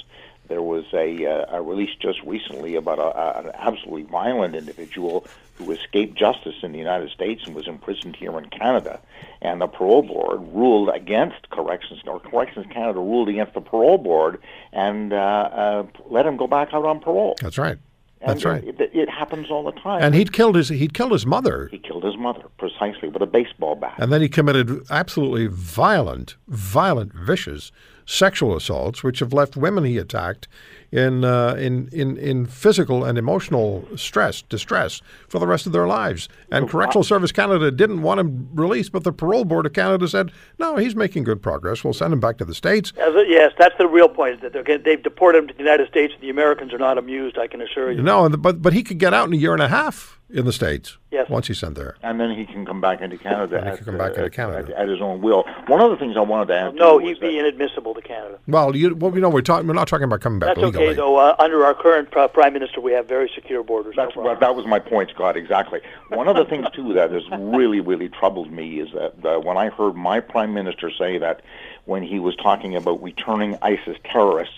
There 0.51 0.63
was 0.63 0.85
a, 0.93 1.25
uh, 1.27 1.59
a 1.59 1.63
release 1.63 1.95
just 2.01 2.21
recently 2.25 2.75
about 2.75 2.99
a, 2.99 3.17
a, 3.17 3.39
an 3.45 3.51
absolutely 3.55 4.03
violent 4.03 4.57
individual 4.57 5.25
who 5.55 5.71
escaped 5.71 6.19
justice 6.19 6.57
in 6.65 6.73
the 6.73 6.79
United 6.79 7.11
States 7.11 7.43
and 7.47 7.55
was 7.55 7.69
imprisoned 7.69 8.17
here 8.17 8.37
in 8.37 8.47
Canada. 8.51 9.01
And 9.41 9.61
the 9.61 9.69
parole 9.69 10.03
board 10.03 10.41
ruled 10.53 10.89
against 10.89 11.49
Corrections, 11.51 12.01
or 12.05 12.19
Corrections 12.19 12.67
Canada 12.69 12.99
ruled 12.99 13.29
against 13.29 13.55
the 13.55 13.61
parole 13.61 13.97
board 13.99 14.41
and 14.73 15.13
uh, 15.13 15.17
uh, 15.17 15.87
let 16.07 16.27
him 16.27 16.37
go 16.37 16.49
back 16.49 16.75
out 16.75 16.85
on 16.85 16.99
parole. 16.99 17.37
That's 17.41 17.57
right. 17.57 17.79
And 18.21 18.31
That's 18.31 18.45
right. 18.45 18.65
It, 18.65 18.81
it 18.93 19.09
happens 19.09 19.51
all 19.51 19.63
the 19.63 19.81
time. 19.81 20.03
And 20.03 20.17
he'd 20.17 20.33
killed 20.33 20.57
his 20.57 20.69
he'd 20.69 20.95
killed 20.95 21.13
his 21.13 21.25
mother, 21.25 21.69
He 21.71 21.79
killed 21.79 22.05
his 22.05 22.19
mother 22.19 22.43
precisely 22.59 23.09
with 23.09 23.23
a 23.23 23.27
baseball 23.27 23.77
bat. 23.77 23.95
and 23.99 24.13
then 24.13 24.21
he 24.21 24.29
committed 24.29 24.83
absolutely 24.91 25.47
violent, 25.47 26.37
violent, 26.49 27.15
vicious 27.15 27.73
sexual 28.11 28.57
assaults, 28.57 29.05
which 29.05 29.21
have 29.21 29.33
left 29.33 29.57
women 29.57 29.85
he 29.85 29.97
attacked 29.97 30.49
in 30.91 31.25
uh, 31.25 31.55
in 31.55 31.89
in 31.93 32.17
in 32.17 32.45
physical 32.45 33.05
and 33.05 33.17
emotional 33.17 33.87
stress, 33.97 34.43
distress 34.43 35.01
for 35.29 35.39
the 35.39 35.47
rest 35.47 35.67
of 35.67 35.73
their 35.73 35.87
lives. 35.87 36.29
And 36.51 36.69
Correctional 36.69 37.05
Service 37.05 37.31
Canada 37.31 37.71
didn't 37.71 38.03
want 38.03 38.19
him 38.19 38.49
released, 38.53 38.91
but 38.91 39.05
the 39.05 39.13
Parole 39.13 39.45
Board 39.45 39.67
of 39.67 39.73
Canada 39.73 40.09
said, 40.09 40.33
"No, 40.59 40.77
he's 40.77 40.97
making 40.97 41.23
good 41.23 41.41
progress. 41.41 41.85
We'll 41.85 41.93
send 41.93 42.13
him 42.13 42.21
back 42.21 42.39
to 42.39 42.45
the 42.45 42.55
states." 42.55 42.93
Yes, 42.97 43.53
that's 43.57 43.77
the 43.79 43.87
real 43.87 44.09
point. 44.09 44.41
That 44.43 44.83
they've 44.85 45.03
deported 45.03 45.39
him 45.39 45.49
to 45.49 45.55
the 45.55 45.61
United 45.61 45.89
States, 45.89 46.13
and 46.13 46.23
the 46.23 46.31
Americans 46.31 46.73
are 46.73 46.79
not 46.79 46.99
amused. 46.99 47.39
I 47.39 47.47
can 47.47 47.61
assure 47.61 47.93
you. 47.93 48.03
No, 48.03 48.29
but 48.29 48.61
but 48.61 48.73
he 48.73 48.83
could 48.83 48.99
get 48.99 49.15
out 49.15 49.29
in 49.29 49.33
a 49.33 49.37
year 49.37 49.53
and 49.53 49.63
a 49.63 49.69
half 49.69 50.20
in 50.33 50.45
the 50.45 50.53
states. 50.53 50.97
Yes. 51.11 51.29
once 51.29 51.49
he's 51.49 51.59
sent 51.59 51.75
there. 51.75 51.97
and 52.05 52.21
then 52.21 52.31
he 52.37 52.47
can 52.47 52.65
come 52.65 52.81
back 52.81 53.01
into 53.01 53.19
Canada. 53.19 53.57
And 53.57 53.65
he 53.65 53.71
at, 53.73 53.77
can 53.79 53.85
come 53.85 53.99
back 53.99 54.11
into 54.13 54.27
at- 54.27 54.33
Canada. 54.33 54.73
at, 54.77 54.83
at 54.83 54.89
his 54.89 55.01
own 55.01 55.21
will. 55.21 55.45
One 55.67 55.81
of 55.81 55.91
the 55.91 55.97
things 55.97 56.17
I 56.17 56.21
wanted 56.21 56.47
to 56.47 56.55
add. 56.57 56.75
No, 56.77 57.01
too 57.01 57.07
he'd 57.09 57.19
be 57.19 57.33
that- 57.33 57.39
inadmissible 57.47 57.95
to 57.95 58.01
Canada. 58.01 58.39
Well, 58.47 58.77
you 58.77 58.95
well, 58.95 59.11
we 59.11 59.21
know 59.21 59.29
we're 59.29 59.41
talking. 59.43 59.67
We're 59.67 59.75
not 59.75 59.89
talking 59.89 60.05
about 60.05 60.21
coming 60.21 60.39
back 60.39 60.55
That's 60.55 60.65
legally. 60.67 60.87
okay, 60.87 60.95
though, 60.95 61.17
uh, 61.17 61.35
under 61.41 61.65
our 61.65 61.75
current 61.75 62.17
uh, 62.17 62.29
prime 62.29 62.53
minister, 62.53 62.81
we 62.81 62.93
have 62.93 63.09
very 63.09 63.29
secure 63.35 63.65
borders. 63.65 63.95
That's 63.97 64.15
no 64.15 64.23
what, 64.23 64.39
that 64.39 64.55
was 64.55 64.67
my 64.67 64.79
point, 64.79 65.11
Scott. 65.11 65.37
Exactly. 65.37 65.81
One 66.11 66.29
of 66.29 66.37
the 66.37 66.45
things 66.45 66.67
too 66.73 66.93
that 66.95 67.11
has 67.11 67.25
really, 67.33 67.81
really 67.81 68.09
troubled 68.09 68.53
me 68.53 68.79
is 68.81 68.91
that 68.93 69.15
uh, 69.25 69.41
when 69.41 69.57
I 69.57 69.69
heard 69.71 69.97
my 69.97 70.21
prime 70.21 70.55
minister 70.55 70.93
say 70.97 71.19
that 71.19 71.43
when 71.87 72.05
he 72.05 72.21
was 72.21 72.37
talking 72.37 72.77
about 72.77 73.03
returning 73.03 73.59
ISIS 73.63 73.97
terrorists 74.05 74.55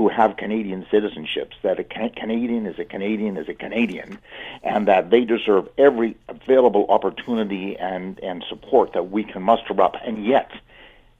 who 0.00 0.08
have 0.08 0.38
Canadian 0.38 0.86
citizenships, 0.90 1.52
that 1.60 1.78
a 1.78 1.84
can- 1.84 2.08
Canadian 2.08 2.64
is 2.64 2.78
a 2.78 2.86
Canadian 2.86 3.36
is 3.36 3.50
a 3.50 3.52
Canadian, 3.52 4.18
and 4.62 4.88
that 4.88 5.10
they 5.10 5.26
deserve 5.26 5.68
every 5.76 6.16
available 6.26 6.86
opportunity 6.88 7.76
and, 7.76 8.18
and 8.20 8.42
support 8.48 8.94
that 8.94 9.10
we 9.10 9.22
can 9.22 9.42
muster 9.42 9.78
up, 9.82 9.96
and 10.02 10.24
yet 10.24 10.50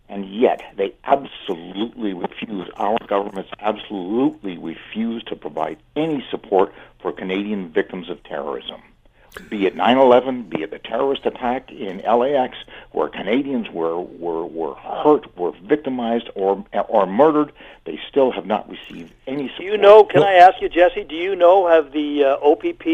and 0.09 0.35
yet 0.35 0.63
they 0.79 0.95
absolutely 1.05 2.15
refuse, 2.15 2.71
our 2.77 2.97
governments 3.07 3.51
absolutely 3.61 4.57
refuse 4.57 5.23
to 5.25 5.37
provide 5.37 5.77
any 5.95 6.25
support 6.31 6.73
for 7.03 7.13
Canadian 7.13 7.69
victims 7.69 8.09
of 8.09 8.23
terrorism. 8.25 8.81
Be 9.49 9.67
it 9.67 9.77
9/11, 9.77 10.49
be 10.49 10.63
it 10.63 10.71
the 10.71 10.79
terrorist 10.81 11.25
attack 11.25 11.71
in 11.71 11.99
LAX, 11.99 12.57
where 12.91 13.09
Canadians 13.09 13.71
were 13.71 14.01
were, 14.01 14.45
were 14.45 14.75
hurt, 14.75 15.37
were 15.37 15.53
victimized, 15.63 16.29
or 16.35 16.65
or 16.89 17.07
murdered, 17.07 17.53
they 17.85 18.01
still 18.09 18.33
have 18.33 18.47
not 18.47 18.69
received 18.69 19.13
any 19.29 19.49
support. 19.49 19.59
Do 19.59 19.65
you 19.65 19.77
know? 19.79 20.05
Can 20.05 20.23
I 20.25 20.35
ask 20.35 20.61
you, 20.61 20.69
Jesse? 20.69 21.05
Do 21.05 21.15
you 21.15 21.37
know 21.37 21.69
have 21.69 21.93
the 21.93 22.25
uh, 22.25 22.37
OPP 22.43 22.87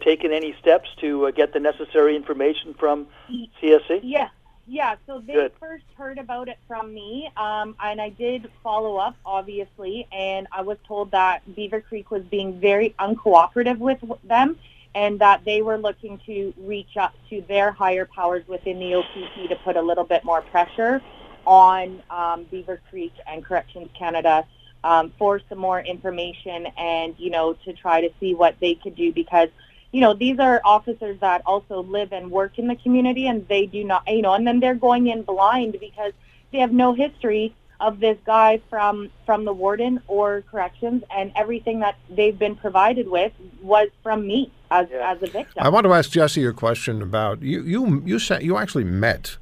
uh, 0.00 0.04
taken 0.04 0.32
any 0.32 0.54
steps 0.60 0.88
to 1.00 1.26
uh, 1.26 1.30
get 1.30 1.52
the 1.52 1.60
necessary 1.60 2.16
information 2.16 2.74
from 2.74 3.06
CSC? 3.30 4.00
Yeah, 4.02 4.28
yeah. 4.66 4.96
So 5.06 5.20
they 5.20 5.34
Good. 5.34 5.52
first 5.60 5.84
heard 5.96 6.18
about 6.18 6.48
it 6.48 6.58
from 6.66 6.92
me, 6.92 7.30
um, 7.36 7.76
and 7.80 8.00
I 8.00 8.08
did 8.08 8.50
follow 8.64 8.96
up, 8.96 9.16
obviously, 9.24 10.08
and 10.10 10.48
I 10.50 10.62
was 10.62 10.78
told 10.88 11.12
that 11.12 11.42
Beaver 11.54 11.82
Creek 11.82 12.10
was 12.10 12.24
being 12.24 12.58
very 12.58 12.94
uncooperative 12.98 13.78
with 13.78 13.98
them, 14.24 14.58
and 14.94 15.18
that 15.18 15.44
they 15.44 15.62
were 15.62 15.78
looking 15.78 16.20
to 16.26 16.54
reach 16.58 16.96
up 16.96 17.14
to 17.30 17.42
their 17.48 17.72
higher 17.72 18.04
powers 18.04 18.46
within 18.46 18.78
the 18.78 18.94
OPP 18.94 19.48
to 19.48 19.56
put 19.64 19.76
a 19.76 19.82
little 19.82 20.04
bit 20.04 20.24
more 20.24 20.42
pressure 20.42 21.02
on 21.46 22.02
um, 22.10 22.44
Beaver 22.50 22.80
Creek 22.90 23.12
and 23.26 23.44
Corrections 23.44 23.88
Canada 23.98 24.46
um, 24.84 25.12
for 25.18 25.40
some 25.48 25.58
more 25.58 25.80
information 25.80 26.66
and, 26.78 27.14
you 27.18 27.30
know, 27.30 27.54
to 27.64 27.72
try 27.72 28.00
to 28.00 28.10
see 28.20 28.34
what 28.34 28.56
they 28.60 28.74
could 28.74 28.94
do 28.94 29.12
because, 29.12 29.48
you 29.92 30.00
know, 30.00 30.14
these 30.14 30.38
are 30.38 30.60
officers 30.64 31.18
that 31.20 31.42
also 31.44 31.82
live 31.82 32.12
and 32.12 32.30
work 32.30 32.58
in 32.58 32.68
the 32.68 32.76
community 32.76 33.26
and 33.26 33.46
they 33.48 33.66
do 33.66 33.82
not, 33.82 34.04
you 34.06 34.22
know, 34.22 34.34
and 34.34 34.46
then 34.46 34.60
they're 34.60 34.74
going 34.74 35.08
in 35.08 35.22
blind 35.22 35.76
because 35.80 36.12
they 36.52 36.58
have 36.58 36.72
no 36.72 36.92
history 36.92 37.54
of 37.80 37.98
this 38.00 38.16
guy 38.24 38.60
from 38.70 39.10
from 39.26 39.44
the 39.44 39.52
warden 39.52 40.00
or 40.06 40.42
corrections 40.50 41.02
and 41.10 41.32
everything 41.34 41.80
that 41.80 41.96
they've 42.08 42.38
been 42.38 42.54
provided 42.54 43.08
with 43.08 43.32
was 43.60 43.88
from 44.02 44.26
me 44.26 44.50
as 44.74 44.88
as 44.90 45.22
a 45.22 45.26
victim. 45.26 45.62
I 45.62 45.68
want 45.68 45.84
to 45.84 45.92
ask 45.92 46.10
Jesse 46.10 46.44
a 46.44 46.52
question 46.52 47.00
about 47.00 47.42
you. 47.42 47.62
You 47.62 48.02
you 48.04 48.18
said 48.18 48.42
you 48.42 48.56
actually 48.56 48.84
met 48.84 49.36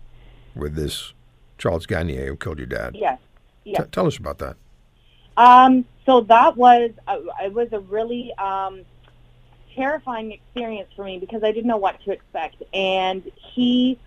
with 0.55 0.75
this 0.75 1.15
Charles 1.59 1.87
Gagnier 1.87 2.27
who 2.27 2.37
killed 2.37 2.59
your 2.59 2.67
dad. 2.67 2.95
Yes. 2.95 3.19
Yes. 3.65 3.83
T- 3.83 3.91
tell 3.93 4.07
us 4.07 4.19
about 4.19 4.39
that. 4.39 4.57
Um, 5.37 5.85
so 6.05 6.21
that 6.23 6.57
was 6.57 6.91
uh, 7.09 7.19
it 7.43 7.53
was 7.53 7.69
a 7.73 7.81
really 7.81 8.33
um, 8.35 8.85
terrifying 9.75 10.33
experience 10.33 10.89
for 10.95 11.05
me 11.05 11.19
because 11.19 11.43
I 11.43 11.53
didn't 11.53 11.69
know 11.69 11.77
what 11.77 12.03
to 12.05 12.11
expect. 12.11 12.63
And 12.75 13.31
he, 13.55 13.99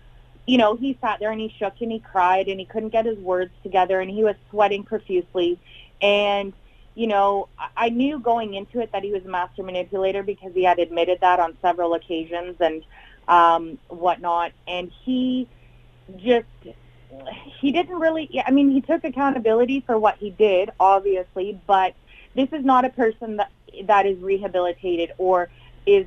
you 0.46 0.58
know, 0.58 0.76
he 0.76 0.96
sat 1.00 1.18
there 1.18 1.32
and 1.32 1.40
he 1.40 1.52
shook 1.58 1.74
and 1.80 1.90
he 1.90 1.98
cried 1.98 2.48
and 2.48 2.60
he 2.60 2.66
couldn't 2.66 2.90
get 2.90 3.06
his 3.06 3.18
words 3.18 3.50
together 3.62 4.00
and 4.00 4.10
he 4.10 4.22
was 4.22 4.36
sweating 4.50 4.84
profusely. 4.84 5.58
And 6.00 6.52
you 6.96 7.06
know, 7.06 7.48
I- 7.76 7.90
knew 7.90 8.18
going 8.20 8.54
into 8.54 8.80
it 8.80 8.90
that 8.92 9.04
he 9.04 9.12
was 9.12 9.24
a 9.24 9.28
master 9.28 9.62
manipulator 9.62 10.24
because 10.24 10.52
he 10.54 10.64
had 10.64 10.80
admitted 10.80 11.20
that 11.22 11.40
on 11.40 11.56
several 11.62 11.94
occasions 11.94 12.56
and 12.60 12.84
um, 13.28 13.78
whatnot. 13.90 14.52
And 14.66 14.90
he 15.04 15.48
just 16.16 16.46
he 17.60 17.72
didn't 17.72 17.98
really 17.98 18.30
i 18.46 18.50
mean 18.50 18.70
he 18.70 18.80
took 18.82 19.04
accountability 19.04 19.82
for 19.86 19.98
what 19.98 20.16
he 20.18 20.30
did 20.30 20.70
obviously 20.80 21.60
but 21.66 21.94
this 22.34 22.48
is 22.52 22.64
not 22.64 22.84
a 22.84 22.90
person 22.90 23.36
that 23.36 23.50
that 23.86 24.06
is 24.06 24.20
rehabilitated 24.22 25.12
or 25.18 25.50
is 25.86 26.06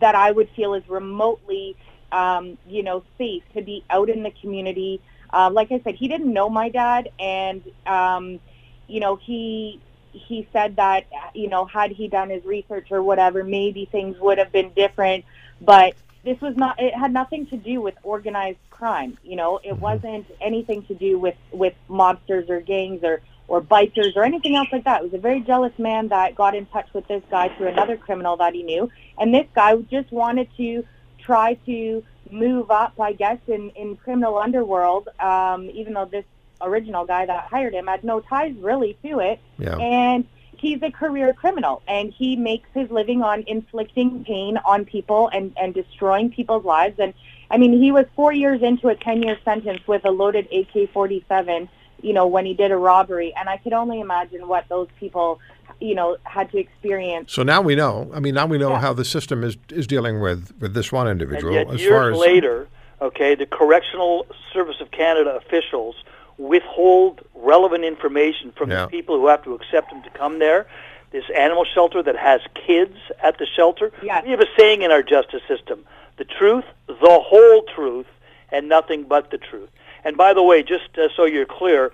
that 0.00 0.14
i 0.14 0.30
would 0.30 0.48
feel 0.56 0.74
is 0.74 0.88
remotely 0.88 1.76
um, 2.12 2.58
you 2.66 2.82
know 2.82 3.04
safe 3.18 3.42
to 3.54 3.62
be 3.62 3.84
out 3.90 4.10
in 4.10 4.22
the 4.22 4.32
community 4.42 5.00
uh, 5.32 5.50
like 5.52 5.72
i 5.72 5.80
said 5.84 5.94
he 5.96 6.08
didn't 6.08 6.32
know 6.32 6.48
my 6.50 6.68
dad 6.68 7.08
and 7.18 7.62
um, 7.86 8.40
you 8.88 9.00
know 9.00 9.16
he 9.16 9.82
he 10.12 10.46
said 10.52 10.76
that 10.76 11.06
you 11.34 11.48
know 11.48 11.64
had 11.64 11.90
he 11.90 12.08
done 12.08 12.30
his 12.30 12.44
research 12.44 12.88
or 12.90 13.02
whatever 13.02 13.44
maybe 13.44 13.84
things 13.86 14.18
would 14.18 14.38
have 14.38 14.52
been 14.52 14.72
different. 14.74 15.24
But 15.60 15.94
this 16.24 16.40
was 16.40 16.56
not 16.56 16.80
it 16.80 16.94
had 16.94 17.12
nothing 17.12 17.46
to 17.46 17.56
do 17.56 17.80
with 17.80 17.94
organized 18.02 18.58
crime 18.70 19.16
you 19.22 19.36
know? 19.36 19.60
It 19.62 19.78
wasn't 19.78 20.26
anything 20.40 20.82
to 20.84 20.94
do 20.94 21.18
with 21.18 21.36
with 21.52 21.74
mobsters 21.88 22.50
or 22.50 22.60
gangs 22.60 23.04
or 23.04 23.20
or 23.48 23.60
bikers 23.60 24.16
or 24.16 24.24
anything 24.24 24.56
else 24.56 24.68
like 24.72 24.84
that. 24.84 25.02
It 25.02 25.04
was 25.04 25.14
a 25.14 25.18
very 25.18 25.40
jealous 25.40 25.76
man 25.78 26.08
that 26.08 26.34
got 26.34 26.54
in 26.54 26.66
touch 26.66 26.88
with 26.94 27.06
this 27.06 27.22
guy 27.30 27.48
through 27.56 27.68
another 27.68 27.96
criminal 27.96 28.36
that 28.38 28.54
he 28.54 28.62
knew. 28.62 28.90
And 29.18 29.34
this 29.34 29.46
guy 29.54 29.76
just 29.76 30.10
wanted 30.10 30.48
to 30.56 30.84
try 31.18 31.54
to 31.66 32.02
move 32.30 32.70
up 32.70 32.98
i 32.98 33.12
guess 33.12 33.38
in 33.46 33.70
in 33.70 33.94
criminal 33.96 34.38
underworld 34.38 35.08
um 35.20 35.68
even 35.70 35.92
though 35.92 36.06
this 36.06 36.24
original 36.62 37.04
guy 37.04 37.26
that 37.26 37.44
hired 37.44 37.74
him 37.74 37.86
had 37.86 38.04
no 38.04 38.20
ties 38.20 38.54
really 38.60 38.96
to 39.04 39.20
it 39.20 39.40
Yeah. 39.58 39.76
and 39.76 40.24
he's 40.56 40.80
a 40.82 40.90
career 40.90 41.32
criminal 41.34 41.82
and 41.88 42.12
he 42.12 42.36
makes 42.36 42.68
his 42.72 42.90
living 42.90 43.22
on 43.22 43.42
inflicting 43.46 44.24
pain 44.24 44.58
on 44.64 44.84
people 44.84 45.28
and, 45.28 45.52
and 45.60 45.74
destroying 45.74 46.30
people's 46.30 46.64
lives. 46.64 46.94
And 47.00 47.14
I 47.50 47.58
mean, 47.58 47.72
he 47.82 47.90
was 47.90 48.06
four 48.14 48.32
years 48.32 48.62
into 48.62 48.88
a 48.88 48.94
10 48.94 49.22
year 49.22 49.36
sentence 49.44 49.80
with 49.86 50.04
a 50.04 50.10
loaded 50.10 50.46
AK 50.52 50.90
47, 50.92 51.68
you 52.00 52.12
know, 52.12 52.26
when 52.28 52.46
he 52.46 52.54
did 52.54 52.70
a 52.70 52.76
robbery. 52.76 53.34
And 53.36 53.48
I 53.48 53.56
could 53.56 53.72
only 53.72 54.00
imagine 54.00 54.46
what 54.46 54.68
those 54.68 54.86
people, 55.00 55.40
you 55.80 55.96
know, 55.96 56.16
had 56.22 56.50
to 56.52 56.58
experience. 56.58 57.32
So 57.32 57.42
now 57.42 57.60
we 57.60 57.74
know. 57.74 58.10
I 58.14 58.20
mean, 58.20 58.34
now 58.34 58.46
we 58.46 58.56
know 58.56 58.76
how 58.76 58.92
the 58.92 59.04
system 59.04 59.42
is 59.42 59.56
is 59.68 59.86
dealing 59.88 60.20
with 60.20 60.52
with 60.60 60.74
this 60.74 60.92
one 60.92 61.08
individual. 61.08 61.56
And 61.56 61.66
yet, 61.68 61.74
as 61.74 61.80
years 61.82 61.90
far 61.92 62.12
as 62.12 62.18
later, 62.18 62.68
okay, 63.00 63.34
the 63.34 63.46
Correctional 63.46 64.26
Service 64.52 64.80
of 64.80 64.92
Canada 64.92 65.34
officials 65.44 65.96
withhold 66.38 67.20
relevant 67.34 67.84
information 67.84 68.52
from 68.52 68.70
Yeah. 68.70 68.82
the 68.84 68.88
people 68.88 69.16
who 69.16 69.26
have 69.26 69.42
to 69.44 69.54
accept 69.54 69.90
them 69.90 70.02
to 70.02 70.10
come 70.10 70.38
there. 70.38 70.66
This 71.10 71.24
animal 71.36 71.64
shelter 71.64 72.02
that 72.02 72.16
has 72.16 72.40
kids 72.66 72.96
at 73.22 73.36
the 73.38 73.46
shelter. 73.46 73.92
We 74.24 74.30
have 74.30 74.40
a 74.40 74.46
saying 74.58 74.82
in 74.82 74.90
our 74.90 75.02
justice 75.02 75.42
system: 75.46 75.84
the 76.16 76.24
truth, 76.24 76.64
the 76.86 77.20
whole 77.20 77.62
truth, 77.74 78.06
and 78.50 78.68
nothing 78.68 79.02
but 79.04 79.30
the 79.30 79.38
truth. 79.38 79.68
And 80.04 80.16
by 80.16 80.32
the 80.32 80.42
way, 80.42 80.62
just 80.62 80.96
uh, 80.98 81.08
so 81.14 81.24
you're 81.26 81.44
clear, 81.46 81.92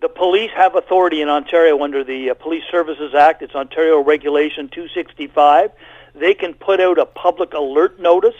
the 0.00 0.08
police 0.08 0.50
have 0.54 0.74
authority 0.76 1.20
in 1.22 1.28
Ontario 1.28 1.82
under 1.82 2.04
the 2.04 2.30
uh, 2.30 2.34
Police 2.34 2.64
Services 2.70 3.14
Act. 3.14 3.42
It's 3.42 3.54
Ontario 3.54 3.98
Regulation 4.02 4.68
265. 4.68 5.70
They 6.14 6.34
can 6.34 6.54
put 6.54 6.80
out 6.80 6.98
a 6.98 7.06
public 7.06 7.54
alert 7.54 7.98
notice 8.00 8.34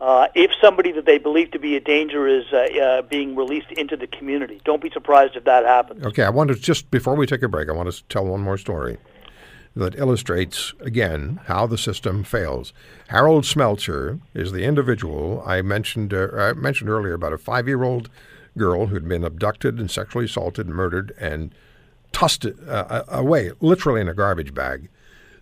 uh, 0.00 0.28
if 0.34 0.50
somebody 0.60 0.92
that 0.92 1.06
they 1.06 1.18
believe 1.18 1.50
to 1.52 1.58
be 1.58 1.76
a 1.76 1.80
danger 1.80 2.28
is 2.28 2.44
uh, 2.52 2.56
uh, 2.56 3.02
being 3.02 3.34
released 3.34 3.70
into 3.72 3.96
the 3.96 4.06
community. 4.06 4.60
Don't 4.64 4.82
be 4.82 4.90
surprised 4.90 5.36
if 5.36 5.44
that 5.44 5.64
happens. 5.64 6.04
Okay, 6.04 6.22
I 6.22 6.28
want 6.28 6.48
to 6.48 6.56
just 6.56 6.90
before 6.90 7.14
we 7.14 7.26
take 7.26 7.42
a 7.42 7.48
break, 7.48 7.68
I 7.68 7.72
want 7.72 7.90
to 7.90 8.04
tell 8.04 8.26
one 8.26 8.40
more 8.40 8.58
story 8.58 8.98
that 9.74 9.94
illustrates 9.98 10.72
again 10.80 11.40
how 11.46 11.66
the 11.66 11.78
system 11.78 12.24
fails. 12.24 12.72
Harold 13.08 13.44
Smeltzer 13.44 14.20
is 14.34 14.52
the 14.52 14.64
individual 14.64 15.42
I 15.46 15.62
mentioned. 15.62 16.12
Uh, 16.12 16.28
I 16.34 16.52
mentioned 16.52 16.90
earlier 16.90 17.14
about 17.14 17.32
a 17.32 17.38
five-year-old 17.38 18.10
girl 18.56 18.86
who'd 18.86 19.08
been 19.08 19.24
abducted 19.24 19.78
and 19.78 19.90
sexually 19.90 20.24
assaulted, 20.24 20.66
murdered, 20.66 21.14
and 21.20 21.54
tossed 22.12 22.46
uh, 22.46 23.02
away, 23.08 23.52
literally 23.60 24.00
in 24.00 24.08
a 24.08 24.14
garbage 24.14 24.54
bag. 24.54 24.88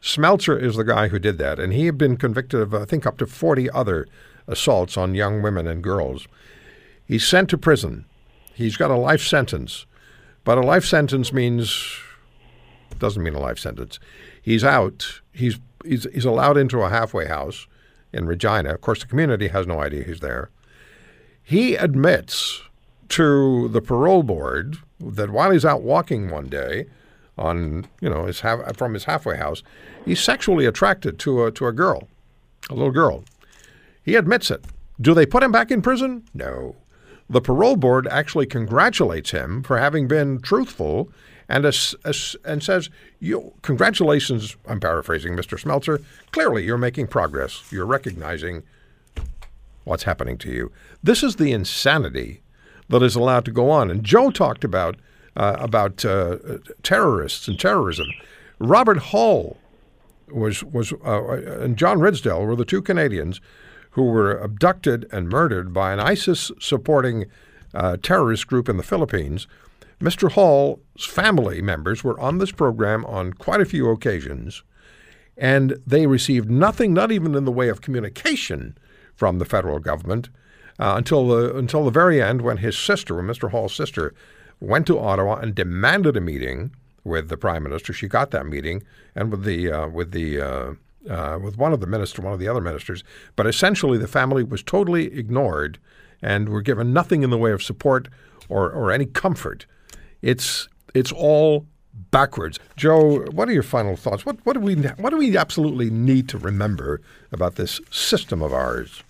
Smeltzer 0.03 0.61
is 0.61 0.77
the 0.77 0.85
guy 0.85 1.09
who 1.09 1.19
did 1.19 1.39
that, 1.39 1.59
and 1.59 1.73
he 1.73 1.87
had 1.87 1.97
been 1.97 2.17
convicted 2.17 2.61
of, 2.61 2.75
I 2.75 2.85
think, 2.85 3.07
up 3.07 3.17
to 3.19 3.27
40 3.27 3.71
other 3.71 4.07
assaults 4.47 4.97
on 4.97 5.15
young 5.15 5.43
women 5.43 5.67
and 5.67 5.83
girls. 5.83 6.27
He's 7.05 7.27
sent 7.27 7.51
to 7.51 7.59
prison. 7.59 8.05
He's 8.55 8.77
got 8.77 8.91
a 8.91 8.97
life 8.97 9.23
sentence, 9.23 9.87
but 10.45 10.59
a 10.59 10.63
life 10.63 10.85
sentence 10.85 11.33
means 11.33 11.99
doesn't 12.99 13.23
mean 13.23 13.35
a 13.35 13.41
life 13.41 13.59
sentence. 13.59 13.99
He's 14.41 14.65
out. 14.65 15.21
He's 15.33 15.59
he's 15.85 16.07
he's 16.13 16.25
allowed 16.25 16.57
into 16.57 16.83
a 16.83 16.89
halfway 16.89 17.27
house 17.27 17.67
in 18.13 18.27
Regina. 18.27 18.73
Of 18.75 18.81
course, 18.81 19.01
the 19.01 19.07
community 19.07 19.49
has 19.49 19.67
no 19.67 19.81
idea 19.81 20.05
he's 20.05 20.21
there. 20.21 20.51
He 21.43 21.75
admits 21.75 22.63
to 23.11 23.69
the 23.69 23.83
parole 23.83 24.23
board 24.23 24.79
that 25.01 25.31
while 25.31 25.51
he's 25.51 25.65
out 25.65 25.83
walking 25.83 26.31
one 26.31 26.49
day 26.49 26.87
on 27.37 27.87
you 28.01 28.09
know 28.09 28.25
his 28.25 28.41
half, 28.41 28.77
from 28.77 28.95
his 28.95 29.05
halfway 29.05 29.37
house, 29.37 29.63
he's 30.05 30.21
sexually 30.21 30.67
attracted 30.67 31.19
to 31.19 31.45
a 31.45 31.51
to 31.53 31.67
a 31.67 31.73
girl, 31.73 32.09
a 32.71 32.75
little 32.75 32.93
girl. 32.93 33.25
He 34.05 34.15
admits 34.15 34.51
it. 34.51 34.65
Do 35.01 35.15
they 35.15 35.27
put 35.27 35.43
him 35.43 35.51
back 35.51 35.71
in 35.71 35.83
prison? 35.83 36.25
No. 36.35 36.77
The 37.29 37.41
parole 37.41 37.77
board 37.77 38.07
actually 38.09 38.47
congratulates 38.47 39.31
him 39.31 39.63
for 39.63 39.79
having 39.79 40.07
been 40.07 40.41
truthful 40.41 41.11
and, 41.49 41.65
as, 41.65 41.95
as, 42.05 42.37
and 42.45 42.63
says, 42.63 42.91
you, 43.19 43.53
Congratulations, 43.63 44.57
I'm 44.67 44.81
paraphrasing 44.81 45.35
Mr. 45.35 45.61
Smeltzer. 45.61 46.03
Clearly, 46.33 46.65
you're 46.65 46.79
making 46.79 47.09
progress. 47.09 47.65
You're 47.71 47.87
recognizing 47.87 48.63
what's 49.85 50.05
happening 50.05 50.39
to 50.39 50.51
you. 50.51 50.73
This 51.03 51.23
is 51.23 51.37
the 51.37 51.53
insanity 51.53 52.43
that 52.89 53.03
is 53.03 53.17
allowed 53.17 53.45
to 53.47 53.51
go 53.51 53.71
on. 53.71 53.91
And 53.91 54.05
Joe 54.05 54.31
talked 54.31 54.65
about, 54.65 54.97
uh, 55.37 55.57
about 55.59 56.05
uh, 56.05 56.37
terrorists 56.83 57.49
and 57.49 57.59
terrorism. 57.59 58.07
Robert 58.59 58.99
Hall 58.99 59.59
was, 60.31 60.63
was 60.65 60.93
uh, 61.05 61.61
and 61.63 61.77
John 61.77 61.99
Ridsdel 61.99 62.47
were 62.47 62.57
the 62.57 62.65
two 62.65 62.81
Canadians 62.83 63.41
who 63.95 64.05
were 64.05 64.37
abducted 64.39 65.07
and 65.13 65.29
murdered 65.29 65.73
by 65.73 65.93
an 65.93 66.01
ISIS 66.01 66.51
supporting 66.59 67.27
uh, 67.73 67.97
terrorist 68.03 68.47
group 68.49 68.69
in 68.69 68.77
the 68.77 68.83
Philippines. 68.83 69.47
Mr. 70.01 70.33
Hall's 70.33 70.81
family 70.99 71.63
members 71.63 72.03
were 72.03 72.19
on 72.19 72.39
this 72.39 72.51
program 72.51 73.05
on 73.05 73.33
quite 73.33 73.61
a 73.61 73.65
few 73.65 73.89
occasions, 73.91 74.65
and 75.37 75.77
they 75.87 76.07
received 76.09 76.51
nothing, 76.51 76.93
not 76.93 77.13
even 77.13 77.37
in 77.37 77.45
the 77.45 77.53
way 77.53 77.69
of 77.69 77.81
communication 77.81 78.77
from 79.15 79.39
the 79.39 79.45
federal 79.45 79.79
government, 79.79 80.29
uh, 80.81 80.95
until 80.97 81.29
the 81.29 81.57
until 81.57 81.85
the 81.85 81.93
very 81.93 82.21
end, 82.21 82.43
when 82.43 82.57
his 82.57 82.77
sister, 82.77 83.15
Mr. 83.15 83.53
Hall's 83.53 83.75
sister, 83.75 84.13
went 84.59 84.89
to 84.89 84.99
Ottawa 84.99 85.37
and 85.37 85.55
demanded 85.55 86.17
a 86.17 86.21
meeting 86.21 86.73
with 87.05 87.29
the 87.29 87.37
prime 87.37 87.63
minister. 87.63 87.93
She 87.93 88.09
got 88.09 88.33
that 88.33 88.47
meeting, 88.47 88.83
and 89.15 89.31
with 89.31 89.45
the 89.45 89.71
uh, 89.71 89.89
with 89.89 90.11
the 90.11 90.41
uh, 91.09 91.39
with 91.43 91.57
one 91.57 91.73
of 91.73 91.81
the 91.81 91.87
minister, 91.87 92.23
one 92.23 92.33
of 92.33 92.39
the 92.39 92.49
other 92.49 92.61
ministers. 92.61 93.05
But 93.37 93.47
essentially, 93.47 93.99
the 93.99 94.09
family 94.09 94.43
was 94.43 94.63
totally 94.63 95.17
ignored 95.19 95.79
and 96.23 96.49
were 96.49 96.63
given 96.63 96.93
nothing 96.93 97.23
in 97.23 97.31
the 97.31 97.39
way 97.39 97.53
of 97.53 97.63
support 97.63 98.09
or, 98.49 98.71
or 98.71 98.91
any 98.91 99.07
comfort. 99.07 99.67
It's 100.23 100.69
it's 100.95 101.13
all 101.13 101.67
backwards. 102.11 102.59
Joe, 102.77 103.21
what 103.33 103.49
are 103.49 103.53
your 103.53 103.63
final 103.63 103.97
thoughts? 103.97 104.25
What 104.25 104.45
what 104.45 104.55
do 104.55 104.61
we 104.61 104.75
what 104.75 105.11
do 105.11 105.17
we 105.17 105.37
absolutely 105.37 105.91
need 105.91 106.29
to 106.31 106.39
remember 106.39 107.01
about 107.33 107.57
this 107.57 107.81
system 107.91 108.43
of 108.43 108.53
ours? 108.53 109.03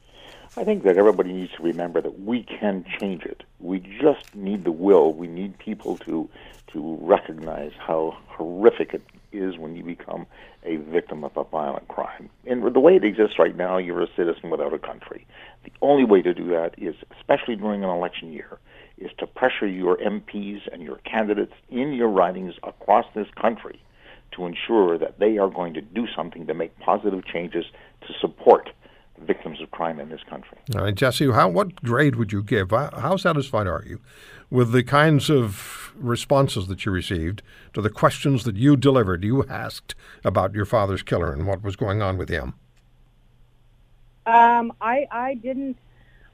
I 0.56 0.62
think 0.62 0.84
that 0.84 0.96
everybody 0.96 1.32
needs 1.32 1.52
to 1.56 1.62
remember 1.64 2.00
that 2.00 2.20
we 2.20 2.44
can 2.44 2.84
change 3.00 3.24
it. 3.24 3.42
We 3.58 3.80
just 3.80 4.34
need 4.34 4.64
the 4.64 4.72
will. 4.72 5.12
We 5.12 5.26
need 5.26 5.58
people 5.58 5.96
to 5.98 6.28
to 6.68 6.98
recognize 7.00 7.72
how 7.78 8.16
horrific 8.26 8.94
it 8.94 9.02
is 9.32 9.56
when 9.58 9.76
you 9.76 9.84
become 9.84 10.26
a 10.64 10.76
victim 10.76 11.24
of 11.24 11.36
a 11.36 11.44
violent 11.44 11.88
crime. 11.88 12.30
And 12.46 12.74
the 12.74 12.80
way 12.80 12.96
it 12.96 13.04
exists 13.04 13.38
right 13.38 13.56
now, 13.56 13.78
you're 13.78 14.02
a 14.02 14.08
citizen 14.16 14.50
without 14.50 14.72
a 14.72 14.78
country. 14.78 15.26
The 15.64 15.72
only 15.82 16.04
way 16.04 16.22
to 16.22 16.34
do 16.34 16.48
that 16.48 16.74
is, 16.78 16.94
especially 17.18 17.56
during 17.56 17.84
an 17.84 17.90
election 17.90 18.32
year, 18.32 18.58
is 18.98 19.10
to 19.18 19.26
pressure 19.26 19.66
your 19.66 19.96
MPs 19.98 20.60
and 20.72 20.82
your 20.82 20.96
candidates 20.98 21.52
in 21.68 21.92
your 21.92 22.08
ridings 22.08 22.54
across 22.62 23.06
this 23.14 23.26
country 23.40 23.82
to 24.32 24.46
ensure 24.46 24.98
that 24.98 25.18
they 25.18 25.38
are 25.38 25.48
going 25.48 25.74
to 25.74 25.80
do 25.80 26.06
something 26.14 26.46
to 26.46 26.54
make 26.54 26.78
positive 26.78 27.24
changes 27.26 27.64
to 28.06 28.12
support 28.20 28.70
victims 29.18 29.60
of 29.60 29.70
crime 29.70 30.00
in 30.00 30.08
this 30.08 30.22
country. 30.28 30.58
All 30.74 30.82
right, 30.82 30.94
Jesse, 30.94 31.30
how, 31.30 31.48
what 31.48 31.76
grade 31.76 32.16
would 32.16 32.32
you 32.32 32.42
give? 32.42 32.70
How 32.70 33.16
satisfied 33.16 33.66
are 33.66 33.84
you 33.86 34.00
with 34.50 34.72
the 34.72 34.82
kinds 34.82 35.30
of 35.30 35.92
responses 35.96 36.66
that 36.68 36.84
you 36.84 36.92
received 36.92 37.42
to 37.72 37.80
the 37.80 37.90
questions 37.90 38.44
that 38.44 38.56
you 38.56 38.76
delivered, 38.76 39.24
you 39.24 39.44
asked 39.46 39.94
about 40.24 40.54
your 40.54 40.64
father's 40.64 41.02
killer 41.02 41.32
and 41.32 41.46
what 41.46 41.62
was 41.62 41.76
going 41.76 42.02
on 42.02 42.18
with 42.18 42.28
him? 42.28 42.54
Um, 44.26 44.72
I 44.80 45.06
I 45.10 45.34
didn't 45.34 45.76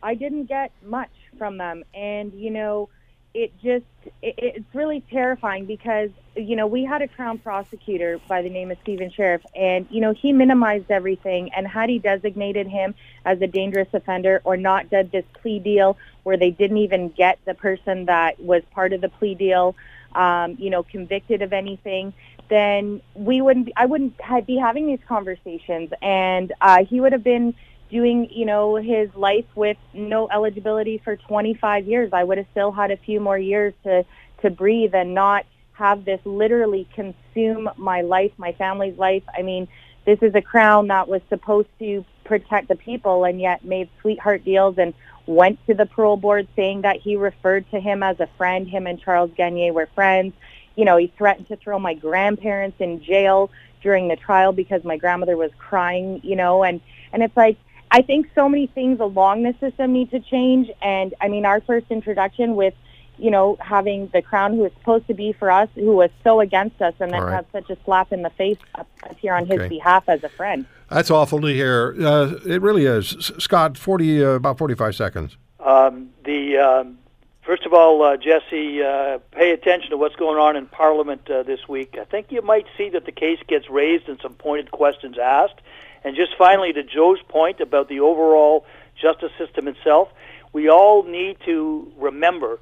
I 0.02 0.15
didn't 0.15 0.44
get 0.44 0.70
much 0.85 1.11
from 1.39 1.59
them, 1.59 1.82
and 1.94 2.32
you 2.32 2.51
know, 2.51 2.89
it 3.35 3.52
just 3.62 3.85
it, 4.23 4.35
it's 4.39 4.74
really 4.74 5.01
terrifying 5.11 5.66
because 5.66 6.11
you 6.35 6.57
know 6.57 6.66
we 6.66 6.85
had 6.85 7.02
a 7.02 7.09
crown 7.09 7.39
prosecutor 7.39 8.20
by 8.28 8.43
the 8.43 8.48
name 8.48 8.70
of 8.70 8.78
Stephen 8.82 9.11
Sheriff, 9.11 9.43
and 9.55 9.86
you 9.90 10.01
know 10.01 10.12
he 10.12 10.32
minimized 10.32 10.90
everything, 10.90 11.52
and 11.55 11.66
had 11.66 11.89
he 11.89 11.98
designated 11.98 12.66
him 12.66 12.94
as 13.24 13.40
a 13.40 13.47
dangerous 13.47 13.89
offender 13.93 14.40
or 14.44 14.57
not 14.57 14.90
did 14.90 15.12
this 15.12 15.24
plea 15.35 15.59
deal 15.59 15.97
where 16.23 16.36
they 16.36 16.51
didn't 16.51 16.78
even 16.78 17.09
get 17.11 17.39
the 17.44 17.55
person 17.55 18.07
that 18.07 18.40
was 18.40 18.62
part 18.73 18.93
of 18.93 19.01
the 19.01 19.09
plea 19.09 19.35
deal, 19.35 19.74
um, 20.15 20.57
you 20.59 20.70
know, 20.70 20.82
convicted 20.82 21.40
of 21.40 21.52
anything, 21.52 22.12
then 22.48 23.01
we 23.15 23.40
wouldn't. 23.40 23.70
I 23.77 23.86
wouldn't 23.86 24.20
be 24.47 24.57
having 24.57 24.86
these 24.86 25.01
conversations, 25.07 25.90
and 26.02 26.52
uh, 26.61 26.85
he 26.85 27.01
would 27.01 27.12
have 27.12 27.24
been 27.24 27.55
doing, 27.91 28.29
you 28.31 28.47
know, 28.47 28.77
his 28.77 29.15
life 29.15 29.47
with 29.55 29.77
no 29.93 30.29
eligibility 30.31 30.99
for 30.99 31.17
25 31.17 31.87
years. 31.87 32.11
I 32.12 32.25
would 32.25 32.39
have 32.39 32.47
still 32.53 32.73
had 32.73 32.91
a 32.91 32.97
few 32.97 33.21
more 33.21 33.39
years 33.39 33.75
to 33.85 34.05
to 34.43 34.51
breathe 34.51 34.95
and 34.95 35.15
not 35.15 35.45
have 35.73 36.05
this 36.05 36.21
literally 36.25 36.89
consume 36.95 37.69
my 37.77 38.01
life, 38.01 38.33
my 38.39 38.53
family's 38.53 38.97
life. 38.97 39.23
I 39.37 39.43
mean, 39.43 39.69
this 40.07 40.19
is 40.23 40.35
a 40.35 40.43
crown 40.43 40.89
that 40.89 41.09
was 41.09 41.21
supposed 41.29 41.69
to 41.79 42.05
protect 42.25 42.69
the 42.69 42.77
people 42.77 43.25
and 43.25 43.41
yet 43.41 43.65
made 43.65 43.89
sweetheart 44.01 44.45
deals 44.45 44.77
and 44.79 44.95
went 45.27 45.65
to 45.67 45.75
the 45.75 45.87
parole 45.87 46.17
board 46.17 46.49
saying 46.57 46.83
that 46.83 46.97
he 46.97 47.17
referred 47.17 47.71
to 47.71 47.81
him 47.81 48.03
as 48.03 48.19
a 48.21 48.29
friend. 48.39 48.69
Him 48.69 48.87
and 48.87 49.01
Charles 49.01 49.31
Gagner 49.37 49.73
were 49.73 49.89
friends. 49.95 50.35
You 50.77 50.85
know, 50.85 50.97
he 50.97 51.12
threatened 51.19 51.49
to 51.49 51.57
throw 51.57 51.79
my 51.79 51.95
grandparents 51.95 52.81
in 52.81 53.03
jail 53.03 53.51
during 53.83 54.09
the 54.09 54.17
trial 54.17 54.53
because 54.53 54.85
my 54.85 54.97
grandmother 54.97 55.37
was 55.37 55.51
crying, 55.59 56.21
you 56.23 56.37
know, 56.37 56.62
and 56.62 56.81
and 57.12 57.23
it's 57.23 57.37
like 57.37 57.57
I 57.91 58.03
think 58.03 58.31
so 58.35 58.49
many 58.49 58.67
things 58.69 59.01
along 59.01 59.43
the 59.43 59.55
system 59.61 59.93
need 59.93 60.11
to 60.12 60.21
change. 60.21 60.71
And 60.81 61.15
I 61.21 61.29
mean, 61.29 61.45
our 61.45 61.61
first 61.61 61.87
introduction 61.91 62.55
with, 62.55 62.75
you 63.19 63.31
know, 63.31 63.59
having 63.61 64.09
the 64.12 64.23
crown 64.23 64.55
who 64.55 64.65
is 64.65 64.73
supposed 64.79 65.07
to 65.09 65.15
be 65.15 65.33
for 65.33 65.51
us, 65.51 65.69
who 65.75 65.97
was 65.97 66.11
so 66.25 66.41
against 66.41 66.81
us, 66.81 66.95
and 67.01 67.12
then 67.12 67.23
right. 67.23 67.35
have 67.35 67.47
such 67.53 67.69
a 67.69 67.77
slap 67.85 68.12
in 68.12 68.23
the 68.23 68.31
face 68.31 68.59
up, 68.77 68.89
up 69.03 69.19
here 69.19 69.35
on 69.35 69.43
okay. 69.45 69.59
his 69.59 69.69
behalf 69.69 70.09
as 70.09 70.23
a 70.25 70.29
friend. 70.29 70.67
That's 70.89 71.11
awful 71.11 71.41
to 71.41 71.49
hear. 71.49 71.95
Uh, 72.01 72.35
it 72.47 72.62
really 72.62 72.87
is. 72.87 73.33
Scott, 73.39 73.77
forty, 73.77 74.25
uh, 74.25 74.31
about 74.31 74.59
forty-five 74.59 74.95
seconds. 74.95 75.37
Um, 75.59 76.11
the 76.25 76.57
um, 76.57 76.99
first 77.43 77.67
of 77.67 77.75
all, 77.75 78.03
uh, 78.03 78.17
Jesse, 78.17 78.83
uh, 78.83 79.19
pay 79.33 79.51
attention 79.51 79.91
to 79.91 79.97
what's 79.97 80.17
going 80.17 80.39
on 80.39 80.57
in 80.57 80.67
Parliament 80.67 81.29
uh, 81.31 81.43
this 81.43 81.69
week. 81.69 81.99
I 82.01 82.05
think 82.05 82.29
you 82.31 82.41
might 82.41 82.67
see 82.79 82.89
that 82.91 83.05
the 83.05 83.12
case 83.12 83.39
gets 83.47 83.69
raised 83.69 84.09
and 84.09 84.19
some 84.23 84.35
pointed 84.35 84.71
questions 84.71 85.19
asked. 85.19 85.61
And 86.05 86.17
just 86.17 86.33
finally, 86.39 86.73
to 86.73 86.83
Joe's 86.83 87.21
point 87.29 87.61
about 87.61 87.89
the 87.89 88.01
overall 88.01 88.65
justice 89.01 89.33
system 89.39 89.69
itself, 89.69 90.09
we 90.53 90.69
all 90.69 91.03
need 91.03 91.37
to 91.45 91.93
remember 91.99 92.59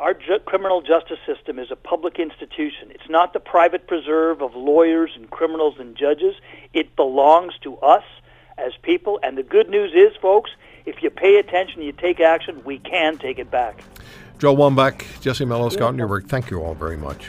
our 0.00 0.14
ju- 0.14 0.38
criminal 0.46 0.80
justice 0.80 1.18
system 1.26 1.58
is 1.58 1.70
a 1.70 1.76
public 1.76 2.18
institution. 2.18 2.90
It's 2.90 3.08
not 3.08 3.32
the 3.34 3.40
private 3.40 3.86
preserve 3.86 4.40
of 4.40 4.54
lawyers 4.54 5.10
and 5.14 5.28
criminals 5.30 5.74
and 5.78 5.94
judges. 5.94 6.34
It 6.72 6.96
belongs 6.96 7.52
to 7.62 7.76
us 7.78 8.04
as 8.56 8.72
people. 8.82 9.20
And 9.22 9.36
the 9.36 9.42
good 9.42 9.68
news 9.68 9.92
is, 9.94 10.16
folks, 10.20 10.50
if 10.86 11.02
you 11.02 11.10
pay 11.10 11.36
attention, 11.36 11.82
you 11.82 11.92
take 11.92 12.18
action, 12.18 12.62
we 12.64 12.78
can 12.78 13.18
take 13.18 13.38
it 13.38 13.50
back. 13.50 13.84
Joe 14.38 14.56
Wamback, 14.56 15.20
Jesse 15.20 15.44
Melo, 15.44 15.68
Scott 15.68 15.94
Newark, 15.94 16.26
thank 16.26 16.50
you 16.50 16.62
all 16.62 16.74
very 16.74 16.96
much. 16.96 17.28